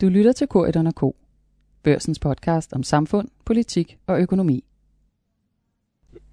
Du 0.00 0.08
lytter 0.08 0.32
til 0.32 0.48
K1 0.54 0.90
K. 0.90 1.16
Børsens 1.82 2.18
podcast 2.18 2.72
om 2.72 2.82
samfund, 2.82 3.28
politik 3.44 3.98
og 4.06 4.20
økonomi. 4.20 4.64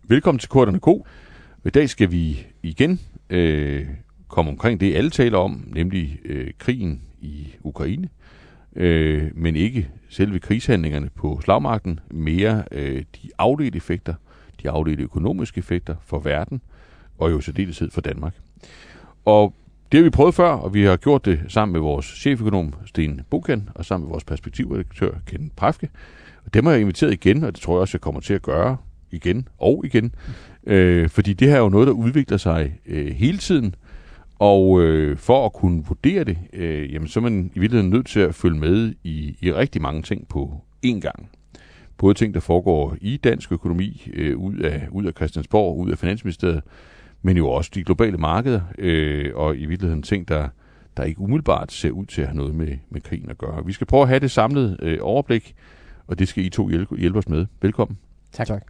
Velkommen 0.04 0.39
til 0.39 0.50
Korterne 0.50 0.79
Ko. 0.79 1.05
I 1.65 1.70
dag 1.70 1.89
skal 1.89 2.12
vi 2.12 2.47
igen 2.63 2.99
øh, 3.29 3.88
komme 4.28 4.52
omkring 4.52 4.79
det, 4.79 4.96
alle 4.96 5.10
taler 5.10 5.38
om, 5.38 5.68
nemlig 5.76 6.20
øh, 6.26 6.52
krigen 6.57 7.02
i 7.21 7.47
Ukraine. 7.62 8.10
Øh, 8.76 9.31
men 9.36 9.56
ikke 9.56 9.90
selve 10.10 10.40
krigshandlingerne 10.40 11.10
på 11.10 11.40
slagmarken, 11.44 12.00
mere 12.12 12.64
øh, 12.72 13.04
de 13.16 13.30
afledte 13.38 13.78
effekter, 13.78 14.14
de 14.62 14.70
afledte 14.70 15.04
økonomiske 15.04 15.60
effekter 15.60 15.96
for 16.02 16.20
verden, 16.20 16.62
og 17.18 17.32
jo 17.32 17.41
særdeleshed 17.41 17.91
for 17.91 18.02
Danmark. 18.02 18.36
Og 19.26 19.54
det 19.94 19.99
har 19.99 20.03
vi 20.03 20.09
prøvet 20.09 20.35
før, 20.35 20.49
og 20.49 20.73
vi 20.73 20.84
har 20.84 20.98
gjort 20.98 21.25
det 21.25 21.39
sammen 21.48 21.73
med 21.73 21.81
vores 21.81 22.05
cheføkonom 22.05 22.73
Sten 22.85 23.21
Bukan, 23.30 23.70
og 23.75 23.85
sammen 23.85 24.05
med 24.05 24.11
vores 24.11 24.23
perspektivredaktør 24.23 25.11
Ken 25.27 25.51
Prafke. 25.55 25.89
Og 26.45 26.53
dem 26.53 26.65
har 26.65 26.71
jeg 26.71 26.81
inviteret 26.81 27.13
igen, 27.13 27.43
og 27.43 27.53
det 27.53 27.61
tror 27.61 27.73
jeg 27.73 27.81
også, 27.81 27.95
jeg 27.95 28.01
kommer 28.01 28.21
til 28.21 28.34
at 28.34 28.41
gøre 28.41 28.77
igen 29.11 29.48
og 29.57 29.84
igen. 29.85 30.15
Øh, 30.67 31.09
fordi 31.09 31.34
det 31.34 31.48
her 31.48 31.55
er 31.55 31.59
jo 31.59 31.70
noget, 31.70 31.87
der 31.87 31.93
udvikler 31.93 32.37
sig 32.37 32.79
øh, 32.85 33.11
hele 33.11 33.37
tiden, 33.37 33.75
og 34.39 34.81
øh, 34.81 35.17
for 35.17 35.45
at 35.45 35.53
kunne 35.53 35.84
vurdere 35.85 36.23
det, 36.23 36.37
øh, 36.53 36.93
jamen, 36.93 37.07
så 37.07 37.20
er 37.20 37.21
man 37.21 37.51
i 37.55 37.59
virkeligheden 37.59 37.91
nødt 37.91 38.07
til 38.07 38.20
at 38.20 38.35
følge 38.35 38.59
med 38.59 38.93
i, 39.03 39.37
i 39.41 39.53
rigtig 39.53 39.81
mange 39.81 40.01
ting 40.01 40.27
på 40.27 40.62
én 40.85 40.99
gang. 40.99 41.29
Både 41.98 42.13
ting, 42.13 42.34
der 42.34 42.39
foregår 42.39 42.98
i 43.01 43.17
dansk 43.17 43.51
økonomi, 43.51 44.07
øh, 44.13 44.37
ud, 44.37 44.57
af, 44.57 44.87
ud 44.91 45.05
af 45.05 45.13
Christiansborg, 45.13 45.77
ud 45.77 45.91
af 45.91 45.98
Finansministeriet, 45.98 46.62
men 47.23 47.38
jo 47.38 47.50
også 47.50 47.72
de 47.73 47.84
globale 47.84 48.18
markeder, 48.18 48.62
øh, 48.77 49.32
og 49.36 49.58
i 49.58 49.66
virkeligheden 49.66 50.04
ting, 50.04 50.27
der, 50.27 50.48
der 50.98 51.04
ikke 51.04 51.22
umiddelbart 51.22 51.72
ser 51.72 51.91
ud 51.91 52.05
til 52.05 52.22
at 52.22 52.27
have 52.27 52.38
noget 52.38 52.55
med, 52.55 52.77
med 52.90 53.02
krigen 53.02 53.30
at 53.30 53.38
gøre. 53.38 53.66
Vi 53.66 53.73
skal 53.73 53.88
prøve 53.88 54.02
at 54.02 54.08
have 54.08 54.20
det 54.20 54.32
samlede 54.32 54.77
øh, 54.82 54.98
overblik, 55.02 55.55
og 56.07 56.20
det 56.20 56.27
skal 56.27 56.46
I 56.46 56.49
to 56.49 56.70
hjælpe, 56.70 56.96
hjælpe 56.96 57.20
os 57.20 57.27
med. 57.27 57.46
Velkommen. 57.62 57.98
Tak. 58.32 58.48
tak. 58.48 58.63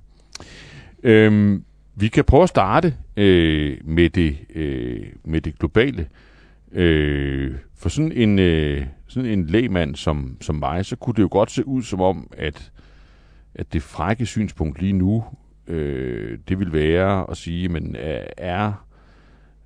Øhm, 1.03 1.63
vi 1.95 2.07
kan 2.07 2.23
prøve 2.23 2.43
at 2.43 2.49
starte 2.49 2.95
øh, 3.17 3.77
med, 3.83 4.09
det, 4.09 4.37
øh, 4.55 5.05
med 5.23 5.41
det 5.41 5.59
globale. 5.59 6.07
Øh, 6.71 7.55
for 7.75 7.89
sådan 7.89 8.11
en, 8.11 8.39
øh, 8.39 8.85
sådan 9.07 9.29
en 9.29 9.45
lægmand 9.45 9.95
som, 9.95 10.37
som 10.41 10.55
mig, 10.55 10.85
så 10.85 10.95
kunne 10.95 11.13
det 11.13 11.21
jo 11.21 11.29
godt 11.31 11.51
se 11.51 11.67
ud 11.67 11.83
som 11.83 12.01
om, 12.01 12.29
at, 12.37 12.71
at 13.55 13.73
det 13.73 13.83
frække 13.83 14.25
synspunkt 14.25 14.81
lige 14.81 14.93
nu, 14.93 15.23
øh, 15.67 16.37
det 16.47 16.59
vil 16.59 16.73
være 16.73 17.29
at 17.31 17.37
sige, 17.37 17.69
men 17.69 17.95
øh, 17.95 18.25
er, 18.37 18.85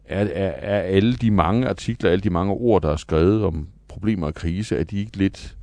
er, 0.06 0.26
er, 0.26 0.52
er 0.52 0.82
alle 0.82 1.14
de 1.14 1.32
mange 1.32 1.68
artikler, 1.68 2.12
alle 2.12 2.22
de 2.22 2.30
mange 2.30 2.54
ord, 2.54 2.82
der 2.82 2.92
er 2.92 2.96
skrevet 2.96 3.44
om 3.44 3.68
problemer 3.88 4.28
og 4.28 4.34
krise, 4.34 4.78
er 4.78 4.84
de 4.84 5.00
ikke 5.00 5.18
lidt 5.18 5.58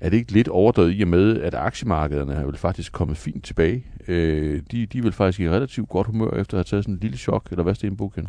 er 0.00 0.10
det 0.10 0.16
ikke 0.16 0.32
lidt 0.32 0.48
overdrevet 0.48 0.94
i 0.98 1.02
og 1.02 1.08
med, 1.08 1.40
at 1.40 1.54
aktiemarkederne 1.54 2.34
er 2.34 2.44
vel 2.44 2.56
faktisk 2.56 2.92
kommet 2.92 3.16
fint 3.16 3.44
tilbage? 3.44 3.86
Øh, 4.08 4.62
de, 4.70 4.86
de 4.86 4.98
er 4.98 5.02
vel 5.02 5.12
faktisk 5.12 5.40
i 5.40 5.50
relativt 5.50 5.88
godt 5.88 6.06
humør 6.06 6.30
efter 6.30 6.54
at 6.54 6.58
have 6.58 6.64
taget 6.64 6.84
sådan 6.84 6.94
en 6.94 7.00
lille 7.00 7.16
chok, 7.16 7.48
eller 7.50 7.62
hvad 7.62 7.74
det 7.74 7.84
en 7.84 8.28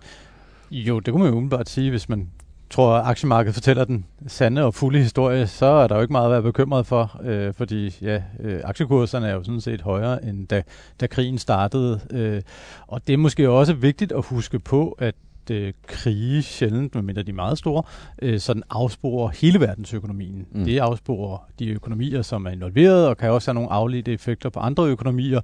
Jo, 0.72 1.00
det 1.00 1.12
kunne 1.12 1.24
man 1.24 1.32
jo 1.32 1.38
umiddelbart 1.38 1.70
sige, 1.70 1.90
hvis 1.90 2.10
man 2.10 2.30
tror, 2.70 2.94
at 2.94 3.06
aktiemarkedet 3.06 3.54
fortæller 3.54 3.86
den 3.86 4.06
sande 4.28 4.64
og 4.64 4.74
fulde 4.74 5.00
historie, 5.00 5.48
så 5.48 5.66
er 5.66 5.88
der 5.88 5.96
jo 5.96 6.02
ikke 6.02 6.12
meget 6.12 6.26
at 6.26 6.32
være 6.32 6.42
bekymret 6.42 6.88
for, 6.88 7.22
øh, 7.24 7.54
fordi 7.54 7.96
ja, 8.02 8.22
øh, 8.40 8.62
aktiekurserne 8.64 9.28
er 9.28 9.34
jo 9.34 9.44
sådan 9.44 9.62
set 9.62 9.82
højere, 9.82 10.26
end 10.26 10.48
da, 10.48 10.64
da 11.02 11.08
krigen 11.08 11.38
startede. 11.38 12.00
Øh, 12.12 12.42
og 12.88 13.08
det 13.08 13.14
er 13.14 13.18
måske 13.18 13.50
også 13.50 13.74
vigtigt 13.74 14.12
at 14.12 14.26
huske 14.26 14.60
på, 14.60 14.96
at 15.00 15.16
øh, 15.52 15.74
krige 15.88 16.44
sjældent, 16.44 16.96
medmindre 16.96 17.24
de 17.24 17.32
er 17.32 17.36
meget 17.36 17.58
store, 17.58 17.84
øh, 18.22 18.40
sådan 18.40 18.64
afsporer 18.70 19.30
hele 19.30 19.60
verdensøkonomien. 19.60 20.46
Mm. 20.52 20.66
Det 20.66 20.80
afsporer 20.80 21.48
de 21.60 21.70
økonomier, 21.70 22.22
som 22.22 22.46
er 22.46 22.50
involveret, 22.50 23.08
og 23.08 23.18
kan 23.18 23.32
også 23.32 23.52
have 23.52 23.56
nogle 23.56 23.72
afledte 23.72 24.14
effekter 24.14 24.50
på 24.50 24.60
andre 24.60 24.84
økonomier, 24.84 25.42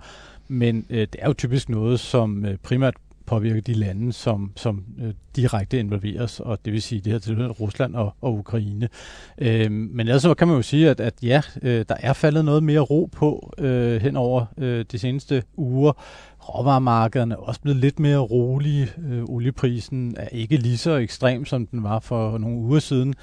men 0.48 0.86
øh, 0.90 1.00
det 1.00 1.16
er 1.20 1.28
jo 1.28 1.34
typisk 1.34 1.70
noget, 1.70 2.00
som 2.00 2.46
øh, 2.46 2.58
primært 2.58 2.94
påvirker 3.31 3.62
de 3.62 3.74
lande, 3.74 4.14
som, 4.14 4.52
som 4.56 4.84
øh, 5.02 5.14
direkte 5.36 5.80
involveres, 5.80 6.40
og 6.40 6.66
det 6.66 6.74
vil 6.74 6.81
sige 6.81 7.02
det 7.02 7.12
her 7.12 7.19
tilfælde 7.19 7.50
Rusland 7.50 7.96
og, 7.96 8.14
og 8.22 8.34
Ukraine. 8.34 8.90
Øh, 9.38 9.72
men 9.72 10.00
ellers 10.00 10.22
så 10.22 10.34
kan 10.34 10.47
man 10.47 10.58
jo 10.58 10.62
sige, 10.62 10.90
at, 10.90 11.00
at 11.00 11.14
ja, 11.24 11.42
øh, 11.62 11.86
der 11.90 11.96
er 12.00 12.14
faldet 12.14 12.46
noget 12.46 12.64
mere 12.64 12.80
ro 12.80 13.09
på 13.12 13.53
øh, 13.58 14.02
hen 14.02 14.18
over 14.18 14.46
øh, 14.58 14.86
de 14.92 15.00
seneste 15.00 15.44
uger. 15.58 15.94
Råvaremarkederne 16.50 17.34
er 17.34 17.38
også 17.38 17.62
blevet 17.62 17.80
lidt 17.80 18.00
mere 18.00 18.18
rolige. 18.18 18.88
Øh, 19.09 19.24
olieprisen 19.24 20.16
er 20.18 20.28
ikke 20.28 20.58
lige 20.58 20.78
så 20.78 20.96
ekstrem, 20.96 21.46
som 21.46 21.68
den 21.68 21.84
var 21.84 22.00
for 22.00 22.38
nogle 22.38 22.58
uger 22.58 22.80
siden. 22.80 23.13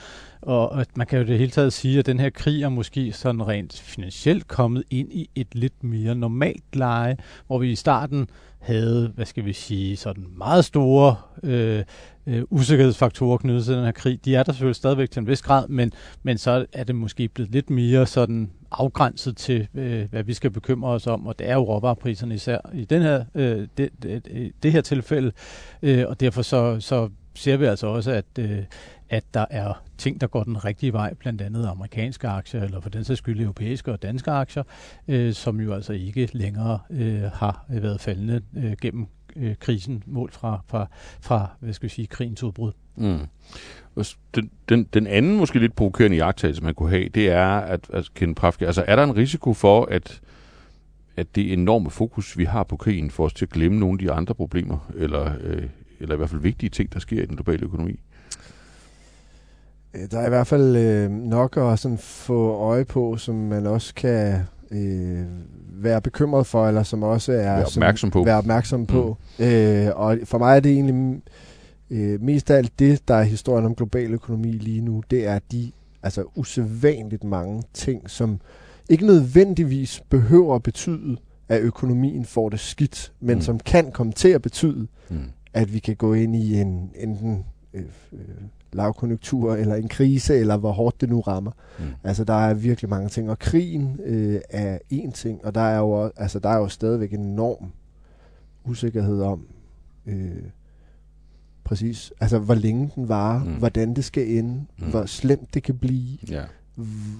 Og 0.42 0.80
at 0.80 0.96
man 0.96 1.06
kan 1.06 1.18
jo 1.18 1.26
det 1.26 1.38
hele 1.38 1.50
taget 1.50 1.72
sige, 1.72 1.98
at 1.98 2.06
den 2.06 2.20
her 2.20 2.30
krig 2.30 2.62
er 2.62 2.68
måske 2.68 3.12
sådan 3.12 3.48
rent 3.48 3.80
finansielt 3.80 4.48
kommet 4.48 4.84
ind 4.90 5.12
i 5.12 5.30
et 5.34 5.54
lidt 5.54 5.84
mere 5.84 6.14
normalt 6.14 6.76
leje, 6.76 7.16
hvor 7.46 7.58
vi 7.58 7.70
i 7.70 7.76
starten 7.76 8.28
havde, 8.58 9.12
hvad 9.14 9.26
skal 9.26 9.44
vi 9.44 9.52
sige, 9.52 9.96
sådan 9.96 10.26
meget 10.36 10.64
store 10.64 11.16
øh, 11.42 11.84
øh, 12.26 12.42
usikkerhedsfaktorer 12.50 13.38
knyttet 13.38 13.64
til 13.64 13.74
den 13.74 13.84
her 13.84 13.92
krig. 13.92 14.24
De 14.24 14.36
er 14.36 14.42
der 14.42 14.52
selvfølgelig 14.52 14.76
stadigvæk 14.76 15.10
til 15.10 15.20
en 15.20 15.26
vis 15.26 15.42
grad, 15.42 15.68
men, 15.68 15.92
men 16.22 16.38
så 16.38 16.66
er 16.72 16.84
det 16.84 16.94
måske 16.94 17.28
blevet 17.28 17.52
lidt 17.52 17.70
mere 17.70 18.06
sådan 18.06 18.50
afgrænset 18.70 19.36
til, 19.36 19.68
øh, 19.74 20.10
hvad 20.10 20.22
vi 20.22 20.34
skal 20.34 20.50
bekymre 20.50 20.90
os 20.90 21.06
om, 21.06 21.26
og 21.26 21.38
det 21.38 21.48
er 21.48 21.54
jo 21.54 21.60
råvarepriserne 21.60 22.34
især 22.34 22.58
i 22.74 22.84
den 22.84 23.02
her, 23.02 23.24
øh, 23.34 23.68
det, 23.76 23.88
det, 24.02 24.52
det 24.62 24.72
her 24.72 24.80
tilfælde, 24.80 25.32
øh, 25.82 26.04
og 26.08 26.20
derfor 26.20 26.42
så, 26.42 26.80
så 26.80 27.08
ser 27.34 27.56
vi 27.56 27.64
altså 27.64 27.86
også, 27.86 28.10
at, 28.10 28.24
øh, 28.38 28.58
at 29.10 29.24
der 29.34 29.46
er 29.50 29.82
ting, 29.98 30.20
der 30.20 30.26
går 30.26 30.44
den 30.44 30.64
rigtige 30.64 30.92
vej, 30.92 31.14
blandt 31.14 31.42
andet 31.42 31.66
amerikanske 31.66 32.28
aktier, 32.28 32.62
eller 32.62 32.80
for 32.80 32.90
den 32.90 33.04
sags 33.04 33.18
skyld 33.18 33.40
europæiske 33.40 33.92
og 33.92 34.02
danske 34.02 34.30
aktier, 34.30 34.62
øh, 35.08 35.32
som 35.32 35.60
jo 35.60 35.74
altså 35.74 35.92
ikke 35.92 36.28
længere 36.32 36.78
øh, 36.90 37.22
har 37.22 37.64
været 37.68 38.00
faldende 38.00 38.42
øh, 38.56 38.72
gennem 38.82 39.06
øh, 39.36 39.56
krisen, 39.60 40.02
målt 40.06 40.34
fra, 40.34 40.60
fra, 40.66 40.86
fra 41.20 41.50
hvad 41.60 41.72
skal 41.72 41.88
vi 41.88 41.94
sige, 41.94 42.06
krigens 42.06 42.42
udbrud. 42.42 42.72
Mm. 42.96 43.18
Den, 44.34 44.50
den, 44.68 44.84
den 44.84 45.06
anden 45.06 45.36
måske 45.36 45.58
lidt 45.58 45.76
provokerende 45.76 46.16
jagttagelse, 46.16 46.64
man 46.64 46.74
kunne 46.74 46.90
have, 46.90 47.08
det 47.08 47.30
er, 47.30 47.48
at, 47.48 47.90
at 47.92 48.14
Ken 48.14 48.34
Prafke, 48.34 48.66
altså 48.66 48.84
er 48.88 48.96
der 48.96 49.04
en 49.04 49.16
risiko 49.16 49.54
for, 49.54 49.84
at 49.84 50.20
at 51.18 51.36
det 51.36 51.52
enorme 51.52 51.90
fokus, 51.90 52.38
vi 52.38 52.44
har 52.44 52.64
på 52.64 52.76
krigen, 52.76 53.10
får 53.10 53.24
os 53.24 53.34
til 53.34 53.44
at 53.44 53.50
glemme 53.50 53.78
nogle 53.78 53.94
af 53.94 53.98
de 53.98 54.12
andre 54.12 54.34
problemer, 54.34 54.90
eller, 54.96 55.32
øh, 55.40 55.62
eller 56.00 56.14
i 56.14 56.16
hvert 56.16 56.30
fald 56.30 56.40
vigtige 56.40 56.70
ting, 56.70 56.92
der 56.92 56.98
sker 56.98 57.22
i 57.22 57.26
den 57.26 57.36
globale 57.36 57.64
økonomi? 57.64 58.00
Øh, 59.98 60.10
der 60.10 60.18
er 60.18 60.26
i 60.26 60.28
hvert 60.28 60.46
fald 60.46 60.76
øh, 60.76 61.10
nok 61.10 61.56
at 61.56 61.78
sådan 61.78 61.98
få 61.98 62.52
øje 62.52 62.84
på, 62.84 63.16
som 63.16 63.34
man 63.34 63.66
også 63.66 63.94
kan 63.94 64.40
øh, 64.70 65.26
være 65.72 66.00
bekymret 66.00 66.46
for, 66.46 66.68
eller 66.68 66.82
som 66.82 67.02
også 67.02 67.32
er 67.32 67.36
være 67.36 67.64
opmærksom 67.64 68.10
på. 68.10 68.24
Være 68.24 68.38
opmærksom 68.38 68.86
på. 68.86 69.16
Mm. 69.38 69.44
Øh, 69.44 69.90
og 69.94 70.18
for 70.24 70.38
mig 70.38 70.56
er 70.56 70.60
det 70.60 70.72
egentlig 70.72 71.22
øh, 71.90 72.22
mest 72.22 72.50
af 72.50 72.56
alt 72.56 72.78
det, 72.78 73.08
der 73.08 73.14
er 73.14 73.22
historien 73.22 73.66
om 73.66 73.74
global 73.74 74.12
økonomi 74.12 74.52
lige 74.52 74.80
nu, 74.80 75.02
det 75.10 75.26
er 75.26 75.38
de 75.52 75.72
altså 76.02 76.24
usædvanligt 76.34 77.24
mange 77.24 77.62
ting, 77.74 78.10
som 78.10 78.40
ikke 78.88 79.06
nødvendigvis 79.06 80.02
behøver 80.08 80.54
at 80.54 80.62
betyde, 80.62 81.16
at 81.48 81.60
økonomien 81.60 82.24
får 82.24 82.48
det 82.48 82.60
skidt, 82.60 83.12
men 83.20 83.34
mm. 83.34 83.42
som 83.42 83.58
kan 83.58 83.92
komme 83.92 84.12
til 84.12 84.28
at 84.28 84.42
betyde, 84.42 84.86
mm. 85.10 85.18
at 85.54 85.74
vi 85.74 85.78
kan 85.78 85.96
gå 85.96 86.14
ind 86.14 86.36
i 86.36 86.60
en 86.60 86.90
enten 86.96 87.44
øh, 87.74 87.82
øh, 88.12 88.18
lavkonjunktur, 88.72 89.54
eller 89.54 89.74
en 89.74 89.88
krise, 89.88 90.36
eller 90.36 90.56
hvor 90.56 90.72
hårdt 90.72 91.00
det 91.00 91.08
nu 91.08 91.20
rammer. 91.20 91.50
Mm. 91.78 91.84
Altså, 92.04 92.24
der 92.24 92.34
er 92.34 92.54
virkelig 92.54 92.90
mange 92.90 93.08
ting, 93.08 93.30
og 93.30 93.38
krigen 93.38 94.00
øh, 94.04 94.40
er 94.50 94.78
en 94.90 95.12
ting, 95.12 95.44
og 95.44 95.54
der 95.54 95.60
er 95.60 95.78
jo, 95.78 96.10
altså, 96.16 96.38
der 96.38 96.48
er 96.48 96.56
jo 96.56 96.68
stadigvæk 96.68 97.12
en 97.12 97.20
enorm 97.20 97.72
usikkerhed 98.64 99.22
om, 99.22 99.46
øh, 100.06 100.42
præcis, 101.64 102.12
altså, 102.20 102.38
hvor 102.38 102.54
længe 102.54 102.90
den 102.94 103.08
varer, 103.08 103.44
mm. 103.44 103.54
hvordan 103.54 103.94
det 103.94 104.04
skal 104.04 104.28
ende, 104.38 104.64
mm. 104.78 104.90
hvor 104.90 105.06
slemt 105.06 105.54
det 105.54 105.62
kan 105.62 105.78
blive. 105.78 106.18
Yeah 106.32 106.48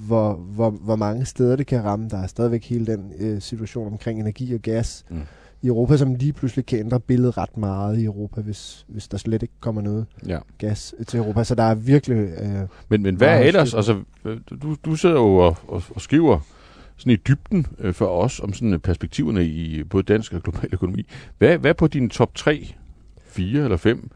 hvor, 0.07 0.35
hvor, 0.35 0.71
hvor 0.71 0.97
mange 0.97 1.25
steder 1.25 1.57
det 1.57 1.67
kan 1.67 1.85
ramme. 1.85 2.09
Der 2.09 2.19
er 2.19 2.27
stadigvæk 2.27 2.65
hele 2.65 2.87
den 2.87 3.13
øh, 3.19 3.43
situation 3.43 3.87
omkring 3.87 4.21
energi 4.21 4.55
og 4.55 4.61
gas 4.61 5.05
mm. 5.11 5.23
I 5.63 5.67
Europa, 5.67 5.97
som 5.97 6.15
lige 6.15 6.33
pludselig 6.33 6.67
kan 6.67 6.79
ændre 6.79 7.01
billedet 7.01 7.39
ret 7.39 7.57
meget 7.57 7.99
i 7.99 8.05
Europa, 8.05 8.41
hvis, 8.41 8.87
hvis 8.89 9.09
der 9.09 9.19
slet 9.19 9.43
ikke 9.43 9.55
kommer 9.61 9.83
noget 9.83 10.07
ja. 10.27 10.39
gas 10.59 10.95
til 11.07 11.19
Europa. 11.19 11.45
Så 11.45 11.55
der 11.55 11.63
er 11.63 11.75
virkelig... 11.75 12.17
Øh, 12.17 12.61
men, 12.89 13.03
men 13.03 13.15
hvad 13.15 13.29
er 13.29 13.39
ellers? 13.39 13.75
Altså, 13.75 14.03
du, 14.63 14.77
du 14.85 14.97
sidder 14.97 15.15
jo 15.15 15.37
og, 15.37 15.57
og, 15.69 15.83
og 15.91 16.01
skriver 16.01 16.41
sådan 16.97 17.13
i 17.13 17.17
dybden 17.17 17.67
øh, 17.79 17.95
for 17.95 18.07
os 18.07 18.41
om 18.41 18.53
sådan 18.53 18.81
perspektiverne 18.81 19.45
i 19.45 19.85
både 19.85 20.03
dansk 20.03 20.33
og 20.33 20.43
global 20.43 20.69
økonomi. 20.73 21.07
Hvad, 21.39 21.59
hvad 21.59 21.75
på 21.75 21.87
din 21.87 22.11
top 22.11 22.35
3, 22.35 22.75
4 23.27 23.65
eller 23.65 23.77
5 23.77 24.11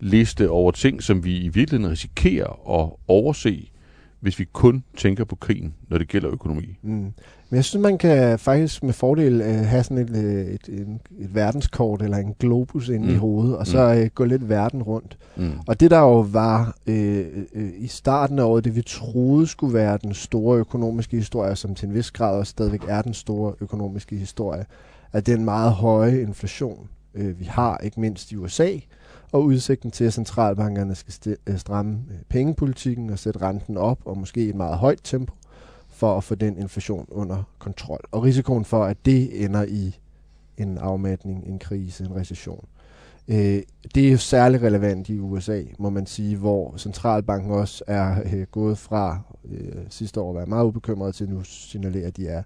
liste 0.00 0.50
over 0.50 0.70
ting, 0.70 1.02
som 1.02 1.24
vi 1.24 1.38
i 1.38 1.48
virkeligheden 1.48 1.92
risikerer 1.92 2.80
at 2.80 2.90
overse 3.08 3.70
hvis 4.20 4.38
vi 4.38 4.44
kun 4.52 4.84
tænker 4.96 5.24
på 5.24 5.36
krigen, 5.36 5.74
når 5.88 5.98
det 5.98 6.08
gælder 6.08 6.30
økonomi. 6.30 6.78
Mm. 6.82 7.12
Men 7.50 7.56
jeg 7.56 7.64
synes, 7.64 7.82
man 7.82 7.98
kan 7.98 8.38
faktisk 8.38 8.82
med 8.82 8.92
fordel 8.92 9.40
øh, 9.40 9.46
have 9.46 9.82
sådan 9.82 9.98
et, 9.98 10.16
øh, 10.16 10.46
et, 10.46 10.68
et, 10.68 10.98
et 11.18 11.34
verdenskort 11.34 12.02
eller 12.02 12.16
en 12.16 12.34
globus 12.38 12.88
ind 12.88 13.04
mm. 13.04 13.10
i 13.10 13.14
hovedet, 13.14 13.56
og 13.56 13.66
så 13.66 13.94
øh, 13.94 14.10
gå 14.14 14.24
lidt 14.24 14.48
verden 14.48 14.82
rundt. 14.82 15.18
Mm. 15.36 15.52
Og 15.66 15.80
det 15.80 15.90
der 15.90 15.98
jo 15.98 16.20
var 16.20 16.76
øh, 16.86 17.26
øh, 17.54 17.70
i 17.78 17.86
starten 17.86 18.38
af 18.38 18.42
året, 18.42 18.64
det 18.64 18.76
vi 18.76 18.82
troede 18.82 19.46
skulle 19.46 19.74
være 19.74 19.98
den 20.02 20.14
store 20.14 20.58
økonomiske 20.58 21.16
historie, 21.16 21.56
som 21.56 21.74
til 21.74 21.88
en 21.88 21.94
vis 21.94 22.10
grad 22.10 22.38
også 22.38 22.50
stadigvæk 22.50 22.82
er 22.88 23.02
den 23.02 23.14
store 23.14 23.54
økonomiske 23.60 24.16
historie, 24.16 24.64
at 25.12 25.26
den 25.26 25.44
meget 25.44 25.72
høje 25.72 26.20
inflation, 26.22 26.88
øh, 27.14 27.40
vi 27.40 27.44
har, 27.44 27.78
ikke 27.78 28.00
mindst 28.00 28.32
i 28.32 28.36
USA, 28.36 28.70
og 29.32 29.44
udsigten 29.44 29.90
til, 29.90 30.04
at 30.04 30.12
centralbankerne 30.12 30.94
skal 30.94 31.36
øh, 31.46 31.58
stramme 31.58 31.98
øh, 32.10 32.18
pengepolitikken 32.28 33.10
og 33.10 33.18
sætte 33.18 33.42
renten 33.42 33.76
op, 33.76 33.98
og 34.04 34.18
måske 34.18 34.44
i 34.44 34.48
et 34.48 34.54
meget 34.54 34.78
højt 34.78 35.00
tempo, 35.04 35.34
for 35.88 36.16
at 36.16 36.24
få 36.24 36.34
den 36.34 36.58
inflation 36.58 37.06
under 37.10 37.42
kontrol. 37.58 38.00
Og 38.12 38.22
risikoen 38.22 38.64
for, 38.64 38.84
at 38.84 38.96
det 39.04 39.44
ender 39.44 39.64
i 39.64 39.98
en 40.56 40.78
afmatning, 40.78 41.46
en 41.46 41.58
krise, 41.58 42.04
en 42.04 42.16
recession. 42.16 42.64
Øh, 43.28 43.62
det 43.94 44.06
er 44.06 44.10
jo 44.10 44.16
særlig 44.16 44.62
relevant 44.62 45.08
i 45.08 45.18
USA, 45.18 45.62
må 45.78 45.90
man 45.90 46.06
sige, 46.06 46.36
hvor 46.36 46.76
centralbanken 46.76 47.50
også 47.52 47.84
er 47.86 48.22
øh, 48.32 48.46
gået 48.50 48.78
fra 48.78 49.20
sidste 49.90 50.20
år 50.20 50.30
at 50.30 50.36
være 50.36 50.46
meget 50.46 50.64
ubekymret 50.64 51.14
til 51.14 51.28
nu 51.28 51.44
signalerer, 51.44 52.06
at 52.06 52.16
de 52.16 52.28
er 52.28 52.42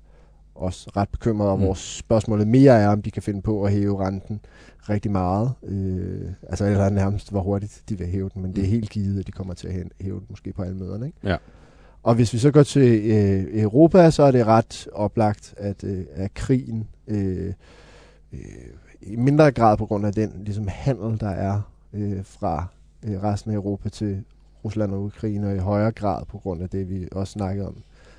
også 0.55 0.91
ret 0.97 1.09
bekymrede, 1.09 1.51
og 1.51 1.59
mm. 1.59 1.65
vores 1.65 1.79
spørgsmålet 1.79 2.49
mere 2.49 2.73
er, 2.81 2.89
om 2.89 3.03
de 3.03 3.11
kan 3.11 3.23
finde 3.23 3.43
på 3.43 3.65
at 3.65 3.73
hæve 3.73 4.07
renten 4.07 4.41
rigtig 4.89 5.11
meget. 5.11 5.53
Øh, 5.63 6.31
altså 6.49 6.65
eller 6.65 6.91
nærmest, 6.91 7.31
hvor 7.31 7.41
hurtigt 7.41 7.83
de 7.89 7.99
vil 7.99 8.07
hæve 8.07 8.31
den, 8.35 8.43
men 8.43 8.51
det 8.51 8.59
er 8.59 8.67
mm. 8.67 8.71
helt 8.71 8.91
givet, 8.91 9.21
at 9.21 9.27
de 9.27 9.33
kommer 9.33 9.55
til 9.55 9.69
at 9.69 9.75
hæve 10.01 10.19
den 10.19 10.27
måske 10.31 10.53
på 10.53 10.63
alle 10.63 10.77
møderne. 10.77 11.07
Ikke? 11.07 11.19
Ja. 11.25 11.37
Og 12.03 12.15
hvis 12.15 12.33
vi 12.33 12.39
så 12.39 12.51
går 12.51 12.63
til 12.63 13.11
øh, 13.11 13.63
Europa, 13.63 14.11
så 14.11 14.23
er 14.23 14.31
det 14.31 14.47
ret 14.47 14.89
oplagt, 14.93 15.55
at, 15.57 15.85
øh, 15.85 16.05
at 16.15 16.35
krigen 16.35 16.89
øh, 17.09 17.53
øh, 18.33 18.41
i 19.03 19.17
mindre 19.17 19.53
grad 19.53 19.77
på 19.77 19.87
grund 19.87 20.07
af 20.07 20.13
den 20.13 20.33
ligesom 20.45 20.69
handel, 20.69 21.21
der 21.21 21.31
er 21.31 21.61
øh, 21.93 22.25
fra 22.25 22.67
øh, 23.03 23.23
resten 23.23 23.51
af 23.51 23.55
Europa 23.55 23.89
til 23.89 24.25
Rusland 24.65 24.93
og 24.95 25.03
Ukraine, 25.03 25.49
og 25.49 25.57
i 25.57 25.59
højere 25.59 25.93
grad 25.93 26.25
på 26.25 26.39
grund 26.39 26.63
af 26.63 26.69
det, 26.69 26.91
vi 26.91 27.09
også 27.13 27.33
snakkede 27.33 27.69
om 27.69 27.77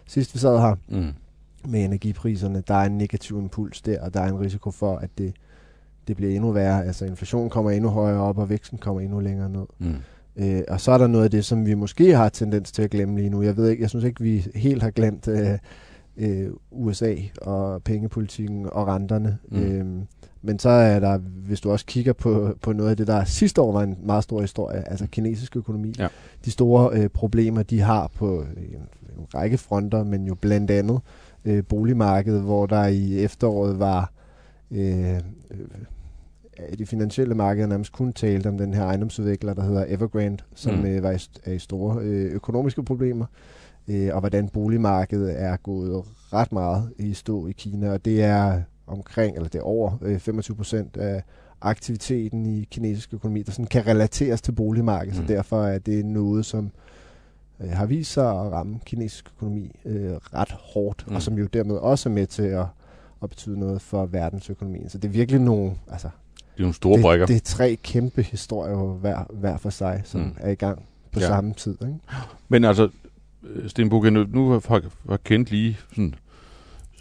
sidst 0.07 0.33
vi 0.33 0.39
sad 0.39 0.59
her, 0.59 0.75
mm 0.88 1.13
med 1.68 1.83
energipriserne. 1.83 2.63
Der 2.68 2.74
er 2.74 2.86
en 2.86 2.98
negativ 2.98 3.38
impuls 3.38 3.81
der, 3.81 4.01
og 4.01 4.13
der 4.13 4.19
er 4.19 4.27
en 4.27 4.39
risiko 4.39 4.71
for, 4.71 4.98
at 4.98 5.10
det, 5.18 5.33
det 6.07 6.15
bliver 6.15 6.36
endnu 6.36 6.51
værre. 6.51 6.86
Altså 6.86 7.06
inflationen 7.06 7.50
kommer 7.50 7.71
endnu 7.71 7.89
højere 7.89 8.21
op, 8.21 8.38
og 8.38 8.50
væksten 8.50 8.77
kommer 8.77 9.01
endnu 9.01 9.19
længere 9.19 9.50
ned. 9.50 9.65
Mm. 9.80 9.95
Øh, 10.36 10.62
og 10.68 10.81
så 10.81 10.92
er 10.92 10.98
der 10.98 11.07
noget 11.07 11.25
af 11.25 11.31
det, 11.31 11.45
som 11.45 11.65
vi 11.65 11.74
måske 11.74 12.15
har 12.15 12.30
tendens 12.30 12.71
til 12.71 12.81
at 12.81 12.89
glemme 12.89 13.18
lige 13.18 13.30
nu. 13.30 13.42
Jeg 13.42 13.57
ved 13.57 13.69
ikke, 13.69 13.81
jeg 13.81 13.89
synes 13.89 14.06
ikke, 14.06 14.21
vi 14.21 14.45
helt 14.56 14.83
har 14.83 14.92
glemt 14.92 15.27
øh, 15.27 15.57
øh, 16.18 16.50
USA 16.71 17.15
og 17.42 17.83
pengepolitikken 17.83 18.65
og 18.71 18.88
renterne. 18.88 19.38
Mm. 19.51 19.62
Øh, 19.62 19.86
men 20.42 20.60
så 20.60 20.69
er 20.69 21.00
der, 21.00 21.18
hvis 21.18 21.62
du 21.62 21.71
også 21.71 21.86
kigger 21.86 22.13
på, 22.13 22.57
på 22.62 22.74
noget 22.74 22.89
af 22.89 22.98
det, 22.98 23.07
der 23.07 23.24
sidste 23.24 23.62
år 23.62 23.71
var 23.71 23.83
en 23.83 23.98
meget 24.04 24.24
stor 24.24 24.42
historie, 24.42 24.89
altså 24.89 25.07
kinesisk 25.07 25.56
økonomi, 25.57 25.94
ja. 26.00 26.07
de 26.45 26.51
store 26.51 27.00
øh, 27.00 27.10
problemer, 27.10 27.63
de 27.63 27.80
har 27.80 28.12
på 28.15 28.42
en, 28.57 28.88
en 29.18 29.25
række 29.36 29.57
fronter, 29.57 30.04
men 30.04 30.27
jo 30.27 30.36
blandt 30.36 30.71
andet 30.71 31.00
øh, 31.45 31.63
boligmarked, 31.63 32.40
hvor 32.40 32.66
der 32.66 32.86
i 32.86 33.24
efteråret 33.24 33.80
var 33.80 34.12
øh, 34.72 35.16
øh, 35.51 36.78
de 36.78 36.86
finansielle 36.86 37.36
markeder 37.36 37.68
nærmest 37.68 37.92
kun 37.92 38.13
talt 38.13 38.45
om 38.45 38.57
den 38.57 38.74
her 38.74 38.84
ejendomsudvikler, 38.84 39.54
der 39.54 39.63
hedder 39.63 39.86
Evergrande, 39.88 40.44
som 40.56 40.75
mm. 40.75 40.86
øh, 40.86 41.04
var 41.04 41.12
i, 41.12 41.19
er 41.44 41.54
i 41.54 41.60
store 41.60 41.98
øh, 42.01 42.31
økonomiske 42.31 42.84
problemer, 42.84 43.25
øh, 43.88 44.10
og 44.13 44.19
hvordan 44.19 44.50
boligmarkedet 44.50 45.42
er 45.42 45.57
gået 45.57 46.04
ret 46.34 46.51
meget 46.51 46.94
i 46.98 47.13
stå 47.13 47.48
i 47.48 47.51
Kina, 47.51 47.92
og 47.92 48.06
det 48.06 48.24
er 48.24 48.62
omkring, 48.88 49.36
eller 49.36 49.50
det 49.50 49.60
er 49.60 49.63
over 49.63 49.98
øh, 50.01 50.19
25 50.19 50.57
procent 50.57 50.98
af 50.98 51.24
aktiviteten 51.62 52.46
i 52.46 52.68
kinesisk 52.72 53.13
økonomi, 53.13 53.42
der 53.42 53.51
sådan 53.51 53.66
kan 53.66 53.88
relateres 53.88 54.42
til 54.42 54.51
boligmarkedet, 54.51 55.19
mm. 55.19 55.28
så 55.28 55.34
derfor 55.34 55.63
er 55.63 55.80
det 55.80 56.06
noget, 56.06 56.46
som 56.46 56.66
øh, 56.66 56.72
har 57.59 57.85
vist 57.85 58.13
sig 58.13 58.29
at 58.29 58.51
ramme 58.51 58.79
kinesisk 58.85 59.31
økonomi 59.35 59.71
øh, 59.85 60.11
ret 60.33 60.51
hårdt, 60.51 61.05
mm. 61.07 61.15
og 61.15 61.21
som 61.21 61.38
jo 61.38 61.45
dermed 61.45 61.75
også 61.75 62.09
er 62.09 62.13
med 62.13 62.27
til 62.27 62.44
at, 62.44 62.65
at 63.23 63.29
betyde 63.29 63.59
noget 63.59 63.81
for 63.81 64.05
verdensøkonomien. 64.05 64.89
Så 64.89 64.97
det 64.97 65.07
er 65.07 65.11
virkelig 65.11 65.41
nogle, 65.41 65.71
altså, 65.91 66.07
det 66.35 66.57
er 66.57 66.61
nogle 66.61 66.73
store 66.73 66.95
det, 66.95 67.01
brækker. 67.01 67.25
Det 67.25 67.35
er 67.35 67.39
tre 67.39 67.77
kæmpe 67.83 68.21
historier 68.21 68.75
hver, 68.75 69.23
hver 69.29 69.57
for 69.57 69.69
sig, 69.69 70.01
som 70.05 70.21
mm. 70.21 70.35
er 70.39 70.50
i 70.50 70.55
gang 70.55 70.85
på 71.11 71.19
ja. 71.19 71.27
samme 71.27 71.53
tid. 71.53 71.77
Ikke? 71.81 72.00
Men 72.50 72.63
altså, 72.63 72.89
Stenbukke, 73.67 74.11
nu, 74.11 74.25
nu 74.29 74.50
har, 74.50 74.81
har 75.09 75.17
kendt 75.17 75.51
lige 75.51 75.77
sådan 75.89 76.15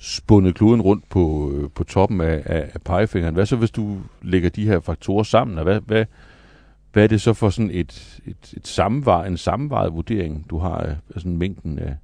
spundet 0.01 0.55
kluden 0.55 0.83
rundt 0.83 1.09
på, 1.09 1.53
øh, 1.55 1.71
på 1.75 1.85
toppen 1.85 2.21
af, 2.21 2.43
af, 2.47 2.71
af 2.75 2.83
pegefingeren. 2.85 3.35
Hvad 3.35 3.47
så, 3.47 3.57
hvis 3.57 3.71
du 3.71 3.99
lægger 4.23 4.51
de 4.51 4.67
her 4.67 4.81
faktorer 4.81 5.23
sammen? 5.23 5.59
Og 5.59 5.65
hvad, 5.65 5.81
hvad, 5.81 6.05
hvad 6.93 7.03
er 7.05 7.07
det 7.07 7.21
så 7.21 7.33
for 7.33 7.51
sådan 7.51 7.71
et, 7.71 8.21
et, 8.27 8.55
et 8.57 8.69
samvar, 8.69 9.25
en 9.25 9.37
sammenvejet 9.37 9.93
vurdering, 9.93 10.47
du 10.51 10.59
har 10.59 10.77
af, 10.77 10.97
af 11.15 11.21
sådan 11.21 11.37
mængden 11.37 11.79
af, 11.79 11.97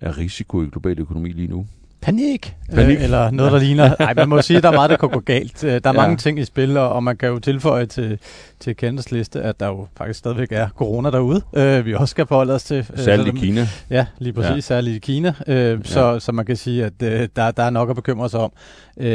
af 0.00 0.18
risiko 0.18 0.62
i 0.62 0.66
global 0.66 0.98
økonomi 0.98 1.28
lige 1.28 1.48
nu? 1.48 1.66
Panik, 2.00 2.56
Panik. 2.74 2.98
Øh, 2.98 3.04
eller 3.04 3.30
noget, 3.30 3.50
ja. 3.50 3.56
der 3.56 3.62
ligner. 3.62 3.94
Nej, 4.00 4.14
man 4.14 4.28
må 4.28 4.42
sige, 4.42 4.56
at 4.56 4.62
der 4.62 4.68
er 4.68 4.74
meget, 4.74 4.90
der 4.90 4.96
kan 4.96 5.08
gå 5.08 5.20
galt. 5.20 5.64
Øh, 5.64 5.70
der 5.70 5.76
er 5.76 5.80
ja. 5.84 5.92
mange 5.92 6.16
ting 6.16 6.38
i 6.38 6.44
spil, 6.44 6.76
og 6.76 7.02
man 7.02 7.16
kan 7.16 7.28
jo 7.28 7.38
tilføje 7.38 7.86
til, 7.86 8.18
til 8.60 8.76
Kentes 8.76 9.12
liste, 9.12 9.42
at 9.42 9.60
der 9.60 9.66
jo 9.66 9.86
faktisk 9.96 10.18
stadigvæk 10.18 10.52
er 10.52 10.68
corona 10.68 11.10
derude, 11.10 11.42
øh, 11.56 11.86
vi 11.86 11.94
også 11.94 12.10
skal 12.10 12.26
forholde 12.26 12.54
os 12.54 12.64
til. 12.64 12.76
Øh, 12.76 12.98
særligt 12.98 13.36
i 13.36 13.40
Kina. 13.40 13.68
Ja, 13.90 14.06
lige 14.18 14.32
præcis, 14.32 14.50
ja. 14.50 14.60
særligt 14.60 14.96
i 14.96 14.98
Kina. 14.98 15.34
Øh, 15.46 15.84
så, 15.84 16.12
ja. 16.12 16.18
så 16.18 16.32
man 16.32 16.46
kan 16.46 16.56
sige, 16.56 16.84
at 16.84 17.02
øh, 17.02 17.28
der, 17.36 17.50
der 17.50 17.62
er 17.62 17.70
nok 17.70 17.90
at 17.90 17.96
bekymre 17.96 18.28
sig 18.28 18.40
om. 18.40 18.52
Øh, 18.96 19.08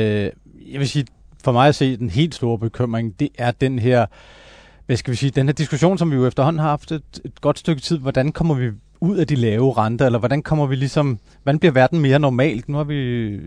jeg 0.71 0.79
vil 0.79 0.89
sige, 0.89 1.05
for 1.43 1.51
mig 1.51 1.67
at 1.67 1.75
se, 1.75 1.97
den 1.97 2.09
helt 2.09 2.35
store 2.35 2.59
bekymring, 2.59 3.19
det 3.19 3.29
er 3.37 3.51
den 3.51 3.79
her 3.79 4.05
hvad 4.85 4.97
skal 4.97 5.11
vi 5.11 5.17
sige, 5.17 5.29
den 5.29 5.47
her 5.47 5.53
diskussion, 5.53 5.97
som 5.97 6.11
vi 6.11 6.15
jo 6.15 6.27
efterhånden 6.27 6.59
har 6.59 6.69
haft 6.69 6.91
et, 6.91 7.21
et 7.25 7.41
godt 7.41 7.59
stykke 7.59 7.81
tid, 7.81 7.97
hvordan 7.97 8.31
kommer 8.31 8.55
vi 8.55 8.69
ud 9.01 9.17
af 9.17 9.27
de 9.27 9.35
lave 9.35 9.73
renter, 9.73 10.05
eller 10.05 10.19
hvordan 10.19 10.41
kommer 10.41 10.65
vi 10.65 10.75
ligesom, 10.75 11.19
hvordan 11.43 11.59
bliver 11.59 11.71
verden 11.71 11.99
mere 11.99 12.19
normalt? 12.19 12.69
Nu 12.69 12.77
har 12.77 12.83
vi 12.83 13.39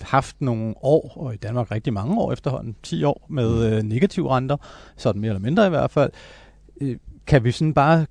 haft 0.00 0.36
nogle 0.40 0.74
år, 0.82 1.12
og 1.16 1.34
i 1.34 1.36
Danmark 1.36 1.70
rigtig 1.70 1.92
mange 1.92 2.20
år 2.20 2.32
efterhånden, 2.32 2.76
10 2.82 3.04
år 3.04 3.26
med 3.28 3.70
mm. 3.70 3.76
øh, 3.76 3.82
negative 3.82 4.36
renter, 4.36 4.56
sådan 4.96 5.20
mere 5.20 5.28
eller 5.28 5.40
mindre 5.40 5.66
i 5.66 5.70
hvert 5.70 5.90
fald. 5.90 6.10
Øh, 6.80 6.96
kan 7.26 7.44
vi 7.44 7.50
sådan 7.50 7.74
bare 7.74 8.06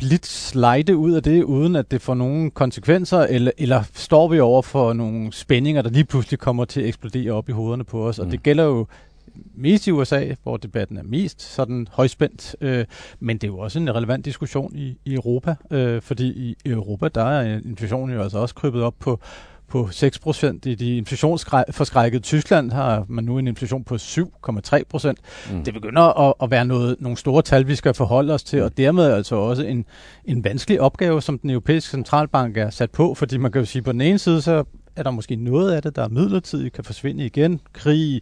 lidt 0.00 0.26
slide 0.26 0.96
ud 0.96 1.12
af 1.12 1.22
det, 1.22 1.42
uden 1.42 1.76
at 1.76 1.90
det 1.90 2.02
får 2.02 2.14
nogle 2.14 2.50
konsekvenser, 2.50 3.18
eller, 3.18 3.50
eller 3.58 3.82
står 3.92 4.28
vi 4.28 4.40
over 4.40 4.62
for 4.62 4.92
nogle 4.92 5.32
spændinger, 5.32 5.82
der 5.82 5.90
lige 5.90 6.04
pludselig 6.04 6.38
kommer 6.38 6.64
til 6.64 6.80
at 6.80 6.86
eksplodere 6.86 7.32
op 7.32 7.48
i 7.48 7.52
hovederne 7.52 7.84
på 7.84 8.08
os? 8.08 8.18
Og 8.18 8.24
mm. 8.24 8.30
det 8.30 8.42
gælder 8.42 8.64
jo 8.64 8.86
mest 9.54 9.86
i 9.86 9.90
USA, 9.90 10.34
hvor 10.42 10.56
debatten 10.56 10.96
er 10.96 11.02
mest 11.02 11.42
sådan 11.42 11.88
højspændt, 11.90 12.56
øh, 12.60 12.84
men 13.20 13.36
det 13.36 13.44
er 13.44 13.52
jo 13.52 13.58
også 13.58 13.78
en 13.78 13.94
relevant 13.94 14.24
diskussion 14.24 14.76
i, 14.76 14.98
i 15.04 15.14
Europa, 15.14 15.54
øh, 15.70 16.02
fordi 16.02 16.28
i 16.28 16.56
Europa, 16.66 17.08
der 17.08 17.24
er 17.24 17.60
inflationen 17.64 18.16
jo 18.16 18.22
altså 18.22 18.38
også 18.38 18.54
krybet 18.54 18.82
op 18.82 18.94
på 19.00 19.20
på 19.68 19.88
6% 19.92 20.58
i 20.66 20.74
de 20.74 20.96
inflationsforskrækkede 20.96 22.22
Tyskland 22.22 22.72
har 22.72 23.04
man 23.08 23.24
nu 23.24 23.38
en 23.38 23.46
inflation 23.46 23.84
på 23.84 23.94
7,3%. 23.94 25.12
Mm. 25.52 25.64
Det 25.64 25.74
begynder 25.74 26.28
at, 26.28 26.34
at 26.42 26.50
være 26.50 26.64
noget, 26.64 26.96
nogle 27.00 27.18
store 27.18 27.42
tal, 27.42 27.66
vi 27.66 27.74
skal 27.74 27.94
forholde 27.94 28.34
os 28.34 28.42
til, 28.42 28.58
mm. 28.58 28.64
og 28.64 28.76
dermed 28.76 29.04
altså 29.04 29.36
også 29.36 29.62
en, 29.62 29.84
en 30.24 30.44
vanskelig 30.44 30.80
opgave, 30.80 31.22
som 31.22 31.38
den 31.38 31.50
europæiske 31.50 31.90
centralbank 31.90 32.56
er 32.56 32.70
sat 32.70 32.90
på, 32.90 33.14
fordi 33.14 33.36
man 33.36 33.52
kan 33.52 33.60
jo 33.60 33.64
sige, 33.64 33.82
på 33.82 33.92
den 33.92 34.00
ene 34.00 34.18
side, 34.18 34.42
så 34.42 34.64
er 34.96 35.02
der 35.02 35.10
måske 35.10 35.36
noget 35.36 35.72
af 35.72 35.82
det, 35.82 35.96
der 35.96 36.08
midlertidigt 36.08 36.74
kan 36.74 36.84
forsvinde 36.84 37.26
igen. 37.26 37.60
Krig, 37.72 38.20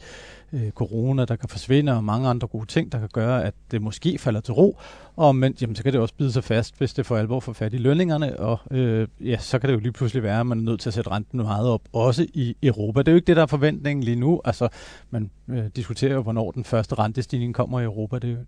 øh, 0.52 0.70
corona, 0.70 1.24
der 1.24 1.36
kan 1.36 1.48
forsvinde, 1.48 1.96
og 1.96 2.04
mange 2.04 2.28
andre 2.28 2.48
gode 2.48 2.66
ting, 2.66 2.92
der 2.92 2.98
kan 2.98 3.08
gøre, 3.12 3.44
at 3.44 3.54
det 3.70 3.82
måske 3.82 4.18
falder 4.18 4.40
til 4.40 4.54
ro. 4.54 4.78
Og 5.16 5.36
men, 5.36 5.54
jamen, 5.60 5.76
så 5.76 5.82
kan 5.82 5.92
det 5.92 6.00
også 6.00 6.14
bide 6.14 6.32
sig 6.32 6.44
fast, 6.44 6.78
hvis 6.78 6.94
det 6.94 7.06
for 7.06 7.16
alvor 7.16 7.40
får 7.40 7.52
fat 7.52 7.74
i 7.74 7.76
lønningerne, 7.76 8.40
og 8.40 8.58
øh, 8.70 9.08
ja, 9.20 9.36
så 9.38 9.58
kan 9.58 9.68
det 9.68 9.74
jo 9.74 9.80
lige 9.80 9.92
pludselig 9.92 10.22
være, 10.22 10.40
at 10.40 10.46
man 10.46 10.58
er 10.58 10.62
nødt 10.62 10.80
til 10.80 10.90
at 10.90 10.94
sætte 10.94 11.10
renten 11.10 11.42
meget 11.42 11.68
op, 11.68 11.80
også 11.92 12.26
i 12.34 12.56
Europa. 12.62 13.00
Det 13.00 13.08
er 13.08 13.12
jo 13.12 13.16
ikke 13.16 13.26
det, 13.26 13.36
der 13.36 13.42
er 13.42 13.46
forventningen 13.46 14.02
lige 14.02 14.16
nu. 14.16 14.40
Altså, 14.44 14.68
man 15.10 15.30
øh, 15.48 15.64
diskuterer 15.76 16.14
jo, 16.14 16.22
hvornår 16.22 16.50
den 16.50 16.64
første 16.64 16.94
rentestigning 16.94 17.54
kommer 17.54 17.80
i 17.80 17.84
Europa. 17.84 18.18
Det 18.18 18.30
er 18.30 18.34
jo, 18.34 18.38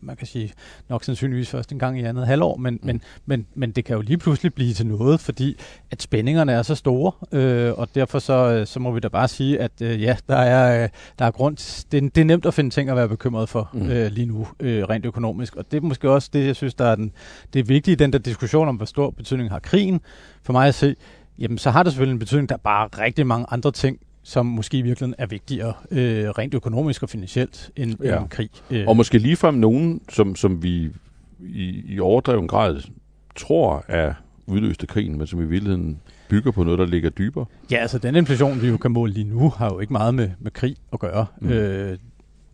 man 0.00 0.16
kan 0.16 0.26
sige, 0.26 0.52
nok 0.88 1.04
sandsynligvis 1.04 1.50
først 1.50 1.72
en 1.72 1.78
gang 1.78 2.00
i 2.00 2.02
andet 2.02 2.26
halvår, 2.26 2.56
men, 2.56 2.74
mm. 2.74 2.86
men, 2.86 3.02
men, 3.26 3.46
men 3.54 3.70
det 3.70 3.84
kan 3.84 3.96
jo 3.96 4.02
lige 4.02 4.18
pludselig 4.18 4.54
blive 4.54 4.74
til 4.74 4.86
noget, 4.86 5.20
fordi 5.20 5.56
at 5.90 6.02
spændingerne 6.02 6.52
er 6.52 6.62
så 6.62 6.74
store, 6.74 7.12
øh, 7.32 7.72
og 7.78 7.88
derfor 7.94 8.18
så, 8.18 8.64
så 8.66 8.80
må 8.80 8.90
vi 8.90 9.00
da 9.00 9.08
bare 9.08 9.28
sige, 9.28 9.60
at 9.60 9.72
øh, 9.82 10.02
ja, 10.02 10.16
der 10.28 10.36
er, 10.36 10.82
øh, 10.82 10.88
der 11.18 11.24
er 11.24 11.30
grund, 11.30 11.86
det, 11.92 12.14
det 12.14 12.20
er 12.20 12.24
nemt 12.24 12.46
at 12.46 12.54
finde 12.54 12.70
ting 12.70 12.90
at 12.90 12.96
være 12.96 13.08
bekymret 13.08 13.48
for 13.48 13.70
mm. 13.72 13.90
øh, 13.90 14.12
lige 14.12 14.26
nu, 14.26 14.46
øh, 14.60 14.84
rent 14.84 15.06
økonomisk, 15.06 15.56
og 15.56 15.72
det 15.72 15.82
måske 15.86 16.10
også 16.10 16.30
det, 16.32 16.46
jeg 16.46 16.56
synes, 16.56 16.74
der 16.74 16.84
er 16.84 16.94
den, 16.94 17.12
det 17.52 17.60
er 17.60 17.64
vigtigt 17.64 18.00
i 18.00 18.04
den 18.04 18.12
der 18.12 18.18
diskussion 18.18 18.68
om, 18.68 18.76
hvor 18.76 18.86
stor 18.86 19.10
betydning 19.10 19.50
har 19.50 19.58
krigen, 19.58 20.00
for 20.42 20.52
mig 20.52 20.68
at 20.68 20.74
se, 20.74 20.96
jamen 21.38 21.58
så 21.58 21.70
har 21.70 21.82
det 21.82 21.92
selvfølgelig 21.92 22.12
en 22.12 22.18
betydning, 22.18 22.48
der 22.48 22.54
er 22.54 22.60
bare 22.64 22.88
rigtig 22.98 23.26
mange 23.26 23.46
andre 23.50 23.72
ting, 23.72 23.98
som 24.22 24.46
måske 24.46 24.78
i 24.78 24.82
virkeligheden 24.82 25.14
er 25.18 25.26
vigtigere 25.26 25.72
øh, 25.90 26.28
rent 26.28 26.54
økonomisk 26.54 27.02
og 27.02 27.08
finansielt 27.08 27.70
end, 27.76 28.04
ja. 28.04 28.20
end 28.20 28.28
krig. 28.28 28.50
Øh. 28.70 28.84
Og 28.88 28.96
måske 28.96 29.36
frem 29.36 29.54
nogen, 29.54 30.00
som, 30.08 30.36
som 30.36 30.62
vi 30.62 30.90
i, 31.40 31.82
i 31.94 32.00
overdreven 32.00 32.48
grad 32.48 32.80
tror 33.36 33.84
er 33.88 34.14
udløste 34.46 34.86
krigen, 34.86 35.18
men 35.18 35.26
som 35.26 35.40
i 35.40 35.44
virkeligheden 35.44 36.00
bygger 36.28 36.50
på 36.50 36.64
noget, 36.64 36.78
der 36.78 36.86
ligger 36.86 37.10
dybere? 37.10 37.44
Ja, 37.70 37.76
altså 37.76 37.98
den 37.98 38.16
inflation, 38.16 38.62
vi 38.62 38.68
jo 38.68 38.76
kan 38.76 38.90
måle 38.90 39.12
lige 39.12 39.24
nu, 39.24 39.48
har 39.48 39.66
jo 39.72 39.80
ikke 39.80 39.92
meget 39.92 40.14
med, 40.14 40.30
med 40.40 40.50
krig 40.50 40.76
at 40.92 40.98
gøre. 40.98 41.26
Mm. 41.40 41.48
Øh, 41.48 41.98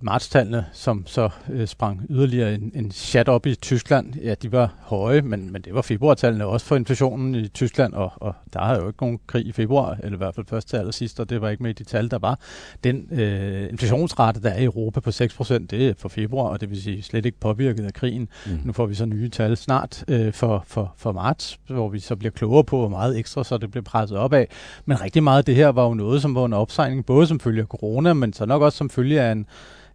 martstallene, 0.03 0.67
som 0.73 1.07
så 1.07 1.29
øh, 1.51 1.67
sprang 1.67 2.07
yderligere 2.11 2.55
en, 2.55 2.73
en 2.75 2.91
chat 2.91 3.29
op 3.29 3.47
i 3.47 3.55
Tyskland, 3.55 4.15
ja, 4.15 4.35
de 4.35 4.53
var 4.53 4.75
høje, 4.81 5.21
men, 5.23 5.53
men 5.53 5.63
det 5.63 5.75
var 5.75 5.83
februartallene 5.83 6.47
også 6.47 6.67
for 6.67 6.77
inflationen 6.77 7.35
i 7.35 7.49
Tyskland, 7.49 7.93
og, 7.93 8.13
og 8.17 8.35
der 8.53 8.61
er 8.61 8.81
jo 8.81 8.87
ikke 8.87 9.03
nogen 9.03 9.21
krig 9.27 9.47
i 9.47 9.53
februar, 9.53 9.97
eller 10.03 10.17
i 10.17 10.17
hvert 10.17 10.35
fald 10.35 10.47
først 10.47 10.69
til 10.69 10.77
allersidst, 10.77 11.21
og 11.21 11.31
det 11.31 11.41
var 11.41 11.49
ikke 11.49 11.63
med 11.63 11.71
i 11.71 11.73
de 11.73 11.85
tal, 11.85 12.11
der 12.11 12.19
var. 12.19 12.39
Den 12.85 13.09
øh, 13.13 13.71
inflationsrate, 13.71 14.43
der 14.43 14.51
er 14.51 14.59
i 14.59 14.65
Europa 14.65 15.01
på 15.01 15.11
6%, 15.11 15.15
det 15.67 15.89
er 15.89 15.95
for 15.99 16.09
februar, 16.09 16.49
og 16.49 16.61
det 16.61 16.71
vil 16.71 16.83
sige 16.83 17.03
slet 17.03 17.27
ikke 17.27 17.41
påvirket 17.41 17.85
af 17.85 17.93
krigen. 17.93 18.29
Mm. 18.47 18.61
Nu 18.65 18.73
får 18.73 18.87
vi 18.87 18.95
så 18.95 19.07
nye 19.07 19.29
tal 19.29 19.57
snart 19.57 20.05
øh, 20.09 20.33
for, 20.33 20.65
for, 20.67 20.95
for 20.97 21.13
marts, 21.13 21.59
hvor 21.67 21.89
vi 21.89 22.01
så 22.01 22.17
bliver 22.17 22.33
klogere 22.33 22.65
på, 22.65 22.79
hvor 22.79 22.89
meget 22.89 23.19
ekstra 23.19 23.45
så 23.45 23.59
det 23.59 23.71
bliver 23.71 23.85
presset 23.85 24.19
op 24.19 24.33
af. 24.33 24.49
Men 24.85 25.01
rigtig 25.01 25.23
meget 25.23 25.39
af 25.39 25.45
det 25.45 25.55
her 25.55 25.69
var 25.69 25.85
jo 25.85 25.95
noget, 25.95 26.23
som 26.23 26.35
var 26.35 26.45
en 26.45 26.53
opsejling, 26.53 27.07
både 27.07 27.27
som 27.27 27.41
følge 27.41 27.61
af 27.61 27.67
corona, 27.67 28.13
men 28.13 28.33
så 28.33 28.47
nok 28.47 28.63
også 28.63 28.79
som 28.79 28.91
følge 28.91 29.21
af 29.21 29.33
en 29.33 29.47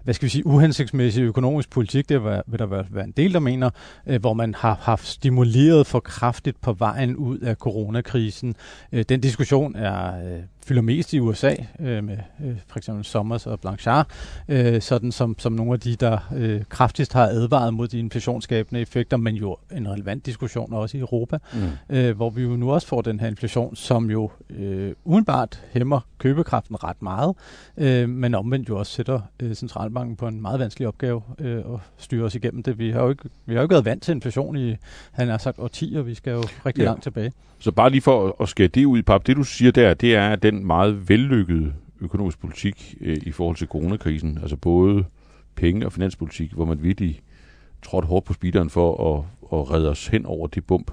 hvad 0.07 0.13
skal 0.13 0.25
vi 0.25 0.29
sige, 0.29 0.47
uhensigtsmæssig 0.47 1.21
økonomisk 1.21 1.69
politik, 1.69 2.09
det 2.09 2.23
vil 2.23 2.59
der 2.59 2.65
være 2.65 3.03
en 3.03 3.13
del, 3.17 3.33
der 3.33 3.39
mener, 3.39 3.69
øh, 4.07 4.19
hvor 4.21 4.33
man 4.33 4.55
har 4.55 4.79
haft 4.81 5.07
stimuleret 5.07 5.87
for 5.87 5.99
kraftigt 5.99 6.61
på 6.61 6.73
vejen 6.73 7.15
ud 7.15 7.39
af 7.39 7.55
coronakrisen. 7.55 8.55
Øh, 8.91 9.05
den 9.09 9.21
diskussion 9.21 9.75
er 9.75 10.33
øh, 10.33 10.39
fylder 10.67 10.81
mest 10.81 11.13
i 11.13 11.19
USA, 11.19 11.55
øh, 11.79 12.03
med 12.03 12.17
øh, 12.45 12.55
for 12.67 12.77
eksempel 12.77 13.05
Sommers 13.05 13.47
og 13.47 13.59
Blanchard, 13.59 14.07
øh, 14.47 14.81
sådan 14.81 15.11
som, 15.11 15.35
som 15.39 15.53
nogle 15.53 15.73
af 15.73 15.79
de, 15.79 15.95
der 15.95 16.17
øh, 16.35 16.61
kraftigst 16.69 17.13
har 17.13 17.25
advaret 17.25 17.73
mod 17.73 17.87
de 17.87 17.99
inflationsskabende 17.99 18.81
effekter, 18.81 19.17
men 19.17 19.35
jo 19.35 19.57
en 19.71 19.89
relevant 19.89 20.25
diskussion 20.25 20.73
også 20.73 20.97
i 20.97 20.99
Europa, 20.99 21.37
mm. 21.53 21.95
øh, 21.95 22.15
hvor 22.15 22.29
vi 22.29 22.41
jo 22.41 22.49
nu 22.49 22.71
også 22.71 22.87
får 22.87 23.01
den 23.01 23.19
her 23.19 23.27
inflation, 23.27 23.75
som 23.75 24.11
jo 24.11 24.31
øh, 24.49 24.93
udenbart 25.05 25.63
hæmmer 25.71 25.99
købekraften 26.17 26.83
ret 26.83 27.01
meget, 27.01 27.35
øh, 27.77 28.09
men 28.09 28.35
omvendt 28.35 28.69
jo 28.69 28.77
også 28.79 28.91
sætter 28.91 29.21
øh, 29.39 29.53
centralbanken 29.53 30.15
på 30.15 30.27
en 30.27 30.41
meget 30.41 30.59
vanskelig 30.59 30.87
opgave 30.87 31.21
øh, 31.39 31.57
at 31.57 31.79
styre 31.97 32.25
os 32.25 32.35
igennem 32.35 32.63
det. 32.63 32.79
Vi 32.79 32.91
har 32.91 33.03
jo 33.03 33.09
ikke, 33.09 33.23
vi 33.45 33.53
har 33.53 33.59
jo 33.59 33.63
ikke 33.63 33.73
været 33.73 33.85
vant 33.85 34.03
til 34.03 34.11
inflation 34.11 34.57
i, 34.57 34.75
han 35.11 35.27
har 35.27 35.37
sagt, 35.37 35.59
årtier, 35.59 36.01
vi 36.01 36.13
skal 36.13 36.31
jo 36.33 36.43
rigtig 36.65 36.81
ja. 36.81 36.85
langt 36.85 37.03
tilbage. 37.03 37.31
Så 37.59 37.71
bare 37.71 37.89
lige 37.89 38.01
for 38.01 38.41
at, 38.41 38.49
skære 38.49 38.67
det 38.67 38.85
ud 38.85 38.97
i 38.99 39.01
pap, 39.01 39.27
det 39.27 39.37
du 39.37 39.43
siger 39.43 39.71
der, 39.71 39.93
det 39.93 40.15
er, 40.15 40.29
at 40.29 40.43
den 40.43 40.56
meget 40.65 41.09
vellykkede 41.09 41.73
økonomisk 42.01 42.39
politik 42.39 42.95
øh, 43.01 43.17
i 43.23 43.31
forhold 43.31 43.55
til 43.55 43.67
coronakrisen, 43.67 44.37
altså 44.41 44.55
både 44.55 45.05
penge- 45.55 45.85
og 45.85 45.93
finanspolitik, 45.93 46.53
hvor 46.53 46.65
man 46.65 46.83
virkelig 46.83 47.21
trådte 47.83 48.07
hårdt 48.07 48.25
på 48.25 48.33
speederen 48.33 48.69
for 48.69 49.15
at, 49.15 49.23
at 49.59 49.71
redde 49.71 49.89
os 49.89 50.07
hen 50.07 50.25
over 50.25 50.47
det 50.47 50.65
bump, 50.65 50.91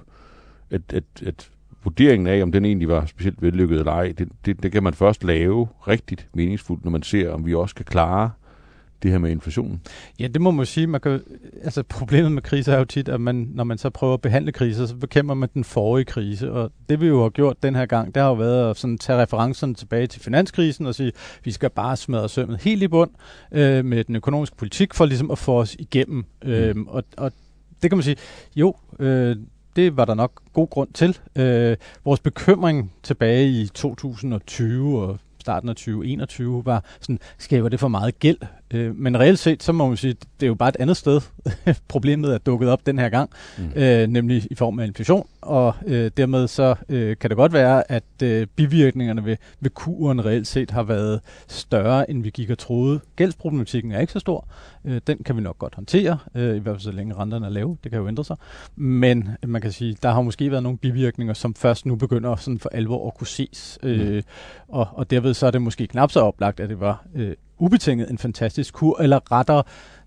at, 0.70 0.82
at, 0.88 1.04
at 1.26 1.50
vurderingen 1.84 2.26
af, 2.26 2.42
om 2.42 2.52
den 2.52 2.64
egentlig 2.64 2.88
var 2.88 3.06
specielt 3.06 3.42
vellykket 3.42 3.78
eller 3.78 3.92
ej, 3.92 4.12
det, 4.18 4.28
det, 4.46 4.62
det 4.62 4.72
kan 4.72 4.82
man 4.82 4.94
først 4.94 5.24
lave 5.24 5.68
rigtigt 5.88 6.28
meningsfuldt, 6.34 6.84
når 6.84 6.90
man 6.90 7.02
ser, 7.02 7.30
om 7.30 7.46
vi 7.46 7.54
også 7.54 7.74
kan 7.74 7.84
klare 7.84 8.30
det 9.02 9.10
her 9.10 9.18
med 9.18 9.30
inflationen? 9.30 9.80
Ja, 10.20 10.26
det 10.26 10.40
må 10.40 10.50
man 10.50 10.66
sige. 10.66 10.86
Man 10.86 11.00
kan, 11.00 11.20
altså 11.62 11.82
problemet 11.82 12.32
med 12.32 12.42
kriser 12.42 12.72
er 12.72 12.78
jo 12.78 12.84
tit, 12.84 13.08
at 13.08 13.20
man, 13.20 13.50
når 13.54 13.64
man 13.64 13.78
så 13.78 13.90
prøver 13.90 14.14
at 14.14 14.20
behandle 14.20 14.52
kriser, 14.52 14.86
så 14.86 14.96
bekæmper 14.96 15.34
man 15.34 15.48
den 15.54 15.64
forrige 15.64 16.04
krise. 16.04 16.52
Og 16.52 16.72
det 16.88 17.00
vi 17.00 17.06
jo 17.06 17.22
har 17.22 17.28
gjort 17.28 17.62
den 17.62 17.74
her 17.74 17.86
gang, 17.86 18.14
det 18.14 18.22
har 18.22 18.28
jo 18.28 18.34
været 18.34 18.70
at 18.70 18.76
sådan 18.76 18.98
tage 18.98 19.22
referencerne 19.22 19.74
tilbage 19.74 20.06
til 20.06 20.20
finanskrisen 20.20 20.86
og 20.86 20.94
sige, 20.94 21.12
vi 21.44 21.50
skal 21.50 21.70
bare 21.70 21.96
smadre 21.96 22.28
sømmet 22.28 22.60
helt 22.62 22.82
i 22.82 22.88
bund 22.88 23.10
øh, 23.52 23.84
med 23.84 24.04
den 24.04 24.16
økonomiske 24.16 24.56
politik, 24.56 24.94
for 24.94 25.04
ligesom 25.04 25.30
at 25.30 25.38
få 25.38 25.60
os 25.60 25.76
igennem. 25.78 26.24
Mm. 26.44 26.50
Øh, 26.50 26.74
og, 26.86 27.04
og 27.16 27.32
det 27.82 27.90
kan 27.90 27.98
man 27.98 28.02
sige, 28.02 28.16
jo, 28.56 28.74
øh, 28.98 29.36
det 29.76 29.96
var 29.96 30.04
der 30.04 30.14
nok 30.14 30.32
god 30.52 30.68
grund 30.68 30.88
til. 30.94 31.18
Øh, 31.36 31.76
vores 32.04 32.20
bekymring 32.20 32.92
tilbage 33.02 33.48
i 33.48 33.66
2020 33.66 35.00
og 35.00 35.18
starten 35.40 35.68
af 35.68 35.74
2021 35.74 36.62
var 36.64 36.84
sådan, 37.00 37.18
skaber 37.38 37.68
det 37.68 37.80
for 37.80 37.88
meget 37.88 38.18
gæld? 38.18 38.38
Øh, 38.70 38.96
men 38.96 39.20
reelt 39.20 39.38
set, 39.38 39.62
så 39.62 39.72
må 39.72 39.88
man 39.88 39.96
sige, 39.96 40.12
det 40.12 40.42
er 40.42 40.46
jo 40.46 40.54
bare 40.54 40.68
et 40.68 40.76
andet 40.76 40.96
sted, 40.96 41.20
problemet 41.88 42.34
er 42.34 42.38
dukket 42.38 42.68
op 42.68 42.86
den 42.86 42.98
her 42.98 43.08
gang, 43.08 43.30
mm. 43.58 43.72
øh, 43.76 44.06
nemlig 44.06 44.46
i 44.50 44.54
form 44.54 44.78
af 44.78 44.86
inflation, 44.86 45.26
og 45.40 45.74
øh, 45.86 46.10
dermed 46.16 46.48
så 46.48 46.74
øh, 46.88 47.16
kan 47.20 47.30
det 47.30 47.36
godt 47.36 47.52
være, 47.52 47.92
at 47.92 48.04
øh, 48.22 48.46
bivirkningerne 48.56 49.24
ved, 49.24 49.36
ved 49.60 49.70
kuren 49.70 50.24
reelt 50.24 50.46
set 50.46 50.70
har 50.70 50.82
været 50.82 51.20
større, 51.48 52.10
end 52.10 52.22
vi 52.22 52.30
gik 52.30 52.50
og 52.50 52.58
troede. 52.58 53.00
Gældsproblematikken 53.16 53.92
er 53.92 54.00
ikke 54.00 54.12
så 54.12 54.18
stor, 54.18 54.48
øh, 54.84 55.00
den 55.06 55.18
kan 55.24 55.36
vi 55.36 55.40
nok 55.40 55.58
godt 55.58 55.74
håndtere, 55.74 56.18
øh, 56.34 56.56
i 56.56 56.58
hvert 56.58 56.74
fald 56.74 56.82
så 56.82 56.92
længe 56.92 57.14
renterne 57.14 57.46
er 57.46 57.50
lave, 57.50 57.76
det 57.84 57.92
kan 57.92 58.00
jo 58.00 58.08
ændre 58.08 58.24
sig, 58.24 58.36
men 58.76 59.28
man 59.46 59.60
kan 59.60 59.72
sige, 59.72 59.96
der 60.02 60.10
har 60.10 60.22
måske 60.22 60.50
været 60.50 60.62
nogle 60.62 60.78
bivirkninger, 60.78 61.34
som 61.34 61.54
først 61.54 61.86
nu 61.86 61.96
begynder 61.96 62.36
sådan 62.36 62.58
for 62.58 62.68
alvor 62.72 63.06
at 63.06 63.14
kunne 63.14 63.26
ses, 63.26 63.78
øh, 63.82 64.14
mm. 64.14 64.22
og, 64.68 64.88
og 64.92 65.10
derved 65.10 65.34
så 65.34 65.46
er 65.46 65.50
det 65.50 65.62
måske 65.62 65.86
knap 65.86 66.10
så 66.10 66.20
oplagt, 66.20 66.60
at 66.60 66.68
det 66.68 66.80
var 66.80 67.04
øh, 67.14 67.34
ubetinget 67.58 68.10
en 68.10 68.18
fantastisk 68.18 68.74
kur, 68.74 69.00
eller 69.00 69.32
rettere, 69.32 69.62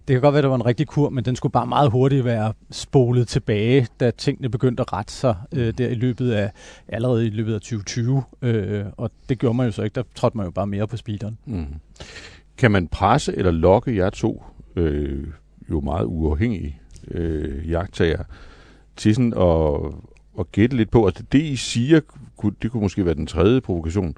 det 0.07 0.13
kan 0.13 0.21
godt 0.21 0.33
være, 0.33 0.39
at 0.39 0.43
det 0.43 0.49
var 0.49 0.55
en 0.55 0.65
rigtig 0.65 0.87
kur, 0.87 1.09
men 1.09 1.25
den 1.25 1.35
skulle 1.35 1.51
bare 1.51 1.67
meget 1.67 1.91
hurtigt 1.91 2.25
være 2.25 2.53
spolet 2.71 3.27
tilbage, 3.27 3.87
da 3.99 4.11
tingene 4.11 4.49
begyndte 4.49 4.81
at 4.81 4.93
rette 4.93 5.13
sig 5.13 5.35
øh, 5.53 5.73
der 5.77 5.87
i 5.87 5.93
løbet 5.93 6.31
af, 6.31 6.51
allerede 6.87 7.27
i 7.27 7.29
løbet 7.29 7.53
af 7.53 7.61
2020. 7.61 8.23
Øh, 8.41 8.85
og 8.97 9.11
det 9.29 9.39
gjorde 9.39 9.57
man 9.57 9.65
jo 9.65 9.71
så 9.71 9.83
ikke, 9.83 9.95
der 9.95 10.03
trådte 10.15 10.37
man 10.37 10.45
jo 10.45 10.51
bare 10.51 10.67
mere 10.67 10.87
på 10.87 10.97
speederen. 10.97 11.37
Mm. 11.45 11.65
Kan 12.57 12.71
man 12.71 12.87
presse 12.87 13.35
eller 13.35 13.51
lokke 13.51 13.95
jer 13.95 14.09
to, 14.09 14.43
øh, 14.75 15.27
jo 15.69 15.81
meget 15.81 16.05
uafhængige 16.05 16.79
øh, 17.11 17.69
jagttager, 17.71 18.23
til 18.95 19.15
sådan 19.15 19.33
at, 19.33 19.93
at 20.39 20.51
gætte 20.51 20.77
lidt 20.77 20.91
på, 20.91 21.05
at 21.05 21.21
det 21.31 21.41
I 21.41 21.55
siger, 21.55 21.99
det 22.61 22.71
kunne 22.71 22.81
måske 22.81 23.05
være 23.05 23.15
den 23.15 23.27
tredje 23.27 23.61
provokation, 23.61 24.15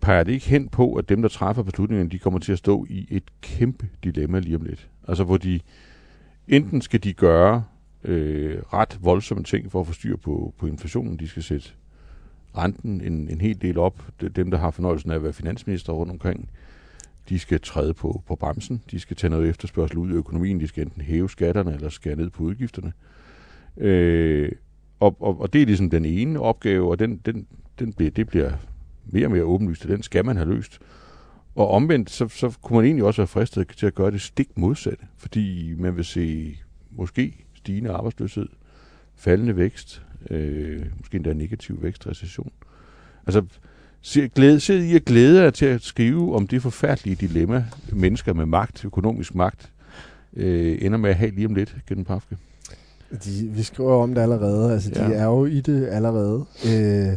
peger 0.00 0.22
det 0.22 0.32
ikke 0.32 0.48
hen 0.48 0.68
på, 0.68 0.94
at 0.94 1.08
dem, 1.08 1.22
der 1.22 1.28
træffer 1.28 1.62
beslutningerne, 1.62 2.10
de 2.10 2.18
kommer 2.18 2.38
til 2.38 2.52
at 2.52 2.58
stå 2.58 2.86
i 2.88 3.06
et 3.10 3.24
kæmpe 3.40 3.88
dilemma 4.04 4.38
lige 4.38 4.56
om 4.56 4.62
lidt? 4.62 4.88
Altså 5.08 5.24
hvor 5.24 5.36
de, 5.36 5.60
enten 6.48 6.82
skal 6.82 7.04
de 7.04 7.12
gøre 7.12 7.64
øh, 8.04 8.58
ret 8.72 8.98
voldsomme 9.02 9.44
ting 9.44 9.72
for 9.72 9.80
at 9.80 9.86
få 9.86 9.92
styr 9.92 10.16
på, 10.16 10.54
på 10.58 10.66
inflationen, 10.66 11.16
de 11.16 11.28
skal 11.28 11.42
sætte 11.42 11.68
renten 12.56 13.00
en, 13.00 13.28
en 13.28 13.40
hel 13.40 13.62
del 13.62 13.78
op, 13.78 14.02
dem, 14.36 14.50
der 14.50 14.58
har 14.58 14.70
fornøjelsen 14.70 15.10
af 15.10 15.14
at 15.14 15.22
være 15.22 15.32
finansminister 15.32 15.92
rundt 15.92 16.12
omkring, 16.12 16.50
de 17.28 17.38
skal 17.38 17.60
træde 17.60 17.94
på, 17.94 18.22
på 18.26 18.36
bremsen, 18.36 18.82
de 18.90 19.00
skal 19.00 19.16
tage 19.16 19.30
noget 19.30 19.48
efterspørgsel 19.48 19.98
ud 19.98 20.10
i 20.10 20.14
økonomien, 20.14 20.60
de 20.60 20.68
skal 20.68 20.82
enten 20.82 21.02
hæve 21.02 21.30
skatterne 21.30 21.74
eller 21.74 21.88
skære 21.88 22.16
ned 22.16 22.30
på 22.30 22.42
udgifterne. 22.42 22.92
Øh, 23.76 24.52
og, 25.00 25.16
og, 25.20 25.40
og 25.40 25.52
det 25.52 25.62
er 25.62 25.66
ligesom 25.66 25.90
den 25.90 26.04
ene 26.04 26.40
opgave, 26.40 26.90
og 26.90 26.98
den, 26.98 27.16
den, 27.16 27.46
den 27.78 27.92
bliver, 27.92 28.10
det 28.10 28.26
bliver 28.26 28.52
mere 29.06 29.26
og 29.26 29.30
mere 29.30 29.44
åbenlyst, 29.44 29.84
at 29.84 29.90
den 29.90 30.02
skal 30.02 30.24
man 30.24 30.36
have 30.36 30.48
løst. 30.48 30.78
Og 31.54 31.70
omvendt, 31.70 32.10
så, 32.10 32.28
så 32.28 32.52
kunne 32.62 32.76
man 32.76 32.84
egentlig 32.84 33.04
også 33.04 33.22
være 33.22 33.26
fristet 33.26 33.68
til 33.76 33.86
at 33.86 33.94
gøre 33.94 34.10
det 34.10 34.20
stik 34.20 34.48
modsatte, 34.58 35.04
fordi 35.16 35.74
man 35.78 35.96
vil 35.96 36.04
se 36.04 36.58
måske 36.90 37.44
stigende 37.54 37.90
arbejdsløshed, 37.90 38.48
faldende 39.14 39.56
vækst, 39.56 40.02
øh, 40.30 40.86
måske 40.98 41.16
endda 41.16 41.32
negativ 41.32 41.82
vækst, 41.82 42.06
recession. 42.06 42.50
Altså, 43.26 43.42
sid 44.00 44.28
glæde, 44.28 44.88
I 44.88 44.94
at 44.94 45.04
glæde 45.04 45.42
jer 45.42 45.50
til 45.50 45.66
at 45.66 45.82
skrive 45.82 46.34
om 46.34 46.46
det 46.46 46.62
forfærdelige 46.62 47.16
dilemma, 47.16 47.64
mennesker 47.92 48.32
med 48.32 48.46
magt, 48.46 48.84
økonomisk 48.84 49.34
magt, 49.34 49.72
øh, 50.36 50.78
ender 50.80 50.98
med 50.98 51.10
at 51.10 51.16
have 51.16 51.30
lige 51.30 51.46
om 51.46 51.54
lidt 51.54 51.76
gennem 51.88 52.04
Pafke? 52.04 52.36
De, 53.24 53.48
vi 53.50 53.62
skriver 53.62 54.02
om 54.02 54.14
det 54.14 54.22
allerede, 54.22 54.72
altså 54.72 54.90
ja. 54.96 55.08
de 55.08 55.14
er 55.14 55.24
jo 55.24 55.46
i 55.46 55.60
det 55.60 55.86
allerede. 55.86 56.44
Øh, 56.66 57.16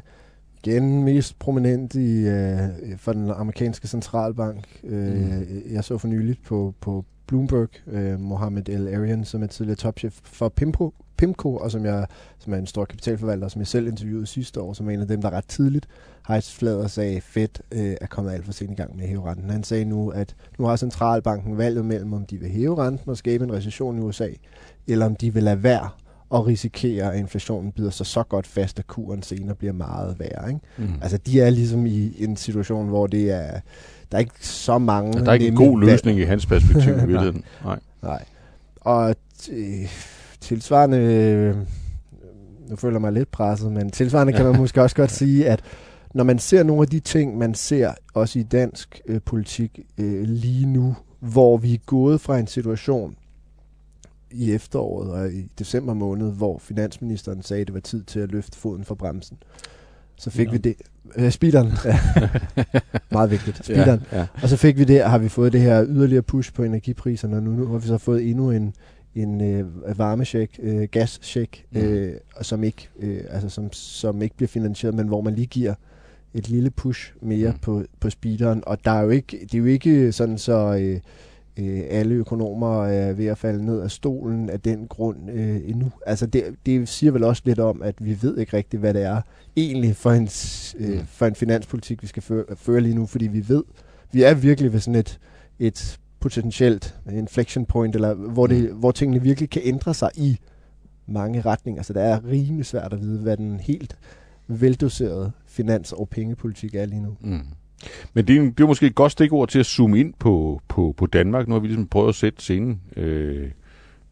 igen 0.64 1.04
mest 1.04 1.40
prominent 1.40 1.96
i 1.96 2.28
øh, 2.28 2.60
for 2.98 3.14
den 3.14 3.32
amerikanske 3.32 3.88
centralbank. 3.88 4.80
Øh, 4.84 5.16
mm. 5.16 5.62
Jeg 5.72 5.84
så 5.84 5.98
for 5.98 6.08
nyligt 6.08 6.44
på, 6.44 6.74
på 6.82 7.06
Bloomberg, 7.28 7.70
øh, 7.88 8.20
Mohammed 8.20 8.70
El 8.70 8.96
Arian, 8.96 9.26
som 9.26 9.44
er 9.44 9.48
tidligere 9.48 9.76
topchef 9.76 10.20
for 10.24 10.50
Pimco, 10.50 10.94
Pimco, 11.18 11.56
og 11.56 11.72
som, 11.72 11.86
jeg, 11.86 12.08
som 12.40 12.54
er 12.54 12.58
en 12.58 12.68
stor 12.68 12.86
kapitalforvalter, 12.86 13.48
som 13.48 13.60
jeg 13.60 13.68
selv 13.68 13.88
interviewede 13.88 14.26
sidste 14.26 14.62
år, 14.62 14.74
som 14.74 14.90
er 14.90 14.94
en 14.94 15.02
af 15.02 15.08
dem, 15.08 15.22
der 15.22 15.30
ret 15.30 15.46
tidligt 15.46 15.88
hejsflader 16.28 16.88
sagde, 16.88 17.22
Fed 17.22 17.48
øh, 17.72 17.96
er 18.02 18.08
kommet 18.08 18.32
alt 18.32 18.46
for 18.46 18.52
sent 18.52 18.72
i 18.72 18.76
gang 18.76 18.96
med 18.96 19.04
at 19.04 19.10
hæve 19.10 19.30
renten. 19.32 19.50
Han 19.50 19.64
sagde 19.64 19.86
nu, 19.86 20.10
at 20.10 20.36
nu 20.60 20.66
har 20.66 20.76
centralbanken 20.76 21.58
valget 21.58 21.86
mellem, 21.86 22.14
om 22.14 22.26
de 22.26 22.38
vil 22.38 22.50
hæve 22.50 22.86
renten 22.86 23.10
og 23.10 23.18
skabe 23.18 23.44
en 23.44 23.54
recession 23.54 23.98
i 23.98 24.02
USA, 24.02 24.30
eller 24.88 25.06
om 25.06 25.16
de 25.16 25.34
vil 25.34 25.44
lade 25.44 25.64
være 25.64 25.90
og 26.30 26.48
risikere, 26.48 27.14
at 27.14 27.20
inflationen 27.20 27.72
bider 27.72 27.90
sig 27.90 28.06
så 28.06 28.24
godt 28.24 28.48
fast, 28.48 28.80
at 28.80 28.88
kuren 28.88 29.24
senere 29.24 29.56
bliver 29.56 29.74
meget 29.74 30.20
værre. 30.20 30.48
Ikke? 30.48 30.62
Mm. 30.78 30.94
Altså, 31.02 31.18
de 31.18 31.42
er 31.42 31.50
ligesom 31.50 31.86
i 31.86 32.24
en 32.24 32.36
situation, 32.36 32.88
hvor 32.88 33.08
det 33.08 33.32
er, 33.32 33.60
der 34.12 34.18
er 34.18 34.20
ikke 34.20 34.34
så 34.48 34.78
mange... 34.78 35.18
Ja, 35.18 35.24
der 35.24 35.30
er 35.30 35.34
ikke 35.34 35.48
en 35.48 35.56
god 35.56 35.80
løsning 35.80 36.18
valg. 36.18 36.28
i 36.28 36.30
hans 36.30 36.46
perspektiv 36.46 36.94
i 36.94 36.96
virkeligheden. 37.08 37.44
Nej. 37.64 37.80
Nej. 38.02 38.24
Og 38.82 39.16
øh, 39.52 39.90
tilsvarende... 40.42 40.98
Øh, 40.98 41.56
nu 42.70 42.76
føler 42.76 42.96
jeg 42.96 43.02
mig 43.02 43.14
lidt 43.14 43.32
presset, 43.32 43.72
men 43.72 43.92
tilsvarende 43.92 44.34
kan 44.34 44.46
man 44.46 44.58
måske 44.62 44.82
også 44.82 44.96
godt 44.96 45.12
sige, 45.12 45.50
at 45.50 45.62
når 46.14 46.24
man 46.24 46.40
ser 46.40 46.64
nogle 46.64 46.82
af 46.82 46.88
de 46.88 47.00
ting, 47.00 47.38
man 47.38 47.54
ser 47.54 47.94
også 48.14 48.40
i 48.40 48.44
dansk 48.44 49.02
øh, 49.06 49.22
politik 49.26 49.80
øh, 49.98 50.24
lige 50.24 50.66
nu, 50.66 50.96
hvor 51.20 51.58
vi 51.58 51.74
er 51.74 51.78
gået 51.86 52.22
fra 52.22 52.38
en 52.38 52.48
situation, 52.48 53.16
i 54.32 54.52
efteråret 54.52 55.12
og 55.12 55.32
i 55.34 55.48
december 55.60 55.94
måned, 55.94 56.32
hvor 56.32 56.58
finansministeren 56.60 57.42
sagde, 57.44 57.62
at 57.62 57.68
det 57.68 57.74
var 57.74 57.80
tid 57.80 58.04
til 58.04 58.20
at 58.20 58.32
løfte 58.32 58.58
foden 58.58 58.84
fra 58.86 58.96
bremsen. 58.96 59.38
Så 60.18 60.30
fik 60.30 60.48
Ja. 60.48 60.52
vi 60.52 60.58
det. 60.58 60.76
Øh, 61.16 61.32
speederen. 61.32 61.72
Ja. 61.86 62.00
Meget 63.12 63.32
vigtigt. 63.32 63.66
Speederen. 63.66 64.02
Ja, 64.12 64.18
ja. 64.20 64.28
Og 64.44 64.50
så 64.50 64.58
fik 64.58 64.78
vi 64.78 64.84
det, 64.84 65.04
har 65.04 65.18
vi 65.18 65.30
fået 65.30 65.54
det 65.54 65.62
her 65.62 65.86
yderligere 65.88 66.22
push 66.22 66.54
på 66.54 66.64
energipriserne, 66.64 67.36
og 67.38 67.44
nu, 67.44 67.52
nu 67.52 67.66
har 67.66 67.78
vi 67.78 67.88
så 67.88 67.98
fået 67.98 68.30
endnu 68.30 68.52
en, 68.52 68.74
en 69.16 69.42
øh, 69.42 69.66
varmecheck, 69.98 70.60
øh, 70.64 70.88
gascheck, 70.92 71.64
Mm. 71.72 71.80
øh, 71.80 72.14
og 72.36 72.46
som 72.46 72.64
ikke, 72.64 72.90
øh, 73.00 73.22
altså 73.30 73.50
som, 73.50 73.74
som 73.74 74.22
ikke 74.22 74.36
bliver 74.36 74.48
finansieret, 74.48 74.96
men 74.96 75.08
hvor 75.08 75.22
man 75.22 75.36
lige 75.36 75.48
giver 75.48 75.74
et 76.34 76.50
lille 76.50 76.70
push 76.70 77.14
mere 77.22 77.48
Mm. 77.50 77.54
mm. 77.54 77.60
på, 77.60 77.84
på 78.00 78.10
speederen. 78.10 78.64
Og 78.66 78.86
der 78.86 78.92
er 78.92 79.02
jo 79.02 79.10
ikke, 79.10 79.40
det 79.42 79.54
er 79.54 79.58
jo 79.60 79.66
ikke 79.66 80.12
sådan 80.12 80.38
så 80.38 80.78
øh, 80.82 81.00
øh, 81.60 81.84
alle 81.90 82.16
økonomer 82.16 82.86
er 82.86 83.14
ved 83.14 83.26
at 83.26 83.38
falde 83.38 83.66
ned 83.66 83.82
af 83.82 83.92
stolen 83.92 84.50
af 84.50 84.60
den 84.60 84.88
grund 84.88 85.30
øh, 85.32 85.62
endnu. 85.70 85.92
Altså 86.06 86.26
det, 86.26 86.44
det 86.66 86.88
siger 86.90 87.12
vel 87.12 87.24
også 87.24 87.42
lidt 87.46 87.60
om, 87.60 87.82
at 87.82 87.96
vi 88.02 88.18
ved 88.22 88.38
ikke 88.38 88.58
rigtigt, 88.58 88.80
hvad 88.80 88.94
det 88.94 89.04
er 89.04 89.22
egentlig 89.56 89.96
for 89.96 90.12
en, 90.12 90.30
øh, 90.80 91.00
Mm. 91.00 91.06
for 91.08 91.26
en 91.26 91.36
finanspolitik, 91.36 92.02
vi 92.02 92.08
skal 92.08 92.24
føre, 92.24 92.44
føre 92.56 92.82
lige 92.82 92.96
nu, 92.96 93.06
fordi 93.06 93.28
vi 93.28 93.50
ved, 93.50 93.64
vi 94.12 94.24
er 94.24 94.34
virkelig 94.34 94.74
ved 94.74 94.80
sådan 94.80 95.00
et, 95.00 95.20
et 95.60 96.00
potentielt 96.20 96.96
inflection 97.12 97.66
point, 97.66 97.96
eller 97.96 98.14
hvor, 98.14 98.48
det, 98.48 98.70
hvor 98.74 98.92
tingene 98.92 99.22
virkelig 99.22 99.50
kan 99.50 99.62
ændre 99.66 99.94
sig 99.94 100.10
i 100.16 100.38
mange 101.08 101.42
retninger. 101.42 101.84
Så 101.84 101.94
det 101.94 102.02
er 102.04 102.26
rimelig 102.28 102.66
svært 102.66 102.94
at 102.94 103.02
vide, 103.02 103.20
hvad 103.20 103.38
den 103.38 103.60
helt 103.60 103.98
veldoserede 104.48 105.32
finans- 105.46 105.92
og 105.92 106.10
pengepolitik 106.10 106.76
er 106.76 106.86
lige 106.86 107.02
nu. 107.02 107.18
Mm. 107.22 107.40
Men 108.14 108.28
det 108.28 108.38
er, 108.38 108.42
det 108.42 108.60
er 108.60 108.68
måske 108.68 108.86
et 108.86 108.96
godt 108.96 109.12
stikord 109.12 109.50
til 109.50 109.60
at 109.60 109.66
zoome 109.66 110.00
ind 110.00 110.14
på, 110.20 110.62
på, 110.68 110.94
på 110.98 111.06
Danmark. 111.06 111.48
Nu 111.48 111.54
har 111.54 111.60
vi 111.60 111.68
ligesom 111.68 111.88
prøvet 111.88 112.10
at 112.10 112.16
sætte 112.16 112.42
scenen 112.42 112.82
øh, 112.96 113.52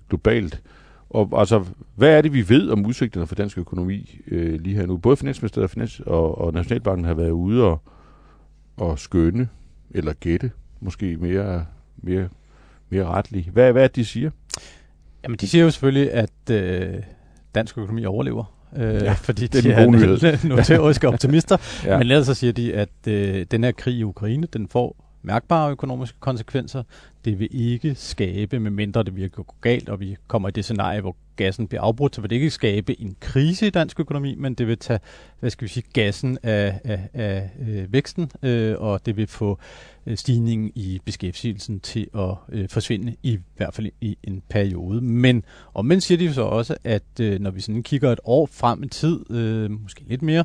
globalt. 0.10 0.62
Og 1.10 1.40
altså, 1.40 1.66
hvad 1.96 2.18
er 2.18 2.22
det, 2.22 2.34
vi 2.34 2.50
ved 2.50 2.70
om 2.70 2.86
udsigterne 2.86 3.28
for 3.28 3.36
dansk 3.36 3.58
økonomi 3.58 4.20
øh, 4.28 4.62
lige 4.62 4.76
her 4.76 4.86
nu? 4.86 4.98
Både 4.98 5.18
Finansministeriet 5.18 5.64
og, 5.64 5.82
Finans- 5.82 6.04
og, 6.06 6.38
og 6.38 6.54
Nationalbanken 6.54 7.06
har 7.06 7.14
været 7.14 7.32
ude 7.32 7.64
og, 7.64 7.82
og 8.78 9.00
skønne, 9.00 9.50
eller 9.92 10.14
gætte, 10.14 10.52
måske 10.80 11.18
mere, 11.18 11.66
mere, 11.98 12.30
mere 12.90 13.06
retligt. 13.06 13.50
Hvad, 13.50 13.72
hvad 13.72 13.84
er 13.84 13.88
det, 13.88 13.96
de 13.96 14.06
siger? 14.06 14.32
Jamen, 15.24 15.38
de 15.38 15.48
siger 15.48 15.64
jo 15.64 15.72
selvfølgelig, 15.72 16.12
at 16.12 16.50
øh, 16.52 17.04
dansk 17.56 17.78
økonomi 17.78 18.06
overlever. 18.06 18.57
Øh, 18.76 18.94
Ja, 19.04 19.14
fordi 19.14 19.48
det 19.48 19.66
er 19.66 19.86
de 19.86 19.92
nyhed. 19.92 20.24
er 20.24 20.48
notoriske 20.48 21.08
optimister. 21.08 21.58
Ja. 21.86 21.98
Men 21.98 22.02
ellers 22.02 22.26
så 22.26 22.34
siger 22.34 22.54
de, 22.54 22.74
at 22.74 22.90
øh, 23.08 23.46
den 23.52 23.64
her 23.64 23.72
krig 23.72 23.96
i 23.96 24.04
Ukraine, 24.04 24.48
den 24.54 24.68
får 24.68 25.07
mærkbare 25.22 25.72
økonomiske 25.72 26.18
konsekvenser. 26.20 26.84
Det 27.26 27.40
vil 27.40 27.48
ikke 27.52 27.96
skabe, 27.96 28.60
medmindre 28.60 29.04
det 29.04 29.16
virkelig 29.16 29.46
går 29.46 29.56
galt, 29.62 29.90
og 29.90 30.00
vi 30.00 30.16
kommer 30.28 30.50
i 30.50 30.52
det 30.52 30.64
scenarie, 30.64 31.02
hvor 31.02 31.16
gassen 31.36 31.68
bliver 31.68 31.82
afbrudt, 31.82 32.16
så 32.16 32.22
vil 32.22 32.30
det 32.30 32.36
ikke 32.36 32.50
skabe 32.50 33.02
en 33.02 33.16
krise 33.20 33.68
i 33.68 33.70
dansk 33.70 34.00
økonomi, 34.00 34.36
men 34.36 34.54
det 34.54 34.68
vil 34.68 34.78
tage, 34.78 35.00
hvad 35.40 35.50
skal 35.50 35.66
vi 35.66 35.70
sige, 35.70 35.84
gassen 35.94 36.38
af, 36.44 36.80
af, 36.84 37.10
af 37.14 37.50
øh, 37.68 37.94
væksten, 37.94 38.32
øh, 38.44 38.76
og 38.80 39.06
det 39.06 39.18
vil 39.18 39.28
få 39.28 39.60
øh, 40.06 40.18
stigningen 40.18 40.72
i 40.76 41.02
beskæftigelsen 41.06 41.80
til 41.80 42.08
at 42.16 42.36
øh, 42.50 42.70
forsvinde, 42.70 43.16
i 43.24 43.40
hvert 43.58 43.74
fald 43.74 43.90
i 44.02 44.18
en 44.24 44.42
periode. 44.50 45.02
Men 45.02 45.44
omvendt 45.74 46.04
siger 46.04 46.18
de 46.18 46.34
så 46.34 46.42
også, 46.42 46.78
at 46.84 47.20
øh, 47.22 47.40
når 47.40 47.52
vi 47.52 47.62
sådan 47.62 47.84
kigger 47.84 48.12
et 48.12 48.20
år 48.24 48.50
frem 48.52 48.84
i 48.84 48.88
tid, 48.88 49.32
øh, 49.32 49.72
måske 49.72 50.04
lidt 50.08 50.22
mere, 50.22 50.44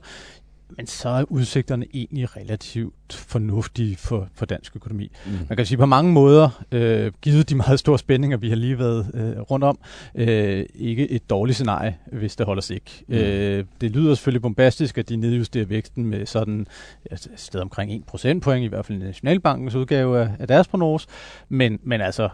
men 0.77 0.87
så 0.87 1.09
er 1.09 1.25
udsigterne 1.29 1.87
egentlig 1.95 2.37
relativt 2.37 2.95
fornuftige 3.13 3.97
for, 3.97 4.29
for 4.35 4.47
dansk 4.47 4.77
økonomi. 4.77 5.11
Mm. 5.27 5.33
Man 5.49 5.57
kan 5.57 5.67
sige 5.67 5.79
på 5.79 5.87
mange 5.87 6.13
måder, 6.13 6.65
øh, 6.73 7.13
givet 7.23 7.49
de 7.51 7.55
meget 7.55 7.79
store 7.79 7.99
spændinger, 7.99 8.37
vi 8.37 8.49
har 8.49 8.57
lige 8.57 8.79
været 8.79 9.11
øh, 9.15 9.41
rundt 9.41 9.65
om, 9.65 9.79
øh, 10.15 10.67
ikke 10.75 11.11
et 11.11 11.31
dårligt 11.31 11.55
scenarie, 11.57 11.97
hvis 12.13 12.37
det 12.37 12.47
holder 12.47 12.63
sig 12.63 12.75
ikke. 12.75 13.05
Mm. 13.09 13.15
Øh, 13.15 13.65
det 13.81 13.91
lyder 13.91 14.15
selvfølgelig 14.15 14.43
bombastisk, 14.43 14.99
at 14.99 15.09
de 15.09 15.17
nedjusterer 15.17 15.65
væksten 15.65 16.07
med 16.07 16.27
sådan 16.27 16.67
et 17.13 17.29
sted 17.37 17.61
omkring 17.61 17.93
1 17.95 18.05
procentpoint, 18.05 18.65
i 18.65 18.69
hvert 18.69 18.87
fald 18.87 18.99
i 18.99 19.05
Nationalbankens 19.05 19.75
udgave 19.75 20.21
af, 20.21 20.29
af 20.39 20.49
deres 20.49 20.69
prognose, 20.69 21.09
men, 21.49 21.79
men 21.83 22.01
altså, 22.01 22.29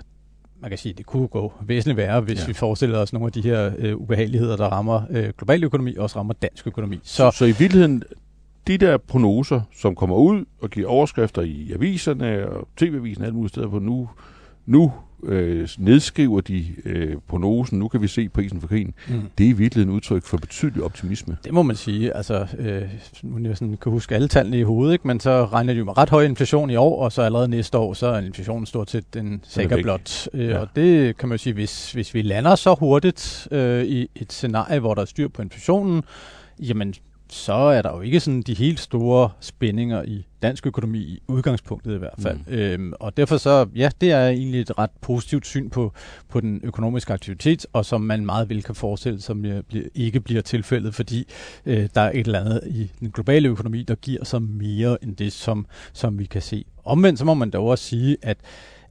man 0.61 0.71
kan 0.71 0.79
sige, 0.79 0.93
at 0.93 0.99
det 0.99 1.07
kunne 1.07 1.29
gå 1.29 1.53
væsentligt 1.67 1.97
værre, 1.97 2.21
hvis 2.21 2.41
Ja. 2.41 2.47
vi 2.47 2.53
forestiller 2.53 2.99
os 2.99 3.13
nogle 3.13 3.27
af 3.27 3.33
de 3.33 3.43
her 3.43 3.73
øh, 3.79 3.97
ubehageligheder, 3.97 4.57
der 4.57 4.65
rammer 4.65 5.03
øh, 5.11 5.31
global 5.39 5.65
økonomi, 5.65 5.95
også 5.97 6.19
rammer 6.19 6.35
dansk 6.43 6.67
økonomi. 6.67 7.01
Så, 7.03 7.31
Så 7.31 7.39
så 7.39 7.45
i 7.45 7.53
virkeligheden, 7.53 8.03
de 8.69 8.79
der 8.79 8.97
prognoser, 8.97 9.61
som 9.77 9.95
kommer 9.95 10.17
ud 10.17 10.45
og 10.61 10.71
giver 10.71 10.89
overskrifter 10.89 11.43
i 11.43 11.73
aviserne 11.75 12.49
og 12.49 12.69
tv-avisen 12.77 13.25
alle 13.25 13.35
mulige 13.35 13.49
steder 13.49 13.69
på 13.69 13.79
nu, 13.79 14.09
nu 14.67 14.93
øh, 15.25 15.69
nedskriver 15.79 16.41
de 16.41 16.65
øh, 16.85 17.17
prognosen, 17.29 17.79
nu 17.79 17.89
kan 17.89 18.03
vi 18.03 18.09
se 18.09 18.29
prisen 18.29 18.61
for 18.61 18.69
krigen. 18.69 18.95
mm. 19.09 19.23
Det 19.39 19.47
er 19.47 19.51
i 19.51 19.53
virkeligheden 19.53 19.95
udtryk 19.95 20.25
for 20.25 20.37
betydelig 20.37 20.83
optimisme. 20.83 21.37
Det 21.45 21.53
må 21.55 21.63
man 21.63 21.77
sige. 21.77 22.17
Altså, 22.17 22.47
øh, 22.59 22.83
nu 23.23 23.49
jeg 23.49 23.57
sådan 23.57 23.77
kan 23.83 23.93
huske 23.93 24.15
alle 24.15 24.29
tallene 24.29 24.59
i 24.59 24.63
hovedet, 24.63 24.93
ikke? 24.93 25.07
men 25.07 25.21
så 25.21 25.45
regner 25.45 25.73
de 25.73 25.79
jo 25.79 25.85
med 25.85 25.99
ret 25.99 26.11
høj 26.11 26.25
inflation 26.25 26.71
i 26.71 26.77
år, 26.77 27.05
og 27.05 27.13
så 27.13 27.23
allerede 27.23 27.49
næste 27.49 27.79
år, 27.79 27.95
så 27.95 28.07
er 28.07 28.19
inflationen 28.21 28.67
stort 28.67 28.91
set 28.91 29.15
den 29.15 29.41
sikker 29.45 29.83
blot. 29.83 30.29
Øh, 30.35 30.49
Ja. 30.49 30.59
Og 30.59 30.69
det 30.77 31.17
kan 31.17 31.29
man 31.29 31.37
jo 31.39 31.43
sige, 31.43 31.55
hvis, 31.55 31.93
hvis 31.93 32.15
vi 32.15 32.23
lander 32.23 32.55
så 32.55 32.75
hurtigt 32.75 33.49
øh, 33.51 33.85
i 33.85 34.09
et 34.17 34.33
scenarie, 34.33 34.81
hvor 34.81 34.95
der 34.95 35.03
er 35.03 35.07
styr 35.07 35.29
på 35.29 35.43
inflationen, 35.43 36.03
jamen 36.61 36.95
så 37.33 37.53
er 37.53 37.83
der 37.83 37.97
jo 37.97 38.01
ikke 38.01 38.21
sådan 38.21 38.43
de 38.43 38.55
helt 38.55 38.81
store 38.81 39.31
spændinger 39.41 40.03
i 40.03 40.27
dansk 40.43 40.67
økonomi 40.67 40.99
i 40.99 41.23
udgangspunktet 41.29 41.95
i 41.95 41.99
hvert 41.99 42.15
fald. 42.19 42.39
Mm. 42.47 42.53
Øhm, 42.53 42.93
og 43.01 43.17
derfor 43.17 43.37
så, 43.37 43.67
ja, 43.75 43.91
det 44.01 44.13
er 44.13 44.29
egentlig 44.29 44.61
et 44.61 44.79
ret 44.79 44.91
positivt 45.01 45.47
syn 45.47 45.71
på, 45.71 45.93
på 46.29 46.41
den 46.41 46.61
økonomiske 46.65 47.13
aktivitet, 47.13 47.67
og 47.73 47.85
som 47.85 48.01
man 48.01 48.27
meget 48.27 48.49
vel 48.49 48.63
kan 48.63 48.75
forestille 48.75 49.21
sig 49.21 49.41
bliver, 49.41 49.63
bliver, 49.63 49.85
ikke 49.95 50.21
bliver 50.21 50.43
tilfældet, 50.43 50.95
fordi 50.95 51.29
øh, 51.67 51.89
der 51.95 52.01
er 52.01 52.11
et 52.11 52.27
eller 52.27 52.41
andet 52.41 52.61
i 52.67 52.91
den 53.01 53.11
globale 53.11 53.49
økonomi, 53.49 53.83
der 53.83 53.95
giver 53.95 54.25
sig 54.25 54.43
mere 54.43 55.05
end 55.05 55.17
det, 55.17 55.33
som, 55.33 55.67
som 55.93 56.19
vi 56.19 56.25
kan 56.25 56.43
se. 56.43 56.65
Omvendt 56.85 57.19
så 57.19 57.25
må 57.25 57.35
man 57.35 57.51
dog 57.51 57.67
også 57.67 57.85
sige, 57.85 58.17
at 58.23 58.39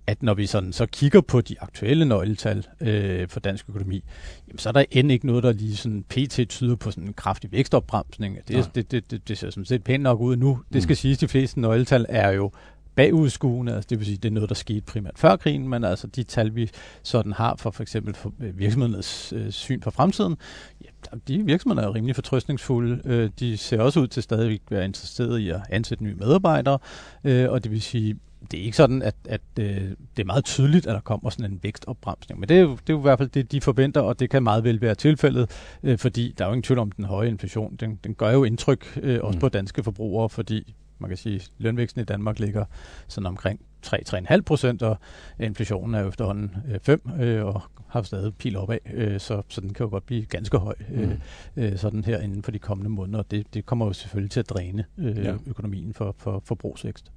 at 0.07 0.23
når 0.23 0.33
vi 0.33 0.45
sådan 0.45 0.73
så 0.73 0.85
kigger 0.85 1.21
på 1.21 1.41
de 1.41 1.55
aktuelle 1.61 2.05
nøgletal 2.05 2.67
øh, 2.81 3.27
for 3.27 3.39
dansk 3.39 3.69
økonomi, 3.69 4.03
jamen, 4.47 4.59
så 4.59 4.69
er 4.69 4.73
der 4.73 4.85
end 4.91 5.11
ikke 5.11 5.27
noget, 5.27 5.43
der 5.43 5.51
lige 5.51 5.75
sådan 5.75 6.03
pt. 6.09 6.39
tyder 6.49 6.75
på 6.75 6.91
sådan 6.91 7.03
en 7.07 7.13
kraftig 7.13 7.51
vækstopbremsning. 7.51 8.37
Det, 8.47 8.69
det, 8.75 8.91
det, 8.91 9.11
det, 9.11 9.27
det 9.27 9.37
ser 9.37 9.49
sådan 9.49 9.65
set 9.65 9.83
pænt 9.83 10.03
nok 10.03 10.19
ud 10.19 10.35
nu. 10.35 10.59
Det 10.73 10.83
skal 10.83 10.91
Mm. 10.93 10.95
siges, 10.95 11.17
de 11.17 11.27
fleste 11.27 11.59
nøgletal 11.61 12.05
er 12.09 12.29
jo 12.31 12.51
bagudskuende, 12.95 13.75
altså 13.75 13.87
det 13.89 13.97
vil 13.99 14.05
sige, 14.05 14.17
det 14.17 14.29
er 14.29 14.33
noget, 14.33 14.49
der 14.49 14.55
skete 14.55 14.81
primært 14.81 15.13
før 15.15 15.35
krigen, 15.35 15.67
men 15.69 15.83
altså 15.83 16.07
de 16.07 16.23
tal, 16.23 16.55
vi 16.55 16.69
sådan 17.03 17.31
har 17.33 17.55
for 17.55 17.71
for 17.71 17.81
eksempel 17.83 18.13
for 18.13 18.33
øh, 18.39 18.59
virksomhedernes 18.59 19.33
øh, 19.35 19.51
syn 19.51 19.81
for 19.81 19.91
fremtiden, 19.91 20.35
ja, 20.83 21.17
de 21.27 21.45
virksomheder 21.45 21.81
er 21.81 21.87
jo 21.87 21.93
rimelig 21.93 22.15
fortrøstningsfulde. 22.15 23.01
Øh, 23.05 23.29
de 23.39 23.57
ser 23.57 23.81
også 23.81 23.99
ud 23.99 24.07
til 24.07 24.23
stadigvæk 24.23 24.61
at 24.67 24.71
være 24.71 24.85
interesseret 24.85 25.39
i 25.39 25.49
at 25.49 25.61
ansætte 25.69 26.03
nye 26.03 26.15
medarbejdere, 26.15 26.79
øh, 27.23 27.49
og 27.51 27.63
det 27.63 27.71
vil 27.71 27.81
sige, 27.81 28.15
det 28.51 28.59
er 28.59 28.63
ikke 28.63 28.77
sådan, 28.77 29.01
at, 29.01 29.15
at 29.29 29.41
øh, 29.59 29.65
det 29.65 29.95
er 30.19 30.25
meget 30.25 30.45
tydeligt, 30.45 30.87
at 30.87 30.93
der 30.93 30.99
kommer 30.99 31.29
sådan 31.29 31.51
en 31.51 31.59
vækstopbremsning. 31.63 32.39
Men 32.39 32.49
det 32.49 32.57
er, 32.57 32.61
jo, 32.61 32.71
det 32.71 32.89
er 32.89 32.93
jo 32.93 32.99
i 32.99 33.01
hvert 33.01 33.17
fald 33.19 33.29
det, 33.29 33.51
de 33.51 33.61
forventer, 33.61 34.01
og 34.01 34.19
det 34.19 34.29
kan 34.29 34.43
meget 34.43 34.63
vel 34.63 34.81
være 34.81 34.95
tilfældet, 34.95 35.51
øh, 35.83 35.97
fordi 35.97 36.33
der 36.37 36.43
er 36.45 36.49
jo 36.49 36.53
ingen 36.53 36.63
tvivl 36.63 36.79
om 36.79 36.91
den 36.91 37.05
høje 37.05 37.27
inflation. 37.27 37.75
Den, 37.75 37.99
den 38.03 38.13
gør 38.13 38.31
jo 38.31 38.43
indtryk 38.43 38.99
øh, 39.03 39.19
også 39.23 39.37
Mm. 39.37 39.39
på 39.39 39.49
danske 39.49 39.83
forbrugere, 39.83 40.29
fordi 40.29 40.75
man 40.99 41.09
kan 41.09 41.17
sige, 41.17 41.35
at 41.35 41.49
lønvæksten 41.57 42.01
i 42.01 42.05
Danmark 42.05 42.39
ligger 42.39 42.65
sådan 43.07 43.25
omkring 43.27 43.59
3-3,5 43.87 44.41
procent, 44.41 44.81
og 44.83 44.97
inflationen 45.39 45.95
er 45.95 46.01
jo 46.01 46.07
efterhånden 46.07 46.51
øh, 46.71 46.79
5, 46.79 47.01
øh, 47.19 47.45
og 47.45 47.61
har 47.87 48.01
stadig 48.01 48.33
pil 48.35 48.57
opad, 48.57 48.77
øh, 48.93 49.19
så, 49.19 49.41
så 49.47 49.61
den 49.61 49.73
kan 49.73 49.83
jo 49.83 49.89
godt 49.89 50.05
blive 50.05 50.25
ganske 50.25 50.57
høj 50.57 50.73
øh, 50.93 51.09
Mm. 51.09 51.13
øh, 51.57 51.77
sådan 51.77 52.03
her 52.03 52.19
inden 52.19 52.43
for 52.43 52.51
de 52.51 52.59
kommende 52.59 52.89
måneder. 52.89 53.23
Det, 53.23 53.53
det 53.53 53.65
kommer 53.65 53.85
jo 53.85 53.93
selvfølgelig 53.93 54.31
til 54.31 54.39
at 54.39 54.49
dræne 54.49 54.85
øh, 54.97 55.17
Ja. 55.17 55.21
ja. 55.21 55.35
økonomien 55.47 55.93
for, 55.93 56.15
for 56.17 56.41
forbrugsvækst. 56.45 57.11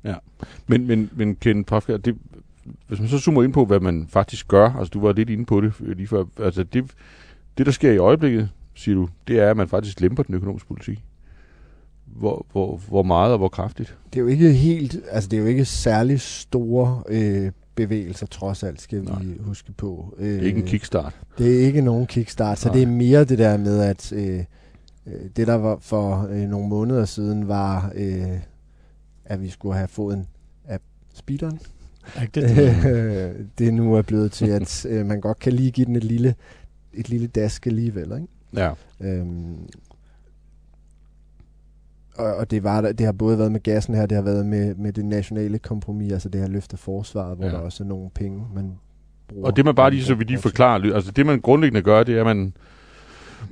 Men, 0.66 0.86
men, 0.86 1.10
men 1.12 1.36
Ken 1.36 1.64
Pafka, 1.64 1.96
det, 1.96 2.16
hvis 2.88 3.00
man 3.00 3.08
så 3.08 3.18
zoomer 3.18 3.42
ind 3.42 3.52
på, 3.52 3.64
hvad 3.64 3.80
man 3.80 4.06
faktisk 4.08 4.48
gør, 4.48 4.70
altså 4.70 4.90
du 4.90 5.00
var 5.00 5.12
lidt 5.12 5.30
inde 5.30 5.44
på 5.46 5.60
det 5.60 5.72
øh, 5.80 5.96
lige 5.96 6.06
før, 6.06 6.24
altså 6.38 6.62
det, 6.62 6.84
det 7.58 7.66
der 7.66 7.72
sker 7.72 7.92
i 7.92 7.98
øjeblikket, 7.98 8.48
siger 8.74 8.94
du, 8.94 9.08
det 9.28 9.38
er, 9.40 9.50
at 9.50 9.56
man 9.56 9.68
faktisk 9.68 10.00
lemper 10.00 10.22
den 10.22 10.34
økonomiske 10.34 10.68
politik. 10.68 11.04
Hvor, 12.16 12.46
hvor, 12.52 12.80
hvor 12.88 13.02
meget 13.02 13.32
og 13.32 13.38
hvor 13.38 13.48
kraftigt? 13.48 13.96
Det 14.12 14.18
er 14.18 14.20
jo 14.20 14.26
ikke 14.28 14.52
helt, 14.52 14.96
altså 15.10 15.28
det 15.28 15.36
er 15.36 15.40
jo 15.40 15.46
ikke 15.46 15.64
særlig 15.64 16.20
store 16.20 17.02
øh, 17.08 17.52
bevægelser, 17.74 18.26
trods 18.26 18.62
alt, 18.62 18.80
skal 18.80 19.04
Nej. 19.04 19.22
vi 19.22 19.36
huske 19.40 19.72
på. 19.72 20.14
Øh, 20.18 20.28
Det 20.28 20.38
er 20.42 20.46
ikke 20.46 20.60
en 20.60 20.66
kickstart. 20.66 21.20
Det 21.38 21.56
er 21.56 21.66
ikke 21.66 21.80
nogen 21.80 22.06
kickstart, 22.06 22.58
så 22.58 22.68
Nej. 22.68 22.74
det 22.74 22.82
er 22.82 22.86
mere 22.86 23.24
det 23.24 23.38
der 23.38 23.56
med, 23.56 23.80
at 23.80 24.12
øh, 24.12 24.44
øh, 25.06 25.14
det 25.36 25.46
der 25.46 25.54
var 25.54 25.78
for 25.80 26.28
øh, 26.30 26.48
nogle 26.48 26.68
måneder 26.68 27.04
siden 27.04 27.48
var, 27.48 27.92
øh, 27.94 28.38
at 29.24 29.42
vi 29.42 29.48
skulle 29.48 29.74
have 29.76 29.88
fået 29.88 30.16
en 30.16 30.26
af 30.64 30.78
speederen. 31.14 31.60
Øh, 32.36 33.34
det 33.58 33.74
nu 33.74 33.94
er 33.94 34.02
blevet 34.02 34.32
til, 34.32 34.46
at 34.46 34.86
øh, 34.90 35.06
man 35.06 35.20
godt 35.20 35.38
kan 35.38 35.52
lige 35.52 35.70
give 35.70 35.84
den 35.86 35.96
et 35.96 36.04
lille, 36.04 36.34
et 36.94 37.08
lille 37.08 37.26
dask 37.26 37.66
alligevel. 37.66 38.12
Ikke? 38.12 38.26
Ja. 38.56 38.70
Øhm, 39.00 39.56
og, 42.20 42.34
og 42.34 42.50
det, 42.50 42.64
var, 42.64 42.80
det 42.80 43.00
har 43.06 43.12
både 43.12 43.38
været 43.38 43.52
med 43.52 43.60
gassen 43.62 43.94
her, 43.94 44.06
det 44.06 44.16
har 44.16 44.22
været 44.22 44.46
med, 44.46 44.74
med 44.74 44.92
det 44.92 45.04
nationale 45.04 45.58
kompromis, 45.58 46.12
altså 46.12 46.28
det 46.28 46.40
her 46.40 46.48
løfte 46.48 46.76
forsvaret, 46.76 47.36
hvor 47.36 47.44
Ja. 47.46 47.50
ja. 47.52 47.56
der 47.56 47.62
også 47.64 47.84
er 47.84 47.88
nogle 47.88 48.10
penge, 48.14 48.42
man 48.54 48.72
bruger. 49.28 49.46
Og 49.46 49.56
det 49.56 49.64
man 49.64 49.74
bare 49.74 49.90
lige, 49.90 50.04
så 50.04 50.14
vi 50.14 50.24
lige 50.24 50.38
forklarer, 50.38 50.94
altså 50.94 51.10
det 51.10 51.26
man 51.26 51.40
grundlæggende 51.40 51.82
gør, 51.82 52.02
det 52.02 52.14
er, 52.16 52.20
at 52.20 52.26
man, 52.36 52.52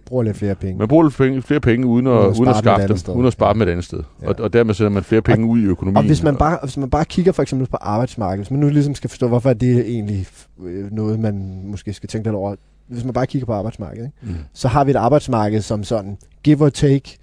bruger 0.07 0.23
lidt 0.23 0.37
flere 0.37 0.55
penge. 0.55 0.79
man 0.79 0.89
bruger 0.89 1.05
lidt 1.05 1.17
penge, 1.17 1.43
flere 1.43 1.61
penge 1.61 1.87
uden 1.87 2.07
at, 2.07 2.13
Uden 2.13 2.27
at 2.31 2.39
uden 2.39 2.49
at 2.49 2.57
skaffe 2.57 2.89
dem, 2.89 2.97
sted. 2.97 3.15
uden 3.15 3.27
at 3.27 3.33
spare 3.33 3.55
dem 3.55 3.63
et 3.63 3.69
andet 3.69 3.85
sted. 3.85 4.03
Ja. 4.23 4.29
Og, 4.29 4.35
og 4.39 4.53
dermed 4.53 4.75
sætter 4.75 4.91
man 4.91 5.03
flere 5.03 5.23
penge 5.23 5.47
ud 5.47 5.61
i 5.61 5.65
økonomien. 5.65 5.97
Og 5.97 6.05
hvis 6.05 6.23
man, 6.23 6.37
bare, 6.37 6.59
hvis 6.63 6.77
man 6.77 6.91
bare 6.91 7.05
kigger 7.05 7.33
for 7.33 7.43
eksempel 7.43 7.67
på 7.69 7.77
arbejdsmarkedet, 7.81 8.39
hvis 8.47 8.51
man 8.51 8.61
nu 8.61 8.69
ligesom 8.69 8.95
skal 8.95 9.11
forstå, 9.11 9.29
hvorfor 9.29 9.51
er 9.51 9.55
det 9.55 9.79
egentlig 9.81 10.27
øh, 10.65 10.93
noget, 10.93 11.21
man 11.21 11.63
måske 11.65 11.93
skal 11.93 12.09
tænke 12.09 12.29
lidt 12.29 12.37
over. 12.37 12.55
Hvis 12.89 13.05
man 13.05 13.13
bare 13.15 13.27
kigger 13.27 13.47
på 13.47 13.53
arbejdsmarkedet, 13.53 14.05
ikke? 14.23 14.33
Mm. 14.39 14.45
så 14.53 14.69
har 14.69 14.85
vi 14.85 14.91
et 14.91 14.97
arbejdsmarked, 14.97 15.61
som 15.61 15.85
sådan, 15.85 16.19
give 16.43 16.65
or 16.65 16.69
take, 16.69 17.19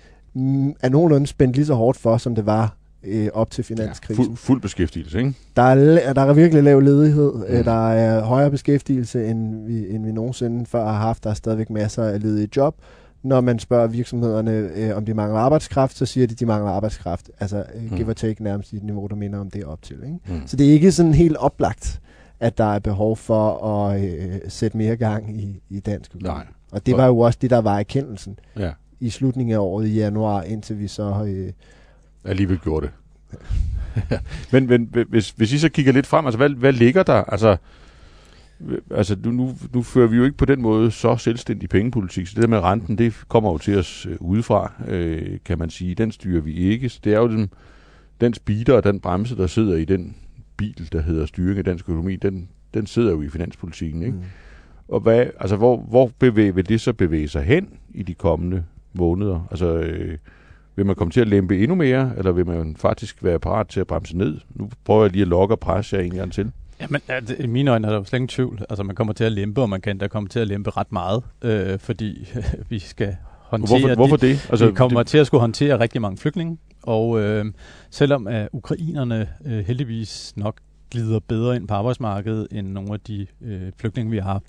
er 0.81 0.89
nogenlunde 0.89 1.27
spændt 1.27 1.55
lige 1.55 1.65
så 1.65 1.73
hårdt 1.73 1.97
for, 1.97 2.17
som 2.17 2.35
det 2.35 2.45
var 2.45 2.75
øh, 3.03 3.27
op 3.33 3.51
til 3.51 3.63
finanskrisen. 3.63 4.25
Fuld, 4.25 4.37
fuld 4.37 4.61
beskæftigelse, 4.61 5.17
ikke? 5.17 5.33
Der 5.55 5.61
er, 5.61 6.13
der 6.13 6.21
er 6.21 6.33
virkelig 6.33 6.63
lav 6.63 6.79
ledighed. 6.79 7.33
Mm. 7.33 7.57
Mm. 7.57 7.63
Der 7.63 7.89
er 7.91 8.23
højere 8.23 8.51
beskæftigelse, 8.51 9.27
end 9.27 9.65
vi, 9.65 9.89
end 9.89 10.05
vi 10.05 10.11
nogensinde 10.11 10.65
før 10.65 10.85
har 10.85 10.93
haft. 10.97 11.23
Der 11.23 11.29
er 11.29 11.33
stadigvæk 11.33 11.69
masser 11.69 12.03
af 12.03 12.21
ledige 12.21 12.49
job. 12.55 12.75
Når 13.23 13.41
man 13.41 13.59
spørger 13.59 13.87
virksomhederne, 13.87 14.51
øh, 14.51 14.97
om 14.97 15.05
de 15.05 15.13
mangler 15.13 15.39
arbejdskraft, 15.39 15.97
så 15.97 16.05
siger 16.05 16.27
de, 16.27 16.31
at 16.33 16.39
de 16.39 16.45
mangler 16.45 16.71
arbejdskraft. 16.71 17.29
Altså 17.39 17.57
øh, 17.75 17.83
Mm. 17.91 17.97
give 17.97 18.09
or 18.09 18.13
take 18.13 18.43
nærmest 18.43 18.73
i 18.73 18.75
et 18.75 18.83
niveau, 18.83 19.07
der 19.07 19.15
minder 19.15 19.39
om 19.39 19.49
det 19.51 19.63
op 19.65 19.81
til. 19.81 19.95
Ikke? 20.03 20.17
Mm. 20.27 20.47
Så 20.47 20.57
det 20.57 20.67
er 20.67 20.71
ikke 20.71 20.91
sådan 20.91 21.13
helt 21.13 21.37
oplagt, 21.37 22.01
at 22.39 22.57
der 22.57 22.73
er 22.75 22.79
behov 22.79 23.17
for 23.17 23.65
at 23.67 24.01
øh, 24.03 24.35
sætte 24.47 24.77
mere 24.77 24.95
gang 24.95 25.41
i, 25.41 25.61
i 25.69 25.79
dansk 25.79 26.15
økonomi. 26.15 26.37
Nej. 26.37 26.45
Og 26.71 26.85
det 26.85 26.97
var 26.97 27.05
jo 27.07 27.19
også 27.19 27.39
det, 27.41 27.49
der 27.49 27.61
var 27.61 27.79
erkendelsen 27.79 28.39
Ja, 28.59 28.71
i 28.99 29.09
slutningen 29.09 29.55
af 29.55 29.59
året 29.59 29.87
i 29.87 29.93
januar, 29.93 30.41
indtil 30.41 30.79
vi 30.79 30.87
så... 30.87 31.25
Øh, 31.27 31.53
alligevel 32.23 32.59
gjorde 32.59 32.85
det. 32.85 32.93
men, 34.51 34.67
men 34.67 35.05
hvis, 35.09 35.29
hvis 35.29 35.53
I 35.53 35.57
så 35.57 35.69
kigger 35.69 35.91
lidt 35.91 36.07
frem, 36.07 36.25
altså 36.25 36.37
hvad, 36.37 36.49
hvad 36.49 36.73
ligger 36.73 37.03
der? 37.03 37.23
Altså, 37.23 37.57
altså 38.91 39.17
nu, 39.23 39.31
nu, 39.31 39.55
nu 39.73 39.83
fører 39.83 40.07
vi 40.07 40.17
jo 40.17 40.23
ikke 40.23 40.37
på 40.37 40.45
den 40.45 40.61
måde 40.61 40.91
så 40.91 41.17
selvstændig 41.17 41.69
pengepolitik, 41.69 42.27
så 42.27 42.33
det 42.35 42.41
der 42.41 42.47
med 42.47 42.59
renten, 42.59 42.97
det 42.97 43.23
kommer 43.27 43.51
jo 43.51 43.57
til 43.57 43.77
os 43.77 44.05
øh, 44.05 44.15
udefra, 44.19 44.71
øh, 44.87 45.39
kan 45.45 45.59
man 45.59 45.69
sige. 45.69 45.95
Den 45.95 46.11
styrer 46.11 46.41
vi 46.41 46.53
ikke, 46.53 46.89
så 46.89 46.99
det 47.03 47.13
er 47.13 47.19
jo 47.19 47.27
den, 47.27 47.49
den 48.21 48.33
speeder 48.33 48.73
og 48.73 48.83
den 48.83 48.99
bremse, 48.99 49.37
der 49.37 49.47
sidder 49.47 49.75
i 49.77 49.85
den 49.85 50.15
bil, 50.57 50.89
der 50.91 51.01
hedder 51.01 51.25
styring 51.25 51.57
af 51.57 51.63
dansk 51.63 51.89
økonomi, 51.89 52.15
den, 52.15 52.49
den 52.73 52.87
sidder 52.87 53.11
jo 53.11 53.21
i 53.21 53.29
finanspolitikken, 53.29 54.03
ikke? 54.03 54.17
mm. 54.17 54.23
Og 54.87 54.99
hvad, 54.99 55.25
altså, 55.39 55.55
hvor, 55.55 55.77
hvor 55.77 56.11
bevæge, 56.19 56.55
vil 56.55 56.69
det 56.69 56.81
så 56.81 56.93
bevæge 56.93 57.27
sig 57.27 57.43
hen 57.43 57.69
i 57.93 58.03
de 58.03 58.13
kommende 58.13 58.63
måneder? 58.97 59.47
Altså, 59.51 59.67
øh, 59.75 60.17
vil 60.75 60.85
man 60.85 60.95
komme 60.95 61.11
til 61.11 61.21
at 61.21 61.27
lempe 61.27 61.59
endnu 61.59 61.75
mere, 61.75 62.11
eller 62.17 62.31
vil 62.31 62.45
man 62.45 62.75
faktisk 62.75 63.23
være 63.23 63.39
parat 63.39 63.67
til 63.67 63.79
at 63.79 63.87
bremse 63.87 64.17
ned? 64.17 64.37
Nu 64.49 64.69
prøver 64.85 65.03
jeg 65.03 65.11
lige 65.11 65.21
at 65.21 65.27
lokke 65.27 65.53
og 65.53 65.59
presse 65.59 65.95
jer 65.95 66.03
en 66.03 66.15
gang 66.15 66.33
til. 66.33 66.51
Jamen, 66.81 67.01
at, 67.07 67.35
i 67.39 67.47
mine 67.47 67.71
øjne 67.71 67.87
er 67.87 67.91
der 67.91 67.97
jo 67.97 68.03
slet 68.03 68.17
ingen 68.17 68.27
tvivl. 68.27 68.61
Altså, 68.69 68.83
man 68.83 68.95
kommer 68.95 69.13
til 69.13 69.23
at 69.23 69.31
lempe, 69.31 69.61
og 69.61 69.69
man 69.69 69.81
kan 69.81 69.97
da 69.97 70.07
komme 70.07 70.29
til 70.29 70.39
at 70.39 70.47
lempe 70.47 70.69
ret 70.69 70.91
meget, 70.91 71.23
øh, 71.41 71.79
fordi 71.79 72.33
vi 72.69 72.79
skal 72.79 73.15
håndtere 73.39 73.79
Hvorfor, 73.79 73.95
hvorfor 73.95 74.17
det? 74.17 74.47
Altså, 74.49 74.65
vi 74.65 74.71
kommer 74.71 74.99
det, 74.99 75.07
til 75.07 75.17
at 75.17 75.27
skulle 75.27 75.41
håndtere 75.41 75.79
rigtig 75.79 76.01
mange 76.01 76.17
flygtninge, 76.17 76.57
og 76.83 77.21
øh, 77.21 77.45
selvom 77.89 78.27
at 78.27 78.49
ukrainerne 78.53 79.29
øh, 79.45 79.65
heldigvis 79.65 80.33
nok 80.35 80.57
glider 80.91 81.19
bedre 81.19 81.55
ind 81.55 81.67
på 81.67 81.73
arbejdsmarkedet 81.73 82.47
end 82.51 82.67
nogle 82.67 82.93
af 82.93 82.99
de 82.99 83.27
øh, 83.41 83.71
flygtninge, 83.77 84.11
vi 84.11 84.17
har 84.17 84.41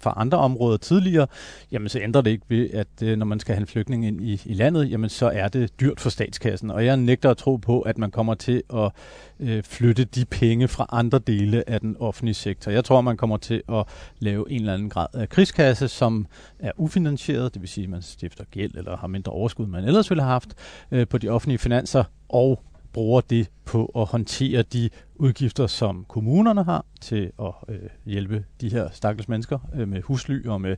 fra 0.00 0.14
andre 0.16 0.38
områder 0.38 0.76
tidligere, 0.76 1.26
jamen 1.72 1.88
så 1.88 2.00
ændrer 2.00 2.22
det 2.22 2.30
ikke 2.30 2.46
ved, 2.48 2.70
at 2.70 3.02
øh, 3.02 3.18
når 3.18 3.26
man 3.26 3.40
skal 3.40 3.54
have 3.54 3.60
en 3.60 3.66
flygtning 3.66 4.06
ind 4.06 4.20
i, 4.20 4.40
i 4.44 4.54
landet, 4.54 4.90
jamen 4.90 5.10
så 5.10 5.28
er 5.28 5.48
det 5.48 5.80
dyrt 5.80 6.00
for 6.00 6.10
statskassen. 6.10 6.70
Og 6.70 6.84
jeg 6.86 6.96
nægter 6.96 7.30
at 7.30 7.36
tro 7.36 7.56
på, 7.56 7.80
at 7.80 7.98
man 7.98 8.10
kommer 8.10 8.34
til 8.34 8.62
at 8.74 8.92
øh, 9.40 9.62
flytte 9.62 10.04
de 10.04 10.24
penge 10.24 10.68
fra 10.68 10.86
andre 10.92 11.18
dele 11.18 11.70
af 11.70 11.80
den 11.80 11.96
offentlige 12.00 12.34
sektor. 12.34 12.72
Jeg 12.72 12.84
tror, 12.84 13.00
man 13.00 13.16
kommer 13.16 13.36
til 13.36 13.62
at 13.68 13.84
lave 14.18 14.50
en 14.50 14.60
eller 14.60 14.74
anden 14.74 14.90
grad 14.90 15.06
af 15.14 15.28
krigskasse, 15.28 15.88
som 15.88 16.26
er 16.58 16.72
ufinansieret, 16.76 17.54
det 17.54 17.62
vil 17.62 17.68
sige, 17.68 17.84
at 17.84 17.90
man 17.90 18.02
stifter 18.02 18.44
gæld 18.50 18.74
eller 18.74 18.96
har 18.96 19.06
mindre 19.06 19.32
overskud, 19.32 19.66
man 19.66 19.84
ellers 19.84 20.10
ville 20.10 20.22
have 20.22 20.32
haft 20.32 20.54
øh, 20.90 21.08
på 21.08 21.18
de 21.18 21.28
offentlige 21.28 21.58
finanser, 21.58 22.04
og 22.28 22.62
bruger 22.92 23.20
det 23.20 23.50
på 23.64 23.84
at 23.96 24.06
håndtere 24.06 24.62
de 24.62 24.90
udgifter, 25.20 25.66
som 25.66 26.04
kommunerne 26.08 26.64
har 26.64 26.84
til 27.00 27.32
at 27.42 27.52
øh, 27.68 27.78
hjælpe 28.06 28.44
de 28.60 28.68
her 28.68 28.88
stakkels 28.92 29.28
mennesker 29.28 29.58
øh, 29.74 29.88
med 29.88 30.02
husly 30.02 30.46
og 30.46 30.60
med 30.60 30.76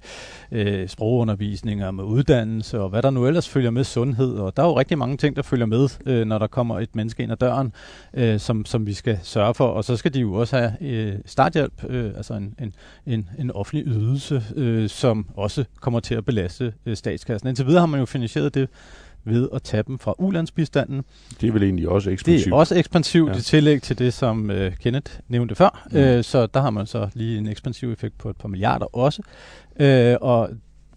øh, 0.52 0.88
sprogundervisning 0.88 1.84
og 1.84 1.94
med 1.94 2.04
uddannelse 2.04 2.80
og 2.80 2.88
hvad 2.88 3.02
der 3.02 3.10
nu 3.10 3.26
ellers 3.26 3.48
følger 3.48 3.70
med 3.70 3.84
sundhed. 3.84 4.34
Og 4.34 4.56
der 4.56 4.62
er 4.62 4.66
jo 4.66 4.78
rigtig 4.78 4.98
mange 4.98 5.16
ting, 5.16 5.36
der 5.36 5.42
følger 5.42 5.66
med, 5.66 5.88
øh, 6.06 6.24
når 6.24 6.38
der 6.38 6.46
kommer 6.46 6.80
et 6.80 6.96
menneske 6.96 7.22
ind 7.22 7.32
ad 7.32 7.36
døren, 7.36 7.72
øh, 8.14 8.40
som, 8.40 8.64
som 8.64 8.86
vi 8.86 8.92
skal 8.92 9.18
sørge 9.22 9.54
for. 9.54 9.66
Og 9.66 9.84
så 9.84 9.96
skal 9.96 10.14
de 10.14 10.20
jo 10.20 10.34
også 10.34 10.56
have 10.58 10.72
øh, 10.80 11.18
starthjælp, 11.26 11.84
øh, 11.88 12.12
altså 12.16 12.34
en, 12.34 12.54
en, 12.60 12.74
en, 13.06 13.28
en 13.38 13.50
offentlig 13.50 13.86
ydelse, 13.86 14.42
øh, 14.56 14.88
som 14.88 15.26
også 15.36 15.64
kommer 15.80 16.00
til 16.00 16.14
at 16.14 16.24
belaste 16.24 16.72
øh, 16.86 16.96
statskassen. 16.96 17.48
Indtil 17.48 17.66
videre 17.66 17.80
har 17.80 17.86
man 17.86 18.00
jo 18.00 18.06
finansieret 18.06 18.54
det 18.54 18.68
ved 19.24 19.48
at 19.54 19.62
tage 19.62 19.82
dem 19.86 19.98
fra 19.98 20.14
ulandsbistanden. 20.18 21.02
det 21.40 21.48
er 21.48 21.52
vel 21.52 21.62
egentlig 21.62 21.88
også 21.88 22.10
Det 22.10 22.12
eksplosivt. 22.14 22.52
er 22.52 22.56
også 22.56 22.74
ekspansivt 22.78 23.30
Ja. 23.30 23.36
i 23.36 23.40
tillæg 23.40 23.82
til 23.82 23.98
det, 23.98 24.14
som 24.14 24.50
øh, 24.50 24.72
Kenneth 24.76 25.12
nævnte 25.28 25.54
før. 25.54 25.86
Mm. 25.90 25.96
Øh, 25.96 26.24
så 26.24 26.46
der 26.46 26.60
har 26.60 26.70
man 26.70 26.86
så 26.86 27.08
lige 27.14 27.38
en 27.38 27.46
ekspansiv 27.46 27.92
effekt 27.92 28.18
på 28.18 28.30
et 28.30 28.36
par 28.36 28.48
milliarder 28.48 28.96
også. 28.96 29.22
Øh, 29.80 30.16
og 30.20 30.50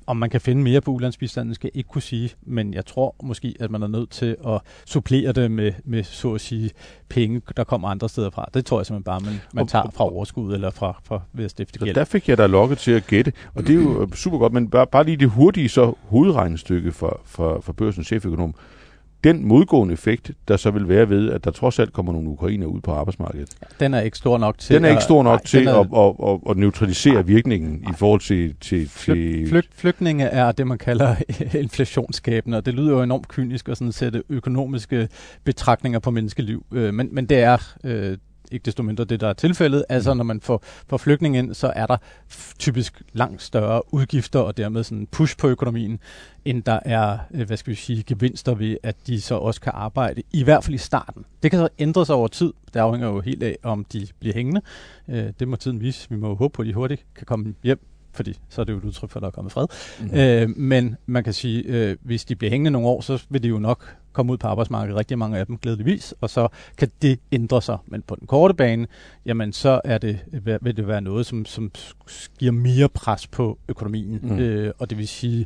om 0.07 0.17
man 0.17 0.29
kan 0.29 0.41
finde 0.41 0.63
mere 0.63 0.81
på 0.81 0.91
ulandsbistanden, 0.91 1.55
skal 1.55 1.67
jeg 1.73 1.77
ikke 1.77 1.87
kunne 1.87 2.01
sige, 2.01 2.29
men 2.43 2.73
jeg 2.73 2.85
tror 2.85 3.15
måske, 3.23 3.55
at 3.59 3.71
man 3.71 3.83
er 3.83 3.87
nødt 3.87 4.09
til 4.09 4.35
at 4.47 4.61
supplere 4.85 5.31
det 5.31 5.51
med, 5.51 5.71
med 5.83 6.03
så 6.03 6.33
at 6.33 6.41
sige, 6.41 6.71
penge, 7.09 7.41
der 7.57 7.63
kommer 7.63 7.87
andre 7.87 8.09
steder 8.09 8.29
fra. 8.29 8.45
Det 8.53 8.65
tror 8.65 8.79
jeg 8.79 8.85
simpelthen 8.85 9.03
bare, 9.03 9.19
man, 9.19 9.41
man 9.53 9.67
tager 9.67 9.89
fra 9.93 10.03
overskud 10.03 10.53
eller 10.53 10.71
fra, 10.71 10.99
fra 11.03 11.21
ved 11.33 11.45
at 11.45 11.51
stifte 11.51 11.79
gæld. 11.79 11.95
der 11.95 12.03
fik 12.03 12.29
jeg 12.29 12.37
da 12.37 12.45
lokket 12.45 12.77
til 12.77 12.91
at 12.91 13.07
gætte. 13.07 13.33
Og 13.53 13.67
det 13.67 13.69
er 13.69 13.83
jo 13.83 14.01
øh, 14.01 14.11
super 14.13 14.37
godt, 14.37 14.53
men 14.53 14.69
bare, 14.69 14.87
bare 14.87 15.03
lige 15.03 15.17
det 15.17 15.29
hurtige 15.29 15.69
så 15.69 15.93
hovedregnestykke 16.03 16.91
for, 16.91 17.21
for, 17.25 17.61
for 17.61 17.73
børsens 17.73 18.07
cheføkonom. 18.07 18.55
Den 19.25 19.47
modgående 19.47 19.93
effekt, 19.93 20.31
der 20.47 20.57
så 20.57 20.71
vil 20.71 20.87
være 20.89 21.09
ved, 21.09 21.31
at 21.31 21.43
der 21.43 21.51
trods 21.51 21.79
alt 21.79 21.93
kommer 21.93 22.11
nogle 22.11 22.29
ukrainer 22.29 22.67
ud 22.67 22.81
på 22.81 22.91
arbejdsmarkedet. 22.91 23.49
Den 23.79 23.93
er 23.93 24.01
ikke 24.01 24.17
stor 24.17 24.37
nok 24.37 24.57
til 24.57 24.75
Den 24.75 24.85
er 24.85 24.89
ikke 24.89 25.03
stor 25.03 25.23
nok 25.23 25.39
nej, 25.39 25.45
til 25.45 25.67
er- 25.67 25.79
at, 25.79 26.33
at, 26.33 26.51
at 26.51 26.57
neutralisere 26.57 27.25
virkningen 27.25 27.83
i 27.89 27.93
forhold 27.97 28.19
til... 28.21 28.55
til, 28.61 28.89
Flyg, 28.89 29.15
til 29.15 29.49
flyg, 29.49 29.63
flygtninge 29.75 30.23
er 30.25 30.51
det, 30.51 30.67
man 30.67 30.77
kalder 30.77 31.15
inflationsskabende, 31.63 32.57
og 32.57 32.65
det 32.65 32.73
lyder 32.73 32.91
jo 32.91 33.01
enormt 33.01 33.27
kynisk 33.27 33.69
at 33.69 33.77
sådan 33.77 33.91
sætte 33.91 34.23
økonomiske 34.29 35.07
betragtninger 35.43 35.99
på 35.99 36.11
menneskeliv. 36.11 36.65
Øh, 36.73 36.93
men, 36.93 37.09
men 37.11 37.25
det 37.25 37.37
er 37.39 37.57
øh, 37.83 38.17
ikke 38.51 38.63
desto 38.65 38.83
mindre 38.83 39.03
det, 39.03 39.19
der 39.19 39.27
er 39.27 39.33
tilfældet. 39.33 39.85
Altså, 39.89 40.13
Mm. 40.13 40.17
når 40.17 40.23
man 40.23 40.41
får, 40.41 40.63
får 40.87 40.97
flygtninge 40.97 41.39
ind, 41.39 41.53
så 41.53 41.73
er 41.75 41.85
der 41.85 41.97
typisk 42.59 43.01
langt 43.13 43.41
større 43.41 43.93
udgifter, 43.93 44.39
og 44.39 44.57
dermed 44.57 44.83
sådan 44.83 44.97
en 44.97 45.07
push 45.07 45.37
på 45.37 45.47
økonomien, 45.47 45.99
end 46.45 46.63
der 46.63 46.79
er, 46.85 47.17
øh, 47.33 47.47
hvad 47.47 47.57
skal 47.57 47.71
vi 47.71 47.75
sige, 47.75 48.03
gevinster 48.03 48.55
ved, 48.55 48.77
at 48.83 48.95
de 49.07 49.21
så 49.21 49.35
også 49.35 49.61
kan 49.61 49.71
arbejde, 49.75 50.21
i 50.33 50.43
hvert 50.43 50.63
fald 50.63 50.75
i 50.75 50.77
starten. 50.77 51.25
Det 51.43 51.51
kan 51.51 51.59
så 51.59 51.69
ændre 51.79 52.05
sig 52.05 52.15
over 52.15 52.27
tid. 52.27 52.53
Det 52.73 52.79
afhænger 52.79 53.07
jo 53.07 53.19
helt 53.21 53.43
af, 53.43 53.57
om 53.63 53.85
de 53.93 54.07
bliver 54.19 54.35
hængende. 54.35 54.61
Øh, 55.09 55.25
det 55.39 55.47
må 55.47 55.55
tiden 55.55 55.81
vise. 55.81 56.09
Vi 56.09 56.15
må 56.15 56.27
jo 56.27 56.35
håbe 56.35 56.51
på, 56.53 56.61
at 56.61 56.67
de 56.67 56.73
hurtigt 56.73 57.05
kan 57.15 57.25
komme 57.25 57.53
hjem 57.63 57.87
fordi 58.13 58.39
så 58.49 58.61
er 58.61 58.65
det 58.65 58.73
jo 58.73 58.77
et 58.77 58.83
udtryk 58.83 59.09
for, 59.09 59.17
at 59.19 59.21
der 59.21 59.27
er 59.27 59.31
kommet 59.31 59.51
fred. 59.53 59.67
Mm. 60.01 60.17
Øh, 60.19 60.57
men 60.57 60.95
man 61.05 61.23
kan 61.23 61.33
sige, 61.33 61.63
øh, 61.63 61.97
hvis 62.01 62.25
de 62.25 62.35
bliver 62.35 62.51
hængende 62.51 62.71
nogle 62.71 62.87
år, 62.87 63.01
så 63.01 63.23
vil 63.29 63.43
de 63.43 63.47
jo 63.47 63.59
nok 63.59 63.95
komme 64.15 64.31
ud 64.33 64.37
på 64.37 64.47
arbejdsmarkedet, 64.47 64.99
rigtig 64.99 65.17
mange 65.17 65.37
af 65.37 65.45
dem 65.45 65.57
glædeligvis, 65.57 66.13
og 66.21 66.29
så 66.29 66.47
kan 66.77 66.91
det 67.01 67.19
ændre 67.31 67.61
sig. 67.61 67.77
Men 67.87 68.01
på 68.01 68.15
den 68.19 68.27
korte 68.27 68.53
bane, 68.53 68.87
jamen 69.25 69.53
så 69.53 69.81
er 69.83 69.97
det, 69.97 70.19
vil 70.61 70.77
det 70.77 70.87
være 70.87 71.01
noget, 71.01 71.25
som, 71.25 71.45
som 71.45 71.71
giver 72.39 72.51
mere 72.51 72.89
pres 72.89 73.27
på 73.27 73.57
økonomien, 73.69 74.19
Mm. 74.23 74.39
øh, 74.39 74.73
og 74.79 74.89
det 74.89 74.97
vil 74.97 75.07
sige, 75.07 75.45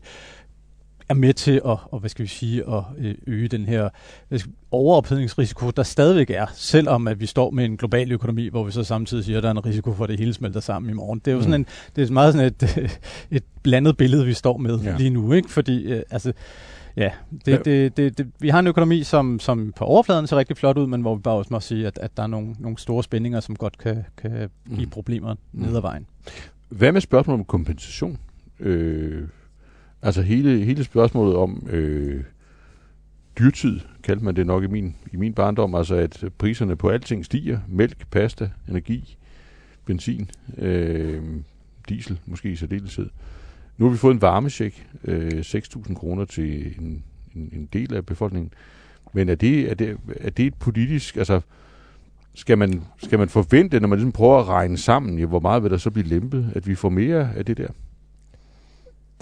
er 1.09 1.13
med 1.13 1.33
til 1.33 1.51
at, 1.65 1.77
og 1.91 1.99
hvad 1.99 2.09
skal 2.09 2.23
vi 2.23 2.27
sige, 2.29 2.63
at 2.75 2.83
øh, 2.97 3.15
øge 3.27 3.47
den 3.47 3.65
her 3.65 3.89
skal- 4.37 4.51
overophedningsrisiko, 4.71 5.69
der 5.69 5.83
stadigvæk 5.83 6.29
er, 6.29 6.45
selvom 6.53 7.07
at 7.07 7.19
vi 7.19 7.25
står 7.25 7.49
med 7.51 7.65
en 7.65 7.77
global 7.77 8.11
økonomi, 8.11 8.47
hvor 8.47 8.63
vi 8.63 8.71
så 8.71 8.83
samtidig 8.83 9.23
siger, 9.25 9.37
at 9.37 9.43
der 9.43 9.49
er 9.49 9.53
en 9.53 9.65
risiko 9.65 9.93
for, 9.93 10.03
at 10.03 10.09
det 10.09 10.19
hele 10.19 10.33
smelter 10.33 10.59
sammen 10.59 10.89
i 10.89 10.93
morgen. 10.93 11.19
Det 11.19 11.27
er 11.27 11.31
jo 11.31 11.37
Mm. 11.37 11.43
sådan 11.43 11.61
en, 11.61 11.65
det 11.95 12.09
er 12.09 12.13
meget 12.13 12.33
sådan 12.33 12.47
et, 12.47 12.77
et 13.37 13.43
blandet 13.63 13.97
billede, 13.97 14.25
vi 14.25 14.33
står 14.33 14.57
med 14.57 14.79
Ja. 14.79 14.89
ja. 14.91 14.97
lige 14.97 15.09
nu, 15.09 15.33
ikke? 15.33 15.51
Fordi, 15.51 15.83
øh, 15.83 16.03
altså, 16.09 16.33
ja, 16.99 17.11
det. 17.45 17.65
Det, 17.65 17.97
det, 17.97 18.17
det, 18.17 18.31
vi 18.39 18.49
har 18.49 18.59
en 18.59 18.67
økonomi, 18.67 19.03
som, 19.03 19.39
som 19.39 19.73
på 19.75 19.83
overfladen 19.85 20.27
ser 20.27 20.37
rigtig 20.37 20.57
flot 20.57 20.77
ud, 20.77 20.87
men 20.87 21.01
hvor 21.01 21.15
vi 21.15 21.21
bare 21.21 21.35
også 21.35 21.53
må 21.53 21.59
sige, 21.59 21.87
at, 21.87 21.97
at 21.97 22.17
der 22.17 22.23
er 22.23 22.27
nogle, 22.27 22.55
nogle 22.59 22.77
store 22.77 23.03
spændinger, 23.03 23.39
som 23.39 23.55
godt 23.55 23.77
kan, 23.77 24.03
kan 24.17 24.49
give 24.69 24.85
Mm. 24.85 24.89
problemer 24.89 25.33
Mm. 25.33 25.61
ned 25.61 25.75
ad 25.75 25.81
vejen. 25.81 26.05
Hvad 26.69 26.91
med 26.91 27.01
spørgsmålet 27.01 27.39
om 27.39 27.45
kompensation? 27.45 28.17
Øh, 28.59 29.27
altså 30.01 30.21
hele, 30.21 30.65
hele 30.65 30.83
spørgsmålet 30.83 31.35
om 31.35 31.67
øh, 31.69 32.23
dyrtid, 33.39 33.79
kaldte 34.03 34.25
man 34.25 34.35
det 34.35 34.45
nok 34.47 34.63
i 34.63 34.67
min, 34.67 34.95
i 35.13 35.17
min 35.17 35.33
barndom, 35.33 35.75
altså 35.75 35.95
at 35.95 36.23
priserne 36.37 36.75
på 36.75 36.89
alting 36.89 37.25
stiger. 37.25 37.59
Mælk, 37.67 38.07
pasta, 38.11 38.49
energi, 38.69 39.17
benzin, 39.85 40.29
øh, 40.57 41.23
diesel 41.89 42.19
måske 42.25 42.51
i 42.51 42.55
særdeleshed. 42.55 43.09
Nu 43.79 43.85
har 43.85 43.91
vi 43.91 43.97
fået 43.97 44.13
en 44.13 44.21
varmecheck, 44.21 44.87
øh, 45.03 45.39
6.000 45.39 45.93
kroner 45.93 46.25
til 46.25 46.75
en, 46.79 47.03
en, 47.35 47.49
en 47.53 47.69
del 47.73 47.93
af 47.93 48.05
befolkningen. 48.05 48.51
Men 49.13 49.29
er 49.29 49.35
det, 49.35 49.71
er, 49.71 49.73
det, 49.73 49.97
er 50.19 50.29
det 50.29 50.45
et 50.45 50.53
politisk, 50.53 51.17
altså 51.17 51.41
skal 52.35 52.57
man, 52.57 52.83
skal 52.97 53.19
man 53.19 53.29
forvente, 53.29 53.79
når 53.79 53.87
man 53.87 53.97
ligesom 53.99 54.11
prøver 54.11 54.39
at 54.39 54.47
regne 54.47 54.77
sammen, 54.77 55.19
ja, 55.19 55.25
hvor 55.25 55.39
meget 55.39 55.63
vil 55.63 55.71
der 55.71 55.77
så 55.77 55.91
blive 55.91 56.07
lempet, 56.07 56.51
at 56.55 56.67
vi 56.67 56.75
får 56.75 56.89
mere 56.89 57.29
af 57.35 57.45
det 57.45 57.57
der? 57.57 57.67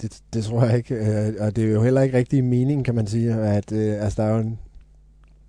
Det, 0.02 0.20
det 0.32 0.44
tror 0.44 0.64
jeg 0.64 0.76
ikke, 0.76 0.94
øh, 0.94 1.34
og 1.40 1.56
det 1.56 1.64
er 1.64 1.72
jo 1.72 1.82
heller 1.82 2.00
ikke 2.00 2.16
rigtig 2.16 2.44
mening, 2.44 2.84
kan 2.84 2.94
man 2.94 3.06
sige, 3.06 3.34
at 3.34 3.72
øh, 3.72 4.02
altså, 4.04 4.22
der 4.22 4.28
er 4.28 4.34
jo 4.34 4.40
en 4.40 4.58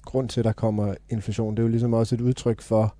grund 0.06 0.30
til, 0.30 0.42
at 0.42 0.46
der 0.46 0.52
kommer 0.52 0.96
inflation. 1.10 1.56
Det 1.56 1.60
er 1.60 1.64
jo 1.64 1.70
ligesom 1.70 1.94
også 1.94 2.16
et 2.16 2.22
udtryk 2.22 2.62
for, 2.62 2.96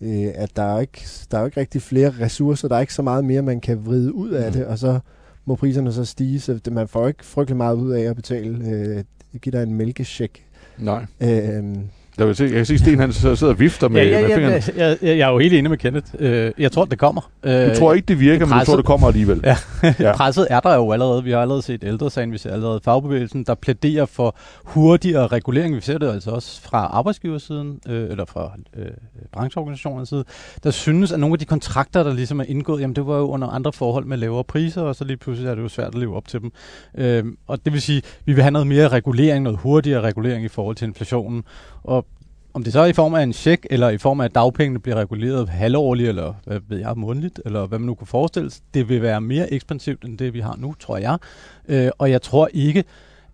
øh, 0.00 0.28
at 0.34 0.56
der 0.56 0.62
er, 0.62 0.80
ikke, 0.80 1.06
der 1.30 1.36
er 1.36 1.40
jo 1.40 1.46
ikke 1.46 1.60
rigtig 1.60 1.82
flere 1.82 2.10
ressourcer, 2.20 2.68
der 2.68 2.76
er 2.76 2.80
ikke 2.80 2.94
så 2.94 3.02
meget 3.02 3.24
mere, 3.24 3.42
man 3.42 3.60
kan 3.60 3.86
vride 3.86 4.14
ud 4.14 4.30
af 4.30 4.46
mm. 4.46 4.52
det, 4.52 4.66
og 4.66 4.78
så 4.78 5.00
må 5.44 5.54
priserne 5.54 5.92
så 5.92 6.04
stige, 6.04 6.40
så 6.40 6.60
man 6.70 6.88
får 6.88 7.08
ikke 7.08 7.24
frygtelig 7.24 7.56
meget 7.56 7.76
ud 7.76 7.90
af 7.90 8.00
at 8.00 8.16
betale, 8.16 8.68
øh, 8.68 9.04
give 9.40 9.52
dig 9.52 9.62
en 9.62 9.74
mælkesjek. 9.74 10.46
Nej. 10.78 11.06
Øh, 11.20 11.64
jeg, 12.18 12.26
vil 12.26 12.36
se, 12.36 12.44
jeg 12.44 12.52
kan 12.52 12.66
se, 12.66 12.78
Sten 12.78 12.98
han 12.98 13.12
sidder 13.12 13.46
og 13.48 13.60
vifter 13.60 13.88
med, 13.88 14.06
ja, 14.06 14.20
ja, 14.20 14.20
med 14.20 14.34
fingrene. 14.34 14.52
Jeg, 14.52 14.98
jeg, 15.02 15.18
jeg, 15.18 15.28
er 15.28 15.32
jo 15.32 15.38
helt 15.38 15.54
enig 15.54 15.70
med 15.70 15.78
Kenneth. 15.78 16.06
Øh, 16.18 16.52
jeg 16.58 16.72
tror, 16.72 16.84
det 16.84 16.98
kommer. 16.98 17.30
Du 17.44 17.74
tror 17.78 17.94
ikke, 17.94 18.06
det 18.06 18.20
virker, 18.20 18.46
presset, 18.46 18.56
men 18.56 18.60
du 18.60 18.64
tror, 18.64 18.76
det 18.76 18.84
kommer 18.84 19.06
alligevel. 19.06 19.40
Ja. 19.44 19.56
ja. 20.00 20.16
Presset 20.16 20.46
er 20.50 20.60
der 20.60 20.74
jo 20.74 20.92
allerede. 20.92 21.24
Vi 21.24 21.30
har 21.30 21.40
allerede 21.40 21.62
set 21.62 21.84
ældresagen, 21.84 22.32
vi 22.32 22.38
ser 22.38 22.52
allerede 22.52 22.80
fagbevægelsen, 22.84 23.44
der 23.44 23.54
plæderer 23.54 24.06
for 24.06 24.36
hurtigere 24.64 25.26
regulering. 25.26 25.76
Vi 25.76 25.80
ser 25.80 25.98
det 25.98 26.12
altså 26.12 26.30
også 26.30 26.62
fra 26.62 26.78
arbejdsgiversiden, 26.78 27.80
øh, 27.88 28.10
eller 28.10 28.24
fra 28.24 28.52
øh, 28.76 28.86
brancheorganisationernes 29.32 30.08
side, 30.08 30.24
der 30.64 30.70
synes, 30.70 31.12
at 31.12 31.20
nogle 31.20 31.34
af 31.34 31.38
de 31.38 31.44
kontrakter, 31.44 32.02
der 32.02 32.14
ligesom 32.14 32.40
er 32.40 32.44
indgået, 32.48 32.80
jamen 32.80 32.96
det 32.96 33.06
var 33.06 33.16
jo 33.16 33.28
under 33.28 33.48
andre 33.48 33.72
forhold 33.72 34.04
med 34.04 34.16
lavere 34.16 34.44
priser, 34.44 34.82
og 34.82 34.96
så 34.96 35.04
lige 35.04 35.16
pludselig 35.16 35.50
er 35.50 35.54
det 35.54 35.62
jo 35.62 35.68
svært 35.68 35.88
at 35.88 36.00
leve 36.00 36.16
op 36.16 36.28
til 36.28 36.40
dem. 36.40 36.52
Øh, 36.98 37.24
og 37.46 37.64
det 37.64 37.72
vil 37.72 37.82
sige, 37.82 38.02
vi 38.24 38.32
vil 38.32 38.42
have 38.42 38.52
noget 38.52 38.66
mere 38.66 38.88
regulering, 38.88 39.42
noget 39.42 39.58
hurtigere 39.58 40.00
regulering 40.00 40.44
i 40.44 40.48
forhold 40.48 40.76
til 40.76 40.88
inflationen. 40.88 41.44
Og 41.84 42.03
om 42.54 42.64
det 42.64 42.72
så 42.72 42.80
er 42.80 42.86
i 42.86 42.92
form 42.92 43.14
af 43.14 43.22
en 43.22 43.32
check, 43.32 43.66
eller 43.70 43.88
i 43.88 43.98
form 43.98 44.20
af, 44.20 44.24
at 44.24 44.34
dagpengene 44.34 44.78
bliver 44.78 44.96
reguleret 44.96 45.48
halvårligt, 45.48 46.08
eller 46.08 46.34
hvad 46.44 46.60
ved 46.68 46.78
jeg, 46.78 46.92
månedligt, 46.96 47.40
eller 47.44 47.66
hvad 47.66 47.78
man 47.78 47.86
nu 47.86 47.94
kunne 47.94 48.06
forestille 48.06 48.50
sig, 48.50 48.62
det 48.74 48.88
vil 48.88 49.02
være 49.02 49.20
mere 49.20 49.52
ekspansivt, 49.52 50.04
end 50.04 50.18
det 50.18 50.34
vi 50.34 50.40
har 50.40 50.56
nu, 50.58 50.74
tror 50.80 50.96
jeg. 50.96 51.18
Øh, 51.68 51.90
og 51.98 52.10
jeg 52.10 52.22
tror 52.22 52.48
ikke, 52.52 52.84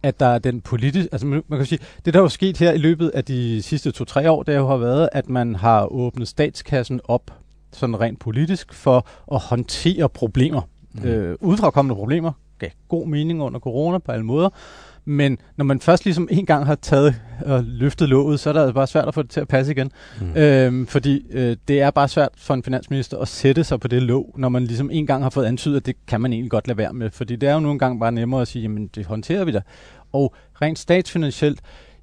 at 0.02 0.20
der 0.20 0.26
er 0.26 0.38
den 0.38 0.60
politiske... 0.60 1.08
Altså 1.12 1.26
man 1.26 1.42
kan 1.50 1.66
sige, 1.66 1.78
det 2.04 2.14
der 2.14 2.20
er 2.20 2.24
jo 2.24 2.28
sket 2.28 2.58
her 2.58 2.72
i 2.72 2.78
løbet 2.78 3.08
af 3.08 3.24
de 3.24 3.62
sidste 3.62 3.90
to-tre 3.90 4.30
år, 4.30 4.42
det 4.42 4.54
har 4.54 4.76
været, 4.76 5.08
at 5.12 5.28
man 5.28 5.54
har 5.54 5.92
åbnet 5.92 6.28
statskassen 6.28 7.00
op 7.04 7.30
sådan 7.72 8.00
rent 8.00 8.20
politisk 8.20 8.74
for 8.74 9.06
at 9.32 9.40
håndtere 9.40 10.08
problemer. 10.08 10.60
Mm. 10.92 11.04
Øh, 11.04 11.36
udefrakommende 11.40 11.94
problemer 11.94 12.32
gav 12.60 12.70
god 12.88 13.06
mening 13.06 13.42
under 13.42 13.60
corona 13.60 13.98
på 13.98 14.12
alle 14.12 14.24
måder. 14.24 14.48
Men 15.04 15.38
når 15.56 15.64
man 15.64 15.80
først 15.80 16.04
ligesom 16.04 16.28
en 16.30 16.46
gang 16.46 16.66
har 16.66 16.74
taget 16.74 17.14
og 17.46 17.64
løftet 17.64 18.08
låget, 18.08 18.40
så 18.40 18.50
er 18.50 18.66
det 18.66 18.74
bare 18.74 18.86
svært 18.86 19.08
at 19.08 19.14
få 19.14 19.22
det 19.22 19.30
til 19.30 19.40
at 19.40 19.48
passe 19.48 19.72
igen. 19.72 19.90
Mm. 20.20 20.36
Øhm, 20.36 20.86
fordi 20.86 21.26
øh, 21.30 21.56
det 21.68 21.80
er 21.80 21.90
bare 21.90 22.08
svært 22.08 22.28
for 22.36 22.54
en 22.54 22.62
finansminister 22.62 23.18
at 23.18 23.28
sætte 23.28 23.64
sig 23.64 23.80
på 23.80 23.88
det 23.88 24.02
låg, 24.02 24.34
når 24.38 24.48
man 24.48 24.64
ligesom 24.64 24.90
en 24.92 25.06
gang 25.06 25.22
har 25.22 25.30
fået 25.30 25.46
antydet, 25.46 25.76
at 25.76 25.86
det 25.86 25.96
kan 26.06 26.20
man 26.20 26.32
egentlig 26.32 26.50
godt 26.50 26.68
lade 26.68 26.78
være 26.78 26.92
med. 26.92 27.10
Fordi 27.10 27.36
det 27.36 27.48
er 27.48 27.54
jo 27.54 27.60
nogle 27.60 27.78
gange 27.78 28.00
bare 28.00 28.12
nemmere 28.12 28.42
at 28.42 28.48
sige, 28.48 28.62
jamen 28.62 28.86
det 28.94 29.06
håndterer 29.06 29.44
vi 29.44 29.52
da. 29.52 29.60
Og 30.12 30.34
rent 30.62 30.78
statsfinansielt, 30.78 31.60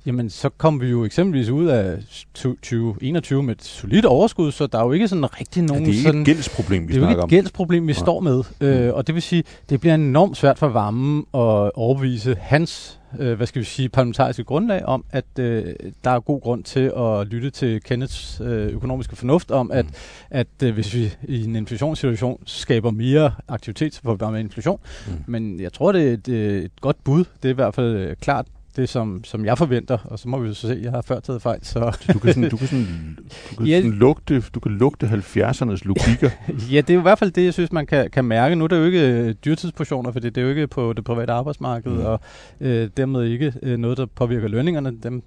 jamen 0.08 0.30
så 0.30 0.50
kom 0.50 0.82
vi 0.82 0.88
jo 0.88 1.06
eksempelvis 1.06 1.50
ud 1.50 1.66
af 1.66 1.98
2021 2.34 3.44
med 3.44 3.56
et 3.56 3.64
solidt 3.64 4.06
overskud, 4.06 4.52
så 4.52 4.68
der 4.68 4.80
er 4.80 4.86
jo 4.86 4.92
ikke 4.92 5.08
sådan 5.08 5.40
rigtig 5.40 5.64
nogen... 5.64 5.84
Ja, 5.84 5.90
det 5.90 5.98
er 5.98 6.04
sådan, 6.04 6.20
et 6.20 6.26
gældsproblem, 6.26 6.88
vi. 6.88 6.94
Det 6.94 7.04
er 7.04 7.06
jo 7.06 7.10
ikke 7.10 7.24
et 7.24 7.30
gældsproblem, 7.30 7.88
vi 7.88 7.94
ja. 7.94 8.00
står 8.00 8.20
med. 8.20 8.44
Øh, 8.62 8.94
og 8.94 9.08
det 9.08 9.16
vil 9.16 9.22
sige, 9.22 9.44
det 9.70 9.80
bliver 9.80 9.96
enormt 9.96 10.38
svært 10.38 10.60
for 10.60 10.68
Varmen 10.68 11.20
at 11.20 11.72
overbevise 11.76 12.36
hans 12.40 13.00
øh, 13.20 13.34
hvad 13.34 13.48
skal 13.48 13.60
vi 13.60 13.66
sige, 13.66 13.90
parlamentariske 13.90 14.44
grundlag 14.44 14.86
om, 14.86 15.06
at 15.10 15.26
øh, 15.40 15.76
der 16.04 16.12
er 16.12 16.20
god 16.20 16.42
grund 16.42 16.64
til 16.64 16.92
at 16.98 17.28
lytte 17.28 17.50
til 17.50 17.84
Kenneths 17.84 18.42
øh, 18.44 18.68
økonomiske 18.68 19.16
fornuft 19.16 19.52
om, 19.52 19.72
at, 19.72 19.86
mm. 19.86 19.92
at 20.30 20.48
øh, 20.64 20.74
hvis 20.74 20.94
vi 20.94 21.14
i 21.28 21.44
en 21.44 21.56
inflationssituation 21.56 22.44
skaber 22.46 22.92
mere 22.92 23.32
aktivitet, 23.48 23.94
så 23.94 24.02
får 24.02 24.12
vi 24.12 24.18
bare 24.18 24.32
med 24.32 24.40
inflation. 24.40 24.80
Mm. 25.08 25.14
Men 25.28 25.60
jeg 25.60 25.74
tror, 25.74 25.92
det 25.92 26.08
er 26.08 26.14
et, 26.14 26.28
et 26.64 26.82
godt 26.82 27.04
bud. 27.04 27.26
Det 27.44 27.50
er 27.50 27.54
i 27.54 27.56
hvert 27.56 27.76
fald 27.76 27.96
øh, 27.96 28.16
klart 28.16 28.46
det, 28.78 28.90
som, 28.90 29.24
som 29.24 29.46
jeg 29.46 29.58
forventer, 29.58 29.98
og 30.06 30.20
så 30.20 30.30
må 30.30 30.40
vi 30.40 30.48
jo 30.48 30.54
se, 30.54 30.80
jeg 30.84 30.92
har 30.92 31.02
før 31.02 31.20
taget 31.20 31.42
fejl. 31.42 31.60
Så. 31.66 31.98
du 32.14 32.20
kan 32.20 32.34
sådan, 32.34 32.50
du 32.50 32.58
kan 32.58 32.68
sådan, 32.68 33.18
du 33.52 33.56
kan 33.56 33.66
ja, 33.72 33.78
sådan 33.78 33.92
lugte, 33.92 34.42
du 34.42 34.60
kan 34.60 34.72
lugte 34.72 35.06
70'ernes 35.08 35.80
logikker. 35.84 36.30
ja, 36.74 36.82
det 36.82 36.90
er 36.90 37.00
i 37.00 37.02
hvert 37.02 37.20
fald 37.20 37.32
det, 37.32 37.44
jeg 37.44 37.54
synes, 37.54 37.72
man 37.72 37.86
kan, 37.86 38.10
kan 38.12 38.26
mærke. 38.26 38.56
Nu 38.56 38.64
er 38.64 38.68
det 38.68 38.78
jo 38.78 38.84
ikke 38.84 39.10
øh, 39.10 39.36
dyrtidsportioner, 39.46 40.12
for 40.12 40.20
det 40.20 40.38
er 40.38 40.42
jo 40.42 40.50
ikke 40.50 40.68
på 40.68 40.94
det 40.94 41.04
private 41.04 41.34
arbejdsmarked, 41.34 41.92
mm. 41.92 42.06
og 42.06 42.20
øh, 42.62 42.90
dermed 42.98 43.24
ikke 43.24 43.54
øh, 43.64 43.78
noget, 43.78 43.98
der 43.98 44.06
påvirker 44.06 44.48
lønningerne. 44.48 44.98
Dem 45.04 45.24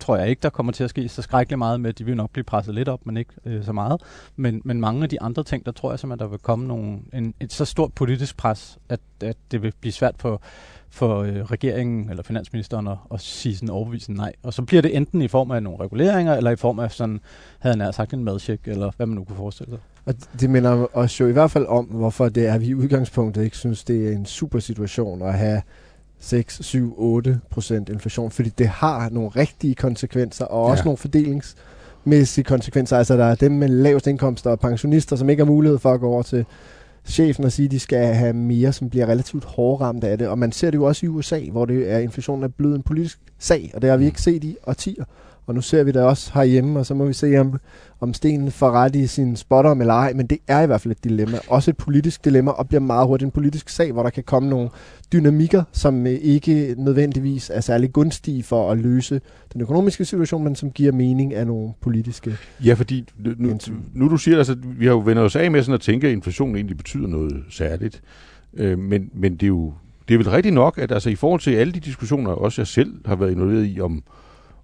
tror 0.00 0.16
jeg 0.16 0.28
ikke, 0.28 0.40
der 0.42 0.50
kommer 0.50 0.72
til 0.72 0.84
at 0.84 0.90
ske 0.90 1.08
så 1.08 1.22
skrækkeligt 1.22 1.58
meget 1.58 1.80
med. 1.80 1.92
De 1.92 2.04
vil 2.04 2.16
nok 2.16 2.30
blive 2.30 2.44
presset 2.44 2.74
lidt 2.74 2.88
op, 2.88 3.06
men 3.06 3.16
ikke 3.16 3.32
øh, 3.46 3.64
så 3.64 3.72
meget. 3.72 4.02
Men, 4.36 4.62
men 4.64 4.80
mange 4.80 5.02
af 5.02 5.08
de 5.08 5.22
andre 5.22 5.44
ting, 5.44 5.66
der 5.66 5.72
tror 5.72 5.92
jeg 5.92 5.98
simpelthen, 5.98 6.24
der 6.26 6.30
vil 6.30 6.38
komme 6.38 6.66
nogle, 6.66 6.98
en, 7.14 7.34
et 7.40 7.52
så 7.52 7.64
stort 7.64 7.92
politisk 7.92 8.36
pres, 8.36 8.78
at, 8.88 9.00
at 9.20 9.36
det 9.50 9.62
vil 9.62 9.72
blive 9.80 9.92
svært 9.92 10.14
for 10.18 10.42
for 10.90 11.22
øh, 11.22 11.36
regeringen 11.36 12.10
eller 12.10 12.22
finansministeren 12.22 12.88
at, 12.88 12.96
at 13.14 13.20
sige 13.20 13.54
sådan 13.54 13.70
overbevisende 13.70 14.18
nej. 14.20 14.32
Og 14.42 14.54
så 14.54 14.62
bliver 14.62 14.82
det 14.82 14.96
enten 14.96 15.22
i 15.22 15.28
form 15.28 15.50
af 15.50 15.62
nogle 15.62 15.84
reguleringer, 15.84 16.36
eller 16.36 16.50
i 16.50 16.56
form 16.56 16.78
af 16.78 16.92
sådan, 16.92 17.20
havde 17.58 17.76
han 17.76 17.92
sagt 17.92 18.12
en 18.12 18.24
madcheck, 18.24 18.68
eller 18.68 18.90
hvad 18.96 19.06
man 19.06 19.16
nu 19.16 19.24
kunne 19.24 19.36
forestille 19.36 19.70
sig. 19.70 19.80
Og 20.06 20.14
det 20.40 20.50
minder 20.50 20.86
os 20.96 21.20
jo 21.20 21.26
i 21.26 21.32
hvert 21.32 21.50
fald 21.50 21.66
om, 21.66 21.84
hvorfor 21.84 22.28
det 22.28 22.46
er, 22.46 22.54
at 22.54 22.60
vi 22.60 22.66
i 22.66 22.74
udgangspunktet 22.74 23.44
ikke 23.44 23.56
synes, 23.56 23.84
det 23.84 24.08
er 24.08 24.12
en 24.12 24.26
super 24.26 24.58
situation 24.58 25.22
at 25.22 25.34
have 25.34 25.62
6, 26.20 26.58
7, 26.62 26.94
8 26.98 27.40
procent 27.50 27.88
inflation, 27.88 28.30
fordi 28.30 28.48
det 28.48 28.68
har 28.68 29.08
nogle 29.08 29.30
rigtige 29.30 29.74
konsekvenser, 29.74 30.44
og 30.44 30.62
også 30.62 30.80
ja. 30.80 30.84
nogle 30.84 30.96
fordelingsmæssige 30.96 32.44
konsekvenser. 32.44 32.98
Altså 32.98 33.16
der 33.16 33.24
er 33.24 33.34
dem 33.34 33.52
med 33.52 33.68
lavest 33.68 34.06
indkomster 34.06 34.50
og 34.50 34.60
pensionister, 34.60 35.16
som 35.16 35.30
ikke 35.30 35.44
har 35.44 35.50
mulighed 35.50 35.78
for 35.78 35.92
at 35.92 36.00
gå 36.00 36.08
over 36.08 36.22
til 36.22 36.46
chefen 37.04 37.44
og 37.44 37.52
sige, 37.52 37.66
at 37.66 37.70
de 37.70 37.80
skal 37.80 38.14
have 38.14 38.32
mere, 38.32 38.72
som 38.72 38.90
bliver 38.90 39.06
relativt 39.06 39.44
hårdt 39.44 39.80
ramt 39.80 40.04
af 40.04 40.18
det. 40.18 40.28
Og 40.28 40.38
man 40.38 40.52
ser 40.52 40.70
det 40.70 40.78
jo 40.78 40.84
også 40.84 41.06
i 41.06 41.08
USA, 41.08 41.40
hvor 41.50 41.64
det 41.64 41.90
er, 41.90 41.98
inflationen 41.98 42.44
er 42.44 42.48
blevet 42.48 42.74
en 42.74 42.82
politisk 42.82 43.18
sag, 43.38 43.70
og 43.74 43.82
det 43.82 43.90
har 43.90 43.96
vi 43.96 44.04
mm. 44.04 44.06
ikke 44.06 44.22
set 44.22 44.44
i 44.44 44.56
årtier. 44.66 45.04
Og 45.46 45.54
nu 45.54 45.60
ser 45.60 45.82
vi 45.82 45.92
det 45.92 46.02
også 46.02 46.30
herhjemme, 46.34 46.78
og 46.78 46.86
så 46.86 46.94
må 46.94 47.04
vi 47.04 47.12
se, 47.12 47.38
om, 47.38 47.58
om 48.00 48.14
Sten 48.14 48.50
får 48.50 48.70
ret 48.70 48.96
i 48.96 49.06
sin 49.06 49.36
spotter 49.36 49.70
eller 49.70 49.94
ej. 49.94 50.12
Men 50.12 50.26
det 50.26 50.38
er 50.48 50.60
i 50.60 50.66
hvert 50.66 50.80
fald 50.80 50.92
et 50.92 51.04
dilemma. 51.04 51.38
Også 51.48 51.70
et 51.70 51.76
politisk 51.76 52.24
dilemma, 52.24 52.50
og 52.50 52.68
bliver 52.68 52.80
meget 52.80 53.06
hurtigt 53.06 53.26
en 53.26 53.30
politisk 53.30 53.68
sag, 53.68 53.92
hvor 53.92 54.02
der 54.02 54.10
kan 54.10 54.22
komme 54.22 54.48
nogle 54.48 54.68
dynamikker, 55.12 55.62
som 55.72 56.06
øh, 56.06 56.12
ikke 56.12 56.74
nødvendigvis 56.78 57.50
er 57.54 57.60
særlig 57.60 57.92
gunstige 57.92 58.42
for 58.42 58.72
at 58.72 58.78
løse 58.78 59.20
den 59.52 59.60
økonomiske 59.60 60.04
situation, 60.04 60.44
men 60.44 60.54
som 60.54 60.70
giver 60.70 60.92
mening 60.92 61.34
af 61.34 61.46
nogle 61.46 61.72
politiske 61.80 62.36
Ja, 62.64 62.74
fordi 62.74 63.04
nu, 63.38 63.58
nu 63.94 64.08
du 64.08 64.16
siger, 64.16 64.38
altså, 64.38 64.56
vi 64.78 64.86
har 64.86 64.92
jo 64.92 64.98
vendt 64.98 65.18
os 65.20 65.36
af 65.36 65.50
med 65.50 65.62
sådan 65.62 65.74
at 65.74 65.80
tænke, 65.80 66.06
at 66.06 66.12
inflation 66.12 66.54
egentlig 66.54 66.76
betyder 66.76 67.06
noget 67.06 67.44
særligt. 67.50 68.02
Øh, 68.54 68.78
men, 68.78 69.10
men 69.14 69.32
det 69.32 69.42
er 69.42 69.46
jo 69.46 69.72
det 70.08 70.14
er 70.14 70.18
vel 70.18 70.30
rigtigt 70.30 70.54
nok, 70.54 70.78
at 70.78 70.92
altså, 70.92 71.10
i 71.10 71.14
forhold 71.14 71.40
til 71.40 71.50
alle 71.50 71.72
de 71.72 71.80
diskussioner, 71.80 72.30
også 72.30 72.62
jeg 72.62 72.66
selv 72.66 72.94
har 73.06 73.16
været 73.16 73.30
involveret 73.30 73.66
i, 73.66 73.80
om, 73.80 74.02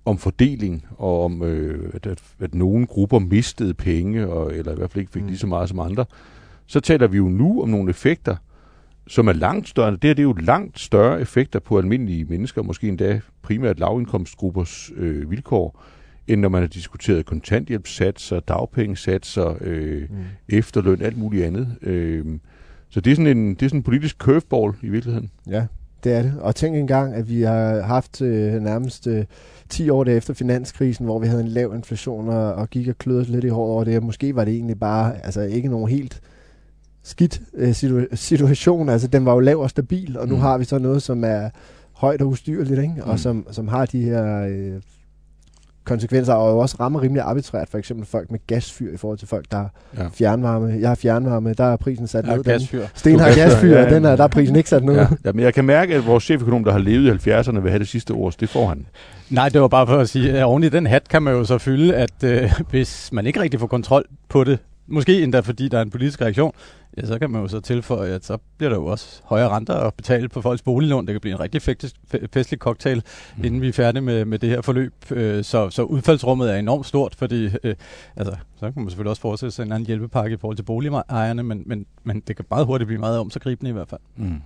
om 0.06 0.18
fordeling, 0.18 0.86
og 0.98 1.24
om, 1.24 1.42
øh, 1.42 1.90
at, 1.94 2.06
at, 2.40 2.54
nogle 2.54 2.86
grupper 2.86 3.18
mistede 3.18 3.74
penge, 3.74 4.28
og, 4.28 4.54
eller 4.54 4.72
i 4.72 4.76
hvert 4.76 4.90
fald 4.90 5.00
ikke 5.00 5.12
fik 5.12 5.22
mm. 5.22 5.28
lige 5.28 5.38
så 5.38 5.46
meget 5.46 5.68
som 5.68 5.80
andre, 5.80 6.04
så 6.66 6.80
taler 6.80 7.06
vi 7.06 7.16
jo 7.16 7.28
nu 7.28 7.62
om 7.62 7.68
nogle 7.68 7.90
effekter, 7.90 8.36
som 9.06 9.28
er 9.28 9.32
langt 9.32 9.68
større. 9.68 9.90
Det 9.90 10.04
her 10.04 10.14
det 10.14 10.18
er 10.18 10.22
jo 10.22 10.32
langt 10.32 10.80
større 10.80 11.20
effekter 11.20 11.58
på 11.58 11.78
almindelige 11.78 12.24
mennesker, 12.24 12.62
måske 12.62 12.88
endda 12.88 13.20
primært 13.42 13.78
lavindkomstgruppers 13.78 14.90
øh, 14.96 15.30
vilkår, 15.30 15.82
end 16.26 16.40
når 16.40 16.48
man 16.48 16.60
har 16.60 16.68
diskuteret 16.68 17.26
kontanthjælpssatser, 17.26 18.40
dagpengesatser, 18.40 19.56
øh, 19.60 20.00
mm. 20.00 20.16
efterløn, 20.48 21.02
alt 21.02 21.18
muligt 21.18 21.44
andet. 21.44 21.76
Øh, 21.82 22.24
så 22.88 23.00
det 23.00 23.10
er 23.10 23.16
sådan 23.16 23.36
en, 23.38 23.54
det 23.54 23.62
er 23.62 23.68
sådan 23.68 23.78
en 23.78 23.84
politisk 23.84 24.18
curveball 24.18 24.72
i 24.82 24.88
virkeligheden. 24.88 25.30
Ja, 25.50 25.66
det 26.04 26.12
er 26.12 26.22
det. 26.22 26.34
Og 26.40 26.54
tænk 26.54 26.76
engang, 26.76 27.14
at 27.14 27.28
vi 27.28 27.42
har 27.42 27.80
haft 27.80 28.22
øh, 28.22 28.52
nærmest 28.52 29.06
øh, 29.06 29.24
10 29.68 29.90
år 29.90 30.04
efter 30.04 30.34
finanskrisen, 30.34 31.04
hvor 31.04 31.18
vi 31.18 31.26
havde 31.26 31.42
en 31.42 31.48
lav 31.48 31.74
inflation 31.74 32.28
og, 32.28 32.54
og 32.54 32.70
gik 32.70 32.88
og 32.88 32.98
klødede 32.98 33.32
lidt 33.32 33.44
i 33.44 33.48
håret 33.48 33.72
over 33.72 33.84
det. 33.84 34.02
Måske 34.02 34.36
var 34.36 34.44
det 34.44 34.54
egentlig 34.54 34.78
bare 34.78 35.26
altså 35.26 35.40
ikke 35.40 35.68
nogen 35.68 35.88
helt 35.88 36.20
skidt 37.02 37.40
øh, 37.54 37.70
situ- 37.70 38.16
situation. 38.16 38.88
Altså, 38.88 39.08
den 39.08 39.24
var 39.24 39.32
jo 39.32 39.40
lav 39.40 39.58
og 39.58 39.70
stabil, 39.70 40.18
og 40.18 40.28
nu 40.28 40.34
mm. 40.34 40.40
har 40.40 40.58
vi 40.58 40.64
så 40.64 40.78
noget, 40.78 41.02
som 41.02 41.24
er 41.24 41.50
højt 41.92 42.22
og 42.22 42.28
ustyrligt, 42.28 42.80
ikke? 42.80 42.94
Mm. 42.96 43.10
og 43.10 43.18
som, 43.18 43.46
som 43.50 43.68
har 43.68 43.86
de 43.86 44.02
her 44.02 44.46
øh, 44.48 44.80
konsekvenser, 45.86 46.34
og 46.34 46.52
jo 46.52 46.58
også 46.58 46.76
rammer 46.80 47.02
rimelig 47.02 47.22
arbitrært, 47.22 47.68
for 47.68 47.78
eksempel 47.78 48.06
folk 48.06 48.30
med 48.30 48.38
gasfyr 48.46 48.94
i 48.94 48.96
forhold 48.96 49.18
til 49.18 49.28
folk, 49.28 49.46
der 49.50 49.64
ja. 49.96 50.02
har 50.02 50.10
fjernvarme. 50.10 50.76
Jeg 50.80 50.88
har 50.88 50.94
fjernvarme, 50.94 51.52
der 51.52 51.64
er 51.64 51.76
prisen 51.76 52.06
sat 52.06 52.26
ned. 52.26 52.44
Gasfyr. 52.44 52.86
Sten 52.94 53.20
har 53.20 53.34
gasfyr, 53.34 53.70
ja, 53.70 53.82
ja. 53.82 53.94
den 53.94 54.04
er, 54.04 54.16
der 54.16 54.24
er 54.24 54.28
prisen 54.28 54.56
ikke 54.56 54.68
sat 54.68 54.84
ned. 54.84 54.94
Ja. 54.94 55.06
ja. 55.24 55.32
men 55.32 55.44
jeg 55.44 55.54
kan 55.54 55.64
mærke, 55.64 55.94
at 55.94 56.06
vores 56.06 56.24
cheføkonom, 56.24 56.64
der 56.64 56.72
har 56.72 56.78
levet 56.78 57.26
i 57.26 57.30
70'erne, 57.30 57.60
vil 57.60 57.70
have 57.70 57.78
det 57.78 57.88
sidste 57.88 58.10
ord, 58.10 58.34
det 58.40 58.48
får 58.48 58.68
han. 58.68 58.86
Nej, 59.30 59.48
det 59.48 59.60
var 59.60 59.68
bare 59.68 59.86
for 59.86 59.96
at 59.96 60.08
sige, 60.08 60.32
at 60.32 60.44
oven 60.44 60.64
i 60.64 60.68
den 60.68 60.86
hat 60.86 61.08
kan 61.08 61.22
man 61.22 61.34
jo 61.34 61.44
så 61.44 61.58
fylde, 61.58 61.94
at 61.94 62.24
øh, 62.24 62.52
hvis 62.70 63.12
man 63.12 63.26
ikke 63.26 63.40
rigtig 63.40 63.60
får 63.60 63.66
kontrol 63.66 64.04
på 64.28 64.44
det, 64.44 64.58
måske 64.86 65.22
endda 65.22 65.40
fordi 65.40 65.68
der 65.68 65.78
er 65.78 65.82
en 65.82 65.90
politisk 65.90 66.20
reaktion, 66.20 66.52
ja, 66.96 67.06
så 67.06 67.18
kan 67.18 67.30
man 67.30 67.42
jo 67.42 67.48
så 67.48 67.60
tilføje, 67.60 68.10
at 68.10 68.24
så 68.24 68.38
bliver 68.56 68.70
der 68.70 68.76
jo 68.76 68.86
også 68.86 69.20
højere 69.24 69.48
renter 69.48 69.74
at 69.74 69.94
betale 69.94 70.28
på 70.28 70.42
folks 70.42 70.62
boliglån. 70.62 71.06
Det 71.06 71.14
kan 71.14 71.20
blive 71.20 71.34
en 71.34 71.40
rigtig 71.40 71.62
festlig 72.32 72.58
cocktail, 72.58 73.02
mm. 73.36 73.44
inden 73.44 73.60
vi 73.60 73.68
er 73.68 73.72
færdige 73.72 74.02
med, 74.02 74.24
med 74.24 74.38
det 74.38 74.48
her 74.48 74.60
forløb. 74.60 74.94
Øh, 75.10 75.44
så, 75.44 75.70
så 75.70 75.82
udfaldsrummet 75.82 76.52
er 76.52 76.56
enormt 76.56 76.86
stort, 76.86 77.14
fordi 77.14 77.50
øh, 77.64 77.74
altså, 78.16 78.36
så 78.56 78.60
kan 78.60 78.72
man 78.76 78.90
selvfølgelig 78.90 79.10
også 79.10 79.22
forestille 79.22 79.50
sig 79.50 79.62
en 79.62 79.72
anden 79.72 79.86
hjælpepakke 79.86 80.34
i 80.34 80.36
forhold 80.36 80.56
til 80.56 80.62
boligejerne, 80.62 81.42
men, 81.42 81.62
men, 81.66 81.86
men 82.04 82.22
det 82.26 82.36
kan 82.36 82.44
meget 82.50 82.66
hurtigt 82.66 82.86
blive 82.86 83.00
meget 83.00 83.18
omsaggribende 83.18 83.70
i 83.70 83.72
hvert 83.72 83.88
fald. 83.88 84.00
Mm. 84.16 84.42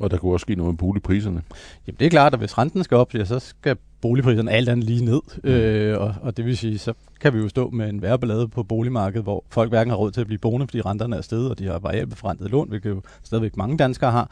Og 0.00 0.10
der 0.10 0.16
kunne 0.16 0.32
også 0.32 0.44
ske 0.44 0.54
noget 0.54 0.72
med 0.72 0.78
boligpriserne. 0.78 1.42
Jamen 1.86 1.96
det 1.98 2.06
er 2.06 2.10
klart, 2.10 2.32
at 2.32 2.38
hvis 2.38 2.58
renten 2.58 2.84
skal 2.84 2.96
op, 2.96 3.14
ja, 3.14 3.24
så 3.24 3.38
skal 3.38 3.76
boligpriserne 4.00 4.50
alt 4.50 4.68
andet 4.68 4.86
lige 4.86 5.04
ned. 5.04 5.20
Mm. 5.44 5.50
Øh, 5.50 6.00
og, 6.00 6.14
og 6.22 6.36
det 6.36 6.44
vil 6.44 6.56
sige, 6.56 6.78
så 6.78 6.92
kan 7.20 7.34
vi 7.34 7.38
jo 7.38 7.48
stå 7.48 7.70
med 7.70 7.88
en 7.88 8.02
værre 8.02 8.48
på 8.48 8.62
boligmarkedet, 8.62 9.22
hvor 9.22 9.44
folk 9.50 9.70
hverken 9.70 9.90
har 9.90 9.96
råd 9.96 10.10
til 10.10 10.20
at 10.20 10.26
blive 10.26 10.38
boende, 10.38 10.66
fordi 10.66 10.80
renterne 10.80 11.16
er 11.16 11.20
steget, 11.20 11.50
og 11.50 11.58
de 11.58 11.66
har 11.66 11.78
variabelt 11.78 12.50
lån, 12.50 12.68
hvilket 12.68 12.90
jo 12.90 13.02
stadigvæk 13.22 13.56
mange 13.56 13.76
danskere 13.76 14.10
har, 14.10 14.30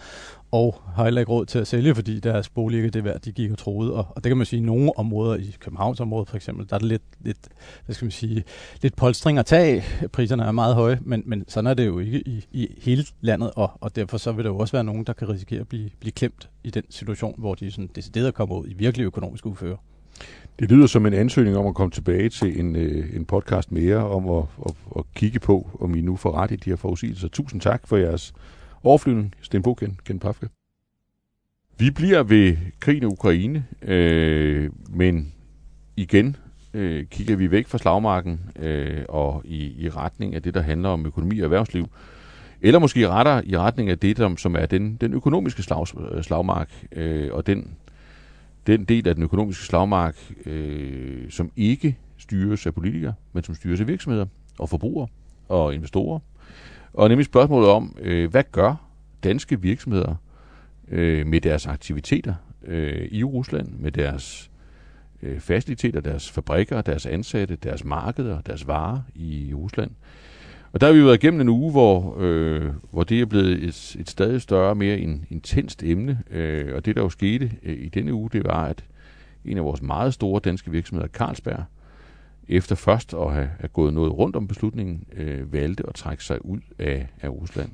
og 0.50 0.82
har 0.94 1.04
heller 1.04 1.20
ikke 1.20 1.32
råd 1.32 1.46
til 1.46 1.58
at 1.58 1.66
sælge, 1.66 1.94
fordi 1.94 2.20
deres 2.20 2.48
bolig 2.48 2.76
ikke 2.76 2.86
er 2.86 2.90
det 2.90 3.04
værd, 3.04 3.20
de 3.20 3.32
gik 3.32 3.50
og 3.50 3.58
troede. 3.58 3.92
Og, 3.92 4.06
og 4.10 4.24
det 4.24 4.30
kan 4.30 4.36
man 4.36 4.46
sige, 4.46 4.62
i 4.62 4.64
nogle 4.64 4.98
områder, 4.98 5.36
i 5.36 5.56
Københavnsområdet 5.60 6.28
for 6.28 6.36
eksempel, 6.36 6.68
der 6.68 6.74
er 6.74 6.78
det 6.78 6.88
lidt, 6.88 7.02
lidt, 7.20 7.38
hvad 7.84 7.94
skal 7.94 8.04
man 8.04 8.10
sige, 8.10 8.44
lidt 8.82 8.96
polstring 8.96 9.38
at 9.38 9.46
tage 9.46 9.84
Priserne 10.12 10.42
er 10.44 10.52
meget 10.52 10.74
høje, 10.74 10.98
men, 11.02 11.22
men 11.26 11.44
sådan 11.48 11.66
er 11.66 11.74
det 11.74 11.86
jo 11.86 11.98
ikke 11.98 12.28
i, 12.28 12.46
i 12.52 12.68
hele 12.82 13.04
landet, 13.20 13.50
og, 13.56 13.70
og 13.80 13.96
derfor 13.96 14.18
så 14.18 14.32
vil 14.32 14.44
der 14.44 14.50
jo 14.50 14.58
også 14.58 14.72
være 14.72 14.84
nogen, 14.84 15.04
der 15.04 15.12
kan 15.12 15.28
risikere 15.28 15.60
at 15.60 15.68
blive, 15.68 15.90
blive 16.00 16.12
klemt 16.12 16.48
i 16.66 16.70
den 16.70 16.82
situation, 16.90 17.34
hvor 17.38 17.54
de 17.54 17.70
sådan 17.70 17.90
decideret 17.94 18.34
kommer 18.34 18.56
ud 18.56 18.66
i 18.68 18.74
virkelig 18.74 19.04
økonomisk 19.04 19.46
uføre. 19.46 19.76
Det 20.58 20.70
lyder 20.70 20.86
som 20.86 21.06
en 21.06 21.14
ansøgning 21.14 21.56
om 21.56 21.66
at 21.66 21.74
komme 21.74 21.90
tilbage 21.90 22.28
til 22.28 22.60
en, 22.60 22.76
øh, 22.76 23.16
en 23.16 23.24
podcast 23.24 23.72
mere, 23.72 23.96
om 23.96 24.28
at, 24.30 24.44
at, 24.66 24.74
at 24.96 25.04
kigge 25.14 25.40
på, 25.40 25.70
om 25.80 25.94
I 25.94 26.00
nu 26.00 26.16
får 26.16 26.32
ret 26.32 26.50
i 26.50 26.56
de 26.56 26.70
her 26.70 26.76
forudsigelser. 26.76 27.28
Tusind 27.28 27.60
tak 27.60 27.86
for 27.86 27.96
jeres 27.96 28.34
overflyvning, 28.82 29.34
Sten 29.42 29.62
Bogen, 29.62 29.98
Ken 30.04 30.18
Pafke. 30.18 30.48
Vi 31.78 31.90
bliver 31.90 32.22
ved 32.22 32.56
krigen 32.80 33.02
i 33.02 33.06
Ukraine, 33.06 33.64
øh, 33.82 34.70
men 34.90 35.32
igen 35.96 36.36
øh, 36.74 37.06
kigger 37.06 37.36
vi 37.36 37.50
væk 37.50 37.66
fra 37.66 37.78
slagmarken 37.78 38.40
øh, 38.58 39.04
og 39.08 39.42
i, 39.44 39.84
i 39.84 39.88
retning 39.88 40.34
af 40.34 40.42
det, 40.42 40.54
der 40.54 40.60
handler 40.60 40.88
om 40.88 41.06
økonomi 41.06 41.38
og 41.38 41.44
erhvervsliv. 41.44 41.86
Eller 42.60 42.78
måske 42.78 43.08
retter 43.08 43.40
i 43.44 43.58
retning 43.58 43.90
af 43.90 43.98
det, 43.98 44.40
som 44.40 44.56
er 44.56 44.66
den, 44.66 44.96
den 45.00 45.12
økonomiske 45.12 45.62
slag, 45.62 45.86
øh, 46.12 46.22
slagmark 46.22 46.86
øh, 46.92 47.32
og 47.32 47.46
den 47.46 47.76
den 48.66 48.84
del 48.84 49.08
af 49.08 49.14
den 49.14 49.24
økonomiske 49.24 49.64
slagmark, 49.64 50.16
øh, 50.46 51.30
som 51.30 51.50
ikke 51.56 51.98
styres 52.16 52.66
af 52.66 52.74
politikere, 52.74 53.14
men 53.32 53.44
som 53.44 53.54
styres 53.54 53.80
af 53.80 53.88
virksomheder 53.88 54.26
og 54.58 54.68
forbrugere 54.68 55.08
og 55.48 55.74
investorer. 55.74 56.18
Og 56.92 57.08
nemlig 57.08 57.26
spørgsmålet 57.26 57.68
om, 57.68 57.96
øh, 58.00 58.30
hvad 58.30 58.44
gør 58.52 58.74
danske 59.24 59.60
virksomheder 59.60 60.14
øh, 60.88 61.26
med 61.26 61.40
deres 61.40 61.66
aktiviteter 61.66 62.34
øh, 62.64 63.08
i 63.10 63.24
Rusland, 63.24 63.68
med 63.68 63.92
deres 63.92 64.50
øh, 65.22 65.40
faciliteter, 65.40 66.00
deres 66.00 66.30
fabrikker, 66.30 66.82
deres 66.82 67.06
ansatte, 67.06 67.56
deres 67.56 67.84
markeder, 67.84 68.40
deres 68.40 68.66
varer 68.66 69.00
i 69.14 69.54
Rusland. 69.54 69.90
Og 70.72 70.80
der 70.80 70.86
har 70.86 70.94
vi 70.94 71.04
været 71.04 71.22
igennem 71.24 71.40
en 71.40 71.48
uge, 71.48 71.70
hvor, 71.70 72.16
øh, 72.18 72.70
hvor 72.90 73.04
det 73.04 73.20
er 73.20 73.26
blevet 73.26 73.64
et, 73.64 73.96
et 74.00 74.10
stadig 74.10 74.42
større, 74.42 74.74
mere 74.74 74.98
in, 74.98 75.24
intenst 75.30 75.82
emne. 75.82 76.22
Øh, 76.30 76.74
og 76.74 76.84
det, 76.84 76.96
der 76.96 77.02
jo 77.02 77.08
skete 77.08 77.52
øh, 77.62 77.76
i 77.78 77.88
denne 77.88 78.14
uge, 78.14 78.30
det 78.32 78.44
var, 78.44 78.64
at 78.64 78.84
en 79.44 79.58
af 79.58 79.64
vores 79.64 79.82
meget 79.82 80.14
store 80.14 80.40
danske 80.44 80.70
virksomheder, 80.70 81.08
Carlsberg, 81.08 81.64
efter 82.48 82.74
først 82.74 83.14
at 83.14 83.32
have, 83.32 83.50
have 83.60 83.68
gået 83.68 83.94
noget 83.94 84.18
rundt 84.18 84.36
om 84.36 84.48
beslutningen, 84.48 85.04
øh, 85.16 85.52
valgte 85.52 85.84
at 85.88 85.94
trække 85.94 86.24
sig 86.24 86.44
ud 86.44 86.58
af, 86.78 87.08
af 87.20 87.28
Rusland. 87.28 87.70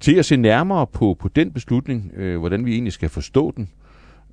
Til 0.00 0.14
at 0.14 0.24
se 0.24 0.36
nærmere 0.36 0.86
på, 0.86 1.16
på 1.20 1.28
den 1.28 1.50
beslutning, 1.52 2.12
øh, 2.16 2.38
hvordan 2.38 2.66
vi 2.66 2.72
egentlig 2.72 2.92
skal 2.92 3.08
forstå 3.08 3.52
den, 3.56 3.68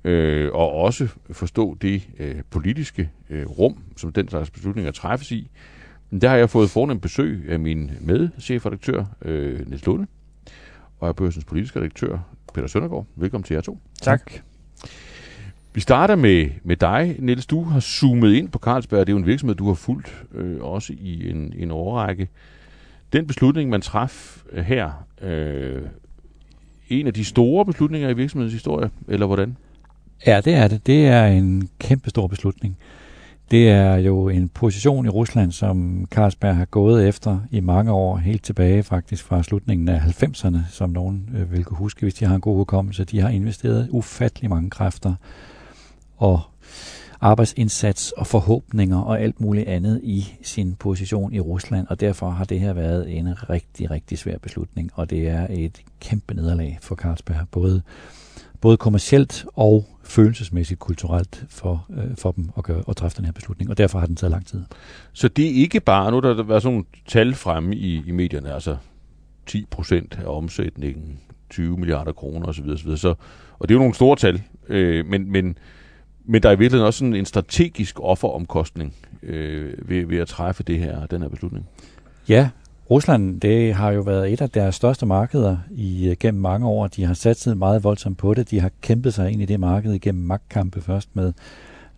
øh, 0.04 0.52
og 0.52 0.72
også 0.72 1.08
forstå 1.30 1.76
det 1.82 2.08
øh, 2.18 2.34
politiske 2.50 3.10
øh, 3.30 3.46
rum, 3.46 3.82
som 3.96 4.12
den 4.12 4.28
slags 4.28 4.50
beslutninger 4.50 4.92
træffes 4.92 5.32
i, 5.32 5.50
der 6.18 6.28
har 6.28 6.36
jeg 6.36 6.50
fået 6.50 6.70
fornemt 6.70 7.02
besøg 7.02 7.44
af 7.48 7.60
min 7.60 7.90
medchefredaktør, 8.00 9.04
øh, 9.22 9.68
Niels 9.68 9.86
Lunde, 9.86 10.06
og 10.98 11.08
af 11.08 11.16
børsens 11.16 11.44
politiske 11.44 11.78
redaktør, 11.78 12.18
Peter 12.54 12.68
Søndergaard. 12.68 13.06
Velkommen 13.16 13.44
til 13.44 13.54
jer 13.54 13.60
to. 13.60 13.78
Tak. 14.02 14.32
Vi 15.74 15.80
starter 15.80 16.16
med, 16.16 16.50
med 16.64 16.76
dig, 16.76 17.16
Niels. 17.18 17.46
Du 17.46 17.62
har 17.62 17.80
zoomet 17.80 18.32
ind 18.32 18.48
på 18.48 18.58
Carlsberg. 18.58 19.00
Det 19.00 19.08
er 19.08 19.12
jo 19.12 19.18
en 19.18 19.26
virksomhed, 19.26 19.56
du 19.56 19.66
har 19.66 19.74
fulgt 19.74 20.24
øh, 20.34 20.62
også 20.62 20.92
i 20.92 21.30
en, 21.30 21.52
en 21.56 21.70
årrække. 21.70 22.28
Den 23.12 23.26
beslutning, 23.26 23.70
man 23.70 23.80
traf 23.80 24.42
øh, 24.52 24.64
her, 24.64 25.06
øh, 25.22 25.82
en 26.88 27.06
af 27.06 27.14
de 27.14 27.24
store 27.24 27.64
beslutninger 27.66 28.08
i 28.08 28.16
virksomhedens 28.16 28.52
historie, 28.52 28.90
eller 29.08 29.26
hvordan? 29.26 29.56
Ja, 30.26 30.40
det 30.40 30.54
er 30.54 30.68
det. 30.68 30.86
Det 30.86 31.06
er 31.06 31.26
en 31.26 31.68
kæmpe 31.78 32.10
stor 32.10 32.26
beslutning. 32.26 32.76
Det 33.50 33.68
er 33.68 33.96
jo 33.96 34.28
en 34.28 34.48
position 34.48 35.06
i 35.06 35.08
Rusland, 35.08 35.52
som 35.52 36.06
Carlsberg 36.10 36.56
har 36.56 36.64
gået 36.64 37.08
efter 37.08 37.38
i 37.50 37.60
mange 37.60 37.92
år, 37.92 38.16
helt 38.16 38.44
tilbage 38.44 38.82
faktisk 38.82 39.24
fra 39.24 39.42
slutningen 39.42 39.88
af 39.88 39.98
90'erne, 39.98 40.58
som 40.70 40.90
nogen 40.90 41.30
øh, 41.36 41.52
vil 41.52 41.64
kunne 41.64 41.76
huske, 41.76 42.00
hvis 42.00 42.14
de 42.14 42.24
har 42.24 42.34
en 42.34 42.40
god 42.40 42.56
hukommelse. 42.56 43.04
De 43.04 43.20
har 43.20 43.28
investeret 43.28 43.88
ufattelig 43.90 44.50
mange 44.50 44.70
kræfter 44.70 45.14
og 46.16 46.40
arbejdsindsats 47.20 48.12
og 48.12 48.26
forhåbninger 48.26 48.98
og 48.98 49.20
alt 49.20 49.40
muligt 49.40 49.68
andet 49.68 50.00
i 50.02 50.32
sin 50.42 50.74
position 50.74 51.32
i 51.32 51.40
Rusland, 51.40 51.86
og 51.90 52.00
derfor 52.00 52.30
har 52.30 52.44
det 52.44 52.60
her 52.60 52.72
været 52.72 53.18
en 53.18 53.50
rigtig, 53.50 53.90
rigtig 53.90 54.18
svær 54.18 54.38
beslutning, 54.38 54.90
og 54.94 55.10
det 55.10 55.28
er 55.28 55.46
et 55.50 55.82
kæmpe 56.00 56.34
nederlag 56.34 56.78
for 56.82 56.94
Carlsberg, 56.94 57.48
både, 57.50 57.82
både 58.60 58.76
kommercielt 58.76 59.46
og 59.56 59.86
følelsesmæssigt, 60.10 60.80
kulturelt 60.80 61.44
for, 61.48 61.86
øh, 61.90 62.16
for 62.16 62.32
dem 62.32 62.50
at, 62.56 62.64
gøre, 62.64 62.82
at 62.88 62.96
træffe 62.96 63.16
den 63.16 63.24
her 63.24 63.32
beslutning, 63.32 63.70
og 63.70 63.78
derfor 63.78 63.98
har 63.98 64.06
den 64.06 64.16
taget 64.16 64.30
lang 64.30 64.46
tid. 64.46 64.62
Så 65.12 65.28
det 65.28 65.46
er 65.46 65.54
ikke 65.54 65.80
bare, 65.80 66.10
nu 66.10 66.20
der 66.20 66.34
har 66.34 66.42
været 66.42 66.62
sådan 66.62 66.74
nogle 66.74 66.86
tal 67.06 67.34
fremme 67.34 67.76
i, 67.76 68.02
i 68.06 68.10
medierne, 68.10 68.54
altså 68.54 68.76
10 69.46 69.66
procent 69.70 70.18
af 70.24 70.36
omsætningen, 70.36 71.20
20 71.50 71.76
milliarder 71.76 72.12
kroner 72.12 72.46
osv., 72.46 72.68
osv. 72.68 72.96
Så, 72.96 73.14
og 73.58 73.68
det 73.68 73.70
er 73.70 73.76
jo 73.76 73.78
nogle 73.78 73.94
store 73.94 74.16
tal, 74.16 74.42
øh, 74.68 75.06
men, 75.06 75.32
men, 75.32 75.58
men 76.24 76.42
der 76.42 76.48
er 76.48 76.52
i 76.52 76.58
virkeligheden 76.58 76.86
også 76.86 76.98
sådan 76.98 77.14
en 77.14 77.26
strategisk 77.26 78.00
offeromkostning 78.00 78.94
øh, 79.22 79.88
ved, 79.88 80.06
ved 80.06 80.18
at 80.18 80.28
træffe 80.28 80.62
det 80.62 80.78
her, 80.78 81.06
den 81.06 81.22
her 81.22 81.28
beslutning. 81.28 81.68
Ja, 82.28 82.48
Rusland, 82.90 83.40
det 83.40 83.74
har 83.74 83.90
jo 83.90 84.00
været 84.00 84.32
et 84.32 84.40
af 84.40 84.50
deres 84.50 84.74
største 84.74 85.06
markeder 85.06 85.56
i 85.70 86.08
øh, 86.08 86.16
gennem 86.20 86.42
mange 86.42 86.66
år. 86.66 86.86
De 86.86 87.04
har 87.04 87.14
sat 87.14 87.56
meget 87.56 87.84
voldsomt 87.84 88.18
på 88.18 88.34
det. 88.34 88.50
De 88.50 88.60
har 88.60 88.70
kæmpet 88.80 89.14
sig 89.14 89.30
ind 89.30 89.42
i 89.42 89.44
det 89.44 89.60
marked 89.60 89.92
igennem 89.92 90.24
magtkampe 90.24 90.80
først 90.80 91.08
med 91.14 91.32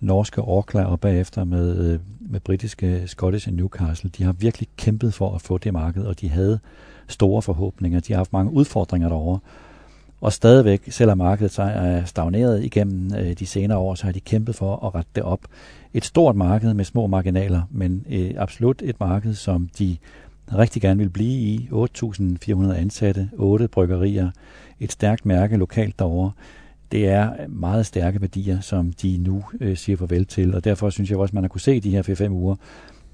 norske 0.01 0.43
Orkla 0.43 0.85
og 0.85 1.01
bagefter 1.01 1.45
med, 1.45 1.93
øh, 1.93 2.01
med 2.21 2.41
britiske 2.41 3.03
Scottish 3.07 3.49
and 3.49 3.57
Newcastle. 3.57 4.11
De 4.19 4.25
har 4.25 4.33
virkelig 4.33 4.69
kæmpet 4.77 5.15
for 5.15 5.35
at 5.35 5.41
få 5.41 5.59
det 5.59 5.73
marked, 5.73 6.05
og 6.05 6.21
de 6.21 6.29
havde 6.29 6.59
store 7.09 7.43
forhåbninger. 7.43 8.01
De 8.01 8.13
har 8.13 8.19
haft 8.19 8.33
mange 8.33 8.53
udfordringer 8.53 9.09
derovre. 9.09 9.39
Og 10.21 10.33
stadigvæk, 10.33 10.83
selvom 10.91 11.19
markedet 11.19 11.53
så 11.53 11.63
er 11.63 12.05
stagneret 12.05 12.65
igennem 12.65 13.15
øh, 13.19 13.33
de 13.33 13.47
senere 13.47 13.79
år, 13.79 13.95
så 13.95 14.05
har 14.05 14.13
de 14.13 14.21
kæmpet 14.21 14.55
for 14.55 14.87
at 14.87 14.95
rette 14.95 15.11
det 15.15 15.23
op. 15.23 15.41
Et 15.95 16.05
stort 16.05 16.37
marked 16.37 16.75
med 16.75 16.85
små 16.85 17.07
marginaler, 17.07 17.63
men 17.71 18.07
øh, 18.11 18.31
absolut 18.37 18.83
et 18.85 19.01
marked, 19.01 19.35
som 19.35 19.69
de 19.79 19.97
rigtig 20.59 20.83
gerne 20.83 21.01
vil 21.01 21.11
blive 21.11 21.41
i. 21.41 21.69
8.400 21.73 22.73
ansatte, 22.73 23.31
8 23.33 23.69
bryggerier, 23.69 24.31
et 24.81 24.93
stærkt 24.93 25.27
mærke 25.27 25.57
lokalt 25.57 25.99
derovre. 25.99 26.33
Det 26.93 27.09
er 27.09 27.49
meget 27.49 27.87
stærke 27.87 28.21
værdier, 28.21 28.61
som 28.61 28.93
de 28.93 29.17
nu 29.17 29.45
øh, 29.61 29.77
siger 29.77 29.97
farvel 29.97 30.27
til, 30.27 30.55
og 30.55 30.65
derfor 30.65 30.91
synes 30.91 31.11
jeg 31.11 31.19
også, 31.19 31.35
man 31.35 31.45
har 31.45 31.49
kunne 31.49 31.61
se 31.61 31.81
de 31.81 31.91
her 31.91 32.27
4-5 32.27 32.29
uger, 32.29 32.57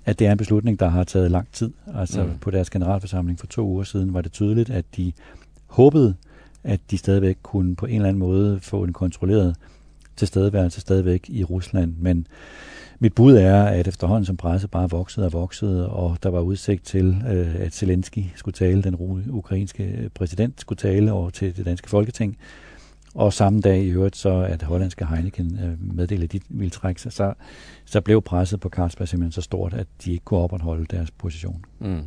at 0.05 0.18
det 0.18 0.27
er 0.27 0.33
en 0.33 0.38
beslutning, 0.38 0.81
der 0.81 0.88
har 0.88 1.05
taget 1.05 1.31
lang 1.31 1.48
tid. 1.53 1.70
Altså 1.94 2.24
mm. 2.24 2.38
på 2.40 2.51
deres 2.51 2.70
generalforsamling 2.70 3.38
for 3.38 3.46
to 3.46 3.66
uger 3.66 3.85
siden 3.85 4.14
var 4.14 4.20
det 4.20 4.33
tydeligt, 4.33 4.70
at 4.70 4.85
de 4.96 5.12
håbede, 5.66 6.14
at 6.64 6.81
de 6.90 6.98
stadigvæk 6.98 7.37
kunne 7.42 7.77
på 7.77 7.87
en 7.87 7.94
eller 7.94 8.09
anden 8.09 8.18
måde 8.18 8.61
få 8.62 8.85
en 8.85 8.92
kontrolleret 8.92 9.57
tilstedeværelse 10.16 10.81
stadigvæk 10.81 11.24
i 11.29 11.44
Rusland, 11.44 11.94
men 11.98 12.27
mit 13.00 13.14
bud 13.14 13.37
er, 13.37 13.64
at 13.64 13.88
efterhånden 13.88 14.24
som 14.24 14.37
presse 14.37 14.68
bare 14.68 14.90
voksede 14.90 15.26
og 15.26 15.32
voksede, 15.32 15.88
og 15.88 16.18
der 16.22 16.28
var 16.28 16.40
udsigt 16.40 16.84
til, 16.84 17.22
øh, 17.32 17.54
at 17.54 17.74
Zelensky 17.74 18.24
skulle 18.34 18.52
tale, 18.52 18.82
den 18.82 18.96
ukrainske 19.30 19.84
øh, 19.84 20.08
præsident 20.14 20.61
skulle 20.61 20.76
tale 20.76 21.12
over 21.12 21.30
til 21.30 21.56
det 21.56 21.64
danske 21.64 21.90
folketing, 21.90 22.38
og 23.14 23.32
samme 23.32 23.61
dag 23.61 23.82
i 23.82 23.88
øvrigt 23.88 24.16
så, 24.16 24.40
at 24.40 24.62
hollandske 24.62 25.06
Heineken 25.06 25.58
øh, 25.64 25.94
meddelte, 25.96 26.24
at 26.24 26.32
de 26.32 26.40
ville 26.48 26.70
trække 26.70 27.00
sig, 27.00 27.12
så, 27.12 27.34
så 27.84 28.00
blev 28.00 28.22
presset 28.22 28.61
på 28.61 28.68
Carlsberg 28.68 29.08
simpelthen 29.08 29.32
så 29.32 29.40
stort, 29.40 29.74
at 29.74 29.87
de 30.04 30.12
ikke 30.12 30.24
kunne 30.24 30.40
opretholde 30.40 30.87
deres 30.90 31.11
position. 31.11 31.64
Mm. 31.78 32.02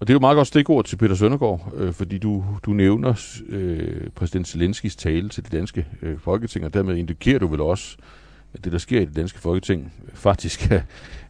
Og 0.00 0.06
det 0.06 0.10
er 0.10 0.14
jo 0.14 0.20
meget 0.20 0.36
godt 0.36 0.48
stikord 0.48 0.84
til 0.84 0.96
Peter 0.96 1.14
Søndergaard, 1.14 1.72
øh, 1.76 1.92
fordi 1.92 2.18
du, 2.18 2.44
du 2.62 2.72
nævner 2.72 3.40
øh, 3.48 4.10
præsident 4.14 4.48
Zelenskis 4.48 4.96
tale 4.96 5.28
til 5.28 5.44
det 5.44 5.52
danske 5.52 5.86
øh, 6.02 6.18
folketing, 6.18 6.64
og 6.64 6.74
dermed 6.74 6.96
indikerer 6.96 7.38
du 7.38 7.46
vel 7.46 7.60
også, 7.60 7.96
øh, 7.98 8.19
det, 8.64 8.72
der 8.72 8.78
sker 8.78 9.00
i 9.00 9.04
det 9.04 9.16
danske 9.16 9.38
folketing, 9.38 9.92
faktisk 10.14 10.70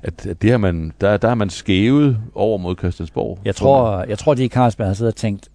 at, 0.02 0.26
at 0.26 0.42
det 0.42 0.50
har 0.50 0.58
man, 0.58 0.92
der, 1.00 1.16
der 1.16 1.28
har 1.28 1.34
man 1.34 1.50
skævet 1.50 2.18
over 2.34 2.58
mod 2.58 2.76
Christiansborg. 2.76 3.38
Jeg 3.44 3.56
tror, 3.56 4.04
jeg 4.04 4.18
tror 4.18 4.34
de 4.34 4.44
i 4.44 4.48
Carlsberg 4.48 4.86
har 4.86 4.94
siddet 4.94 5.12
og 5.12 5.16
tænkt, 5.16 5.48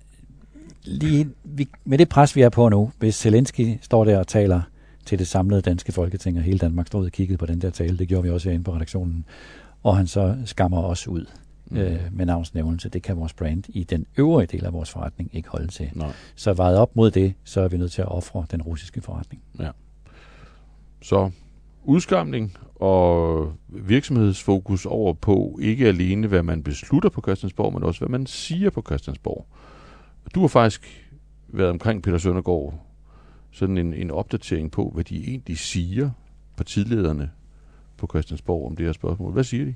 lige, 0.84 1.30
vi, 1.43 1.68
med 1.86 1.97
det 1.97 2.09
pres, 2.09 2.36
vi 2.36 2.41
er 2.41 2.49
på 2.49 2.70
nu, 2.70 2.91
hvis 2.99 3.16
Zelensky 3.16 3.78
står 3.82 4.05
der 4.05 4.20
og 4.20 4.28
taler 4.28 4.61
til 5.05 5.20
det 5.20 5.28
samlede 5.28 5.61
danske 5.61 5.91
folketing, 5.91 6.38
og 6.38 6.43
hele 6.43 6.59
Danmark 6.59 6.88
stod 6.88 7.05
og 7.05 7.11
kiggede 7.11 7.38
på 7.38 7.45
den 7.45 7.61
der 7.61 7.70
tale, 7.70 7.97
det 7.97 8.07
gjorde 8.07 8.24
vi 8.24 8.30
også 8.30 8.49
herinde 8.49 8.63
på 8.63 8.76
redaktionen, 8.76 9.26
og 9.84 9.97
han 9.97 10.07
så 10.07 10.36
skammer 10.45 10.84
os 10.84 11.07
ud 11.07 11.26
mm. 11.66 11.78
øh, 11.78 11.99
med 12.11 12.26
navnsnævnelse, 12.26 12.89
det 12.89 13.03
kan 13.03 13.18
vores 13.18 13.34
brand 13.34 13.63
i 13.68 13.84
den 13.84 14.05
øvrige 14.18 14.47
del 14.47 14.66
af 14.66 14.74
vores 14.74 14.89
forretning 14.89 15.30
ikke 15.34 15.49
holde 15.49 15.68
til. 15.68 15.89
Nej. 15.93 16.11
Så 16.36 16.53
vejet 16.53 16.78
op 16.78 16.95
mod 16.95 17.11
det, 17.11 17.34
så 17.43 17.61
er 17.61 17.68
vi 17.68 17.78
nødt 17.78 17.91
til 17.91 18.01
at 18.01 18.07
ofre 18.07 18.45
den 18.51 18.61
russiske 18.61 19.01
forretning. 19.01 19.41
Ja. 19.59 19.70
Så 21.01 21.32
udskamning 21.86 22.57
og 22.75 23.53
virksomhedsfokus 23.67 24.86
over 24.86 25.13
på 25.13 25.59
ikke 25.61 25.88
alene, 25.88 26.27
hvad 26.27 26.43
man 26.43 26.63
beslutter 26.63 27.09
på 27.09 27.21
Christiansborg, 27.21 27.73
men 27.73 27.83
også, 27.83 27.99
hvad 27.99 28.09
man 28.09 28.25
siger 28.25 28.69
på 28.69 28.81
Christiansborg. 28.86 29.45
Du 30.36 30.41
har 30.41 30.47
faktisk 30.47 31.11
været 31.47 31.69
omkring 31.69 32.03
Peter 32.03 32.17
Søndergaard, 32.17 32.73
sådan 33.51 33.77
en, 33.77 33.93
en 33.93 34.11
opdatering 34.11 34.71
på, 34.71 34.91
hvad 34.93 35.03
de 35.03 35.27
egentlig 35.27 35.57
siger, 35.57 36.09
partilederne 36.57 37.31
på 37.97 38.07
Christiansborg 38.07 38.65
om 38.65 38.75
det 38.75 38.86
her 38.86 38.93
spørgsmål. 38.93 39.33
Hvad 39.33 39.43
siger 39.43 39.65
de? 39.65 39.73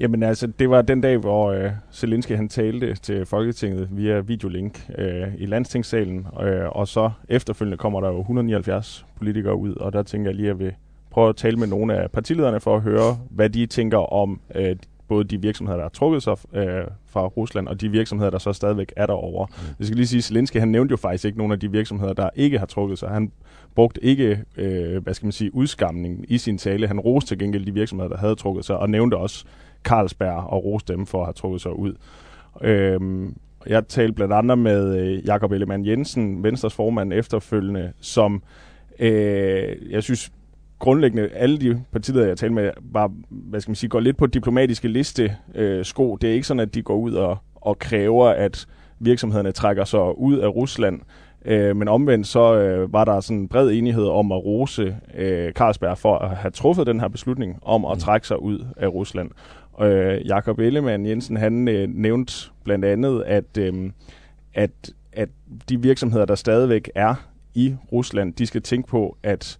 Jamen 0.00 0.22
altså, 0.22 0.46
det 0.46 0.70
var 0.70 0.82
den 0.82 1.00
dag, 1.00 1.18
hvor 1.18 1.50
øh, 1.50 1.70
Zelensky 1.92 2.32
han 2.32 2.48
talte 2.48 2.94
til 2.94 3.26
Folketinget 3.26 3.88
via 3.92 4.20
videolink 4.20 4.90
øh, 4.98 5.34
i 5.38 5.46
landstingssalen, 5.46 6.26
øh, 6.42 6.68
og 6.68 6.88
så 6.88 7.10
efterfølgende 7.28 7.76
kommer 7.76 8.00
der 8.00 8.08
jo 8.08 8.20
179 8.20 9.06
politikere 9.16 9.56
ud, 9.56 9.74
og 9.74 9.92
der 9.92 10.02
tænker 10.02 10.30
jeg 10.30 10.36
lige, 10.36 10.50
at 10.50 10.58
vi 10.58 10.70
prøve 11.10 11.28
at 11.28 11.36
tale 11.36 11.56
med 11.56 11.66
nogle 11.66 11.94
af 11.94 12.10
partilederne 12.10 12.60
for 12.60 12.76
at 12.76 12.82
høre, 12.82 13.18
hvad 13.30 13.50
de 13.50 13.66
tænker 13.66 14.12
om 14.12 14.40
øh, 14.54 14.76
både 15.08 15.24
de 15.24 15.40
virksomheder, 15.40 15.76
der 15.76 15.84
har 15.84 15.88
trukket 15.88 16.22
sig 16.22 16.36
øh, 16.52 16.84
fra 17.06 17.26
Rusland, 17.26 17.68
og 17.68 17.80
de 17.80 17.88
virksomheder, 17.88 18.30
der 18.30 18.38
så 18.38 18.52
stadigvæk 18.52 18.92
er 18.96 19.06
derovre. 19.06 19.46
Mm. 19.50 19.74
Jeg 19.78 19.86
skal 19.86 19.96
lige 19.96 20.06
sige, 20.06 20.22
Zelensky, 20.22 20.56
han 20.56 20.68
nævnte 20.68 20.92
jo 20.92 20.96
faktisk 20.96 21.24
ikke 21.24 21.38
nogen 21.38 21.52
af 21.52 21.60
de 21.60 21.70
virksomheder, 21.70 22.12
der 22.12 22.30
ikke 22.34 22.58
har 22.58 22.66
trukket 22.66 22.98
sig. 22.98 23.08
Han 23.08 23.32
brugte 23.74 24.04
ikke, 24.04 24.44
øh, 24.56 25.02
hvad 25.02 25.14
skal 25.14 25.26
man 25.26 25.32
sige, 25.32 25.54
udskamning 25.54 26.24
i 26.28 26.38
sin 26.38 26.58
tale. 26.58 26.86
Han 26.86 27.00
roste 27.00 27.28
til 27.28 27.38
gengæld 27.38 27.66
de 27.66 27.74
virksomheder, 27.74 28.08
der 28.08 28.16
havde 28.16 28.34
trukket 28.34 28.64
sig, 28.64 28.76
og 28.78 28.90
nævnte 28.90 29.14
også 29.14 29.44
Carlsberg 29.84 30.44
og 30.46 30.64
roste 30.64 30.92
dem 30.92 31.06
for 31.06 31.20
at 31.20 31.26
have 31.26 31.34
trukket 31.34 31.60
sig 31.60 31.78
ud. 31.78 31.94
Øh, 32.62 33.00
jeg 33.66 33.88
talte 33.88 34.12
blandt 34.12 34.34
andet 34.34 34.58
med 34.58 34.98
øh, 34.98 35.26
Jakob 35.26 35.52
Ellemann 35.52 35.86
Jensen, 35.86 36.42
Venstres 36.42 36.74
formand 36.74 37.12
efterfølgende, 37.12 37.92
som 38.00 38.42
øh, 38.98 39.76
jeg 39.90 40.02
synes 40.02 40.32
grundlæggende, 40.80 41.28
alle 41.28 41.58
de 41.58 41.82
partier, 41.92 42.26
jeg 42.26 42.36
talte 42.36 42.54
med, 42.54 42.70
var, 42.80 43.12
hvad 43.28 43.60
skal 43.60 43.70
man 43.70 43.76
sige, 43.76 43.90
går 43.90 44.00
lidt 44.00 44.16
på 44.16 44.26
diplomatiske 44.26 44.88
liste 44.88 45.36
øh, 45.54 45.84
sko. 45.84 46.16
Det 46.16 46.30
er 46.30 46.34
ikke 46.34 46.46
sådan, 46.46 46.60
at 46.60 46.74
de 46.74 46.82
går 46.82 46.96
ud 46.96 47.12
og, 47.12 47.38
og 47.54 47.78
kræver, 47.78 48.28
at 48.28 48.66
virksomhederne 48.98 49.52
trækker 49.52 49.84
sig 49.84 50.18
ud 50.18 50.38
af 50.38 50.48
Rusland. 50.48 51.00
Øh, 51.44 51.76
men 51.76 51.88
omvendt 51.88 52.26
så 52.26 52.54
øh, 52.54 52.92
var 52.92 53.04
der 53.04 53.20
sådan 53.20 53.36
en 53.36 53.48
bred 53.48 53.70
enighed 53.70 54.06
om 54.06 54.32
at 54.32 54.44
rose 54.44 54.96
øh, 55.14 55.52
Carlsberg 55.52 55.98
for 55.98 56.18
at 56.18 56.36
have 56.36 56.50
truffet 56.50 56.86
den 56.86 57.00
her 57.00 57.08
beslutning 57.08 57.58
om 57.62 57.84
at 57.84 57.96
mm. 57.96 58.00
trække 58.00 58.26
sig 58.26 58.42
ud 58.42 58.66
af 58.76 58.88
Rusland. 58.88 59.30
Øh, 59.82 60.26
Jakob 60.26 60.58
Ellemann 60.58 61.06
Jensen, 61.06 61.36
han 61.36 61.68
øh, 61.68 61.88
nævnte 61.88 62.34
blandt 62.64 62.84
andet, 62.84 63.22
at, 63.22 63.58
øh, 63.58 63.90
at, 64.54 64.70
at 65.12 65.28
de 65.68 65.82
virksomheder, 65.82 66.24
der 66.24 66.34
stadigvæk 66.34 66.90
er 66.94 67.14
i 67.54 67.74
Rusland, 67.92 68.34
de 68.34 68.46
skal 68.46 68.62
tænke 68.62 68.88
på, 68.88 69.16
at 69.22 69.58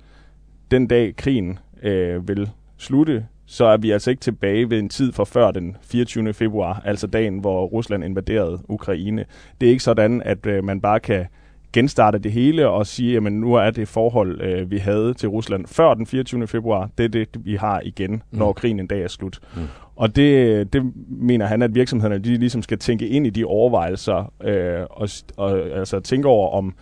den 0.70 0.86
dag 0.86 1.16
krigen 1.16 1.58
øh, 1.82 2.28
vil 2.28 2.50
slutte, 2.78 3.26
så 3.46 3.64
er 3.64 3.76
vi 3.76 3.90
altså 3.90 4.10
ikke 4.10 4.20
tilbage 4.20 4.70
ved 4.70 4.78
en 4.78 4.88
tid 4.88 5.12
for 5.12 5.24
før 5.24 5.50
den 5.50 5.76
24. 5.82 6.32
februar, 6.32 6.82
altså 6.84 7.06
dagen, 7.06 7.38
hvor 7.38 7.66
Rusland 7.66 8.04
invaderede 8.04 8.58
Ukraine. 8.68 9.24
Det 9.60 9.66
er 9.66 9.70
ikke 9.70 9.82
sådan, 9.82 10.22
at 10.22 10.46
øh, 10.46 10.64
man 10.64 10.80
bare 10.80 11.00
kan 11.00 11.26
genstarte 11.72 12.18
det 12.18 12.32
hele 12.32 12.68
og 12.68 12.86
sige, 12.86 13.16
at 13.16 13.22
nu 13.22 13.54
er 13.54 13.70
det 13.70 13.88
forhold, 13.88 14.40
øh, 14.40 14.70
vi 14.70 14.78
havde 14.78 15.14
til 15.14 15.28
Rusland 15.28 15.66
før 15.66 15.94
den 15.94 16.06
24. 16.06 16.46
februar, 16.46 16.90
det 16.98 17.04
er 17.04 17.08
det, 17.08 17.28
vi 17.44 17.56
har 17.56 17.80
igen, 17.84 18.12
mm. 18.12 18.38
når 18.38 18.52
krigen 18.52 18.80
en 18.80 18.86
dag 18.86 19.02
er 19.02 19.08
slut. 19.08 19.38
Mm. 19.56 19.62
Og 19.96 20.16
det, 20.16 20.72
det 20.72 20.92
mener 21.08 21.46
han, 21.46 21.62
at 21.62 21.74
virksomhederne 21.74 22.18
de 22.24 22.36
ligesom 22.36 22.62
skal 22.62 22.78
tænke 22.78 23.08
ind 23.08 23.26
i 23.26 23.30
de 23.30 23.44
overvejelser 23.44 24.32
øh, 24.44 24.86
og, 24.90 25.08
og 25.36 25.58
altså 25.58 26.00
tænke 26.00 26.28
over, 26.28 26.50
om, 26.50 26.74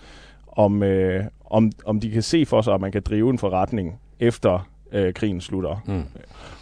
om, 0.52 0.82
øh, 0.82 1.24
om, 1.50 1.72
om 1.84 2.00
de 2.00 2.10
kan 2.10 2.22
se 2.22 2.46
for 2.46 2.62
sig, 2.62 2.74
at 2.74 2.80
man 2.80 2.92
kan 2.92 3.02
drive 3.02 3.30
en 3.30 3.38
forretning 3.38 4.00
efter 4.20 4.68
øh, 4.92 5.12
krigen 5.12 5.40
slutter. 5.40 5.82
Mm. 5.86 6.02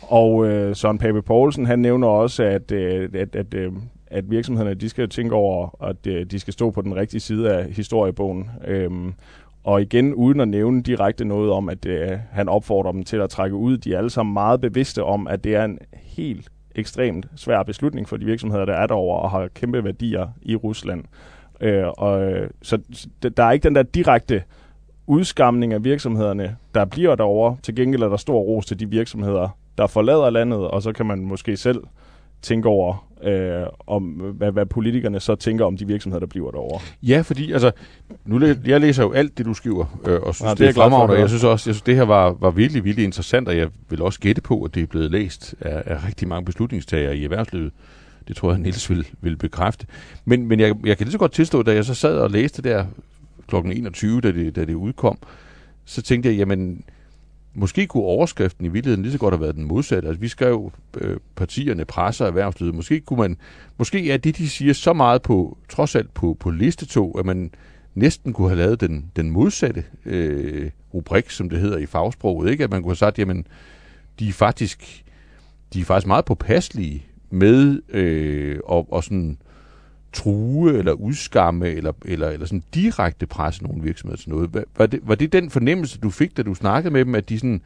Og 0.02 0.46
øh, 0.46 0.76
Søren 0.76 0.98
Pape 0.98 1.22
Poulsen, 1.22 1.66
han 1.66 1.78
nævner 1.78 2.08
også, 2.08 2.42
at, 2.42 2.72
øh, 2.72 3.10
at, 3.14 3.36
at, 3.36 3.54
øh, 3.54 3.72
at 4.06 4.30
virksomhederne 4.30 4.74
de 4.74 4.88
skal 4.88 5.08
tænke 5.08 5.34
over, 5.34 5.84
at 5.84 6.06
øh, 6.06 6.26
de 6.26 6.38
skal 6.38 6.52
stå 6.52 6.70
på 6.70 6.82
den 6.82 6.96
rigtige 6.96 7.20
side 7.20 7.52
af 7.52 7.72
historiebogen. 7.72 8.50
Øhm, 8.66 9.14
og 9.64 9.82
igen, 9.82 10.14
uden 10.14 10.40
at 10.40 10.48
nævne 10.48 10.82
direkte 10.82 11.24
noget 11.24 11.50
om, 11.52 11.68
at 11.68 11.86
øh, 11.86 12.10
han 12.30 12.48
opfordrer 12.48 12.92
dem 12.92 13.02
til 13.02 13.16
at 13.16 13.30
trække 13.30 13.56
ud, 13.56 13.78
de 13.78 13.94
er 13.94 13.98
alle 13.98 14.10
sammen 14.10 14.32
meget 14.32 14.60
bevidste 14.60 15.04
om, 15.04 15.26
at 15.26 15.44
det 15.44 15.54
er 15.54 15.64
en 15.64 15.78
helt 15.92 16.48
ekstremt 16.74 17.26
svær 17.36 17.62
beslutning 17.62 18.08
for 18.08 18.16
de 18.16 18.24
virksomheder, 18.24 18.64
der 18.64 18.74
er 18.74 18.86
derovre 18.86 19.20
og 19.20 19.30
har 19.30 19.48
kæmpe 19.54 19.84
værdier 19.84 20.28
i 20.42 20.56
Rusland. 20.56 21.04
Øh, 21.60 21.86
og, 21.86 22.34
så 22.62 22.78
der 23.36 23.44
er 23.44 23.52
ikke 23.52 23.64
den 23.64 23.74
der 23.74 23.82
direkte 23.82 24.42
udskamning 25.06 25.72
af 25.72 25.84
virksomhederne, 25.84 26.56
der 26.74 26.84
bliver 26.84 27.14
derovre. 27.14 27.56
Til 27.62 27.74
gengæld 27.74 28.02
er 28.02 28.08
der 28.08 28.16
stor 28.16 28.40
ros 28.40 28.66
til 28.66 28.80
de 28.80 28.90
virksomheder, 28.90 29.48
der 29.78 29.86
forlader 29.86 30.30
landet, 30.30 30.58
og 30.58 30.82
så 30.82 30.92
kan 30.92 31.06
man 31.06 31.18
måske 31.18 31.56
selv 31.56 31.80
tænke 32.42 32.68
over, 32.68 33.06
øh, 33.22 33.66
om 33.86 34.02
hvad, 34.02 34.52
hvad 34.52 34.66
politikerne 34.66 35.20
så 35.20 35.34
tænker 35.34 35.64
om 35.64 35.76
de 35.76 35.86
virksomheder, 35.86 36.20
der 36.20 36.26
bliver 36.26 36.50
derovre. 36.50 36.80
Ja, 37.02 37.20
fordi 37.20 37.52
altså, 37.52 37.70
nu 38.24 38.38
læ- 38.38 38.54
jeg 38.66 38.80
læser 38.80 39.02
jo 39.02 39.12
alt 39.12 39.38
det, 39.38 39.46
du 39.46 39.54
skriver, 39.54 40.00
øh, 40.06 40.20
og 40.22 40.34
synes, 40.34 40.46
ja, 40.46 40.50
det, 40.50 40.58
det 40.58 40.68
er 40.68 40.72
fremragende, 40.72 41.14
og 41.14 41.20
jeg 41.20 41.28
synes 41.28 41.44
også, 41.44 41.70
jeg 41.70 41.74
synes, 41.74 41.82
det 41.82 41.96
her 41.96 42.02
var, 42.02 42.36
var 42.40 42.50
virkelig, 42.50 42.84
virkelig 42.84 43.04
interessant, 43.04 43.48
og 43.48 43.56
jeg 43.56 43.68
vil 43.88 44.02
også 44.02 44.20
gætte 44.20 44.42
på, 44.42 44.62
at 44.62 44.74
det 44.74 44.82
er 44.82 44.86
blevet 44.86 45.10
læst 45.10 45.54
af, 45.60 45.82
af 45.86 46.06
rigtig 46.06 46.28
mange 46.28 46.44
beslutningstagere 46.44 47.16
i 47.16 47.24
erhvervslivet. 47.24 47.72
Det 48.28 48.36
tror 48.36 48.50
jeg, 48.50 48.60
Niels 48.60 48.90
vil, 48.90 49.06
vil 49.20 49.36
bekræfte. 49.36 49.86
Men, 50.24 50.46
men 50.46 50.60
jeg, 50.60 50.74
jeg 50.84 50.96
kan 50.96 51.04
lige 51.04 51.12
så 51.12 51.18
godt 51.18 51.32
tilstå, 51.32 51.62
da 51.62 51.74
jeg 51.74 51.84
så 51.84 51.94
sad 51.94 52.18
og 52.18 52.30
læste 52.30 52.62
der 52.62 52.84
kl. 53.48 53.56
21, 53.56 54.20
da 54.20 54.32
det, 54.32 54.56
da 54.56 54.64
det 54.64 54.74
udkom, 54.74 55.18
så 55.84 56.02
tænkte 56.02 56.28
jeg, 56.28 56.38
jamen, 56.38 56.84
måske 57.54 57.86
kunne 57.86 58.02
overskriften 58.02 58.66
i 58.66 58.68
virkeligheden 58.68 59.02
lige 59.02 59.12
så 59.12 59.18
godt 59.18 59.34
have 59.34 59.40
været 59.40 59.54
den 59.54 59.64
modsatte. 59.64 60.08
Altså, 60.08 60.20
vi 60.20 60.28
skrev 60.28 60.72
øh, 61.00 61.16
partierne, 61.36 61.84
presser, 61.84 62.26
erhvervslivet. 62.26 62.74
Måske 62.74 63.00
kunne 63.00 63.18
man, 63.18 63.36
måske 63.78 64.12
er 64.12 64.16
det, 64.16 64.38
de 64.38 64.48
siger 64.48 64.72
så 64.72 64.92
meget 64.92 65.22
på, 65.22 65.58
trods 65.68 65.94
alt 65.94 66.14
på, 66.14 66.36
på 66.40 66.50
listetog, 66.50 67.18
at 67.18 67.26
man 67.26 67.50
næsten 67.94 68.32
kunne 68.32 68.48
have 68.48 68.58
lavet 68.58 68.80
den, 68.80 69.10
den 69.16 69.30
modsatte 69.30 69.84
øh, 70.04 70.70
rubrik, 70.94 71.30
som 71.30 71.50
det 71.50 71.60
hedder 71.60 71.78
i 71.78 71.86
fagsproget. 71.86 72.50
Ikke? 72.50 72.64
At 72.64 72.70
man 72.70 72.82
kunne 72.82 72.90
have 72.90 72.96
sagt, 72.96 73.18
jamen, 73.18 73.46
de 74.18 74.28
er 74.28 74.32
faktisk, 74.32 75.04
de 75.72 75.80
er 75.80 75.84
faktisk 75.84 76.06
meget 76.06 76.24
påpasselige 76.24 77.06
med 77.30 77.80
øh, 77.88 78.58
og, 78.64 78.92
og 78.92 79.04
sådan 79.04 79.38
true 80.16 80.78
eller 80.78 80.92
udskamme 80.92 81.68
eller, 81.68 81.92
eller, 82.04 82.28
eller 82.28 82.46
sådan 82.46 82.62
direkte 82.74 83.26
presse 83.26 83.64
nogle 83.64 83.82
virksomheder 83.82 84.16
til 84.16 84.30
noget. 84.30 84.64
Var 84.76 84.86
det, 84.86 85.00
var 85.02 85.14
det 85.14 85.32
den 85.32 85.50
fornemmelse, 85.50 85.98
du 85.98 86.10
fik, 86.10 86.36
da 86.36 86.42
du 86.42 86.54
snakkede 86.54 86.92
med 86.92 87.04
dem, 87.04 87.14
at 87.14 87.28
de 87.28 87.38
sådan 87.38 87.60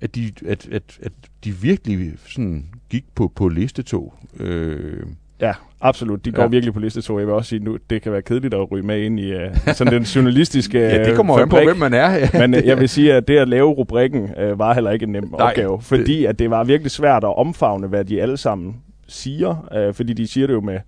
at 0.00 0.14
de, 0.14 0.32
at, 0.46 0.68
at, 0.72 0.98
at 1.02 1.12
de 1.44 1.52
virkelig 1.52 2.12
sådan 2.26 2.64
gik 2.90 3.04
på, 3.14 3.32
på 3.36 3.48
listetog? 3.48 4.14
Øh, 4.40 5.02
Ja, 5.40 5.52
absolut. 5.80 6.24
De 6.24 6.32
går 6.32 6.42
ja. 6.42 6.48
virkelig 6.48 6.74
på 6.74 6.80
listetog. 6.80 7.18
Jeg 7.18 7.26
vil 7.26 7.34
også 7.34 7.48
sige, 7.48 7.64
nu 7.64 7.78
det 7.90 8.02
kan 8.02 8.12
være 8.12 8.22
kedeligt 8.22 8.54
at 8.54 8.70
ryge 8.70 8.82
med 8.82 9.02
ind 9.02 9.20
i 9.20 9.34
uh, 9.34 9.40
sådan 9.74 9.92
den 9.92 10.02
journalistiske 10.02 10.78
Ja, 10.78 11.04
det 11.04 11.16
kommer 11.16 11.38
an 11.38 11.48
på, 11.48 11.56
hvem 11.64 11.76
man 11.76 11.94
er. 11.94 12.18
Men 12.40 12.54
uh, 12.54 12.66
jeg 12.66 12.80
vil 12.80 12.88
sige, 12.88 13.14
at 13.14 13.28
det 13.28 13.38
at 13.38 13.48
lave 13.48 13.70
rubrikken 13.70 14.22
uh, 14.22 14.58
var 14.58 14.74
heller 14.74 14.90
ikke 14.90 15.02
en 15.02 15.12
nem 15.12 15.24
Nej, 15.24 15.48
opgave, 15.48 15.82
fordi 15.82 16.18
det... 16.18 16.26
at 16.26 16.38
det 16.38 16.50
var 16.50 16.64
virkelig 16.64 16.90
svært 16.90 17.24
at 17.24 17.38
omfavne, 17.38 17.86
hvad 17.86 18.04
de 18.04 18.22
alle 18.22 18.36
sammen 18.36 18.76
siger, 19.08 19.88
uh, 19.88 19.94
fordi 19.94 20.12
de 20.12 20.26
siger 20.26 20.46
det 20.46 20.54
jo 20.54 20.60
med 20.60 20.78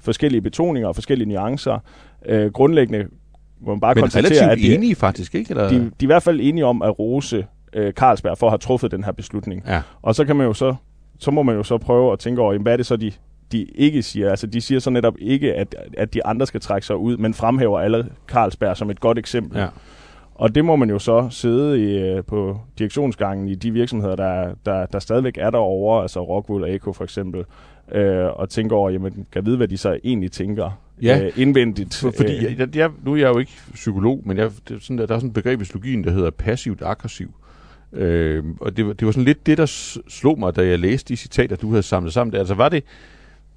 forskellige 0.00 0.40
betoninger 0.40 0.88
og 0.88 0.94
forskellige 0.94 1.28
nuancer. 1.28 1.78
Øh, 2.26 2.52
grundlæggende 2.52 3.06
må 3.60 3.72
man 3.72 3.80
bare 3.80 3.94
Men 3.94 4.02
konstatere, 4.02 4.50
at 4.50 4.58
de, 4.58 4.74
enige 4.74 4.94
faktisk, 4.94 5.34
ikke? 5.34 5.50
Eller? 5.50 5.68
De, 5.68 5.74
de 5.74 5.84
er 5.84 5.90
i 6.02 6.06
hvert 6.06 6.22
fald 6.22 6.40
enige 6.42 6.66
om 6.66 6.82
at 6.82 6.98
rose 6.98 7.46
øh, 7.72 7.92
Carlsberg 7.92 8.38
for 8.38 8.46
at 8.46 8.50
have 8.50 8.58
truffet 8.58 8.90
den 8.90 9.04
her 9.04 9.12
beslutning. 9.12 9.62
Ja. 9.66 9.82
Og 10.02 10.14
så 10.14 10.24
kan 10.24 10.36
man 10.36 10.46
jo 10.46 10.52
så, 10.52 10.74
så 11.18 11.30
må 11.30 11.42
man 11.42 11.56
jo 11.56 11.62
så 11.62 11.78
prøve 11.78 12.12
at 12.12 12.18
tænke 12.18 12.42
over, 12.42 12.52
jamen, 12.52 12.62
hvad 12.62 12.72
er 12.72 12.76
det 12.76 12.86
så, 12.86 12.96
de, 12.96 13.12
de 13.52 13.64
ikke 13.64 14.02
siger. 14.02 14.30
Altså, 14.30 14.46
de 14.46 14.60
siger 14.60 14.78
så 14.78 14.90
netop 14.90 15.14
ikke, 15.18 15.54
at, 15.54 15.74
at 15.96 16.14
de 16.14 16.26
andre 16.26 16.46
skal 16.46 16.60
trække 16.60 16.86
sig 16.86 16.96
ud, 16.96 17.16
men 17.16 17.34
fremhæver 17.34 17.80
alle 17.80 18.06
Carlsberg 18.28 18.76
som 18.76 18.90
et 18.90 19.00
godt 19.00 19.18
eksempel. 19.18 19.58
Ja. 19.58 19.66
Og 20.34 20.54
det 20.54 20.64
må 20.64 20.76
man 20.76 20.90
jo 20.90 20.98
så 20.98 21.28
sidde 21.30 21.80
i, 21.80 21.98
øh, 21.98 22.24
på 22.24 22.60
direktionsgangen 22.78 23.48
i 23.48 23.54
de 23.54 23.70
virksomheder, 23.70 24.16
der, 24.16 24.54
der, 24.66 24.86
der 24.86 24.98
stadigvæk 24.98 25.38
er 25.38 25.50
derovre, 25.50 26.02
altså 26.02 26.20
Rockwool 26.20 26.62
og 26.62 26.74
Eko 26.74 26.92
for 26.92 27.04
eksempel, 27.04 27.44
øh, 27.92 28.24
og 28.26 28.48
tænke 28.48 28.74
over, 28.74 28.90
jamen, 28.90 29.26
kan 29.32 29.46
vide, 29.46 29.56
hvad 29.56 29.68
de 29.68 29.76
så 29.76 29.98
egentlig 30.04 30.32
tænker 30.32 30.70
ja. 31.02 31.20
øh, 31.24 31.32
indvendigt. 31.36 31.94
For, 31.94 32.12
fordi 32.16 32.46
øh. 32.46 32.58
jeg, 32.58 32.76
jeg, 32.76 32.90
nu 33.04 33.12
er 33.12 33.16
jeg 33.16 33.28
jo 33.28 33.38
ikke 33.38 33.52
psykolog, 33.74 34.22
men 34.24 34.36
jeg, 34.36 34.50
det 34.68 34.76
er 34.76 34.80
sådan, 34.80 34.98
der, 34.98 35.06
der 35.06 35.14
er 35.14 35.18
sådan 35.18 35.28
et 35.28 35.34
begreb 35.34 35.60
i 35.60 35.64
psykologien, 35.64 36.04
der 36.04 36.10
hedder 36.10 36.30
passivt 36.30 36.82
aggressiv. 36.82 37.34
Øh, 37.92 38.44
og 38.60 38.76
det, 38.76 38.86
var- 38.86 38.92
det 38.92 39.06
var 39.06 39.12
sådan 39.12 39.24
lidt 39.24 39.46
det, 39.46 39.58
der 39.58 39.66
slog 40.08 40.38
mig, 40.38 40.56
da 40.56 40.66
jeg 40.66 40.78
læste 40.78 41.08
de 41.08 41.16
citater, 41.16 41.56
du 41.56 41.70
havde 41.70 41.82
samlet 41.82 42.12
sammen. 42.12 42.32
der. 42.32 42.38
Altså 42.38 42.54
var 42.54 42.68
det, 42.68 42.84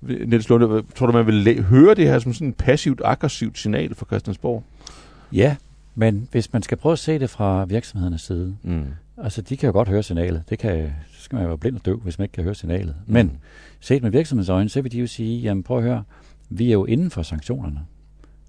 Niels 0.01 0.49
Lunde, 0.49 0.84
tror 0.95 1.05
du, 1.05 1.11
man 1.13 1.25
vil 1.25 1.34
læ- 1.36 1.61
høre 1.61 1.95
det 1.95 2.07
her 2.07 2.19
som 2.19 2.34
sådan 2.34 2.47
et 2.49 2.55
passivt, 2.55 3.01
aggressivt 3.05 3.57
signal 3.59 3.95
fra 3.95 4.05
Christiansborg? 4.05 4.63
Ja, 5.34 5.55
men 5.95 6.27
hvis 6.31 6.53
man 6.53 6.61
skal 6.63 6.77
prøve 6.77 6.93
at 6.93 6.99
se 6.99 7.19
det 7.19 7.29
fra 7.29 7.65
virksomhedernes 7.65 8.21
side, 8.21 8.55
Mm. 8.63 8.84
altså 9.23 9.41
de 9.41 9.57
kan 9.57 9.67
jo 9.67 9.73
godt 9.73 9.88
høre 9.89 10.03
signalet. 10.03 10.43
Det 10.49 10.59
kan, 10.59 10.93
så 11.24 11.26
skal 11.26 11.36
man 11.39 11.47
være 11.47 11.57
blind 11.57 11.76
og 11.76 11.86
døv, 11.86 11.99
hvis 11.99 12.19
man 12.19 12.24
ikke 12.24 12.34
kan 12.34 12.43
høre 12.43 12.55
signalet. 12.55 12.95
Men 13.05 13.26
Mm. 13.26 13.32
set 13.80 14.03
med 14.03 14.11
virksomhedens 14.11 14.49
øjne, 14.49 14.69
så 14.69 14.82
vil 14.82 14.91
de 14.91 14.99
jo 14.99 15.07
sige, 15.07 15.41
jamen 15.41 15.63
prøv 15.63 15.78
at 15.78 15.84
høre, 15.84 16.03
vi 16.49 16.67
er 16.67 16.74
jo 16.74 16.86
inden 16.86 17.11
for 17.11 17.21
sanktionerne. 17.21 17.80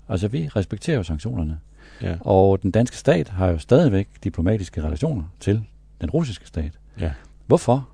Altså 0.09 0.29
vi 0.29 0.49
respekterer 0.57 0.97
jo 0.97 1.03
sanktionerne. 1.03 1.59
Ja. 2.03 2.16
Og 2.20 2.62
den 2.62 2.70
danske 2.70 2.97
stat 2.97 3.29
har 3.29 3.49
jo 3.49 3.59
stadigvæk 3.59 4.09
diplomatiske 4.25 4.83
relationer 4.83 5.22
til 5.41 5.62
den 6.01 6.11
russiske 6.11 6.47
stat. 6.47 6.72
Ja. 7.01 7.12
Hvorfor 7.47 7.89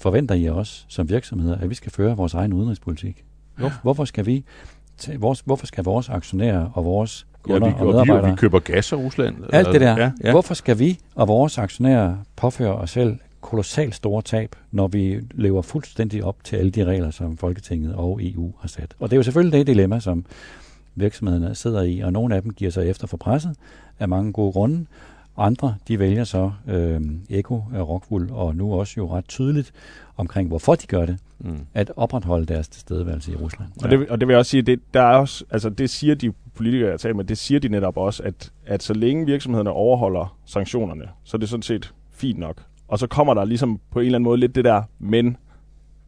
forventer 0.00 0.34
I 0.34 0.48
os 0.48 0.86
som 0.88 1.08
virksomheder, 1.08 1.58
at 1.58 1.70
vi 1.70 1.74
skal 1.74 1.92
føre 1.92 2.16
vores 2.16 2.34
egen 2.34 2.52
udenrigspolitik? 2.52 3.24
Hvor, 3.56 3.72
hvorfor 3.82 4.04
skal 4.04 4.26
vi 4.26 4.44
tage 4.98 5.20
vores, 5.20 5.40
hvorfor 5.40 5.66
skal 5.66 5.84
vores 5.84 6.08
aktionærer 6.08 6.70
og 6.74 6.84
vores 6.84 7.26
Ja, 7.48 7.52
kunder 7.52 7.68
vi, 7.68 7.74
og 7.74 7.80
og 7.80 7.86
vi, 7.86 7.92
medarbejdere 7.92 8.30
vi 8.30 8.36
køber 8.36 8.58
gas 8.58 8.92
af 8.92 8.96
Rusland. 8.96 9.36
alt 9.52 9.68
det 9.72 9.80
der. 9.80 9.96
Ja, 9.98 10.12
ja. 10.24 10.30
Hvorfor 10.30 10.54
skal 10.54 10.78
vi 10.78 10.98
og 11.14 11.28
vores 11.28 11.58
aktionærer 11.58 12.16
påføre 12.36 12.74
os 12.74 12.90
selv 12.90 13.18
kolossalt 13.54 13.94
store 13.94 14.22
tab, 14.22 14.56
når 14.70 14.88
vi 14.88 15.20
lever 15.30 15.62
fuldstændig 15.62 16.24
op 16.24 16.44
til 16.44 16.56
alle 16.56 16.70
de 16.70 16.84
regler, 16.84 17.10
som 17.10 17.36
Folketinget 17.36 17.94
og 17.94 18.20
EU 18.22 18.52
har 18.60 18.68
sat? 18.68 18.94
Og 19.00 19.10
det 19.10 19.16
er 19.16 19.16
jo 19.16 19.22
selvfølgelig 19.22 19.58
det 19.58 19.66
dilemma, 19.66 20.00
som 20.00 20.24
virksomhederne 20.94 21.54
sidder 21.54 21.82
i, 21.82 22.00
og 22.00 22.12
nogle 22.12 22.36
af 22.36 22.42
dem 22.42 22.52
giver 22.52 22.70
sig 22.70 22.88
efter 22.90 23.06
for 23.06 23.16
presset 23.16 23.56
af 23.98 24.08
mange 24.08 24.32
gode 24.32 24.52
grunde. 24.52 24.86
Andre, 25.36 25.74
de 25.88 25.98
vælger 25.98 26.24
så 26.24 26.52
øh, 26.68 27.00
Eko 27.30 27.62
Rockwool, 27.74 28.28
og 28.32 28.56
nu 28.56 28.74
også 28.74 28.94
jo 28.96 29.16
ret 29.16 29.28
tydeligt 29.28 29.72
omkring, 30.16 30.48
hvorfor 30.48 30.74
de 30.74 30.86
gør 30.86 31.06
det, 31.06 31.18
Mm. 31.38 31.58
at 31.74 31.92
opretholde 31.96 32.46
deres 32.46 32.68
tilstedeværelse 32.68 33.32
i 33.32 33.36
Rusland. 33.36 33.68
Og, 33.82 33.90
det, 33.90 34.08
og 34.08 34.20
det 34.20 34.28
vil 34.28 34.32
jeg 34.34 34.38
også 34.38 34.50
sige, 34.50 34.62
det, 34.62 34.80
der 34.94 35.02
er 35.02 35.16
også, 35.16 35.44
altså 35.50 35.70
det 35.70 35.90
siger 35.90 36.14
de 36.14 36.32
politikere, 36.54 36.90
jeg 36.90 37.00
taler 37.00 37.14
med, 37.14 37.24
det 37.24 37.38
siger 37.38 37.60
de 37.60 37.68
netop 37.68 37.96
også, 37.96 38.22
at, 38.22 38.52
at 38.66 38.82
så 38.82 38.94
længe 38.94 39.26
virksomhederne 39.26 39.70
overholder 39.70 40.36
sanktionerne, 40.44 41.04
så 41.24 41.36
er 41.36 41.38
det 41.38 41.48
sådan 41.48 41.62
set 41.62 41.94
fint 42.12 42.38
nok. 42.38 42.56
Og 42.94 42.98
så 42.98 43.06
kommer 43.06 43.34
der 43.34 43.44
ligesom 43.44 43.80
på 43.90 43.98
en 44.00 44.06
eller 44.06 44.18
anden 44.18 44.24
måde 44.24 44.40
lidt 44.40 44.54
det 44.54 44.64
der, 44.64 44.82
men 44.98 45.36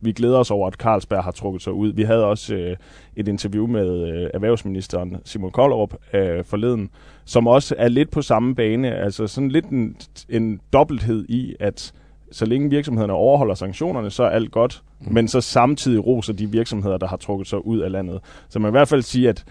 vi 0.00 0.12
glæder 0.12 0.38
os 0.38 0.50
over, 0.50 0.66
at 0.66 0.74
Carlsberg 0.74 1.24
har 1.24 1.30
trukket 1.30 1.62
sig 1.62 1.72
ud. 1.72 1.92
Vi 1.92 2.02
havde 2.02 2.24
også 2.24 2.54
øh, 2.54 2.76
et 3.16 3.28
interview 3.28 3.66
med 3.66 4.08
øh, 4.08 4.30
erhvervsministeren 4.34 5.16
Simon 5.24 5.50
Kollerup 5.50 5.94
øh, 6.14 6.44
forleden, 6.44 6.90
som 7.24 7.46
også 7.46 7.74
er 7.78 7.88
lidt 7.88 8.10
på 8.10 8.22
samme 8.22 8.54
bane, 8.54 8.94
altså 8.94 9.26
sådan 9.26 9.50
lidt 9.50 9.66
en, 9.66 9.96
en 10.28 10.60
dobbelthed 10.72 11.26
i, 11.28 11.54
at 11.60 11.92
så 12.32 12.46
længe 12.46 12.70
virksomhederne 12.70 13.12
overholder 13.12 13.54
sanktionerne, 13.54 14.10
så 14.10 14.22
er 14.22 14.30
alt 14.30 14.50
godt, 14.50 14.82
mm. 15.00 15.14
men 15.14 15.28
så 15.28 15.40
samtidig 15.40 16.06
roser 16.06 16.32
de 16.32 16.50
virksomheder, 16.50 16.98
der 16.98 17.06
har 17.06 17.16
trukket 17.16 17.48
sig 17.48 17.66
ud 17.66 17.78
af 17.78 17.92
landet. 17.92 18.20
Så 18.48 18.58
man 18.58 18.70
i 18.70 18.70
hvert 18.70 18.88
fald 18.88 19.02
sige, 19.02 19.28
at, 19.28 19.44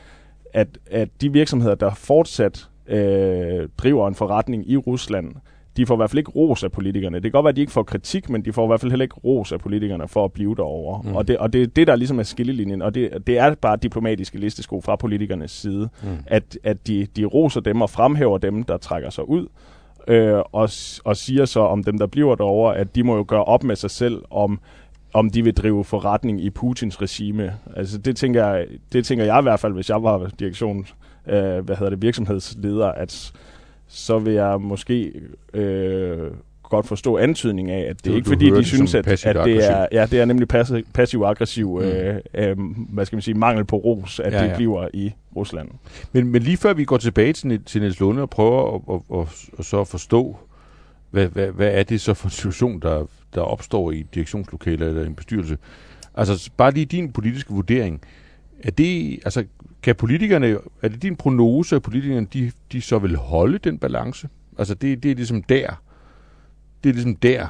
at, 0.53 0.67
at 0.91 1.09
de 1.21 1.31
virksomheder, 1.31 1.75
der 1.75 1.93
fortsat 1.93 2.69
øh, 2.87 3.69
driver 3.77 4.07
en 4.07 4.15
forretning 4.15 4.69
i 4.71 4.77
Rusland, 4.77 5.35
de 5.77 5.85
får 5.85 5.95
i 5.95 5.97
hvert 5.97 6.09
fald 6.09 6.17
ikke 6.17 6.31
ros 6.31 6.63
af 6.63 6.71
politikerne. 6.71 7.15
Det 7.15 7.23
kan 7.23 7.31
godt 7.31 7.43
være, 7.43 7.49
at 7.49 7.55
de 7.55 7.61
ikke 7.61 7.73
får 7.73 7.83
kritik, 7.83 8.29
men 8.29 8.45
de 8.45 8.53
får 8.53 8.63
i 8.63 8.67
hvert 8.67 8.79
fald 8.81 8.91
heller 8.91 9.03
ikke 9.03 9.15
ros 9.23 9.51
af 9.51 9.59
politikerne 9.59 10.07
for 10.07 10.25
at 10.25 10.31
blive 10.31 10.55
derovre. 10.55 11.01
Mm. 11.03 11.15
Og, 11.15 11.27
det, 11.27 11.37
og 11.37 11.53
det 11.53 11.61
er 11.63 11.67
det, 11.67 11.87
der 11.87 11.95
ligesom 11.95 12.19
er 12.19 12.23
skillelinjen, 12.23 12.81
og 12.81 12.95
det, 12.95 13.27
det 13.27 13.37
er 13.37 13.55
bare 13.55 13.77
diplomatiske 13.77 14.39
listesko 14.39 14.81
fra 14.81 14.95
politikernes 14.95 15.51
side, 15.51 15.89
Mm. 16.03 16.09
at, 16.27 16.57
at 16.63 16.87
de, 16.87 17.07
de 17.15 17.25
roser 17.25 17.61
dem 17.61 17.81
og 17.81 17.89
fremhæver 17.89 18.37
dem, 18.37 18.63
der 18.63 18.77
trækker 18.77 19.09
sig 19.09 19.29
ud, 19.29 19.47
øh, 20.07 20.39
og, 20.51 20.69
og 21.05 21.17
siger 21.17 21.45
så 21.45 21.59
om 21.59 21.83
dem, 21.83 21.97
der 21.97 22.07
bliver 22.07 22.35
derovre, 22.35 22.77
at 22.77 22.95
de 22.95 23.03
må 23.03 23.15
jo 23.15 23.25
gøre 23.27 23.43
op 23.43 23.63
med 23.63 23.75
sig 23.75 23.91
selv 23.91 24.21
om 24.29 24.59
om 25.13 25.29
de 25.29 25.43
vil 25.43 25.53
drive 25.53 25.83
forretning 25.83 26.41
i 26.41 26.49
Putins 26.49 27.01
regime. 27.01 27.53
Altså 27.75 27.97
det 27.97 28.15
tænker 28.15 28.47
jeg, 28.47 28.65
det 28.93 29.05
tænker 29.05 29.25
jeg 29.25 29.39
i 29.39 29.41
hvert 29.41 29.59
fald, 29.59 29.73
hvis 29.73 29.89
jeg 29.89 30.03
var 30.03 30.31
direktion, 30.39 30.85
øh, 31.27 31.59
hvad 31.65 31.75
hedder 31.75 31.89
det, 31.89 32.01
virksomhedsleder, 32.01 32.87
at 32.87 33.33
så 33.87 34.19
vil 34.19 34.33
jeg 34.33 34.61
måske 34.61 35.11
øh, 35.53 36.17
godt 36.63 36.87
forstå 36.87 37.17
antydning 37.17 37.71
af, 37.71 37.89
at 37.89 38.05
det 38.05 38.11
er 38.11 38.15
ikke 38.15 38.27
fordi, 38.27 38.49
de 38.49 38.63
synes, 38.63 38.95
at, 38.95 39.07
at 39.25 39.35
det 39.45 39.69
er, 39.71 39.87
ja, 39.91 40.05
det 40.05 40.19
er 40.19 40.25
nemlig 40.25 40.47
passiv, 40.47 40.83
passiv-aggressiv, 40.93 41.69
Mm. 41.79 41.85
øh, 41.85 42.15
øh, 42.33 42.57
hvad 42.89 43.05
skal 43.05 43.15
man 43.15 43.21
sige, 43.21 43.35
mangel 43.35 43.65
på 43.65 43.75
ros, 43.75 44.19
at 44.19 44.33
Ja, 44.33 44.43
det 44.43 44.49
ja. 44.49 44.55
bliver 44.55 44.87
i 44.93 45.13
Rusland. 45.35 45.69
Men, 46.11 46.27
men 46.27 46.41
lige 46.41 46.57
før 46.57 46.73
vi 46.73 46.85
går 46.85 46.97
tilbage 46.97 47.33
til, 47.33 47.63
til 47.63 47.81
Niels 47.81 47.99
Lunde 47.99 48.21
og 48.21 48.29
prøver 48.29 48.75
at, 48.75 48.81
at, 49.13 49.19
at, 49.19 49.59
at 49.59 49.65
så 49.65 49.83
forstå, 49.83 50.37
hvad, 51.11 51.27
hvad, 51.27 51.47
hvad 51.47 51.71
er 51.71 51.83
det 51.83 52.01
så 52.01 52.13
for 52.13 52.27
en 52.27 52.31
situation, 52.31 52.79
der, 52.79 53.05
der 53.35 53.41
opstår 53.41 53.91
i 53.91 53.99
et 53.99 54.15
direktionslokale 54.15 54.85
eller 54.85 55.05
en 55.05 55.15
bestyrelse? 55.15 55.57
Altså 56.15 56.49
bare 56.57 56.71
lige 56.71 56.85
din 56.85 57.11
politiske 57.11 57.53
vurdering. 57.53 58.01
Er 58.63 58.71
det, 58.71 59.19
altså, 59.25 59.45
kan 59.83 59.95
politikerne, 59.95 60.57
er 60.81 60.87
det 60.87 61.01
din 61.01 61.15
prognose, 61.15 61.75
at 61.75 61.81
politikerne, 61.81 62.27
de, 62.33 62.51
de 62.71 62.81
så 62.81 62.99
vil 62.99 63.15
holde 63.15 63.57
den 63.57 63.77
balance? 63.77 64.29
Altså 64.57 64.73
det, 64.73 65.03
det 65.03 65.11
er 65.11 65.15
ligesom 65.15 65.43
der, 65.43 65.81
det 66.83 66.89
er 66.89 66.93
ligesom 66.93 67.15
der, 67.15 67.47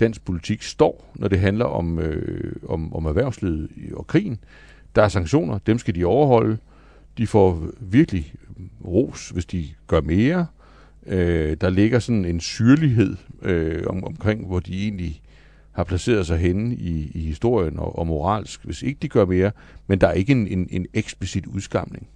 dansk 0.00 0.24
politik 0.24 0.62
står, 0.62 1.12
når 1.14 1.28
det 1.28 1.38
handler 1.38 1.64
om, 1.64 1.98
øh, 1.98 2.52
om, 2.68 2.94
om 2.94 3.06
erhvervslivet 3.06 3.70
og 3.92 4.06
krigen. 4.06 4.38
Der 4.94 5.02
er 5.02 5.08
sanktioner, 5.08 5.58
dem 5.58 5.78
skal 5.78 5.94
de 5.94 6.04
overholde. 6.04 6.58
De 7.18 7.26
får 7.26 7.68
virkelig 7.80 8.34
ros, 8.84 9.28
hvis 9.28 9.46
de 9.46 9.68
gør 9.86 10.00
mere. 10.00 10.46
Øh, 11.06 11.56
der 11.60 11.70
ligger 11.70 11.98
sådan 11.98 12.24
en 12.24 12.40
syrlighed 12.40 13.16
øh, 13.42 13.82
om, 13.86 14.04
omkring, 14.04 14.46
hvor 14.46 14.60
de 14.60 14.82
egentlig 14.82 15.22
har 15.76 15.84
placeret 15.84 16.26
sig 16.26 16.38
henne 16.38 16.74
i, 16.74 17.10
i 17.14 17.20
historien 17.20 17.78
og, 17.78 17.98
og 17.98 18.06
moralsk, 18.06 18.64
hvis 18.64 18.82
ikke 18.82 18.98
de 19.02 19.08
gør 19.08 19.24
mere. 19.24 19.50
Men 19.86 20.00
der 20.00 20.06
er 20.06 20.12
ikke 20.12 20.32
en, 20.32 20.46
en, 20.46 20.68
en 20.70 20.86
eksplicit 20.94 21.46
udskamning. 21.46 22.08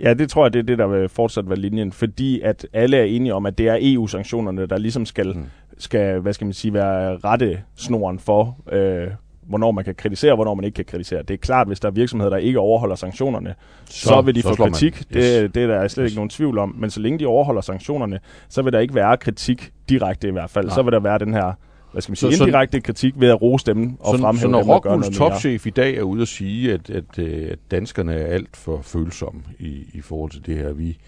Ja, 0.00 0.14
det 0.14 0.30
tror 0.30 0.44
jeg, 0.44 0.52
det 0.52 0.58
er 0.58 0.62
det, 0.62 0.78
der 0.78 0.86
vil 0.86 1.08
fortsat 1.08 1.48
være 1.48 1.58
linjen, 1.58 1.92
fordi 1.92 2.40
at 2.40 2.66
alle 2.72 2.96
er 2.96 3.04
enige 3.04 3.34
om, 3.34 3.46
at 3.46 3.58
det 3.58 3.68
er 3.68 3.78
EU-sanktionerne, 3.80 4.66
der 4.66 4.78
ligesom 4.78 5.06
skal, 5.06 5.26
Mm. 5.36 5.44
skal 5.78 6.20
hvad 6.20 6.32
skal 6.32 6.44
man 6.44 6.52
sige, 6.54 6.74
være 6.74 7.16
rette 7.16 7.60
snoren 7.76 8.18
for, 8.18 8.56
øh, 8.72 9.08
hvornår 9.48 9.70
man 9.70 9.84
kan 9.84 9.94
kritisere, 9.94 10.32
og 10.32 10.36
hvornår 10.36 10.54
man 10.54 10.64
ikke 10.64 10.74
kan 10.76 10.84
kritisere. 10.84 11.22
Det 11.22 11.34
er 11.34 11.38
klart, 11.38 11.66
hvis 11.66 11.80
der 11.80 11.88
er 11.88 11.92
virksomheder, 11.92 12.30
der 12.30 12.36
ikke 12.36 12.58
overholder 12.58 12.96
sanktionerne, 12.96 13.54
så, 13.84 14.08
så 14.08 14.20
vil 14.20 14.34
de 14.34 14.42
få 14.42 14.54
slår 14.54 14.66
man. 14.66 14.72
kritik. 14.72 14.96
Yes. 14.98 15.06
Det, 15.06 15.54
det 15.54 15.62
er 15.62 15.66
der 15.66 15.88
slet 15.88 16.04
Yes. 16.04 16.10
ikke 16.12 16.16
nogen 16.16 16.30
tvivl 16.30 16.58
om. 16.58 16.74
Men 16.78 16.90
så 16.90 17.00
længe 17.00 17.18
de 17.18 17.26
overholder 17.26 17.60
sanktionerne, 17.60 18.20
så 18.48 18.62
vil 18.62 18.72
der 18.72 18.78
ikke 18.80 18.94
være 18.94 19.16
kritik 19.16 19.72
direkte 19.88 20.28
i 20.28 20.30
hvert 20.30 20.50
fald. 20.50 20.66
Nej. 20.66 20.74
Så 20.74 20.82
vil 20.82 20.92
der 20.92 21.00
være 21.00 21.18
den 21.18 21.34
her 21.34 21.52
hvad 21.92 22.02
skal 22.02 22.10
man 22.10 22.16
sige, 22.16 22.36
så- 22.36 22.44
indirekte 22.44 22.80
kritik 22.80 23.14
ved 23.16 23.28
at 23.28 23.42
rose 23.42 23.66
dem 23.66 23.96
og 24.00 24.16
så, 24.16 24.22
fremhæve 24.22 24.40
så 24.40 24.48
når 24.48 24.60
dem 24.62 24.68
og 24.70 24.82
gøre 24.82 24.92
Rockwools 24.92 25.18
noget 25.18 25.30
mere. 25.30 25.30
topchef 25.40 25.66
i 25.66 25.70
dag 25.70 25.96
er 25.96 26.02
ude 26.02 26.22
at 26.22 26.28
sige, 26.28 26.72
at, 26.72 26.90
at, 26.90 27.18
øh, 27.18 27.48
at 27.50 27.58
danskerne 27.70 28.14
er 28.14 28.26
alt 28.26 28.56
for 28.56 28.82
følsomme 28.82 29.42
i, 29.58 29.84
i 29.92 30.00
forhold 30.00 30.30
til 30.30 30.46
det 30.46 30.56
her, 30.56 30.72
vi, 30.72 30.98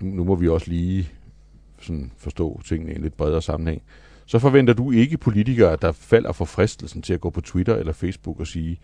nu, 0.00 0.14
nu 0.14 0.24
må 0.24 0.34
vi 0.34 0.48
også 0.48 0.70
lige 0.70 1.08
sådan 1.80 2.10
forstå 2.18 2.60
tingene 2.66 2.92
i 2.92 2.96
en 2.96 3.02
lidt 3.02 3.16
bredere 3.16 3.42
sammenhæng, 3.42 3.82
så 4.26 4.38
forventer 4.38 4.72
du 4.74 4.90
ikke 4.90 5.16
politikere, 5.18 5.76
der 5.82 5.92
falder 5.92 6.32
for 6.32 6.44
fristelsen 6.44 7.02
til 7.02 7.14
at 7.14 7.20
gå 7.20 7.30
på 7.30 7.40
Twitter 7.40 7.76
eller 7.76 7.92
Facebook 7.92 8.40
og 8.40 8.46
sige, 8.46 8.78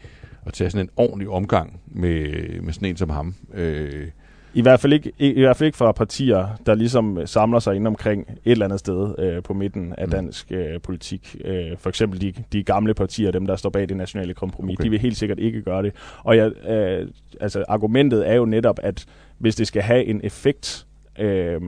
og 0.44 0.52
tage 0.52 0.70
sådan 0.70 0.86
en 0.86 0.90
ordentlig 0.96 1.28
omgang 1.28 1.80
med, 1.86 2.26
med 2.60 2.72
sådan 2.72 2.88
en 2.88 2.96
som 2.96 3.10
ham. 3.10 3.34
Øh, 3.54 4.08
I 4.54 4.62
hvert, 4.62 4.80
fald 4.80 4.92
ikke, 4.92 5.12
i, 5.18 5.26
I 5.32 5.40
hvert 5.40 5.56
fald 5.56 5.66
ikke 5.66 5.78
fra 5.78 5.92
partier, 5.92 6.46
der 6.66 6.74
ligesom 6.74 7.18
øh, 7.18 7.28
samler 7.28 7.58
sig 7.58 7.76
ind 7.76 7.86
omkring 7.86 8.20
et 8.30 8.36
eller 8.44 8.64
andet 8.64 8.80
sted 8.80 9.14
øh, 9.18 9.42
på 9.42 9.54
midten 9.54 9.94
af 9.98 10.06
Mm. 10.06 10.10
dansk 10.10 10.52
øh, 10.52 10.80
politik. 10.82 11.36
Øh, 11.44 11.66
for 11.78 11.88
eksempel 11.88 12.20
de, 12.20 12.32
de 12.52 12.62
gamle 12.62 12.94
partier, 12.94 13.30
dem 13.30 13.46
der 13.46 13.56
står 13.56 13.70
bag 13.70 13.88
det 13.88 13.96
nationale 13.96 14.34
kompromis, 14.34 14.74
Okay. 14.74 14.80
okay. 14.80 14.84
de 14.84 14.90
vil 14.90 15.00
helt 15.00 15.16
sikkert 15.16 15.38
ikke 15.38 15.62
gøre 15.62 15.82
det. 15.82 15.92
Og 16.24 16.36
jeg, 16.36 16.68
øh, 16.68 17.08
altså, 17.40 17.64
argumentet 17.68 18.28
er 18.28 18.34
jo 18.34 18.44
netop, 18.44 18.78
at 18.82 19.06
hvis 19.38 19.56
det 19.56 19.66
skal 19.66 19.82
have 19.82 20.04
en 20.04 20.20
effekt, 20.24 20.86
øh, 21.18 21.60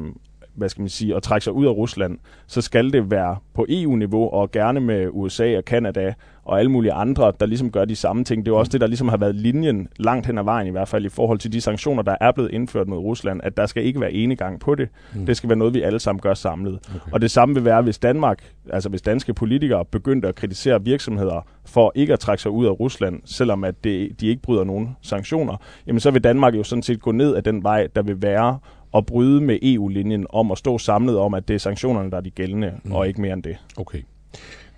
hvad 0.55 0.69
skal 0.69 0.83
man 0.83 0.89
sige, 0.89 1.17
at 1.17 1.23
trække 1.23 1.45
sig 1.45 1.53
ud 1.53 1.67
af 1.67 1.71
Rusland, 1.71 2.19
så 2.47 2.61
skal 2.61 2.93
det 2.93 3.11
være 3.11 3.37
på 3.55 3.67
EU-niveau, 3.69 4.29
og 4.29 4.51
gerne 4.51 4.81
med 4.81 5.09
USA 5.11 5.57
og 5.57 5.65
Kanada 5.65 6.15
og 6.45 6.59
alle 6.59 6.71
mulige 6.71 6.93
andre, 6.93 7.33
der 7.41 7.47
ligesom 7.47 7.71
gør 7.71 7.85
de 7.85 7.97
samme 7.97 8.25
ting. 8.25 8.45
Det 8.47 8.51
er 8.51 8.55
jo 8.55 8.59
også 8.59 8.73
det, 8.73 8.81
der 8.81 8.87
ligesom 8.87 9.09
har 9.09 9.17
været 9.17 9.35
linjen 9.35 9.89
langt 9.97 10.27
hen 10.27 10.39
ad 10.39 10.45
vejen, 10.45 10.67
i 10.67 10.71
hvert 10.71 10.89
fald 10.89 11.05
i 11.05 11.09
forhold 11.09 11.39
til 11.39 11.53
de 11.53 11.61
sanktioner, 11.61 12.03
der 12.03 12.17
er 12.21 12.33
blevet 12.33 12.51
indført 12.53 12.89
mod 12.89 12.99
Rusland, 12.99 13.41
at 13.45 13.57
der 13.57 13.67
skal 13.67 13.85
ikke 13.85 14.01
være 14.01 14.13
enegang 14.13 14.61
på 14.61 14.75
det. 14.75 14.89
Mm. 15.15 15.21
Mm. 15.21 15.27
Det 15.27 15.37
skal 15.37 15.49
være 15.49 15.59
noget, 15.59 15.75
vi 15.75 15.83
alle 15.83 16.01
sammen 16.01 16.21
gør 16.21 16.35
samlet. 16.35 16.79
okay. 16.89 17.13
Og 17.13 17.21
det 17.21 17.31
samme 17.31 17.55
vil 17.55 17.65
være, 17.65 17.83
hvis 17.83 17.99
Danmark, 17.99 18.53
altså 18.71 18.89
hvis 18.89 19.03
danske 19.03 19.35
politikere 19.35 19.85
begyndte 19.85 20.29
at 20.29 20.35
kritisere 20.35 20.85
virksomheder 20.85 21.47
for 21.65 21.93
ikke 21.95 22.13
at 22.13 22.21
trække 22.21 22.43
sig 22.43 22.51
ud 22.51 22.67
af 22.67 22.81
Rusland, 22.81 23.21
selvom 23.25 23.65
at 23.65 23.85
det, 23.85 24.21
de 24.21 24.27
ikke 24.27 24.43
bryder 24.43 24.65
nogen 24.65 24.97
sanktioner, 25.03 25.57
jamen 25.87 26.01
så 26.01 26.11
vil 26.11 26.25
Danmark 26.25 26.55
jo 26.55 26.63
sådan 26.63 26.83
set 26.83 27.01
gå 27.01 27.13
ned 27.13 27.35
af 27.35 27.45
den 27.45 27.63
vej, 27.63 27.87
der 27.97 28.03
vil 28.03 28.23
være 28.23 28.59
at 28.97 29.07
bryde 29.07 29.41
med 29.41 29.59
EU-linjen 29.63 30.27
om 30.31 30.51
at 30.51 30.59
stå 30.59 30.79
samlet 30.79 31.19
om, 31.19 31.35
at 31.35 31.49
det 31.49 31.55
er 31.55 31.59
sanktionerne, 31.59 32.11
der 32.11 32.17
er 32.17 32.21
de 32.21 32.31
gældende, 32.31 32.73
Mm. 32.75 32.89
mm. 32.91 32.93
og 32.97 33.09
ikke 33.09 33.21
mere 33.21 33.33
end 33.33 33.43
det. 33.43 33.57
Okay. 33.77 33.99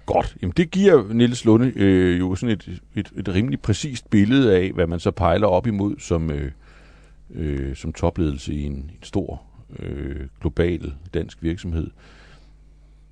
Godt. 0.07 0.36
Jamen 0.42 0.52
det 0.57 0.70
giver 0.70 1.12
Niels 1.12 1.44
Lunde 1.44 1.72
øh, 1.76 2.18
jo 2.18 2.34
sådan 2.34 2.52
et, 2.52 2.82
et, 2.94 3.12
et 3.16 3.28
rimelig 3.28 3.61
præcist 3.61 4.11
billede 4.11 4.57
af, 4.57 4.72
hvad 4.72 4.86
man 4.86 5.00
så 5.00 5.11
pejler 5.11 5.46
op 5.46 5.66
imod 5.66 5.94
som, 5.98 6.30
øh, 6.30 6.50
øh, 7.34 7.76
som 7.76 7.92
topledelse 7.92 8.55
i 8.55 8.62
en, 8.62 8.72
en 8.72 8.90
stor 9.02 9.42
øh, 9.78 10.20
global 10.40 10.92
dansk 11.14 11.42
virksomhed. 11.42 11.90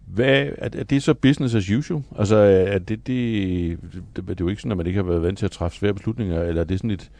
Hvad, 0.07 0.51
er, 0.59 0.69
er 0.73 0.85
det 0.85 1.03
så 1.03 1.15
business 1.15 1.55
as 1.55 1.71
usual? 1.71 2.03
Altså, 2.19 2.37
er 2.37 2.79
det, 2.79 3.07
det, 3.07 3.79
det, 4.17 4.29
det 4.29 4.31
er 4.31 4.35
jo 4.41 4.49
ikke 4.49 4.63
sådan, 4.63 4.71
at 4.73 4.77
man 4.77 4.87
ikke 4.87 4.97
har 4.97 5.09
været 5.09 5.23
vant 5.23 5.39
til 5.39 5.45
at 5.45 5.51
træffe 5.51 5.79
svære 5.79 5.95
beslutninger, 5.95 6.43
eller 6.43 6.61
er 6.61 6.65
det 6.67 6.79
sådan 6.79 6.91
et, 6.91 7.11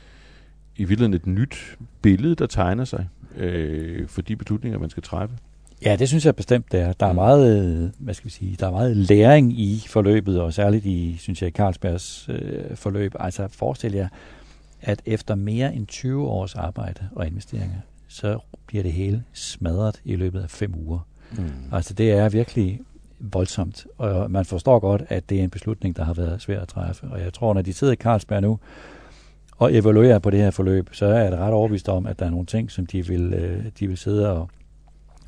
i 0.77 0.85
virkeligheden 0.85 1.15
et 1.15 1.27
nyt 1.27 1.79
billede, 2.03 2.35
der 2.35 2.47
tegner 2.47 2.85
sig 2.85 3.09
øh, 3.37 4.09
for 4.09 4.23
de 4.23 4.37
beslutninger, 4.37 4.79
man 4.79 4.91
skal 4.91 5.03
træffe? 5.03 5.37
Ja, 5.85 5.97
det 5.97 6.09
synes 6.09 6.27
jeg 6.27 6.37
bestemt, 6.37 6.73
det 6.73 6.81
er. 6.81 6.93
Der 6.93 7.07
er 7.07 7.13
meget, 7.13 7.59
øh, 7.59 7.91
hvad 7.99 8.15
skal 8.15 8.25
vi 8.25 8.31
sige, 8.31 8.57
der 8.61 8.67
er 8.67 8.71
meget 8.71 8.97
læring 8.97 9.61
i 9.61 9.85
forløbet, 9.89 10.41
og 10.41 10.55
særligt 10.55 10.85
i, 10.85 11.17
synes 11.19 11.43
jeg, 11.43 11.53
Carlsbergs 11.53 12.29
øh, 12.29 12.77
forløb. 12.77 13.15
Altså 13.21 13.49
forestil 13.49 13.93
jer, 13.93 14.09
at 14.81 15.03
efter 15.07 15.35
mere 15.35 15.75
end 15.75 15.87
20 15.87 16.29
års 16.29 16.55
arbejde 16.55 17.09
og 17.15 17.27
investeringer, 17.27 17.79
så 18.09 18.39
bliver 18.67 18.83
det 18.83 18.93
hele 18.93 19.25
smadret 19.33 20.01
i 20.05 20.17
løbet 20.17 20.41
af 20.41 20.51
fem 20.51 20.75
uger. 20.87 21.07
Mm. 21.33 21.45
Altså 21.73 21.95
det 21.95 22.13
er 22.13 22.29
virkelig 22.29 22.81
voldsomt, 23.19 23.87
og 23.99 24.31
man 24.31 24.45
forstår 24.45 24.79
godt, 24.79 25.03
at 25.09 25.31
det 25.31 25.39
er 25.39 25.45
en 25.45 25.51
beslutning, 25.51 25.97
der 25.97 26.05
har 26.05 26.15
været 26.15 26.43
svær 26.43 26.61
at 26.61 26.69
træffe. 26.69 27.07
Og 27.07 27.21
jeg 27.21 27.33
tror, 27.33 27.55
når 27.55 27.63
de 27.63 27.73
sidder 27.73 27.93
i 27.93 27.97
Carlsberg 27.97 28.43
nu, 28.43 28.59
og 29.57 29.75
evaluerer 29.75 30.19
på 30.19 30.31
det 30.31 30.41
her 30.41 30.51
forløb, 30.51 30.89
så 30.93 31.07
er 31.07 31.31
det 31.31 31.39
ret 31.39 31.53
overbevist 31.53 31.89
om, 31.89 32.07
at 32.07 32.19
der 32.19 32.27
er 32.27 32.31
nogle 32.31 32.47
ting, 32.47 32.71
som 32.71 32.87
de 32.87 33.07
vil, 33.07 33.33
øh, 33.35 33.65
de 33.79 33.89
vil 33.89 33.97
sidde 33.97 34.33
og, 34.33 34.49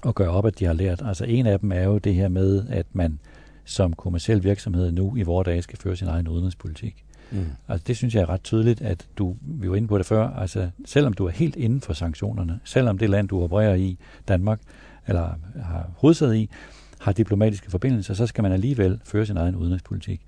og 0.05 0.15
gøre 0.15 0.31
op, 0.31 0.47
at 0.47 0.59
de 0.59 0.65
har 0.65 0.73
lært. 0.73 1.03
Altså 1.05 1.25
en 1.25 1.47
af 1.47 1.61
dem 1.61 1.73
er 1.73 1.83
jo 1.83 1.99
det 1.99 2.15
her 2.15 2.29
med, 2.29 2.65
at 2.69 2.87
man 2.93 3.19
som 3.65 3.93
kommersiel 3.93 4.45
virksomhed 4.45 4.93
nu 4.93 5.17
i 5.17 5.23
vores 5.23 5.45
dage 5.45 5.63
skal 5.63 5.79
føre 5.79 5.97
sin 5.97 6.09
egen 6.09 6.29
udenrigspolitik. 6.29 7.05
Mm. 7.31 7.47
Altså 7.69 7.85
det 7.87 7.97
synes 7.97 8.15
jeg 8.15 8.21
er 8.21 8.29
ret 8.29 8.43
tydeligt, 8.43 8.81
at 8.81 9.07
du, 9.19 9.37
vi 9.41 9.71
var 9.71 9.77
inde 9.77 9.89
på 9.89 9.99
det 9.99 10.07
før, 10.07 10.29
altså 10.29 10.71
selvom 10.85 11.13
du 11.13 11.27
er 11.27 11.31
helt 11.31 11.57
inden 11.57 11.81
for 11.81 11.93
sanktionerne, 11.93 12.61
selvom 12.65 12.99
det 12.99 13.11
land, 13.11 13.29
du 13.29 13.43
opererer 13.43 13.75
i, 13.75 13.99
Danmark, 14.29 14.61
eller 15.07 15.39
har 15.63 15.91
hovedsædet 15.97 16.37
i, 16.37 16.51
har 16.99 17.13
diplomatiske 17.13 17.71
forbindelser, 17.71 18.15
så 18.15 18.27
skal 18.27 18.43
man 18.43 18.53
alligevel 18.53 19.01
føre 19.05 19.27
sin 19.27 19.37
egen 19.37 19.57
udenrigspolitik 19.57 20.21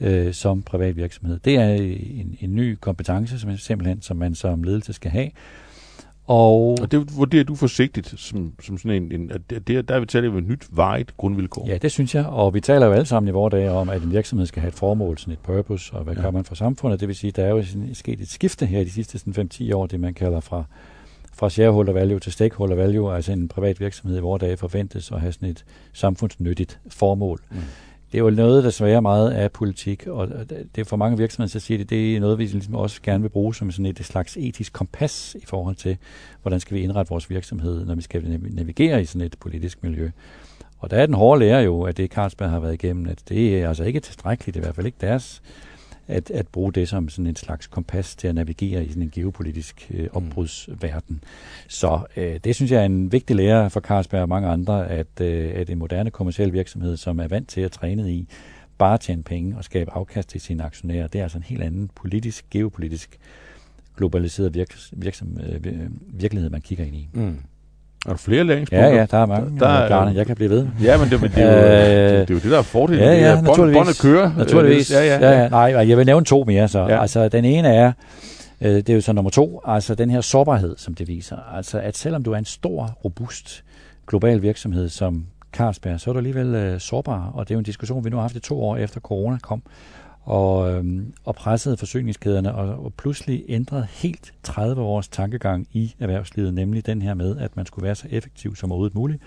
øh, 0.00 0.34
som 0.34 0.62
privat 0.62 0.96
virksomhed. 0.96 1.38
Det 1.38 1.56
er 1.56 1.68
en, 1.68 2.36
en 2.40 2.56
ny 2.56 2.78
kompetence, 2.80 3.38
som 3.38 3.56
simpelthen, 3.56 4.02
som 4.02 4.16
man 4.16 4.34
som 4.34 4.62
ledelse 4.62 4.92
skal 4.92 5.10
have. 5.10 5.30
Og, 6.26 6.78
og 6.80 6.92
det 6.92 7.16
vurderer 7.16 7.44
du 7.44 7.54
forsigtigt, 7.54 8.14
som, 8.16 8.52
som 8.62 8.78
sådan 8.78 9.02
en, 9.02 9.20
en 9.20 9.30
at 9.30 9.66
det, 9.66 9.88
der 9.88 9.94
er 9.94 10.00
vi 10.00 10.06
tale 10.06 10.28
om 10.28 10.36
et 10.36 10.48
nyt 10.48 10.68
vejet 10.70 11.16
grundvilkår. 11.16 11.66
Ja, 11.68 11.76
det 11.76 11.92
synes 11.92 12.14
jeg, 12.14 12.26
og 12.26 12.54
vi 12.54 12.60
taler 12.60 12.86
jo 12.86 12.92
alle 12.92 13.06
sammen 13.06 13.28
i 13.28 13.32
vores 13.32 13.50
dage 13.50 13.70
om, 13.70 13.88
at 13.88 14.02
en 14.02 14.12
virksomhed 14.12 14.46
skal 14.46 14.60
have 14.60 14.68
et 14.68 14.74
formål, 14.74 15.18
sådan 15.18 15.32
et 15.32 15.38
purpose, 15.38 15.92
og 15.92 16.04
hvad 16.04 16.14
ja. 16.14 16.22
gør 16.22 16.30
man 16.30 16.44
for 16.44 16.54
samfundet. 16.54 17.00
Det 17.00 17.08
vil 17.08 17.16
sige, 17.16 17.30
der 17.30 17.44
er 17.44 17.50
jo 17.50 17.62
sådan, 17.62 17.94
sket 17.94 18.20
et 18.20 18.28
skifte 18.28 18.66
her 18.66 18.84
de 18.84 18.90
sidste 18.90 19.48
5-10 19.54 19.74
år, 19.74 19.86
det 19.86 20.00
man 20.00 20.14
kalder 20.14 20.40
fra, 20.40 20.64
fra 21.32 21.50
shareholder 21.50 21.92
value 21.92 22.20
til 22.20 22.32
stakeholder 22.32 22.76
value, 22.76 23.14
altså 23.14 23.32
en 23.32 23.48
privat 23.48 23.80
virksomhed 23.80 24.18
i 24.18 24.20
vores 24.20 24.40
dage 24.40 24.56
forventes 24.56 25.10
at 25.10 25.20
have 25.20 25.32
sådan 25.32 25.48
et 25.48 25.64
samfundsnyttigt 25.92 26.80
formål. 26.88 27.40
Mm 27.50 27.56
det 28.12 28.18
er 28.18 28.22
jo 28.22 28.30
noget, 28.30 28.64
der 28.64 28.70
sværer 28.70 29.00
meget 29.00 29.30
af 29.30 29.52
politik, 29.52 30.06
og 30.06 30.28
det 30.50 30.78
er 30.78 30.84
for 30.84 30.96
mange 30.96 31.18
virksomheder, 31.18 31.50
så 31.50 31.60
siger 31.60 31.78
det, 31.78 31.90
det 31.90 32.16
er 32.16 32.20
noget, 32.20 32.38
vi 32.38 32.46
ligesom 32.46 32.74
også 32.74 33.00
gerne 33.02 33.22
vil 33.22 33.28
bruge 33.28 33.54
som 33.54 33.70
sådan 33.70 33.86
et 33.86 33.98
slags 33.98 34.36
etisk 34.36 34.72
kompas 34.72 35.36
i 35.42 35.46
forhold 35.46 35.76
til, 35.76 35.96
hvordan 36.42 36.60
skal 36.60 36.76
vi 36.76 36.82
indrette 36.82 37.10
vores 37.10 37.30
virksomhed, 37.30 37.84
når 37.84 37.94
vi 37.94 38.02
skal 38.02 38.40
navigere 38.50 39.02
i 39.02 39.04
sådan 39.04 39.26
et 39.26 39.36
politisk 39.40 39.82
miljø. 39.82 40.10
Og 40.78 40.90
der 40.90 40.96
er 40.96 41.06
den 41.06 41.14
hårde 41.14 41.40
lærer 41.40 41.60
jo, 41.60 41.82
at 41.82 41.96
det 41.96 42.10
Carlsberg 42.10 42.50
har 42.50 42.60
været 42.60 42.74
igennem, 42.74 43.06
at 43.06 43.18
det 43.28 43.60
er 43.60 43.68
altså 43.68 43.84
ikke 43.84 44.00
tilstrækkeligt, 44.00 44.56
i 44.56 44.60
hvert 44.60 44.74
fald 44.74 44.86
ikke 44.86 44.98
deres 45.00 45.42
at, 46.12 46.30
at 46.30 46.48
bruge 46.48 46.72
det 46.72 46.88
som 46.88 47.08
sådan 47.08 47.26
en 47.26 47.36
slags 47.36 47.66
kompas 47.66 48.16
til 48.16 48.28
at 48.28 48.34
navigere 48.34 48.84
i 48.84 48.88
sådan 48.88 49.02
en 49.02 49.10
geopolitisk 49.10 49.90
øh, 49.94 50.02
mm. 50.02 50.08
opbrudsverden. 50.12 51.24
Så 51.68 52.00
øh, 52.16 52.40
det 52.44 52.54
synes 52.54 52.72
jeg 52.72 52.80
er 52.80 52.84
en 52.84 53.12
vigtig 53.12 53.36
lære 53.36 53.70
for 53.70 53.80
Carlsberg 53.80 54.22
og 54.22 54.28
mange 54.28 54.48
andre, 54.48 54.90
at, 54.90 55.20
øh, 55.20 55.52
at 55.54 55.70
en 55.70 55.78
moderne 55.78 56.10
kommersiel 56.10 56.52
virksomhed, 56.52 56.96
som 56.96 57.18
er 57.18 57.28
vant 57.28 57.48
til 57.48 57.60
at 57.60 57.72
træne 57.72 58.12
i 58.12 58.28
bare 58.78 58.98
tjene 58.98 59.22
penge 59.22 59.56
og 59.56 59.64
skabe 59.64 59.90
afkast 59.90 60.28
til 60.28 60.40
sine 60.40 60.64
aktionærer, 60.64 61.06
det 61.06 61.18
er 61.18 61.22
altså 61.22 61.38
en 61.38 61.44
helt 61.44 61.62
anden 61.62 61.90
politisk, 61.94 62.50
geopolitisk 62.50 63.18
globaliseret 63.96 64.54
virks, 64.54 64.92
virksom, 64.96 65.38
øh, 65.40 65.90
virkelighed, 66.06 66.50
man 66.50 66.60
kigger 66.60 66.84
ind 66.84 66.96
i. 66.96 67.08
Mm. 67.12 67.38
Er 68.06 68.10
der 68.10 68.16
flere 68.16 68.44
læringspunkter? 68.44 68.88
Ja, 68.88 68.96
ja, 68.96 69.06
der 69.10 69.18
er 69.18 69.26
mange. 69.26 69.60
Der, 69.60 69.88
der 69.88 69.96
er, 69.96 70.10
jeg 70.10 70.26
kan 70.26 70.36
blive 70.36 70.50
ved. 70.50 70.66
Ja, 70.82 70.98
men 70.98 71.10
det, 71.10 71.20
men 71.20 71.30
det, 71.30 71.42
er, 71.42 71.50
jo, 71.50 72.18
det, 72.18 72.28
det 72.28 72.30
er 72.30 72.34
jo 72.34 72.40
det, 72.40 72.50
der 72.50 72.58
er 72.58 72.62
fordelen. 72.62 73.02
Ja, 73.02 73.14
ja, 73.14 73.40
naturligvis. 73.40 73.78
Båndet 73.78 74.00
kører. 74.00 74.30
Naturligvis. 74.36 74.92
Ja, 74.92 75.04
ja, 75.04 75.18
ja. 75.18 75.42
ja, 75.42 75.48
Nej, 75.48 75.88
jeg 75.88 75.96
vil 75.96 76.06
nævne 76.06 76.24
to 76.24 76.44
mere 76.44 76.68
så. 76.68 76.78
Ja. 76.78 77.00
Altså, 77.00 77.28
den 77.28 77.44
ene 77.44 77.68
er, 77.68 77.92
øh, 78.60 78.74
det 78.74 78.90
er 78.90 78.94
jo 78.94 79.00
så 79.00 79.12
nummer 79.12 79.30
to, 79.30 79.60
altså 79.66 79.94
den 79.94 80.10
her 80.10 80.20
sårbarhed, 80.20 80.76
som 80.78 80.94
det 80.94 81.08
viser. 81.08 81.36
Altså, 81.56 81.78
at 81.78 81.96
selvom 81.96 82.22
du 82.22 82.32
er 82.32 82.36
en 82.36 82.44
stor, 82.44 82.98
robust 83.04 83.64
global 84.06 84.42
virksomhed 84.42 84.88
som 84.88 85.26
Carlsberg, 85.52 86.00
så 86.00 86.10
er 86.10 86.12
du 86.12 86.18
alligevel 86.18 86.54
øh, 86.54 86.80
sårbar, 86.80 87.30
og 87.34 87.48
det 87.48 87.50
er 87.50 87.54
jo 87.54 87.58
en 87.58 87.64
diskussion, 87.64 88.04
vi 88.04 88.10
nu 88.10 88.16
har 88.16 88.22
haft 88.22 88.36
i 88.36 88.40
to 88.40 88.62
år 88.62 88.76
efter 88.76 89.00
corona 89.00 89.38
kom 89.42 89.62
og, 90.24 90.72
øhm, 90.72 91.12
og 91.24 91.34
pressede 91.34 91.76
forsyningskæderne, 91.76 92.54
og, 92.54 92.84
og 92.84 92.94
pludselig 92.94 93.44
ændrede 93.48 93.86
helt 93.90 94.34
30 94.42 94.82
års 94.82 95.08
tankegang 95.08 95.68
i 95.72 95.94
erhvervslivet, 96.00 96.54
nemlig 96.54 96.86
den 96.86 97.02
her 97.02 97.14
med, 97.14 97.38
at 97.38 97.56
man 97.56 97.66
skulle 97.66 97.84
være 97.84 97.94
så 97.94 98.06
effektiv 98.10 98.56
som 98.56 98.72
overhovedet 98.72 98.94
muligt, 98.94 99.22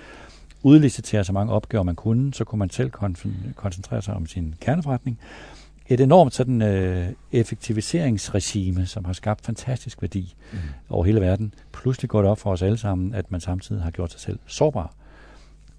udlicitere 0.64 1.24
så 1.24 1.34
mange 1.34 1.54
opgaver 1.54 1.84
man 1.84 1.96
kunne, 1.96 2.34
så 2.34 2.44
kunne 2.44 2.60
man 2.60 2.70
selv 2.70 2.92
kon- 2.98 3.54
koncentrere 3.56 4.02
sig 4.02 4.14
om 4.14 4.26
sin 4.26 4.56
kerneforretning. 4.62 5.20
Et 5.88 6.00
enormt 6.00 6.34
sådan 6.34 6.62
øh, 6.62 7.08
effektiviseringsregime, 7.32 8.86
som 8.86 9.06
har 9.06 9.14
skabt 9.14 9.46
fantastisk 9.46 10.02
værdi 10.02 10.36
mm. 10.52 10.58
over 10.90 11.04
hele 11.06 11.22
verden. 11.22 11.54
Pludselig 11.72 12.10
går 12.10 12.22
det 12.22 12.32
op 12.32 12.40
for 12.40 12.52
os 12.52 12.62
alle 12.62 12.78
sammen, 12.78 13.14
at 13.14 13.32
man 13.32 13.42
samtidig 13.42 13.84
har 13.84 13.92
gjort 13.92 14.12
sig 14.12 14.20
selv 14.20 14.40
sårbar. 14.46 14.94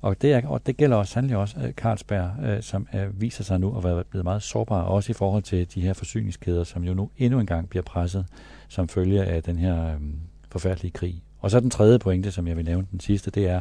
Og 0.03 0.22
det, 0.22 0.32
er, 0.32 0.47
og 0.47 0.66
det 0.66 0.76
gælder 0.76 0.97
også 0.97 1.12
sandelig 1.12 1.36
også 1.36 1.57
uh, 1.59 1.70
Carlsberg, 1.70 2.30
uh, 2.57 2.62
som 2.62 2.88
uh, 2.94 3.20
viser 3.20 3.44
sig 3.44 3.61
nu 3.61 3.76
at 3.78 3.84
være 3.84 4.05
blevet 4.05 4.24
meget 4.24 4.42
sårbar, 4.42 4.82
også 4.82 5.12
i 5.12 5.14
forhold 5.14 5.42
til 5.42 5.74
de 5.74 5.80
her 5.80 5.92
forsyningskæder, 5.92 6.64
som 6.64 6.84
jo 6.84 6.94
nu 6.94 7.11
endnu 7.18 7.40
engang 7.40 7.68
bliver 7.68 7.82
presset 7.82 8.26
som 8.68 8.88
følge 8.88 9.24
af 9.24 9.42
den 9.42 9.59
her 9.59 9.97
um, 9.97 10.14
forfærdelige 10.51 10.92
krig. 10.92 11.22
Og 11.40 11.51
så 11.51 11.61
den 11.61 11.70
tredje 11.70 11.99
pointe, 11.99 12.32
som 12.32 12.49
jeg 12.49 12.57
vil 12.57 12.64
nævne, 12.64 12.86
den 12.90 13.01
sidste, 13.01 13.30
det 13.30 13.49
er, 13.49 13.61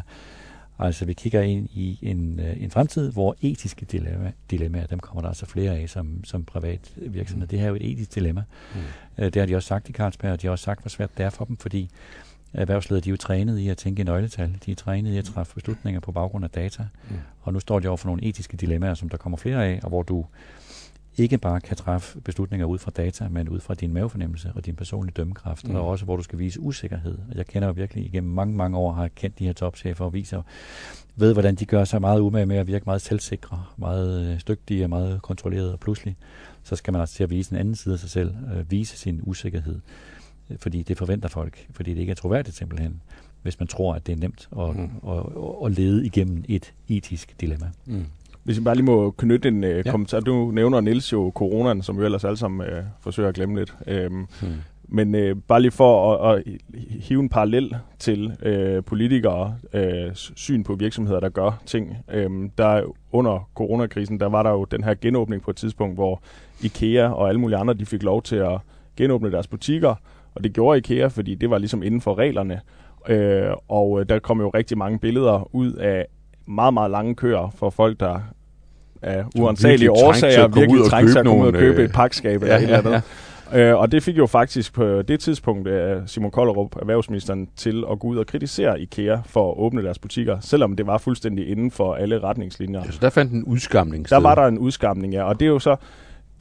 altså 0.79 1.05
vi 1.05 1.13
kigger 1.13 1.41
ind 1.41 1.69
i 1.73 1.99
en, 2.01 2.39
en 2.57 2.71
fremtid, 2.71 3.11
hvor 3.11 3.36
etiske 3.41 3.86
dilemma, 3.86 4.31
dilemmaer, 4.51 4.88
dem 4.88 4.99
kommer 4.99 5.21
der 5.21 5.27
altså 5.27 5.45
flere 5.45 5.77
af 5.77 5.89
som, 5.89 6.23
som 6.23 6.43
privat 6.43 6.93
virksomhed. 6.95 7.45
Mm. 7.45 7.49
Det 7.49 7.59
her 7.59 7.65
er 7.65 7.69
jo 7.69 7.75
et 7.75 7.91
etisk 7.91 8.15
dilemma. 8.15 8.43
Mm. 8.75 8.81
Det 9.31 9.36
har 9.36 9.45
de 9.45 9.55
også 9.55 9.67
sagt 9.67 9.89
i 9.89 9.91
Carlsberg, 9.91 10.31
og 10.31 10.41
de 10.41 10.47
har 10.47 10.51
også 10.51 10.63
sagt, 10.63 10.81
hvor 10.81 10.89
svært 10.89 11.17
det 11.17 11.25
er 11.25 11.29
for 11.29 11.45
dem, 11.45 11.57
fordi 11.57 11.89
erhvervsledere, 12.57 13.03
de 13.03 13.09
er 13.09 13.11
jo 13.11 13.17
trænet 13.17 13.59
i 13.59 13.69
at 13.69 13.77
tænke 13.77 14.01
i 14.01 14.03
nøgletal. 14.05 14.57
De 14.65 14.71
er 14.71 14.75
trænet 14.75 15.13
i 15.13 15.17
at 15.17 15.25
træffe 15.25 15.53
beslutninger 15.55 15.99
på 15.99 16.11
baggrund 16.11 16.43
af 16.43 16.49
data. 16.49 16.83
Mm. 17.09 17.15
Og 17.41 17.53
nu 17.53 17.59
står 17.59 17.79
de 17.79 17.87
over 17.87 17.97
for 17.97 18.07
nogle 18.07 18.23
etiske 18.23 18.57
dilemmaer, 18.57 18.93
som 18.93 19.09
der 19.09 19.17
kommer 19.17 19.37
flere 19.37 19.65
af, 19.65 19.79
og 19.83 19.89
hvor 19.89 20.03
du 20.03 20.25
ikke 21.17 21.37
bare 21.37 21.61
kan 21.61 21.77
træffe 21.77 22.21
beslutninger 22.21 22.65
ud 22.65 22.77
fra 22.77 22.91
data, 22.91 23.27
men 23.29 23.49
ud 23.49 23.59
fra 23.59 23.73
din 23.73 23.93
mavefornemmelse 23.93 24.51
og 24.55 24.65
din 24.65 24.75
personlige 24.75 25.13
dømmekraft, 25.13 25.67
mm. 25.67 25.75
og 25.75 25.87
også 25.87 26.05
hvor 26.05 26.15
du 26.15 26.23
skal 26.23 26.39
vise 26.39 26.59
usikkerhed. 26.59 27.17
Jeg 27.35 27.45
kender 27.45 27.67
jo 27.67 27.73
virkelig 27.73 28.05
igennem 28.05 28.33
mange, 28.33 28.55
mange 28.55 28.77
år, 28.77 28.91
har 28.91 29.07
kendt 29.07 29.39
de 29.39 29.45
her 29.45 29.53
topchefer 29.53 30.05
og 30.05 30.13
viser, 30.13 30.41
ved 31.15 31.33
hvordan 31.33 31.55
de 31.55 31.65
gør 31.65 31.83
sig 31.83 32.01
meget 32.01 32.19
umage 32.19 32.45
med 32.45 32.57
at 32.57 32.67
virke 32.67 32.85
meget 32.85 33.01
selvsikre, 33.01 33.63
meget 33.77 34.31
øh, 34.33 34.39
stygtige 34.39 34.85
og 34.85 34.89
meget 34.89 35.21
kontrolleret, 35.21 35.73
og 35.73 35.79
pludselig 35.79 36.15
så 36.63 36.75
skal 36.75 36.91
man 36.91 37.01
altså 37.01 37.15
til 37.15 37.23
at 37.23 37.29
vise 37.29 37.51
en 37.51 37.59
anden 37.59 37.75
side 37.75 37.93
af 37.93 37.99
sig 37.99 38.09
selv, 38.09 38.35
øh, 38.55 38.71
vise 38.71 38.97
sin 38.97 39.19
usikkerhed 39.23 39.79
fordi 40.59 40.83
det 40.83 40.97
forventer 40.97 41.29
folk, 41.29 41.67
fordi 41.71 41.93
det 41.93 41.99
ikke 41.99 42.11
er 42.11 42.15
troværdigt 42.15 42.55
simpelthen, 42.55 43.01
hvis 43.41 43.59
man 43.59 43.67
tror, 43.67 43.93
at 43.93 44.07
det 44.07 44.13
er 44.13 44.17
nemt 44.17 44.49
at, 44.59 44.75
mm. 44.75 45.09
at, 45.09 45.17
at, 45.17 45.65
at 45.65 45.71
lede 45.71 46.05
igennem 46.05 46.43
et 46.47 46.73
etisk 46.87 47.41
dilemma. 47.41 47.65
Mm. 47.85 48.05
Hvis 48.43 48.55
jeg 48.57 48.63
bare 48.63 48.75
lige 48.75 48.85
må 48.85 49.11
knytte 49.11 49.47
en 49.47 49.63
uh, 49.63 49.69
ja. 49.69 49.91
kommentar. 49.91 50.19
Du 50.19 50.51
nævner 50.51 50.81
Nils 50.81 51.13
jo 51.13 51.31
coronaen, 51.35 51.81
som 51.81 51.99
vi 51.99 52.05
ellers 52.05 52.23
alle 52.23 52.37
sammen 52.37 52.67
uh, 52.67 52.83
forsøger 52.99 53.29
at 53.29 53.35
glemme 53.35 53.59
lidt. 53.59 53.75
Um, 54.07 54.27
mm. 54.41 54.47
Men 54.87 55.15
uh, 55.15 55.41
bare 55.47 55.61
lige 55.61 55.71
for 55.71 56.15
at, 56.15 56.37
at 56.37 56.43
hive 56.99 57.21
en 57.21 57.29
parallel 57.29 57.75
til 57.99 58.25
uh, 58.25 58.83
politikere 58.83 59.57
uh, 59.73 59.81
syn 60.13 60.63
på 60.63 60.75
virksomheder, 60.75 61.19
der 61.19 61.29
gør 61.29 61.61
ting. 61.65 61.97
Um, 62.25 62.51
der 62.57 62.93
under 63.11 63.49
coronakrisen, 63.55 64.19
der 64.19 64.25
var 64.25 64.43
der 64.43 64.51
jo 64.51 64.65
den 64.65 64.83
her 64.83 64.95
genåbning 65.01 65.41
på 65.41 65.51
et 65.51 65.57
tidspunkt, 65.57 65.95
hvor 65.95 66.21
IKEA 66.63 67.07
og 67.07 67.29
alle 67.29 67.41
mulige 67.41 67.57
andre, 67.57 67.73
de 67.73 67.85
fik 67.85 68.03
lov 68.03 68.21
til 68.21 68.35
at 68.35 68.59
genåbne 68.97 69.31
deres 69.31 69.47
butikker, 69.47 69.95
og 70.36 70.43
det 70.43 70.53
gjorde 70.53 70.77
IKEA, 70.77 71.07
fordi 71.07 71.36
det 71.36 71.49
var 71.49 71.57
ligesom 71.57 71.83
inden 71.83 72.01
for 72.01 72.17
reglerne. 72.17 72.61
Øh, 73.09 73.49
og 73.67 73.99
øh, 73.99 74.05
der 74.09 74.19
kom 74.19 74.41
jo 74.41 74.49
rigtig 74.49 74.77
mange 74.77 74.99
billeder 74.99 75.55
ud 75.55 75.73
af 75.73 76.05
meget, 76.45 76.73
meget 76.73 76.91
lange 76.91 77.15
køer 77.15 77.53
for 77.55 77.69
folk, 77.69 77.99
der 77.99 78.19
af 79.01 79.23
uansagelige 79.39 79.91
årsager 79.91 80.47
virkelig 80.47 80.86
trængte 80.86 81.13
sig 81.13 81.19
at 81.19 81.25
komme 81.25 81.43
ud 81.43 81.47
og 81.47 81.53
købe 81.53 81.79
øh, 81.79 81.86
et 81.86 81.91
pakskab 81.91 82.41
eller 82.41 82.55
ja, 82.55 82.61
eller 82.61 82.77
andet. 82.77 82.91
Ja. 82.91 83.01
Øh, 83.53 83.77
og 83.79 83.91
det 83.91 84.03
fik 84.03 84.17
jo 84.17 84.25
faktisk 84.25 84.73
på 84.73 85.01
det 85.01 85.19
tidspunkt 85.19 85.67
uh, 85.67 85.75
Simon 86.05 86.31
Kollerup, 86.31 86.75
erhvervsministeren, 86.75 87.49
til 87.55 87.83
at 87.91 87.99
gå 87.99 88.07
ud 88.07 88.17
og 88.17 88.27
kritisere 88.27 88.81
IKEA 88.81 89.17
for 89.25 89.51
at 89.51 89.57
åbne 89.57 89.83
deres 89.83 89.99
butikker, 89.99 90.38
selvom 90.39 90.75
det 90.75 90.88
var 90.88 90.97
fuldstændig 90.97 91.49
inden 91.49 91.71
for 91.71 91.93
alle 91.93 92.19
retningslinjer. 92.19 92.81
Ja, 92.86 92.91
så 92.91 92.97
der 93.01 93.09
fandt 93.09 93.33
en 93.33 93.43
udskamning 93.43 94.07
sted. 94.07 94.17
Der 94.17 94.23
var 94.23 94.36
der 94.36 94.47
en 94.47 94.57
udskamning, 94.57 95.13
ja. 95.13 95.23
Og 95.23 95.39
det 95.39 95.45
er 95.45 95.49
jo 95.49 95.59
så, 95.59 95.75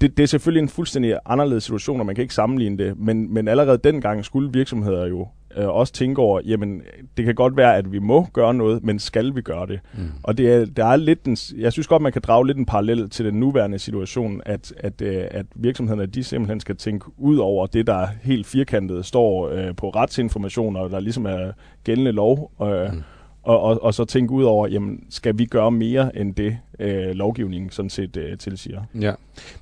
det, 0.01 0.17
det 0.17 0.23
er 0.23 0.27
selvfølgelig 0.27 0.63
en 0.63 0.69
fuldstændig 0.69 1.19
anderledes 1.27 1.65
situation, 1.65 2.01
og 2.01 2.07
man 2.07 2.15
kan 2.15 2.23
ikke 2.23 2.35
sammenligne 2.35 2.79
det, 2.79 2.99
men, 2.99 3.35
men 3.35 3.49
allerede 3.49 3.79
dengang 3.79 4.25
skulle 4.25 4.53
virksomheder 4.53 5.07
jo 5.07 5.29
øh, 5.57 5.69
også 5.69 5.93
tænke 5.93 6.23
over, 6.23 6.41
jamen, 6.45 6.83
det 7.17 7.25
kan 7.25 7.35
godt 7.35 7.57
være, 7.57 7.77
at 7.77 7.93
vi 7.93 7.99
må 7.99 8.27
gøre 8.33 8.55
noget, 8.55 8.85
men 8.85 8.99
skal 8.99 9.35
vi 9.35 9.41
gøre 9.41 9.67
det? 9.67 9.81
Mm. 9.95 10.11
Og 10.23 10.39
det 10.39 10.53
er, 10.53 10.65
der 10.65 10.85
er 10.85 10.97
lidt 10.97 11.25
en, 11.25 11.37
jeg 11.57 11.73
synes 11.73 11.87
godt, 11.87 12.03
man 12.03 12.13
kan 12.13 12.23
drage 12.23 12.47
lidt 12.47 12.59
en 12.59 12.67
parallel 12.67 13.11
til 13.11 13.25
den 13.25 13.35
nuværende 13.35 13.79
situation, 13.79 14.43
at, 14.47 14.73
at, 14.77 15.03
øh, 15.03 15.25
at 15.31 15.47
virksomhederne, 15.55 16.07
de 16.07 16.25
simpelthen 16.25 16.61
skal 16.61 16.77
tænke 16.77 17.07
ud 17.17 17.37
over 17.37 17.67
det, 17.67 17.87
der 17.87 18.07
helt 18.23 18.47
firkantet 18.47 19.07
står 19.07 19.49
øh, 19.49 19.77
på 19.77 19.91
retsinformation, 19.91 20.77
og 20.77 20.91
der 20.91 21.01
ligesom 21.01 21.27
er 21.27 21.53
gældende 21.85 22.13
lov, 22.13 22.53
øh, 22.63 22.93
mm 22.93 23.03
og, 23.45 23.61
og, 23.61 23.83
og 23.83 23.95
så 23.95 24.05
tænke 24.05 24.33
ud 24.33 24.45
over, 24.45 24.69
jamen, 24.69 25.05
skal 25.11 25.39
vi 25.39 25.45
gøre 25.45 25.71
mere 25.71 26.19
end 26.19 26.35
det, 26.35 26.59
øh, 26.79 27.11
lovgivningen 27.11 27.71
sådan 27.71 27.91
set 27.91 28.17
øh, 28.17 28.39
tilsiger. 28.39 28.83
Ja, 29.01 29.13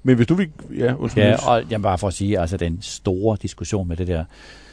men 0.02 0.16
hvis 0.16 0.26
du 0.26 0.34
vil... 0.34 0.50
Ja, 0.78 0.94
undskyld. 0.94 1.24
Ja, 1.24 1.48
og 1.48 1.70
jeg 1.70 1.82
bare 1.82 1.98
for 1.98 2.08
at 2.08 2.14
sige, 2.14 2.38
altså 2.38 2.56
den 2.56 2.78
store 2.82 3.36
diskussion 3.42 3.88
med 3.88 3.96
det 3.96 4.06
der, 4.06 4.24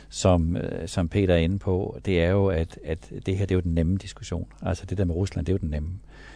som, 0.09 0.57
øh, 0.57 0.87
som 0.87 1.07
Peter 1.07 1.33
er 1.33 1.37
inde 1.37 1.59
på, 1.59 1.99
det 2.05 2.21
er 2.21 2.29
jo, 2.29 2.47
at, 2.47 2.79
at 2.85 3.11
det 3.25 3.37
her 3.37 3.45
det 3.45 3.51
er 3.51 3.55
jo 3.55 3.61
den 3.61 3.73
nemme 3.73 3.97
diskussion. 3.97 4.47
Altså 4.61 4.85
det 4.85 4.97
der 4.97 5.05
med 5.05 5.15
Rusland, 5.15 5.45
det 5.45 5.51
er 5.51 5.53
jo 5.53 5.61
den 5.61 5.69
nemme. 5.69 5.89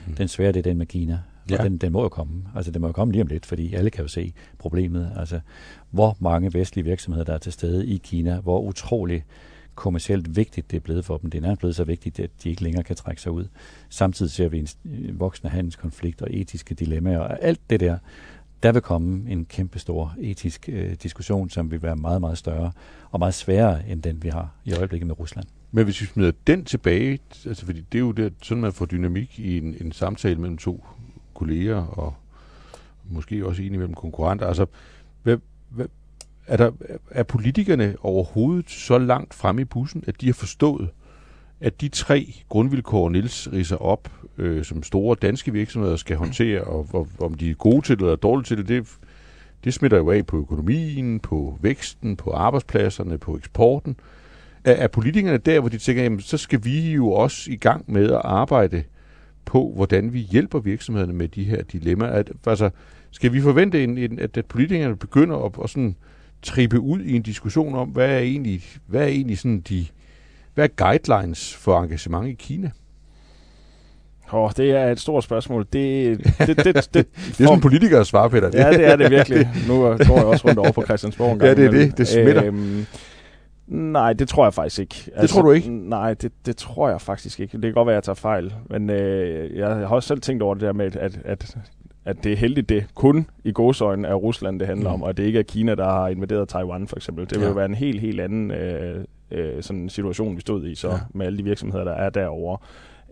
Mm. 0.07 0.13
Den 0.13 0.27
svære, 0.27 0.51
det 0.51 0.59
er 0.59 0.63
den 0.63 0.77
med 0.77 0.85
Kina. 0.85 1.19
Ja. 1.49 1.57
Og 1.57 1.63
den, 1.63 1.77
den 1.77 1.91
må 1.91 2.01
jo 2.01 2.09
komme. 2.09 2.43
Altså 2.55 2.71
den 2.71 2.81
må 2.81 2.87
jo 2.87 2.93
komme 2.93 3.11
lige 3.11 3.21
om 3.21 3.27
lidt, 3.27 3.45
fordi 3.45 3.73
alle 3.73 3.89
kan 3.89 4.01
jo 4.01 4.07
se 4.07 4.33
problemet. 4.57 5.11
Altså 5.17 5.39
hvor 5.91 6.17
mange 6.19 6.53
vestlige 6.53 6.85
virksomheder, 6.85 7.25
der 7.25 7.33
er 7.33 7.37
til 7.37 7.51
stede 7.51 7.87
i 7.87 7.97
Kina, 8.03 8.39
hvor 8.39 8.61
utrolig 8.61 9.23
kommercielt 9.75 10.35
vigtigt 10.35 10.71
det 10.71 10.77
er 10.77 10.81
blevet 10.81 11.05
for 11.05 11.17
dem. 11.17 11.29
Det 11.29 11.45
er 11.45 11.55
blevet 11.55 11.75
så 11.75 11.83
vigtigt, 11.83 12.19
at 12.19 12.29
de 12.43 12.49
ikke 12.49 12.63
længere 12.63 12.83
kan 12.83 12.95
trække 12.95 13.21
sig 13.21 13.31
ud. 13.31 13.47
Samtidig 13.89 14.31
ser 14.31 14.49
vi 14.49 14.59
en 14.59 14.67
voksende 15.19 15.51
handelskonflikt 15.51 16.21
og 16.21 16.27
etiske 16.31 16.75
dilemmaer 16.75 17.19
og 17.19 17.43
alt 17.43 17.59
det 17.69 17.79
der. 17.79 17.97
Der 18.63 18.71
vil 18.71 18.81
komme 18.81 19.31
en 19.31 19.45
kæmpe 19.45 19.79
stor 19.79 20.15
etisk 20.19 20.69
øh, 20.69 20.95
diskussion, 21.03 21.49
som 21.49 21.71
vil 21.71 21.81
være 21.81 21.95
meget, 21.95 22.21
meget 22.21 22.37
større 22.37 22.71
og 23.11 23.19
meget 23.19 23.33
sværere 23.33 23.89
end 23.89 24.01
den, 24.01 24.23
vi 24.23 24.29
har 24.29 24.49
i 24.65 24.73
øjeblikket 24.73 25.07
med 25.07 25.19
Rusland. 25.19 25.45
Men 25.71 25.83
hvis 25.83 26.01
vi 26.01 26.05
smider 26.05 26.31
den 26.47 26.65
tilbage, 26.65 27.19
altså 27.45 27.65
fordi 27.65 27.81
det 27.91 27.97
er 27.97 27.99
jo 27.99 28.11
det, 28.11 28.33
sådan, 28.41 28.61
man 28.61 28.73
får 28.73 28.85
dynamik 28.85 29.39
i 29.39 29.57
en, 29.57 29.75
en 29.81 29.91
samtale 29.91 30.35
mellem 30.35 30.57
to 30.57 30.85
kolleger 31.33 31.75
og 31.75 32.13
måske 33.05 33.45
også 33.45 33.61
en 33.61 33.73
imellem 33.73 33.93
konkurrenter. 33.93 34.47
Altså, 34.47 34.65
hvad, 35.23 35.37
hvad, 35.69 35.85
er, 36.47 36.57
der, 36.57 36.71
er 37.11 37.23
politikerne 37.23 37.95
overhovedet 38.01 38.69
så 38.69 38.97
langt 38.97 39.33
frem 39.33 39.59
i 39.59 39.65
bussen, 39.65 40.03
at 40.07 40.21
de 40.21 40.25
har 40.25 40.33
forstået, 40.33 40.89
at 41.61 41.81
de 41.81 41.87
tre 41.87 42.33
grundvilkår, 42.49 43.09
Nils 43.09 43.51
riser 43.53 43.77
op, 43.77 44.11
øh, 44.37 44.63
som 44.63 44.83
store 44.83 45.15
danske 45.21 45.53
virksomheder 45.53 45.95
skal 45.95 46.17
håndtere, 46.17 46.61
og, 46.61 46.87
og 46.93 47.07
om 47.19 47.33
de 47.33 47.49
er 47.49 47.53
gode 47.53 47.81
til 47.81 47.95
det 47.95 48.03
eller 48.03 48.15
dårlige 48.15 48.45
til 48.45 48.57
det, 48.57 48.67
det, 48.67 48.87
det 49.63 49.73
smitter 49.73 49.97
jo 49.97 50.11
af 50.11 50.25
på 50.25 50.37
økonomien, 50.37 51.19
på 51.19 51.57
væksten, 51.61 52.15
på 52.15 52.31
arbejdspladserne, 52.31 53.17
på 53.17 53.37
eksporten. 53.37 53.95
Er, 54.63 54.71
er 54.71 54.87
politikerne 54.87 55.37
der, 55.37 55.59
hvor 55.59 55.69
de 55.69 55.77
tænker, 55.77 56.03
jamen, 56.03 56.19
så 56.19 56.37
skal 56.37 56.65
vi 56.65 56.91
jo 56.93 57.11
også 57.11 57.51
i 57.51 57.55
gang 57.55 57.91
med 57.91 58.11
at 58.11 58.21
arbejde 58.23 58.83
på, 59.45 59.71
hvordan 59.75 60.13
vi 60.13 60.19
hjælper 60.19 60.59
virksomhederne 60.59 61.13
med 61.13 61.27
de 61.27 61.43
her 61.43 61.63
dilemmaer? 61.63 62.11
At, 62.11 62.31
altså, 62.45 62.69
skal 63.11 63.33
vi 63.33 63.41
forvente, 63.41 63.83
en, 63.83 63.97
en, 63.97 64.19
at, 64.19 64.37
at 64.37 64.45
politikerne 64.45 64.95
begynder 64.95 65.37
at, 65.45 65.51
at 65.63 65.69
sådan, 65.69 65.95
trippe 66.43 66.79
ud 66.79 67.01
i 67.01 67.15
en 67.15 67.21
diskussion 67.21 67.75
om, 67.75 67.87
hvad 67.87 68.09
er 68.09 68.19
egentlig, 68.19 68.63
hvad 68.87 69.01
er 69.01 69.07
egentlig 69.07 69.37
sådan 69.37 69.59
de, 69.59 69.85
hvad 70.53 70.65
er 70.65 70.85
guidelines 70.85 71.55
for 71.55 71.81
engagement 71.81 72.27
i 72.27 72.33
Kina? 72.33 72.71
Åh, 74.33 74.39
oh, 74.39 74.51
det 74.57 74.71
er 74.71 74.91
et 74.91 74.99
stort 74.99 75.23
spørgsmål. 75.23 75.67
Det, 75.73 76.19
det, 76.39 76.47
det, 76.47 76.57
det, 76.57 76.65
det, 76.65 76.93
det 76.93 77.41
er 77.41 77.45
sådan 77.45 77.61
politikere 77.61 78.05
svar, 78.05 78.27
Peter. 78.27 78.49
Ja, 78.53 78.71
det 78.71 78.87
er 78.87 78.95
det 78.95 79.11
virkelig. 79.11 79.49
Nu 79.67 79.73
går 79.79 80.15
jeg 80.15 80.25
også 80.25 80.47
rundt 80.47 80.59
over 80.59 80.71
på 80.71 80.83
Christiansborg 80.83 81.31
en 81.31 81.39
gang. 81.39 81.49
Ja, 81.49 81.55
det 81.55 81.65
er 81.65 81.71
det. 81.71 81.97
Det 81.97 82.07
smitter. 82.07 82.45
Øhm, 82.45 82.85
nej, 83.67 84.13
det 84.13 84.27
tror 84.27 84.45
jeg 84.45 84.53
faktisk 84.53 84.79
ikke. 84.79 84.95
Det 85.05 85.11
altså, 85.15 85.33
tror 85.33 85.41
du 85.41 85.51
ikke? 85.51 85.69
Nej, 85.89 86.13
det, 86.13 86.31
det 86.45 86.57
tror 86.57 86.89
jeg 86.89 87.01
faktisk 87.01 87.39
ikke. 87.39 87.51
Det 87.57 87.61
kan 87.61 87.73
godt 87.73 87.87
være, 87.87 87.95
at 87.95 87.95
jeg 87.95 88.03
tager 88.03 88.15
fejl. 88.15 88.53
Men 88.69 88.89
øh, 88.89 89.57
jeg 89.57 89.67
har 89.67 89.95
også 89.95 90.07
selv 90.07 90.21
tænkt 90.21 90.43
over 90.43 90.53
det 90.53 90.61
der 90.61 90.73
med, 90.73 90.95
at, 90.95 91.19
at 91.25 91.57
at 92.05 92.23
det 92.23 92.31
er 92.31 92.37
heldigt, 92.37 92.69
det 92.69 92.85
kun 92.95 93.27
i 93.43 93.51
godsøjne 93.51 94.07
er 94.07 94.13
Rusland, 94.13 94.59
det 94.59 94.67
handler 94.67 94.89
mm. 94.89 94.93
om, 94.93 95.03
og 95.03 95.17
det 95.17 95.23
ikke 95.23 95.39
er 95.39 95.43
Kina, 95.43 95.75
der 95.75 95.85
har 95.85 96.07
invaderet 96.07 96.49
Taiwan 96.49 96.87
for 96.87 96.95
eksempel. 96.95 97.29
Det 97.29 97.35
vil 97.35 97.43
ja. 97.43 97.49
jo 97.49 97.55
være 97.55 97.65
en 97.65 97.75
helt, 97.75 98.01
helt 98.01 98.19
anden 98.19 98.51
øh, 98.51 99.05
øh, 99.31 99.63
sådan 99.63 99.89
situation, 99.89 100.35
vi 100.35 100.41
stod 100.41 100.67
i 100.67 100.75
så 100.75 100.89
ja. 100.89 100.97
med 101.13 101.25
alle 101.25 101.37
de 101.37 101.43
virksomheder, 101.43 101.83
der 101.83 101.93
er 101.93 102.09
derovre. 102.09 102.57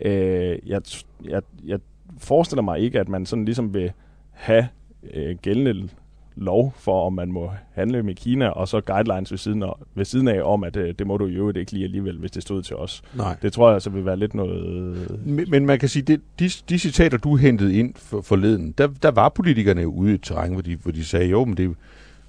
Øh, 0.01 0.59
jeg, 0.65 0.81
jeg, 1.23 1.41
jeg 1.65 1.79
forestiller 2.17 2.63
mig 2.63 2.79
ikke, 2.79 2.99
at 2.99 3.09
man 3.09 3.25
sådan 3.25 3.45
ligesom 3.45 3.73
vil 3.73 3.91
have 4.31 4.67
øh, 5.13 5.35
gældende 5.41 5.89
lov 6.35 6.73
for, 6.77 7.05
om 7.05 7.13
man 7.13 7.31
må 7.31 7.51
handle 7.73 8.03
med 8.03 8.15
Kina, 8.15 8.47
og 8.47 8.67
så 8.67 8.81
guidelines 8.81 9.31
ved 9.31 9.37
siden 9.37 9.63
af, 9.63 9.73
ved 9.95 10.05
siden 10.05 10.27
af 10.27 10.41
om, 10.43 10.63
at 10.63 10.77
øh, 10.77 10.93
det 10.99 11.07
må 11.07 11.17
du 11.17 11.25
jo 11.25 11.51
ikke 11.55 11.71
lige 11.71 11.83
alligevel, 11.83 12.17
hvis 12.17 12.31
det 12.31 12.43
stod 12.43 12.61
til 12.63 12.75
os. 12.75 13.01
Nej. 13.15 13.35
Det 13.41 13.53
tror 13.53 13.67
jeg 13.67 13.73
altså 13.73 13.89
vil 13.89 14.05
være 14.05 14.17
lidt 14.17 14.33
noget... 14.33 15.19
Men, 15.25 15.51
men 15.51 15.65
man 15.65 15.79
kan 15.79 15.89
sige, 15.89 16.03
det, 16.03 16.21
de, 16.39 16.49
de 16.69 16.79
citater, 16.79 17.17
du 17.17 17.35
hentede 17.35 17.75
ind 17.75 17.93
for, 17.95 18.21
forleden, 18.21 18.71
der, 18.77 18.87
der 19.03 19.11
var 19.11 19.29
politikerne 19.29 19.87
ude 19.87 20.11
i 20.11 20.15
et 20.15 20.21
terræn, 20.21 20.53
hvor 20.53 20.61
de, 20.61 20.75
hvor 20.75 20.91
de 20.91 21.05
sagde, 21.05 21.29
jo, 21.29 21.45
men 21.45 21.57
det, 21.57 21.69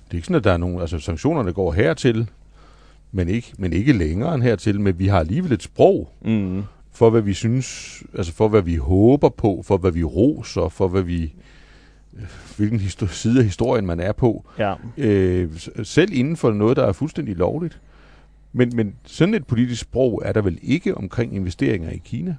det 0.05 0.11
er 0.11 0.14
ikke 0.14 0.26
sådan, 0.26 0.36
at 0.36 0.44
der 0.44 0.53
er 0.53 0.57
nogen... 0.57 0.80
Altså, 0.80 0.98
sanktionerne 0.98 1.53
går 1.53 1.72
hertil, 1.72 2.28
men 3.12 3.28
ikke, 3.28 3.53
men 3.59 3.72
ikke 3.72 3.92
længere 3.92 4.34
end 4.34 4.42
hertil, 4.42 4.80
men 4.80 4.98
vi 4.98 5.07
har 5.07 5.18
alligevel 5.18 5.53
et 5.53 5.62
sprog 5.62 6.12
mm. 6.24 6.62
for, 6.92 7.11
hvad 7.11 7.20
vi 7.20 7.34
synes, 7.34 8.03
altså 8.14 8.32
for, 8.32 8.48
hvad 8.48 8.62
vi 8.62 8.76
håber 8.76 9.28
på, 9.28 9.62
for, 9.64 9.76
hvad 9.76 9.92
vi 9.92 10.05
roser, 10.05 10.68
for, 10.68 10.88
hvad 10.88 11.03
vi 11.03 11.32
hvilken 12.57 12.81
side 13.09 13.39
af 13.39 13.45
historien 13.45 13.87
man 13.87 14.01
er 14.01 14.13
på. 14.13 14.45
Ja. 14.59 14.75
Øh, 14.99 15.51
selv 15.83 16.11
inden 16.13 16.37
for 16.37 16.51
noget, 16.51 16.77
der 16.77 16.85
er 16.85 16.93
fuldstændig 16.93 17.37
lovligt. 17.37 17.81
Men, 18.53 18.73
men 18.77 18.95
sådan 19.05 19.35
et 19.35 19.47
politisk 19.47 19.81
sprog 19.81 20.23
er 20.25 20.33
der 20.33 20.41
vel 20.43 20.59
ikke 20.63 20.95
omkring 20.95 21.37
investeringer 21.37 21.91
i 21.91 22.03
Kina? 22.05 22.37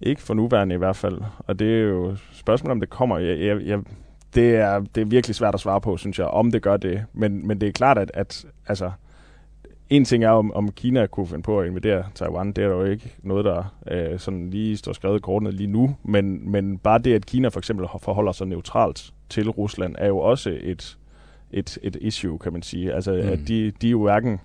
Ikke 0.00 0.22
for 0.22 0.34
nuværende 0.34 0.74
i 0.74 0.78
hvert 0.78 0.96
fald. 0.96 1.20
Og 1.38 1.58
det 1.58 1.74
er 1.74 1.80
jo 1.80 2.16
spørgsmålet, 2.32 2.72
om 2.72 2.80
det 2.80 2.90
kommer. 2.90 3.18
Jeg, 3.18 3.40
jeg, 3.40 3.66
jeg, 3.66 3.78
det, 4.34 4.56
er, 4.56 4.78
det 4.94 5.00
er 5.00 5.04
virkelig 5.04 5.34
svært 5.34 5.54
at 5.54 5.60
svare 5.60 5.80
på, 5.80 5.96
synes 5.96 6.18
jeg, 6.18 6.26
om 6.26 6.50
det 6.50 6.62
gør 6.62 6.76
det. 6.76 7.04
Men, 7.12 7.46
men 7.46 7.60
det 7.60 7.68
er 7.68 7.72
klart, 7.72 7.98
at, 7.98 8.10
at 8.14 8.44
altså, 8.66 8.90
en 9.90 10.04
ting 10.04 10.24
er, 10.24 10.30
om, 10.30 10.52
om 10.54 10.72
Kina 10.72 11.06
kunne 11.06 11.26
finde 11.26 11.42
på 11.42 11.60
at 11.60 11.66
invadere 11.66 12.04
Taiwan. 12.14 12.52
Det 12.52 12.64
er 12.64 12.68
jo 12.68 12.84
ikke 12.84 13.14
noget, 13.22 13.44
der 13.44 13.74
øh, 13.90 14.18
sådan 14.18 14.50
lige 14.50 14.76
står 14.76 14.92
skrevet 14.92 15.16
i 15.16 15.20
kortene 15.20 15.50
lige 15.50 15.66
nu. 15.66 15.96
Men, 16.02 16.50
men 16.50 16.78
bare 16.78 16.98
det, 16.98 17.14
at 17.14 17.26
Kina 17.26 17.48
for 17.48 17.58
eksempel 17.58 17.86
forholder 18.00 18.32
sig 18.32 18.46
neutralt 18.46 19.12
til 19.28 19.50
Rusland, 19.50 19.94
er 19.98 20.06
jo 20.06 20.18
også 20.18 20.58
et, 20.62 20.98
et, 21.50 21.78
et 21.82 21.96
issue, 22.00 22.38
kan 22.38 22.52
man 22.52 22.62
sige. 22.62 22.92
Altså, 22.92 23.12
mm. 23.12 23.28
at 23.28 23.38
de, 23.48 23.70
de 23.70 23.86
er 23.86 23.90
jo 23.90 24.02
hverken 24.02 24.40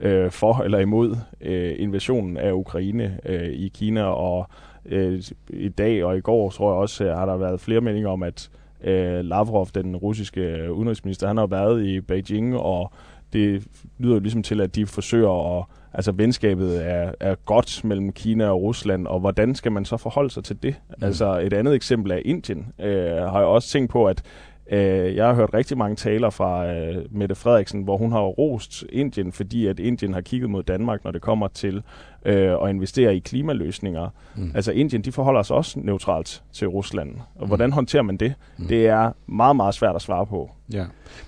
øh, 0.00 0.30
for 0.30 0.62
eller 0.62 0.78
imod 0.78 1.16
øh, 1.40 1.74
invasionen 1.78 2.36
af 2.36 2.52
Ukraine 2.52 3.18
øh, 3.24 3.48
i 3.48 3.68
Kina, 3.68 4.02
og 4.02 4.48
øh, 4.86 5.22
i 5.48 5.68
dag 5.68 6.04
og 6.04 6.16
i 6.16 6.20
går, 6.20 6.50
tror 6.50 6.72
jeg 6.72 6.78
også, 6.78 7.04
har 7.04 7.26
der 7.26 7.36
været 7.36 7.60
flere 7.60 7.80
meninger 7.80 8.10
om, 8.10 8.22
at 8.22 8.50
øh, 8.84 9.24
Lavrov, 9.24 9.68
den 9.74 9.96
russiske 9.96 10.72
udenrigsminister, 10.72 11.26
han 11.26 11.36
har 11.36 11.46
været 11.46 11.86
i 11.86 12.00
Beijing 12.00 12.56
og 12.56 12.92
det 13.34 13.66
lyder 13.98 14.14
jo 14.14 14.20
ligesom 14.20 14.42
til, 14.42 14.60
at 14.60 14.74
de 14.74 14.86
forsøger 14.86 15.58
at 15.58 15.64
altså 15.94 16.12
venskabet 16.12 16.86
er, 16.86 17.12
er 17.20 17.34
godt 17.34 17.84
mellem 17.84 18.12
Kina 18.12 18.48
og 18.48 18.62
Rusland, 18.62 19.06
og 19.06 19.20
hvordan 19.20 19.54
skal 19.54 19.72
man 19.72 19.84
så 19.84 19.96
forholde 19.96 20.30
sig 20.30 20.44
til 20.44 20.62
det? 20.62 20.74
Mm. 20.88 21.04
Altså 21.04 21.38
et 21.38 21.52
andet 21.52 21.74
eksempel 21.74 22.12
er 22.12 22.20
Indien. 22.24 22.66
Øh, 22.80 23.06
har 23.06 23.38
jeg 23.38 23.48
også 23.48 23.68
tænkt 23.68 23.90
på, 23.90 24.06
at 24.06 24.22
øh, 24.70 25.16
jeg 25.16 25.26
har 25.26 25.34
hørt 25.34 25.54
rigtig 25.54 25.78
mange 25.78 25.96
taler 25.96 26.30
fra 26.30 26.72
øh, 26.72 27.04
Mette 27.10 27.34
Frederiksen, 27.34 27.82
hvor 27.82 27.96
hun 27.96 28.12
har 28.12 28.20
rost 28.20 28.84
Indien, 28.92 29.32
fordi 29.32 29.66
at 29.66 29.80
Indien 29.80 30.14
har 30.14 30.20
kigget 30.20 30.50
mod 30.50 30.62
Danmark, 30.62 31.04
når 31.04 31.10
det 31.10 31.22
kommer 31.22 31.48
til 31.48 31.82
øh, 32.24 32.52
at 32.62 32.68
investere 32.70 33.16
i 33.16 33.18
klimaløsninger. 33.18 34.08
Mm. 34.36 34.52
Altså 34.54 34.72
Indien, 34.72 35.02
de 35.02 35.12
forholder 35.12 35.42
sig 35.42 35.56
også 35.56 35.80
neutralt 35.80 36.42
til 36.52 36.68
Rusland. 36.68 37.16
Og 37.34 37.40
mm. 37.40 37.46
hvordan 37.46 37.72
håndterer 37.72 38.02
man 38.02 38.16
det? 38.16 38.34
Mm. 38.58 38.66
Det 38.66 38.86
er 38.86 39.12
meget, 39.26 39.56
meget 39.56 39.74
svært 39.74 39.96
at 39.96 40.02
svare 40.02 40.26
på. 40.26 40.50
Ja, 40.72 40.84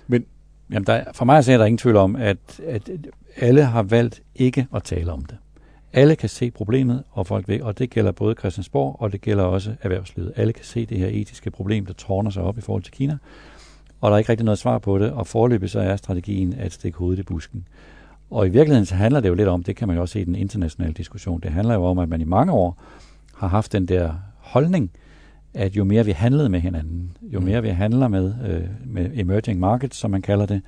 men 0.07 0.25
Jamen, 0.71 0.87
der, 0.87 1.03
for 1.13 1.25
mig 1.25 1.37
er 1.49 1.57
der 1.57 1.65
ingen 1.65 1.77
tvivl 1.77 1.95
om, 1.95 2.15
at, 2.15 2.37
at 2.67 2.89
alle 3.37 3.63
har 3.63 3.83
valgt 3.83 4.21
ikke 4.35 4.67
at 4.75 4.83
tale 4.83 5.11
om 5.11 5.25
det. 5.25 5.37
Alle 5.93 6.15
kan 6.15 6.29
se 6.29 6.51
problemet, 6.51 7.03
og 7.11 7.27
folk 7.27 7.47
ved, 7.47 7.61
og 7.61 7.79
det 7.79 7.89
gælder 7.89 8.11
både 8.11 8.35
Christiansborg, 8.39 8.95
og 8.99 9.11
det 9.11 9.21
gælder 9.21 9.43
også 9.43 9.75
erhvervslivet. 9.81 10.33
Alle 10.35 10.53
kan 10.53 10.65
se 10.65 10.85
det 10.85 10.97
her 10.97 11.07
etiske 11.07 11.51
problem, 11.51 11.85
der 11.85 11.93
tårner 11.93 12.29
sig 12.29 12.43
op 12.43 12.57
i 12.57 12.61
forhold 12.61 12.83
til 12.83 12.93
Kina, 12.93 13.17
og 14.01 14.11
der 14.11 14.15
er 14.15 14.17
ikke 14.17 14.29
rigtig 14.29 14.45
noget 14.45 14.59
svar 14.59 14.79
på 14.79 14.99
det, 14.99 15.11
og 15.11 15.27
forløbig 15.27 15.69
så 15.69 15.79
er 15.79 15.95
strategien 15.95 16.53
at 16.53 16.71
stikke 16.71 16.97
hovedet 16.97 17.19
i 17.19 17.23
busken. 17.23 17.67
Og 18.29 18.47
i 18.47 18.49
virkeligheden 18.49 18.85
så 18.85 18.95
handler 18.95 19.19
det 19.19 19.29
jo 19.29 19.33
lidt 19.33 19.47
om, 19.47 19.63
det 19.63 19.75
kan 19.75 19.87
man 19.87 19.97
jo 19.97 20.01
også 20.01 20.13
se 20.13 20.21
i 20.21 20.23
den 20.23 20.35
internationale 20.35 20.93
diskussion, 20.93 21.39
det 21.39 21.51
handler 21.51 21.73
jo 21.73 21.83
om, 21.83 21.99
at 21.99 22.09
man 22.09 22.21
i 22.21 22.25
mange 22.25 22.53
år 22.53 22.81
har 23.35 23.47
haft 23.47 23.71
den 23.71 23.85
der 23.85 24.13
holdning, 24.37 24.91
at 25.57 25.75
jo 25.75 25.83
mere 25.83 26.05
vi 26.05 26.11
handlede 26.11 26.49
med 26.49 26.59
hinanden, 26.59 27.17
jo 27.21 27.39
mm. 27.39 27.45
mere 27.45 27.61
vi 27.61 27.69
handler 27.69 28.07
med, 28.07 28.33
øh, 28.47 28.63
med 28.85 29.09
emerging 29.13 29.59
markets, 29.59 29.97
som 29.97 30.11
man 30.11 30.21
kalder 30.21 30.45
det, 30.45 30.61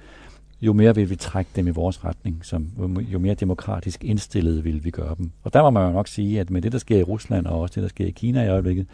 jo 0.62 0.74
mere 0.74 0.96
vil 0.96 1.10
vi 1.10 1.16
trække 1.16 1.52
dem 1.56 1.68
i 1.68 1.72
vores 1.72 2.06
retning, 2.06 2.40
som, 2.46 2.68
jo 3.00 3.20
mere 3.20 3.34
demokratisk 3.34 4.04
indstillet 4.04 4.64
vil 4.64 4.84
vi 4.84 4.92
gøre 4.92 5.16
dem. 5.18 5.32
Og 5.44 5.54
der 5.54 5.62
må 5.62 5.70
man 5.70 5.88
jo 5.88 5.92
nok 5.92 6.08
sige, 6.08 6.40
at 6.40 6.50
med 6.50 6.62
det, 6.62 6.72
der 6.72 6.78
sker 6.78 6.98
i 6.98 7.04
Rusland, 7.04 7.48
og 7.48 7.62
også 7.62 7.76
det, 7.76 7.84
der 7.84 7.90
sker 7.90 8.06
i 8.06 8.12
Kina 8.12 8.44
i 8.44 8.50
øjeblikket, 8.50 8.86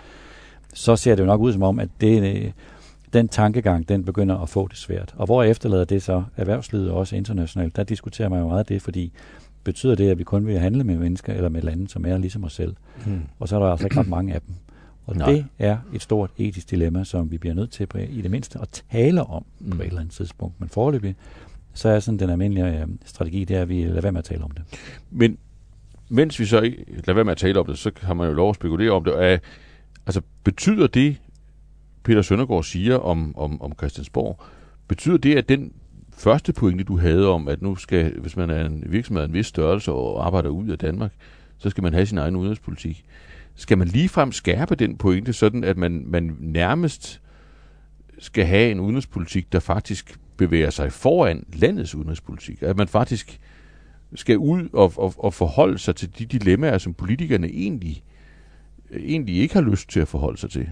så 0.74 0.96
ser 0.96 1.16
det 1.16 1.22
jo 1.22 1.28
nok 1.28 1.42
ud 1.42 1.54
som 1.54 1.64
om, 1.64 1.80
at 1.80 1.90
det, 2.02 2.36
øh, 2.36 2.52
den 3.14 3.28
tankegang, 3.28 3.90
den 3.90 4.04
begynder 4.04 4.38
at 4.38 4.50
få 4.50 4.68
det 4.68 4.78
svært. 4.78 5.14
Og 5.18 5.26
hvor 5.26 5.44
efterlader 5.44 5.86
det 5.86 6.04
så 6.04 6.24
erhvervslivet 6.38 6.92
også 6.92 7.16
internationalt? 7.16 7.76
Der 7.76 7.84
diskuterer 7.84 8.30
man 8.30 8.40
jo 8.40 8.48
meget 8.48 8.70
det, 8.70 8.82
fordi 8.82 9.12
betyder 9.64 9.96
det, 9.96 10.10
at 10.10 10.18
vi 10.18 10.24
kun 10.24 10.48
vil 10.48 10.60
handle 10.60 10.84
med 10.84 10.98
mennesker 10.98 11.34
eller 11.34 11.50
med 11.50 11.62
lande, 11.62 11.90
som 11.90 12.06
er 12.06 12.18
ligesom 12.18 12.44
os 12.44 12.54
selv. 12.54 12.76
Mm. 13.06 13.22
Og 13.40 13.48
så 13.48 13.56
er 13.56 13.60
der 13.60 13.72
altså 13.72 13.86
ikke 13.86 14.00
ret 14.00 14.08
mange 14.08 14.34
af 14.34 14.42
dem. 14.42 14.56
Og 15.06 15.16
Nej. 15.16 15.32
det 15.32 15.46
er 15.60 15.78
et 15.94 16.02
stort 16.02 16.32
etisk 16.38 16.72
dilemma, 16.72 17.04
som 17.04 17.32
vi 17.32 17.38
bliver 17.38 17.54
nødt 17.54 17.72
til 17.72 17.86
på, 17.86 17.98
i 17.98 18.22
det 18.22 18.32
mindste 18.32 18.60
at 18.62 18.84
tale 18.92 19.24
om 19.24 19.46
mm. 19.60 19.78
på 19.78 19.84
et 19.84 19.88
eller 19.88 20.00
andet 20.00 20.14
tidspunkt. 20.14 20.60
Men 20.60 20.70
foreløbig, 20.70 21.16
så 21.74 21.90
er 21.90 22.00
sådan 22.00 22.20
den 22.20 22.30
almindelige 22.30 22.82
øh, 22.82 22.88
strategi, 23.06 23.44
det 23.44 23.58
er, 23.58 23.62
at 23.62 23.70
vi 23.70 23.84
lader 23.84 24.02
være 24.02 24.12
med 24.12 24.20
at 24.20 24.26
tale 24.26 24.44
om 24.44 24.52
det. 24.52 24.64
Men 25.12 25.38
mens 26.10 26.40
vi 26.40 26.46
så 26.46 26.62
ikke 26.62 26.86
lader 26.88 27.14
være 27.14 27.24
med 27.24 27.32
at 27.32 27.38
tale 27.38 27.60
om 27.60 27.66
det, 27.66 27.78
så 27.78 27.92
har 28.02 28.14
man 28.14 28.28
jo 28.28 28.34
lov 28.34 28.50
at 28.50 28.56
spekulere 28.56 28.92
om 28.92 29.04
det. 29.04 29.24
Er, 29.24 29.38
altså, 30.06 30.22
betyder 30.44 30.88
det, 30.88 31.18
Peter 32.04 32.22
Søndergaard 32.22 32.64
siger 32.64 32.98
om, 32.98 33.38
om, 33.38 33.62
om 33.62 33.74
Christiansborg, 33.78 34.42
betyder 34.88 35.18
det, 35.18 35.36
at 35.36 35.50
den 35.50 35.74
første 36.18 36.54
pointe, 36.54 36.84
du 36.84 36.98
havde 36.98 37.28
om, 37.28 37.48
at 37.48 37.62
nu 37.62 37.76
skal, 37.76 38.20
hvis 38.20 38.38
man 38.38 38.50
er 38.50 38.66
en 38.66 38.84
virksomhed 38.88 39.24
af 39.24 39.28
en 39.28 39.34
vis 39.34 39.46
størrelse 39.46 39.92
og 39.92 40.26
arbejder 40.26 40.50
ud 40.50 40.68
af 40.68 40.78
Danmark, 40.78 41.12
så 41.58 41.70
skal 41.70 41.84
man 41.84 41.94
have 41.94 42.06
sin 42.06 42.18
egen 42.18 42.36
udenrigspolitik. 42.36 43.06
Skal 43.56 43.78
man 43.78 43.88
ligefrem 43.88 44.32
skærpe 44.32 44.76
den 44.76 44.98
pointe, 44.98 45.34
sådan 45.34 45.64
at 45.64 45.78
man, 45.78 46.04
man 46.08 46.36
nærmest 46.40 47.22
skal 48.20 48.46
have 48.46 48.72
en 48.72 48.80
udenrigspolitik, 48.80 49.54
der 49.54 49.60
faktisk 49.60 50.20
bevæger 50.38 50.70
sig 50.70 50.92
foran 50.92 51.46
landets 51.54 51.96
udenrigspolitik? 51.96 52.64
At 52.64 52.78
man 52.78 52.88
faktisk 52.88 53.40
skal 54.16 54.38
ud 54.38 54.70
og, 54.74 54.94
og, 54.98 55.14
og 55.18 55.34
forholde 55.34 55.78
sig 55.78 55.96
til 55.96 56.20
de 56.20 56.26
dilemmaer, 56.26 56.78
som 56.78 56.94
politikerne 56.94 57.48
egentlig, 57.48 58.04
egentlig 58.94 59.36
ikke 59.36 59.54
har 59.54 59.62
lyst 59.62 59.90
til 59.90 60.00
at 60.00 60.08
forholde 60.08 60.38
sig 60.38 60.50
til? 60.50 60.70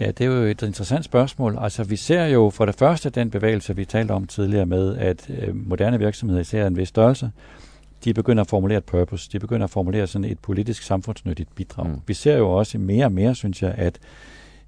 Ja, 0.00 0.06
det 0.06 0.20
er 0.20 0.26
jo 0.26 0.42
et 0.42 0.62
interessant 0.62 1.04
spørgsmål. 1.04 1.56
Altså, 1.60 1.84
vi 1.84 1.96
ser 1.96 2.26
jo 2.26 2.50
for 2.50 2.66
det 2.66 2.74
første 2.74 3.10
den 3.10 3.30
bevægelse, 3.30 3.76
vi 3.76 3.84
talte 3.84 4.12
om 4.12 4.26
tidligere 4.26 4.66
med, 4.66 4.96
at 4.96 5.30
øh, 5.30 5.56
moderne 5.68 5.98
virksomheder, 5.98 6.40
især 6.40 6.66
en 6.66 6.76
vis 6.76 6.88
størrelse, 6.88 7.30
de 8.04 8.14
begynder 8.14 8.40
at 8.40 8.48
formulere 8.48 8.78
et 8.78 8.84
purpose. 8.84 9.28
De 9.32 9.38
begynder 9.38 9.64
at 9.64 9.70
formulere 9.70 10.06
sådan 10.06 10.24
et 10.24 10.38
politisk 10.38 10.82
samfundsnyttigt 10.82 11.54
bidrag. 11.54 11.86
Mm. 11.86 12.00
Vi 12.06 12.14
ser 12.14 12.36
jo 12.36 12.50
også 12.50 12.78
mere 12.78 13.04
og 13.04 13.12
mere, 13.12 13.34
synes 13.34 13.62
jeg, 13.62 13.74
at 13.76 13.98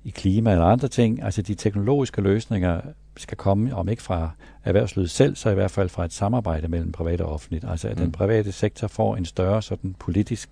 i 0.05 0.11
klima 0.11 0.53
eller 0.53 0.65
andre 0.65 0.89
ting, 0.89 1.23
altså 1.23 1.43
de 1.43 1.55
teknologiske 1.55 2.21
løsninger 2.21 2.81
skal 3.17 3.37
komme, 3.37 3.75
om 3.75 3.89
ikke 3.89 4.03
fra 4.03 4.31
erhvervslivet 4.65 5.11
selv, 5.11 5.37
så 5.37 5.51
i 5.51 5.55
hvert 5.55 5.71
fald 5.71 5.89
fra 5.89 6.05
et 6.05 6.13
samarbejde 6.13 6.69
mellem 6.69 6.93
privat 6.93 7.21
og 7.21 7.33
offentligt. 7.33 7.65
Altså 7.69 7.89
at 7.89 7.97
mm. 7.97 8.03
den 8.03 8.13
private 8.13 8.53
sektor 8.53 8.89
får 8.89 9.17
en 9.17 9.25
større 9.25 9.63
sådan 9.63 9.95
politisk 9.99 10.49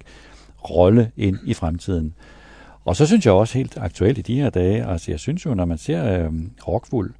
rolle 0.70 1.10
ind 1.16 1.38
i 1.44 1.54
fremtiden. 1.54 2.14
Og 2.84 2.96
så 2.96 3.06
synes 3.06 3.26
jeg 3.26 3.34
også 3.34 3.58
helt 3.58 3.78
aktuelt 3.78 4.18
i 4.18 4.22
de 4.22 4.40
her 4.40 4.50
dage, 4.50 4.86
altså 4.86 5.10
jeg 5.10 5.20
synes 5.20 5.46
jo, 5.46 5.54
når 5.54 5.64
man 5.64 5.78
ser 5.78 6.24
øh, 6.24 6.32
Rockwool 6.68 7.14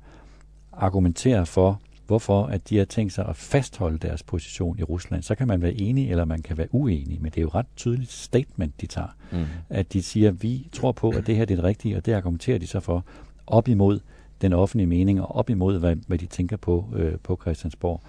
argumentere 0.72 1.46
for, 1.46 1.80
hvorfor 2.06 2.46
at 2.46 2.68
de 2.68 2.78
har 2.78 2.84
tænkt 2.84 3.12
sig 3.12 3.26
at 3.28 3.36
fastholde 3.36 3.98
deres 3.98 4.22
position 4.22 4.78
i 4.78 4.82
Rusland, 4.82 5.22
så 5.22 5.34
kan 5.34 5.48
man 5.48 5.62
være 5.62 5.74
enig, 5.74 6.10
eller 6.10 6.24
man 6.24 6.42
kan 6.42 6.58
være 6.58 6.68
uenig, 6.70 7.22
men 7.22 7.30
det 7.30 7.38
er 7.38 7.42
jo 7.42 7.50
ret 7.54 7.66
tydeligt 7.76 8.12
statement, 8.12 8.80
de 8.80 8.86
tager. 8.86 9.16
Mm. 9.32 9.44
At 9.70 9.92
de 9.92 10.02
siger, 10.02 10.28
at 10.28 10.42
vi 10.42 10.68
tror 10.72 10.92
på, 10.92 11.10
at 11.10 11.26
det 11.26 11.34
her 11.34 11.42
er 11.42 11.46
det 11.46 11.62
rigtige, 11.62 11.96
og 11.96 12.06
det 12.06 12.12
argumenterer 12.12 12.58
de 12.58 12.66
så 12.66 12.80
for 12.80 13.04
op 13.46 13.68
imod 13.68 14.00
den 14.40 14.52
offentlige 14.52 14.86
mening, 14.86 15.20
og 15.20 15.36
op 15.36 15.50
imod, 15.50 15.78
hvad, 15.78 15.96
hvad 16.06 16.18
de 16.18 16.26
tænker 16.26 16.56
på 16.56 16.88
øh, 16.96 17.18
på 17.22 17.38
Christiansborg. 17.42 18.00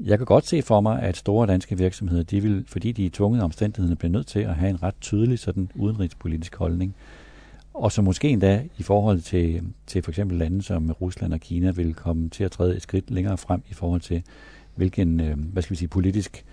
Jeg 0.00 0.18
kan 0.18 0.26
godt 0.26 0.46
se 0.46 0.62
for 0.62 0.80
mig, 0.80 1.02
at 1.02 1.16
store 1.16 1.46
danske 1.46 1.78
virksomheder, 1.78 2.22
de 2.22 2.40
vil, 2.40 2.64
fordi 2.68 2.92
de 2.92 3.06
er 3.06 3.10
tvunget 3.10 3.40
af 3.40 3.44
omstændighederne, 3.44 3.96
bliver 3.96 4.12
nødt 4.12 4.26
til 4.26 4.40
at 4.40 4.54
have 4.54 4.70
en 4.70 4.82
ret 4.82 4.94
tydelig 5.00 5.38
sådan 5.38 5.70
udenrigspolitisk 5.74 6.56
holdning. 6.56 6.94
Og 7.80 7.92
så 7.92 8.02
måske 8.02 8.28
endda 8.28 8.62
i 8.78 8.82
forhold 8.82 9.20
til, 9.20 9.62
til 9.86 10.02
for 10.02 10.10
eksempel 10.10 10.38
lande 10.38 10.62
som 10.62 10.90
Rusland 10.90 11.32
og 11.32 11.40
Kina 11.40 11.70
vil 11.70 11.94
komme 11.94 12.28
til 12.28 12.44
at 12.44 12.50
træde 12.50 12.76
et 12.76 12.82
skridt 12.82 13.10
længere 13.10 13.36
frem 13.36 13.62
i 13.70 13.74
forhold 13.74 14.00
til, 14.00 14.22
hvilken 14.74 15.20
øh, 15.20 15.36
hvad 15.52 15.62
skal 15.62 15.70
vi 15.70 15.76
sige, 15.76 15.88
politisk 15.88 16.44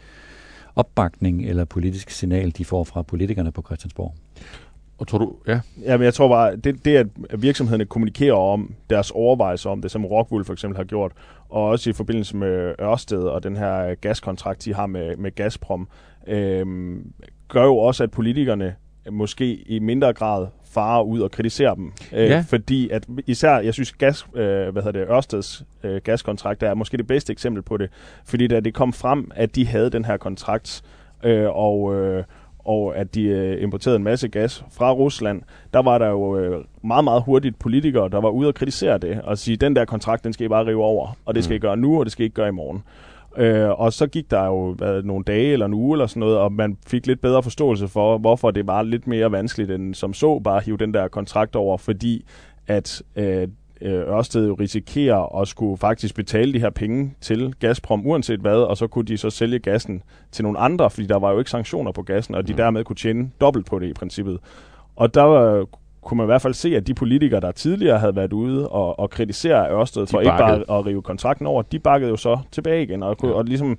opbakning 0.75 1.45
eller 1.45 1.65
politisk 1.65 2.09
signal, 2.09 2.51
de 2.57 2.65
får 2.65 2.84
fra 2.84 3.01
politikerne 3.01 3.51
på 3.51 3.61
Christiansborg. 3.61 4.15
Og 4.97 5.07
tror 5.07 5.17
du, 5.17 5.36
ja? 5.47 5.59
Ja, 5.84 5.97
men 5.97 6.05
jeg 6.05 6.13
tror 6.13 6.28
bare, 6.28 6.55
det, 6.55 6.86
det 6.86 6.95
at 6.95 7.07
virksomhederne 7.41 7.86
kommunikerer 7.86 8.36
om 8.36 8.73
deres 8.89 9.11
overvejelser 9.11 9.69
om 9.69 9.82
det, 9.82 9.91
som 9.91 10.05
Rockwool 10.05 10.45
for 10.45 10.53
eksempel 10.53 10.78
har 10.78 10.84
gjort, 10.84 11.11
og 11.49 11.63
også 11.63 11.89
i 11.89 11.93
forbindelse 11.93 12.38
med 12.38 12.75
Ørsted 12.82 13.23
og 13.23 13.43
den 13.43 13.55
her 13.55 13.95
gaskontrakt, 13.95 14.65
de 14.65 14.73
har 14.73 14.86
med, 14.86 15.17
med 15.17 15.36
Gazprom, 15.36 15.88
øhm, 16.28 17.13
gør 17.47 17.63
jo 17.63 17.78
også, 17.78 18.03
at 18.03 18.11
politikerne 18.11 18.75
måske 19.11 19.55
i 19.55 19.79
mindre 19.79 20.13
grad 20.13 20.47
farer 20.71 21.01
ud 21.03 21.19
og 21.19 21.31
kritiserer 21.31 21.73
dem. 21.73 21.91
Øh, 22.13 22.19
Ja. 22.29 22.43
Fordi 22.47 22.89
at 22.89 23.07
især, 23.27 23.59
jeg 23.59 23.73
synes, 23.73 23.91
gas, 23.91 24.27
øh, 24.35 24.43
hvad 24.69 24.83
hedder 24.83 24.91
det, 24.91 25.07
Ørsteds 25.11 25.63
øh, 25.83 26.01
gaskontrakt 26.03 26.63
er 26.63 26.73
måske 26.73 26.97
det 26.97 27.07
bedste 27.07 27.31
eksempel 27.33 27.63
på 27.63 27.77
det. 27.77 27.89
Fordi 28.25 28.47
da 28.47 28.59
det 28.59 28.73
kom 28.73 28.93
frem, 28.93 29.31
at 29.35 29.55
de 29.55 29.67
havde 29.67 29.89
den 29.89 30.05
her 30.05 30.17
kontrakt, 30.17 30.81
øh, 31.23 31.45
og, 31.49 31.95
øh, 31.95 32.23
og 32.59 32.97
at 32.97 33.15
de 33.15 33.23
øh, 33.23 33.63
importerede 33.63 33.97
en 33.97 34.03
masse 34.03 34.27
gas 34.27 34.63
fra 34.71 34.91
Rusland, 34.91 35.41
der 35.73 35.79
var 35.81 35.97
der 35.97 36.07
jo 36.07 36.37
øh, 36.37 36.63
meget, 36.83 37.03
meget 37.03 37.23
hurtigt 37.23 37.59
politikere, 37.59 38.09
der 38.09 38.21
var 38.21 38.29
ude 38.29 38.47
og 38.47 38.55
kritisere 38.55 38.97
det, 38.97 39.21
og 39.23 39.37
sige, 39.37 39.57
den 39.57 39.75
der 39.75 39.85
kontrakt, 39.85 40.23
den 40.23 40.33
skal 40.33 40.45
I 40.45 40.49
bare 40.49 40.65
rive 40.65 40.83
over, 40.83 41.17
og 41.25 41.35
det 41.35 41.43
skal 41.43 41.55
I 41.55 41.59
gøre 41.59 41.77
nu, 41.77 41.99
og 41.99 42.05
det 42.05 42.11
skal 42.11 42.23
I 42.23 42.25
ikke 42.25 42.35
gøre 42.35 42.47
i 42.47 42.51
morgen. 42.51 42.83
Øh, 43.38 43.69
og 43.69 43.93
så 43.93 44.07
gik 44.07 44.31
der 44.31 44.45
jo 44.45 44.73
hvad, 44.73 45.03
nogle 45.03 45.23
dage 45.23 45.53
eller 45.53 45.65
en 45.65 45.73
uge 45.73 45.95
eller 45.95 46.07
sådan 46.07 46.19
noget, 46.19 46.38
og 46.38 46.51
man 46.51 46.77
fik 46.88 47.07
lidt 47.07 47.21
bedre 47.21 47.43
forståelse 47.43 47.88
for, 47.88 48.17
hvorfor 48.17 48.51
det 48.51 48.67
var 48.67 48.81
lidt 48.81 49.07
mere 49.07 49.31
vanskeligt 49.31 49.71
end 49.71 49.95
som 49.95 50.13
så 50.13 50.39
bare 50.39 50.57
at 50.57 50.63
hive 50.63 50.77
den 50.77 50.93
der 50.93 51.07
kontrakt 51.07 51.55
over, 51.55 51.77
fordi 51.77 52.25
at 52.67 53.03
øh, 53.15 53.47
øh, 53.81 54.07
Ørsted 54.07 54.47
jo 54.47 54.53
risikerer 54.53 55.41
at 55.41 55.47
skulle 55.47 55.77
faktisk 55.77 56.15
betale 56.15 56.53
de 56.53 56.59
her 56.59 56.69
penge 56.69 57.13
til 57.21 57.53
Gazprom 57.59 58.07
uanset 58.07 58.39
hvad, 58.39 58.57
og 58.57 58.77
så 58.77 58.88
kunne 58.88 59.05
de 59.05 59.17
så 59.17 59.29
sælge 59.29 59.59
gassen 59.59 60.03
til 60.31 60.43
nogle 60.43 60.59
andre, 60.59 60.89
fordi 60.89 61.07
der 61.07 61.19
var 61.19 61.31
jo 61.31 61.39
ikke 61.39 61.51
sanktioner 61.51 61.91
på 61.91 62.01
gassen, 62.01 62.35
og 62.35 62.47
de 62.47 62.53
dermed 62.53 62.83
kunne 62.83 62.95
tjene 62.95 63.31
dobbelt 63.41 63.65
på 63.65 63.79
det 63.79 63.88
i 63.88 63.93
princippet. 63.93 64.39
Og 64.95 65.13
der 65.13 65.21
var, 65.21 65.65
kunne 66.07 66.17
man 66.17 66.25
i 66.25 66.31
hvert 66.31 66.41
fald 66.41 66.53
se, 66.53 66.75
at 66.75 66.87
de 66.87 66.93
politikere, 66.93 67.39
der 67.39 67.51
tidligere 67.51 67.99
havde 67.99 68.15
været 68.15 68.33
ude 68.33 68.69
og, 68.69 68.99
og 68.99 69.09
kritisere 69.09 69.71
Ørsted 69.71 70.07
for 70.07 70.19
ikke 70.19 70.37
bare 70.37 70.79
at 70.79 70.85
rive 70.85 71.01
kontrakten 71.01 71.47
over, 71.47 71.61
de 71.61 71.79
bakkede 71.79 72.09
jo 72.09 72.17
så 72.17 72.39
tilbage 72.51 72.83
igen, 72.83 73.03
og, 73.03 73.17
kunne, 73.17 73.33
og 73.33 73.45
ligesom 73.45 73.77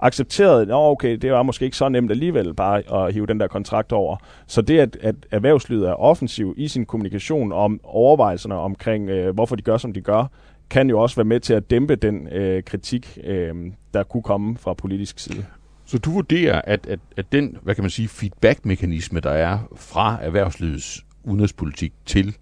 accepterede, 0.00 0.62
at 0.62 0.68
okay, 0.70 1.16
det 1.16 1.32
var 1.32 1.42
måske 1.42 1.64
ikke 1.64 1.76
så 1.76 1.88
nemt 1.88 2.10
alligevel 2.10 2.54
bare 2.54 3.06
at 3.06 3.14
hive 3.14 3.26
den 3.26 3.40
der 3.40 3.46
kontrakt 3.46 3.92
over. 3.92 4.16
Så 4.46 4.62
det, 4.62 4.78
at, 4.78 4.96
at 5.00 5.14
erhvervslivet 5.30 5.88
er 5.88 5.92
offensiv 5.92 6.54
i 6.56 6.68
sin 6.68 6.86
kommunikation 6.86 7.52
om 7.52 7.80
overvejelserne 7.84 8.54
omkring, 8.54 9.10
øh, 9.10 9.34
hvorfor 9.34 9.56
de 9.56 9.62
gør, 9.62 9.76
som 9.76 9.92
de 9.92 10.00
gør, 10.00 10.24
kan 10.70 10.90
jo 10.90 11.00
også 11.00 11.16
være 11.16 11.24
med 11.24 11.40
til 11.40 11.54
at 11.54 11.70
dæmpe 11.70 11.96
den 11.96 12.28
øh, 12.28 12.62
kritik, 12.62 13.18
øh, 13.24 13.54
der 13.94 14.02
kunne 14.02 14.22
komme 14.22 14.56
fra 14.56 14.74
politisk 14.74 15.18
side. 15.18 15.44
Så 15.86 15.98
du 15.98 16.10
vurderer, 16.10 16.60
at, 16.64 16.86
at, 16.86 17.00
at 17.16 17.32
den, 17.32 17.56
hvad 17.62 17.74
kan 17.74 17.84
man 17.84 17.90
sige, 17.90 18.08
feedback-mekanisme, 18.08 19.20
der 19.20 19.30
er 19.30 19.58
fra 19.76 20.18
erhvervslivets 20.22 21.04
udenrigspolitik 21.24 21.92
til 22.06 22.36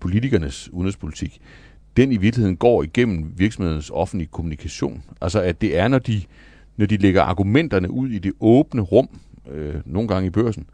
politikernes 0.00 0.72
udenrigspolitik, 0.72 1.40
den 1.96 2.12
i 2.12 2.16
virkeligheden 2.16 2.56
går 2.56 2.82
igennem 2.82 3.32
virksomhedens 3.36 3.90
offentlige 3.94 4.28
kommunikation. 4.32 5.02
Altså 5.20 5.40
at 5.40 5.60
det 5.60 5.78
er, 5.78 5.88
når 5.88 5.98
de, 5.98 6.22
når 6.76 6.86
de 6.86 6.96
lægger 6.96 7.22
argumenterne 7.22 7.90
ud 7.90 8.08
i 8.08 8.18
det 8.18 8.32
åbne 8.40 8.80
rum, 8.80 9.08
øh, 9.50 9.74
nogle 9.84 10.08
gange 10.08 10.26
i 10.26 10.30
børsen, 10.30 10.66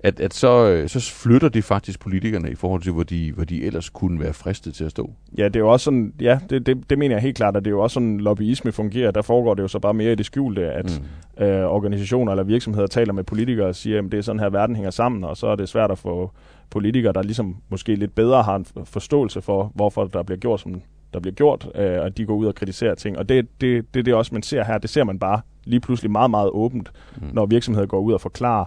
at, 0.00 0.20
at 0.20 0.34
så, 0.34 0.68
øh, 0.68 0.88
så 0.88 1.00
flytter 1.00 1.48
det 1.48 1.64
faktisk 1.64 2.00
politikerne 2.00 2.50
i 2.50 2.54
forhold 2.54 2.82
til, 2.82 2.92
hvor 2.92 3.02
de, 3.02 3.32
hvor 3.32 3.44
de 3.44 3.64
ellers 3.64 3.90
kunne 3.90 4.20
være 4.20 4.32
fristet 4.32 4.74
til 4.74 4.84
at 4.84 4.90
stå. 4.90 5.12
Ja, 5.38 5.44
det 5.44 5.56
er 5.56 5.60
jo 5.60 5.68
også 5.68 5.84
sådan, 5.84 6.12
ja, 6.20 6.38
det, 6.50 6.66
det, 6.66 6.90
det 6.90 6.98
mener 6.98 7.14
jeg 7.14 7.22
helt 7.22 7.36
klart, 7.36 7.56
at 7.56 7.64
det 7.64 7.70
er 7.70 7.74
jo 7.74 7.80
også 7.80 7.94
sådan, 7.94 8.20
lobbyisme 8.20 8.72
fungerer. 8.72 9.10
Der 9.10 9.22
foregår 9.22 9.54
det 9.54 9.62
jo 9.62 9.68
så 9.68 9.78
bare 9.78 9.94
mere 9.94 10.12
i 10.12 10.14
det 10.14 10.26
skjulte, 10.26 10.72
at 10.72 11.02
mm. 11.38 11.44
øh, 11.44 11.64
organisationer 11.64 12.32
eller 12.32 12.44
virksomheder 12.44 12.86
taler 12.86 13.12
med 13.12 13.24
politikere 13.24 13.66
og 13.66 13.74
siger, 13.74 13.98
at 13.98 14.12
det 14.12 14.18
er 14.18 14.22
sådan 14.22 14.40
her, 14.40 14.50
verden 14.50 14.76
hænger 14.76 14.90
sammen, 14.90 15.24
og 15.24 15.36
så 15.36 15.46
er 15.46 15.56
det 15.56 15.68
svært 15.68 15.90
at 15.90 15.98
få 15.98 16.30
politikere, 16.70 17.12
der 17.12 17.22
ligesom 17.22 17.56
måske 17.68 17.94
lidt 17.94 18.14
bedre 18.14 18.42
har 18.42 18.56
en 18.56 18.66
forståelse 18.84 19.42
for, 19.42 19.72
hvorfor 19.74 20.04
der 20.04 20.22
bliver 20.22 20.38
gjort, 20.38 20.60
som 20.60 20.82
der 21.12 21.20
bliver 21.20 21.34
gjort, 21.34 21.68
øh, 21.74 22.00
og 22.00 22.16
de 22.16 22.24
går 22.24 22.34
ud 22.34 22.46
og 22.46 22.54
kritiserer 22.54 22.94
ting. 22.94 23.18
Og 23.18 23.28
det 23.28 23.38
er 23.38 23.42
det, 23.60 23.94
det, 23.94 24.06
det 24.06 24.14
også, 24.14 24.34
man 24.34 24.42
ser 24.42 24.64
her. 24.64 24.78
Det 24.78 24.90
ser 24.90 25.04
man 25.04 25.18
bare 25.18 25.40
lige 25.64 25.80
pludselig 25.80 26.10
meget, 26.10 26.30
meget 26.30 26.50
åbent, 26.50 26.92
mm. 27.16 27.28
når 27.32 27.46
virksomheder 27.46 27.86
går 27.86 28.00
ud 28.00 28.12
og 28.12 28.20
forklarer, 28.20 28.64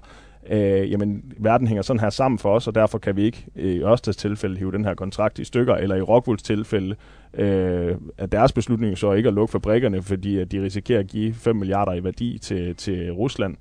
øh, 0.49 0.91
jamen, 0.91 1.34
verden 1.38 1.68
hænger 1.68 1.82
sådan 1.82 1.99
her 1.99 2.10
sammen 2.10 2.39
for 2.39 2.56
os, 2.56 2.68
og 2.68 2.76
derfor 2.76 2.97
kan 2.97 3.16
vi 3.16 3.24
ikke 3.24 3.45
i 3.56 3.84
Ørsteds 3.84 4.16
tilfælde 4.16 4.58
hive 4.58 4.72
den 4.72 4.86
her 4.86 4.93
kontrakt 4.93 5.39
i 5.39 5.43
stykker, 5.43 5.76
eller 5.76 5.95
i 5.95 6.02
Rockwools 6.02 6.43
tilfælde, 6.43 6.95
øh, 7.34 7.95
at 8.18 8.32
deres 8.32 8.52
beslutning 8.52 8.97
så 8.97 9.14
ikke 9.14 9.28
at 9.28 9.34
lukke 9.34 9.52
fabrikkerne, 9.52 10.02
fordi 10.02 10.39
at 10.39 10.52
de 10.52 10.64
risikerer 10.64 10.99
at 10.99 11.08
give 11.08 11.34
5 11.34 11.56
milliarder 11.56 11.93
i 11.93 12.04
værdi 12.04 12.38
til, 12.38 12.76
til 12.76 13.12
Rusland. 13.12 13.56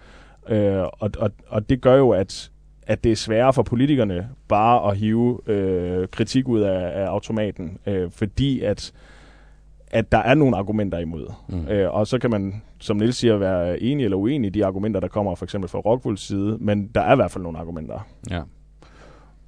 Øh, 0.49 0.82
og, 0.82 1.11
og, 1.18 1.30
og 1.49 1.68
det 1.68 1.80
gør 1.80 1.95
jo, 1.95 2.11
at 2.11 2.51
at 2.91 3.05
det 3.05 3.12
er 3.12 3.16
sværere 3.16 3.53
for 3.53 3.62
politikerne 3.62 4.28
bare 4.49 4.91
at 4.91 4.97
hive 4.97 5.41
øh, 5.47 6.09
kritik 6.09 6.49
ud 6.49 6.61
af, 6.61 7.03
af 7.03 7.07
automaten, 7.07 7.78
øh, 7.86 8.11
fordi 8.11 8.61
at 8.61 8.93
at 9.93 10.12
der 10.12 10.18
er 10.18 10.34
nogle 10.34 10.57
argumenter 10.57 10.99
imod. 10.99 11.26
Mm. 11.49 11.68
Øh, 11.68 11.95
og 11.95 12.07
så 12.07 12.18
kan 12.18 12.30
man, 12.30 12.62
som 12.78 12.97
Niels 12.97 13.16
siger, 13.16 13.36
være 13.36 13.82
enig 13.82 14.05
eller 14.05 14.16
uenig 14.16 14.49
i 14.49 14.51
de 14.51 14.66
argumenter, 14.66 15.01
der 15.01 15.09
kommer 15.09 15.34
for 15.34 15.45
eksempel 15.45 15.68
fra 15.68 15.78
Rockwools 15.78 16.20
side, 16.20 16.59
men 16.61 16.86
der 16.95 17.01
er 17.01 17.12
i 17.12 17.16
hvert 17.16 17.30
fald 17.30 17.43
nogle 17.43 17.59
argumenter. 17.59 18.07
Ja. 18.30 18.43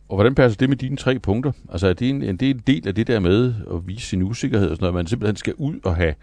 Og 0.08 0.16
hvordan 0.16 0.34
passer 0.34 0.58
det 0.58 0.68
med 0.68 0.76
dine 0.76 0.96
tre 0.96 1.18
punkter? 1.18 1.52
Altså 1.72 1.88
er 1.88 1.92
det 1.92 2.10
en, 2.10 2.22
en, 2.22 2.36
det 2.36 2.50
er 2.50 2.54
en 2.54 2.62
del 2.66 2.88
af 2.88 2.94
det 2.94 3.06
der 3.06 3.20
med 3.20 3.54
at 3.74 3.86
vise 3.86 4.06
sin 4.06 4.22
usikkerhed 4.22 4.70
og 4.70 4.76
sådan 4.76 4.82
noget, 4.82 4.92
at 4.92 4.94
man 4.94 5.06
simpelthen 5.06 5.36
skal 5.36 5.54
ud 5.56 5.80
og 5.84 5.96
have 5.96 6.14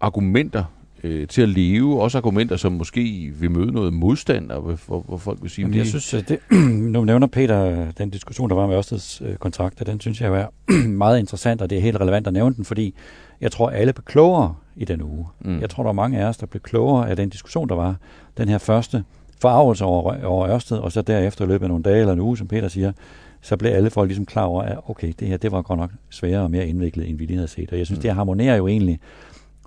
argumenter 0.00 0.64
øh, 1.04 1.28
til 1.28 1.42
at 1.42 1.48
leve, 1.48 2.02
også 2.02 2.18
argumenter, 2.18 2.56
som 2.56 2.72
måske 2.72 3.32
vil 3.40 3.50
møde 3.50 3.72
noget 3.72 3.92
modstand, 3.92 4.50
og 4.50 4.78
hvor, 4.86 5.00
hvor 5.00 5.16
folk 5.16 5.38
vil 5.42 5.50
sige... 5.50 5.62
Jamen, 5.62 5.78
jeg 5.78 5.86
synes, 5.86 6.14
at 6.14 6.28
det, 6.28 6.38
nu 6.94 7.04
nævner 7.04 7.26
Peter 7.26 7.90
den 7.98 8.10
diskussion, 8.10 8.50
der 8.50 8.56
var 8.56 8.66
med 8.66 8.76
Ørsteds 8.76 9.22
øh, 9.24 9.36
kontrakter, 9.36 9.84
den 9.84 10.00
synes 10.00 10.20
jeg 10.20 10.40
er 10.40 10.46
meget 11.04 11.18
interessant, 11.18 11.62
og 11.62 11.70
det 11.70 11.78
er 11.78 11.82
helt 11.82 12.00
relevant 12.00 12.26
at 12.26 12.32
nævne 12.32 12.54
den, 12.54 12.64
fordi 12.64 12.94
jeg 13.40 13.52
tror, 13.52 13.70
alle 13.70 13.92
blev 13.92 14.04
klogere 14.04 14.54
i 14.76 14.84
den 14.84 15.02
uge. 15.02 15.26
Mm. 15.40 15.60
Jeg 15.60 15.70
tror, 15.70 15.82
der 15.82 15.88
var 15.88 15.92
mange 15.92 16.18
af 16.18 16.24
os, 16.24 16.36
der 16.36 16.46
blev 16.46 16.60
klogere 16.60 17.10
af 17.10 17.16
den 17.16 17.28
diskussion, 17.28 17.68
der 17.68 17.74
var. 17.74 17.96
Den 18.38 18.48
her 18.48 18.58
første 18.58 19.04
forarvelse 19.40 19.84
over, 19.84 20.24
over 20.24 20.48
Ørsted, 20.48 20.78
og 20.78 20.92
så 20.92 21.02
derefter 21.02 21.46
løbet 21.46 21.68
nogle 21.68 21.82
dage 21.82 22.00
eller 22.00 22.12
en 22.12 22.20
uge, 22.20 22.38
som 22.38 22.48
Peter 22.48 22.68
siger, 22.68 22.92
så 23.40 23.56
blev 23.56 23.70
alle 23.70 23.90
folk 23.90 24.08
ligesom 24.08 24.26
klar 24.26 24.44
over, 24.44 24.62
at 24.62 24.78
okay, 24.88 25.12
det 25.20 25.28
her 25.28 25.36
det 25.36 25.52
var 25.52 25.62
godt 25.62 25.78
nok 25.78 25.90
sværere 26.10 26.42
og 26.42 26.50
mere 26.50 26.66
indviklet, 26.66 27.08
end 27.08 27.18
vi 27.18 27.24
lige 27.24 27.36
havde 27.36 27.48
set. 27.48 27.72
Og 27.72 27.78
jeg 27.78 27.86
synes, 27.86 27.98
mm. 27.98 28.02
det 28.02 28.14
harmonerer 28.14 28.56
jo 28.56 28.68
egentlig 28.68 29.00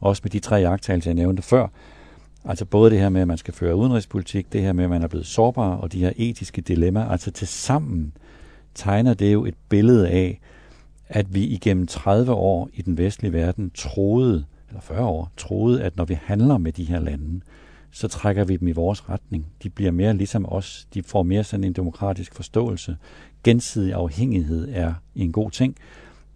også 0.04 0.22
med 0.24 0.32
de 0.32 0.40
tre 0.40 0.56
jagttagelser, 0.56 1.12
jeg 1.12 1.16
nævnte 1.16 1.42
før. 1.42 1.68
Altså 2.46 2.66
både 2.66 2.92
det 2.92 3.00
her 3.00 3.10
med, 3.10 3.22
at 3.22 3.28
man 3.28 3.38
skal 3.38 3.54
føre 3.54 3.76
udenrigspolitik, 3.76 4.54
det 4.54 4.62
her 4.62 4.74
med, 4.74 4.84
at 4.84 4.90
man 4.90 5.04
er 5.04 5.08
blevet 5.08 5.26
sårbar, 5.26 5.76
og 5.76 5.92
de 5.92 6.00
her 6.00 6.12
etiske 6.16 6.62
dilemmaer. 6.62 7.10
Altså 7.10 7.32
til 7.32 7.48
sammen 7.48 8.14
tegner 8.76 9.14
det 9.14 9.34
jo 9.34 9.46
et 9.46 9.56
billede 9.70 10.10
af, 10.10 10.40
at 11.08 11.34
vi 11.34 11.44
igennem 11.44 11.88
30 11.88 12.32
år 12.32 12.70
i 12.74 12.82
den 12.82 12.98
vestlige 12.98 13.34
verden 13.34 13.72
troede, 13.76 14.46
eller 14.68 14.82
40 14.82 15.06
år, 15.06 15.32
troede, 15.38 15.84
at 15.84 15.98
når 15.98 16.06
vi 16.06 16.18
handler 16.24 16.58
med 16.58 16.72
de 16.72 16.84
her 16.84 17.00
lande, 17.00 17.42
så 17.92 18.08
trækker 18.08 18.44
vi 18.44 18.58
dem 18.58 18.68
i 18.68 18.72
vores 18.72 19.10
retning. 19.10 19.46
De 19.64 19.70
bliver 19.70 19.92
mere 19.92 20.14
ligesom 20.14 20.46
os. 20.50 20.88
De 20.94 21.04
får 21.04 21.24
mere 21.24 21.44
sådan 21.44 21.64
en 21.64 21.74
demokratisk 21.74 22.36
forståelse. 22.36 22.98
Gensidig 23.44 23.94
afhængighed 23.94 24.70
er 24.72 24.94
en 25.16 25.32
god 25.32 25.52
ting. 25.52 25.76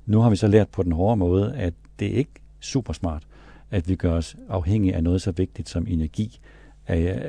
Nu 0.06 0.20
har 0.22 0.30
vi 0.30 0.36
så 0.36 0.48
lært 0.48 0.70
på 0.70 0.84
den 0.84 0.92
hårde 0.92 1.18
måde, 1.18 1.56
at 1.56 1.74
det 2.00 2.08
er 2.08 2.18
ikke 2.18 2.32
super 2.60 2.94
smart, 2.94 3.27
at 3.72 3.90
vi 3.90 3.96
gør 3.96 4.12
os 4.12 4.36
afhængige 4.50 4.96
af 4.96 5.04
noget 5.04 5.22
så 5.22 5.32
vigtigt 5.32 5.70
som 5.70 5.86
energi 5.88 6.40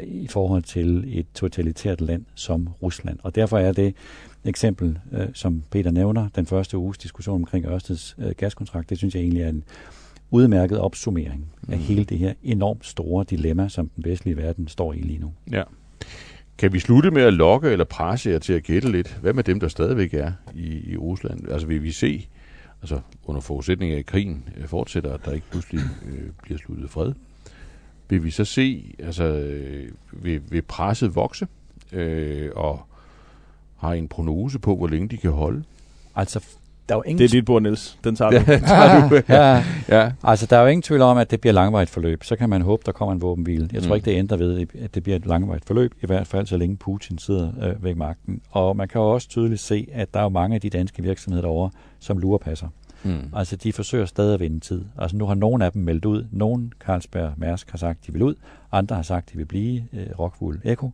i 0.05 0.27
forhold 0.31 0.63
til 0.63 1.19
et 1.19 1.27
totalitært 1.35 2.01
land 2.01 2.25
som 2.35 2.69
Rusland. 2.83 3.19
Og 3.23 3.35
derfor 3.35 3.59
er 3.59 3.73
det 3.73 3.95
eksempel, 4.45 4.99
øh, 5.13 5.27
som 5.35 5.63
Peter 5.71 5.91
nævner, 5.91 6.29
den 6.29 6.47
første 6.47 6.79
uges 6.79 6.99
diskussion 6.99 7.35
omkring 7.35 7.67
Ørsteds 7.67 8.17
øh, 8.19 8.33
gaskontrakt, 8.37 8.91
det 8.91 8.99
synes 8.99 9.15
jeg 9.15 9.21
egentlig 9.21 9.43
er 9.43 9.49
en 9.49 9.65
udmærket 10.31 10.79
opsummering 10.79 11.53
mm. 11.63 11.73
af 11.73 11.79
hele 11.79 12.05
det 12.05 12.19
her 12.19 12.35
enormt 12.43 12.87
store 12.87 13.25
dilemma, 13.31 13.69
som 13.69 13.89
den 13.89 14.05
vestlige 14.05 14.37
verden 14.37 14.69
står 14.69 14.93
i 14.93 14.99
lige 14.99 15.19
nu. 15.19 15.33
Ja. 15.51 15.63
Kan 16.59 16.73
vi 16.73 16.79
slutte 16.79 17.11
med 17.11 17.23
at 17.23 17.33
lokke 17.33 17.69
eller 17.69 17.85
presse 17.85 18.31
jer 18.31 18.39
til 18.39 18.53
at 18.53 18.63
gætte 18.63 18.93
lidt? 18.93 19.19
Hvad 19.21 19.33
med 19.33 19.45
dem, 19.45 19.61
der 19.61 19.69
stadigvæk 19.69 20.15
er 20.15 20.33
i, 20.55 20.93
i 20.93 20.97
Rusland? 20.97 21.49
Altså 21.49 21.67
vil 21.67 21.83
vi 21.83 21.91
se, 21.91 22.29
altså 22.83 23.01
under 23.25 23.41
forudsætning 23.41 23.93
af, 23.93 23.99
at 23.99 24.07
krigen 24.07 24.49
øh, 24.57 24.69
fortsætter, 24.69 25.15
at 25.15 25.25
der 25.25 25.33
ikke 25.33 25.51
pludselig 25.51 25.81
øh, 26.07 26.31
bliver 26.43 26.59
sluttet 26.59 26.91
fred, 26.91 27.13
vil 28.09 28.25
vi 28.25 28.31
så 28.31 28.45
se, 28.45 28.95
altså 28.99 29.25
øh, 29.25 29.93
vil, 30.13 30.43
vil 30.51 30.63
presset 30.63 31.15
vokse, 31.15 31.47
øh, 31.93 32.51
og 32.55 32.83
har 33.77 33.93
en 33.93 34.09
prognose 34.09 34.59
på, 34.59 34.77
hvor 34.77 34.87
længe 34.87 35.09
de 35.09 35.17
kan 35.17 35.31
holde? 35.31 35.65
Altså, 36.15 36.47
der 36.89 36.95
er 36.95 36.99
jo 36.99 37.03
ingen... 37.03 37.19
Det 37.19 37.25
er 37.25 37.29
dit 37.29 37.45
bord, 37.45 37.63
Niels. 37.63 37.99
Den 38.05 38.17
tager 38.17 38.31
du. 38.39 38.45
tager 38.45 39.09
du. 39.09 39.21
ja. 39.33 39.65
ja. 39.89 40.13
Altså, 40.23 40.47
der 40.47 40.57
er 40.57 40.61
jo 40.61 40.67
ingen 40.67 40.83
tvivl 40.83 41.03
om, 41.03 41.19
at 41.19 41.31
det 41.31 41.41
bliver 41.41 41.55
langvejt 41.55 41.89
forløb. 41.89 42.25
Så 42.25 42.37
kan 42.37 42.49
man 42.49 42.63
håbe, 42.63 42.83
der 42.87 42.93
kommer 42.93 43.13
en 43.13 43.23
våbenhvile. 43.23 43.69
Jeg 43.73 43.83
tror 43.83 43.89
mm. 43.89 43.95
ikke, 43.95 44.05
det 44.05 44.17
ændrer 44.17 44.37
ved, 44.37 44.67
at 44.83 44.95
det 44.95 45.03
bliver 45.03 45.17
et 45.17 45.27
langvejt 45.27 45.65
forløb. 45.65 45.95
I 46.03 46.07
hvert 46.07 46.27
fald, 46.27 46.47
så 46.47 46.57
længe 46.57 46.77
Putin 46.77 47.19
sidder 47.19 47.53
øh, 47.63 47.85
ved 47.85 47.95
magten. 47.95 48.41
Og 48.51 48.77
man 48.77 48.89
kan 48.89 49.01
jo 49.01 49.11
også 49.11 49.29
tydeligt 49.29 49.61
se, 49.61 49.89
at 49.93 50.15
der 50.15 50.21
er 50.21 50.25
jo 50.25 50.29
mange 50.29 50.55
af 50.55 50.61
de 50.61 50.71
danske 50.71 51.03
virksomheder 51.03 51.43
derovre, 51.43 51.71
som 52.01 52.19
lurepasser. 52.19 52.69
Mm. 53.03 53.33
Altså, 53.37 53.57
de 53.57 53.73
forsøger 53.73 54.07
stadig 54.07 54.35
at 54.35 54.41
vinde 54.41 54.61
tid. 54.61 54.85
Altså, 54.99 55.17
nu 55.17 55.27
har 55.27 55.35
nogle 55.35 55.65
af 55.65 55.73
dem 55.73 55.83
meldt 55.83 56.05
ud. 56.05 56.27
Nogle, 56.33 56.71
Carlsberg 56.81 57.33
Mærsk, 57.37 57.71
har 57.71 57.79
sagt, 57.79 58.07
de 58.07 58.13
vil 58.13 58.23
ud. 58.23 58.35
Andre 58.73 58.97
har 58.97 59.03
sagt, 59.03 59.33
de 59.33 59.37
vil 59.37 59.45
blive 59.45 59.85
øh, 59.93 60.07
Rockwool 60.19 60.61
Echo. 60.65 60.91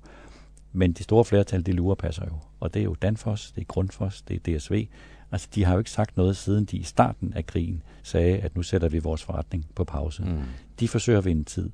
Men 0.72 0.92
de 0.92 1.02
store 1.02 1.24
flertal, 1.24 1.66
de 1.66 1.72
lurepasser 1.72 2.24
jo. 2.24 2.34
Og 2.60 2.74
det 2.74 2.80
er 2.80 2.84
jo 2.84 2.94
Danfoss, 3.02 3.52
det 3.52 3.60
er 3.60 3.64
Grundfos, 3.64 4.22
det 4.22 4.48
er 4.48 4.58
DSV. 4.58 4.86
Altså, 5.34 5.48
de 5.54 5.64
har 5.64 5.72
jo 5.72 5.78
ikke 5.78 5.90
sagt 5.90 6.16
noget, 6.16 6.36
siden 6.36 6.64
de 6.64 6.76
i 6.76 6.82
starten 6.82 7.32
af 7.36 7.46
krigen 7.46 7.82
sagde, 8.02 8.38
at 8.38 8.56
nu 8.56 8.62
sætter 8.62 8.88
vi 8.88 8.98
vores 8.98 9.22
forretning 9.22 9.66
på 9.74 9.84
pause. 9.84 10.22
Mm. 10.22 10.38
De 10.80 10.88
forsøger 10.88 11.18
at 11.18 11.24
vinde 11.24 11.44
tid. 11.44 11.70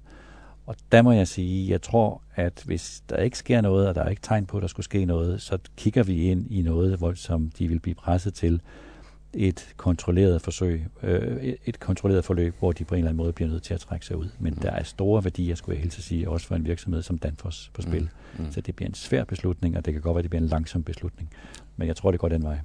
Og 0.66 0.76
der 0.92 1.02
må 1.02 1.12
jeg 1.12 1.28
sige, 1.28 1.70
jeg 1.70 1.82
tror, 1.82 2.22
at 2.34 2.62
hvis 2.66 3.02
der 3.08 3.16
ikke 3.16 3.38
sker 3.38 3.60
noget, 3.60 3.88
og 3.88 3.94
der 3.94 4.02
er 4.02 4.08
ikke 4.08 4.22
tegn 4.22 4.46
på, 4.46 4.56
at 4.56 4.60
der 4.60 4.68
skulle 4.68 4.84
ske 4.84 5.04
noget, 5.04 5.42
så 5.42 5.58
kigger 5.76 6.02
vi 6.02 6.22
ind 6.22 6.46
i 6.50 6.62
noget, 6.62 6.98
hvor, 6.98 7.12
som 7.14 7.50
de 7.58 7.68
vil 7.68 7.80
blive 7.80 7.94
presset 7.94 8.34
til 8.34 8.60
et 9.34 9.74
kontrolleret 9.76 10.42
forsøg, 10.42 10.86
øh, 11.02 11.54
et 11.64 11.80
kontrolleret 11.80 12.24
forløb, 12.24 12.54
hvor 12.58 12.72
de 12.72 12.84
på 12.84 12.94
en 12.94 12.98
eller 12.98 13.08
anden 13.08 13.16
måde 13.16 13.32
bliver 13.32 13.50
nødt 13.50 13.62
til 13.62 13.74
at 13.74 13.80
trække 13.80 14.06
sig 14.06 14.16
ud. 14.16 14.28
Men 14.38 14.54
mm. 14.54 14.60
der 14.60 14.70
er 14.70 14.82
store 14.82 15.24
værdier, 15.24 15.54
skulle 15.54 15.74
jeg 15.76 15.82
helt 15.82 15.94
sige, 15.94 16.30
også 16.30 16.46
for 16.46 16.54
en 16.54 16.66
virksomhed 16.66 17.02
som 17.02 17.18
Danfoss 17.18 17.70
på 17.74 17.82
spil. 17.82 18.08
Mm. 18.38 18.44
Mm. 18.44 18.52
Så 18.52 18.60
det 18.60 18.76
bliver 18.76 18.88
en 18.88 18.94
svær 18.94 19.24
beslutning, 19.24 19.76
og 19.76 19.84
det 19.84 19.92
kan 19.92 20.02
godt 20.02 20.14
være, 20.14 20.20
at 20.20 20.24
det 20.24 20.30
bliver 20.30 20.42
en 20.42 20.48
langsom 20.48 20.82
beslutning. 20.82 21.30
Men 21.76 21.88
jeg 21.88 21.96
tror, 21.96 22.10
det 22.10 22.20
går 22.20 22.28
den 22.28 22.42
vej. 22.42 22.58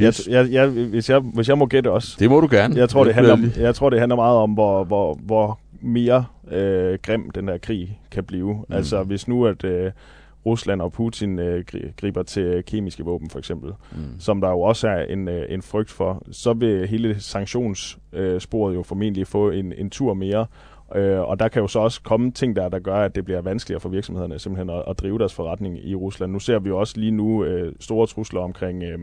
Yes. 0.00 0.28
Jeg, 0.28 0.34
jeg, 0.34 0.52
jeg, 0.52 0.68
hvis, 0.68 1.10
jeg, 1.10 1.18
hvis 1.18 1.48
jeg 1.48 1.58
må 1.58 1.66
gætte 1.66 1.90
også. 1.90 2.16
Det 2.18 2.30
må 2.30 2.40
du 2.40 2.48
gerne. 2.50 2.76
Jeg 2.76 2.88
tror, 2.88 3.04
det, 3.04 3.14
handler, 3.14 3.32
om, 3.32 3.44
jeg 3.56 3.74
tror, 3.74 3.90
det 3.90 3.98
handler 4.00 4.16
meget 4.16 4.36
om, 4.36 4.50
hvor, 4.50 4.84
hvor, 4.84 5.18
hvor 5.22 5.58
mere 5.80 6.24
øh, 6.50 6.98
grim 7.02 7.30
den 7.30 7.48
der 7.48 7.58
krig 7.58 8.00
kan 8.10 8.24
blive. 8.24 8.52
Mm. 8.54 8.74
Altså 8.74 9.02
hvis 9.02 9.28
nu, 9.28 9.46
at 9.46 9.64
øh, 9.64 9.92
Rusland 10.46 10.82
og 10.82 10.92
Putin 10.92 11.38
øh, 11.38 11.64
griber 11.96 12.22
til 12.22 12.62
kemiske 12.66 13.04
våben 13.04 13.30
for 13.30 13.38
eksempel, 13.38 13.72
mm. 13.92 13.98
som 14.18 14.40
der 14.40 14.50
jo 14.50 14.60
også 14.60 14.88
er 14.88 15.02
en, 15.02 15.28
øh, 15.28 15.46
en 15.48 15.62
frygt 15.62 15.90
for, 15.90 16.22
så 16.30 16.52
vil 16.52 16.88
hele 16.88 17.20
sanktionssporet 17.20 18.72
øh, 18.72 18.76
jo 18.76 18.82
formentlig 18.82 19.26
få 19.26 19.50
en, 19.50 19.72
en 19.72 19.90
tur 19.90 20.14
mere. 20.14 20.46
Øh, 20.94 21.20
og 21.20 21.38
der 21.38 21.48
kan 21.48 21.62
jo 21.62 21.68
så 21.68 21.78
også 21.78 22.02
komme 22.02 22.32
ting 22.32 22.56
der, 22.56 22.68
der 22.68 22.78
gør, 22.78 22.96
at 22.96 23.14
det 23.14 23.24
bliver 23.24 23.40
vanskeligere 23.40 23.80
for 23.80 23.88
virksomhederne 23.88 24.38
simpelthen 24.38 24.70
at, 24.70 24.82
at 24.88 24.98
drive 24.98 25.18
deres 25.18 25.34
forretning 25.34 25.86
i 25.86 25.94
Rusland. 25.94 26.32
Nu 26.32 26.38
ser 26.38 26.58
vi 26.58 26.68
jo 26.68 26.78
også 26.78 26.94
lige 26.96 27.10
nu 27.10 27.44
øh, 27.44 27.72
store 27.80 28.06
trusler 28.06 28.40
omkring, 28.40 28.82
øh, 28.82 28.98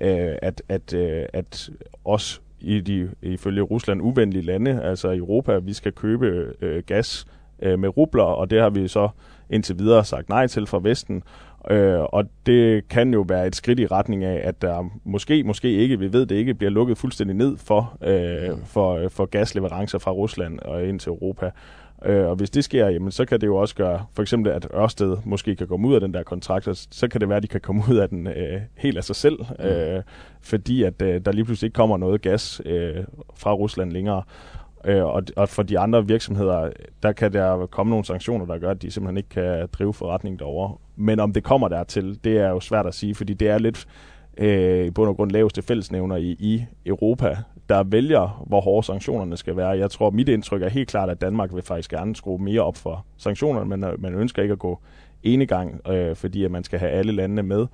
øh, 0.00 0.36
at, 0.42 0.62
at, 0.68 0.94
øh, 0.94 1.26
at 1.32 1.70
os 2.04 2.42
i 2.60 2.80
de 2.80 3.10
ifølge 3.22 3.62
Rusland 3.62 4.02
uvenlige 4.02 4.42
lande, 4.42 4.82
altså 4.82 5.14
Europa, 5.16 5.58
vi 5.58 5.72
skal 5.72 5.92
købe 5.92 6.52
øh, 6.60 6.82
gas 6.86 7.26
øh, 7.62 7.78
med 7.78 7.96
rubler, 7.96 8.24
og 8.24 8.50
det 8.50 8.60
har 8.60 8.70
vi 8.70 8.88
så 8.88 9.08
indtil 9.50 9.78
videre 9.78 10.04
sagt 10.04 10.28
nej 10.28 10.46
til 10.46 10.66
fra 10.66 10.80
Vesten. 10.82 11.22
Øh, 11.70 12.00
og 12.00 12.24
det 12.46 12.88
kan 12.88 13.14
jo 13.14 13.24
være 13.28 13.46
et 13.46 13.56
skridt 13.56 13.80
i 13.80 13.86
retning 13.86 14.24
af, 14.24 14.40
at 14.48 14.62
der 14.62 14.90
måske, 15.04 15.44
måske 15.44 15.72
ikke, 15.72 15.98
vi 15.98 16.12
ved 16.12 16.26
det 16.26 16.36
ikke, 16.36 16.54
bliver 16.54 16.70
lukket 16.70 16.98
fuldstændig 16.98 17.36
ned 17.36 17.56
for, 17.56 17.96
øh, 18.02 18.56
for, 18.64 19.08
for 19.08 19.26
gasleverancer 19.26 19.98
fra 19.98 20.10
Rusland 20.10 20.58
og 20.58 20.84
ind 20.84 21.00
til 21.00 21.10
Europa. 21.10 21.50
Øh, 22.04 22.26
og 22.26 22.36
hvis 22.36 22.50
det 22.50 22.64
sker, 22.64 22.88
jamen, 22.88 23.10
så 23.10 23.24
kan 23.24 23.40
det 23.40 23.46
jo 23.46 23.56
også 23.56 23.74
gøre, 23.74 24.04
for 24.14 24.22
eksempel 24.22 24.52
at 24.52 24.68
Ørsted 24.74 25.16
måske 25.24 25.56
kan 25.56 25.66
komme 25.66 25.88
ud 25.88 25.94
af 25.94 26.00
den 26.00 26.14
der 26.14 26.22
kontrakt, 26.22 26.68
og 26.68 26.76
så 26.76 27.08
kan 27.08 27.20
det 27.20 27.28
være, 27.28 27.36
at 27.36 27.42
de 27.42 27.48
kan 27.48 27.60
komme 27.60 27.82
ud 27.90 27.96
af 27.96 28.08
den 28.08 28.26
øh, 28.26 28.60
helt 28.76 28.96
af 28.96 29.04
sig 29.04 29.16
selv, 29.16 29.38
mm. 29.58 29.64
øh, 29.64 30.02
fordi 30.40 30.82
at 30.82 31.02
øh, 31.02 31.20
der 31.24 31.32
lige 31.32 31.44
pludselig 31.44 31.66
ikke 31.66 31.74
kommer 31.74 31.96
noget 31.96 32.22
gas 32.22 32.62
øh, 32.64 33.04
fra 33.36 33.52
Rusland 33.52 33.92
længere. 33.92 34.22
Øh, 34.84 35.04
og, 35.04 35.22
og 35.36 35.48
for 35.48 35.62
de 35.62 35.78
andre 35.78 36.06
virksomheder, 36.06 36.70
der 37.02 37.12
kan 37.12 37.32
der 37.32 37.66
komme 37.66 37.90
nogle 37.90 38.04
sanktioner, 38.04 38.46
der 38.46 38.58
gør, 38.58 38.70
at 38.70 38.82
de 38.82 38.90
simpelthen 38.90 39.16
ikke 39.16 39.28
kan 39.28 39.68
drive 39.72 39.94
forretning 39.94 40.38
derovre. 40.38 40.76
Men 40.96 41.20
om 41.20 41.32
det 41.32 41.44
kommer 41.44 41.68
dertil, 41.68 42.18
det 42.24 42.38
er 42.38 42.48
jo 42.48 42.60
svært 42.60 42.86
at 42.86 42.94
sige, 42.94 43.14
fordi 43.14 43.34
det 43.34 43.48
er 43.48 43.58
lidt 43.58 43.86
øh, 44.38 44.86
i 44.86 44.90
bund 44.90 45.08
og 45.08 45.16
grund 45.16 45.30
laveste 45.30 45.62
fællesnævner 45.62 46.16
i, 46.16 46.36
i 46.38 46.64
Europa, 46.86 47.36
der 47.68 47.82
vælger, 47.82 48.44
hvor 48.46 48.60
hårde 48.60 48.86
sanktionerne 48.86 49.36
skal 49.36 49.56
være. 49.56 49.68
Jeg 49.68 49.90
tror, 49.90 50.10
mit 50.10 50.28
indtryk 50.28 50.62
er 50.62 50.68
helt 50.68 50.88
klart, 50.88 51.10
at 51.10 51.20
Danmark 51.20 51.54
vil 51.54 51.62
faktisk 51.62 51.90
gerne 51.90 52.16
skrue 52.16 52.38
mere 52.38 52.60
op 52.60 52.76
for 52.76 53.06
sanktionerne, 53.16 53.68
men 53.68 53.84
øh, 53.84 54.02
man 54.02 54.14
ønsker 54.14 54.42
ikke 54.42 54.52
at 54.52 54.58
gå 54.58 54.78
enegang, 55.22 55.88
øh, 55.88 56.16
fordi 56.16 56.44
at 56.44 56.50
man 56.50 56.64
skal 56.64 56.78
have 56.78 56.90
alle 56.90 57.12
landene 57.12 57.42
med. 57.42 57.66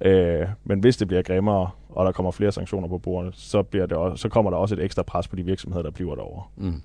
Øh, 0.00 0.46
men 0.64 0.80
hvis 0.80 0.96
det 0.96 1.08
bliver 1.08 1.22
grimmere, 1.22 1.70
og 1.88 2.06
der 2.06 2.12
kommer 2.12 2.30
flere 2.30 2.52
sanktioner 2.52 2.88
på 2.88 2.98
bordet, 2.98 3.34
så, 3.36 3.62
bliver 3.62 3.86
det 3.86 3.96
også, 3.96 4.22
så 4.22 4.28
kommer 4.28 4.50
der 4.50 4.58
også 4.58 4.74
et 4.74 4.84
ekstra 4.84 5.02
pres 5.02 5.28
på 5.28 5.36
de 5.36 5.44
virksomheder, 5.44 5.82
der 5.82 5.90
bliver 5.90 6.14
derovre. 6.14 6.42
Mm. 6.56 6.82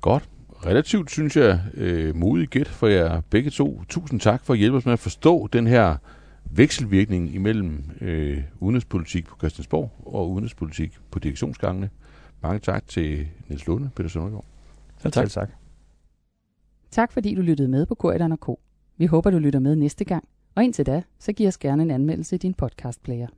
Godt. 0.00 0.28
Relativt, 0.66 1.10
synes 1.10 1.36
jeg, 1.36 1.60
øh, 1.74 2.16
modig 2.16 2.48
gæt 2.48 2.68
for 2.68 2.86
jer 2.86 3.20
begge 3.30 3.50
to. 3.50 3.82
Tusind 3.88 4.20
tak 4.20 4.44
for 4.44 4.52
at 4.52 4.58
hjælpe 4.58 4.76
os 4.76 4.84
med 4.84 4.92
at 4.92 4.98
forstå 4.98 5.48
den 5.52 5.66
her 5.66 5.96
vekselvirkning 6.56 7.34
imellem 7.34 7.84
øh, 8.00 8.42
udenrigspolitik 8.60 9.26
på 9.26 9.36
Christiansborg 9.38 9.92
og 10.06 10.30
udenrigspolitik 10.30 10.98
på 11.10 11.18
direktionsgangene. 11.18 11.90
Mange 12.42 12.58
tak 12.58 12.88
til 12.88 13.28
Niels 13.48 13.66
Lunde, 13.66 13.90
Peter 13.96 14.08
Søndergaard. 14.08 14.44
Selv 14.98 15.12
tak. 15.12 15.22
Selv 15.22 15.30
tak. 15.30 15.50
Tak 16.90 17.12
fordi 17.12 17.34
du 17.34 17.42
lyttede 17.42 17.68
med 17.68 17.86
på 17.86 17.94
Korridoren 17.94 18.36
K. 18.36 18.48
Vi 18.96 19.06
håber, 19.06 19.30
du 19.30 19.38
lytter 19.38 19.60
med 19.60 19.76
næste 19.76 20.04
gang. 20.04 20.28
Og 20.54 20.64
indtil 20.64 20.86
da, 20.86 21.02
så 21.18 21.32
giv 21.32 21.48
os 21.48 21.58
gerne 21.58 21.82
en 21.82 21.90
anmeldelse 21.90 22.36
i 22.36 22.38
din 22.38 22.54
podcastplayer. 22.54 23.28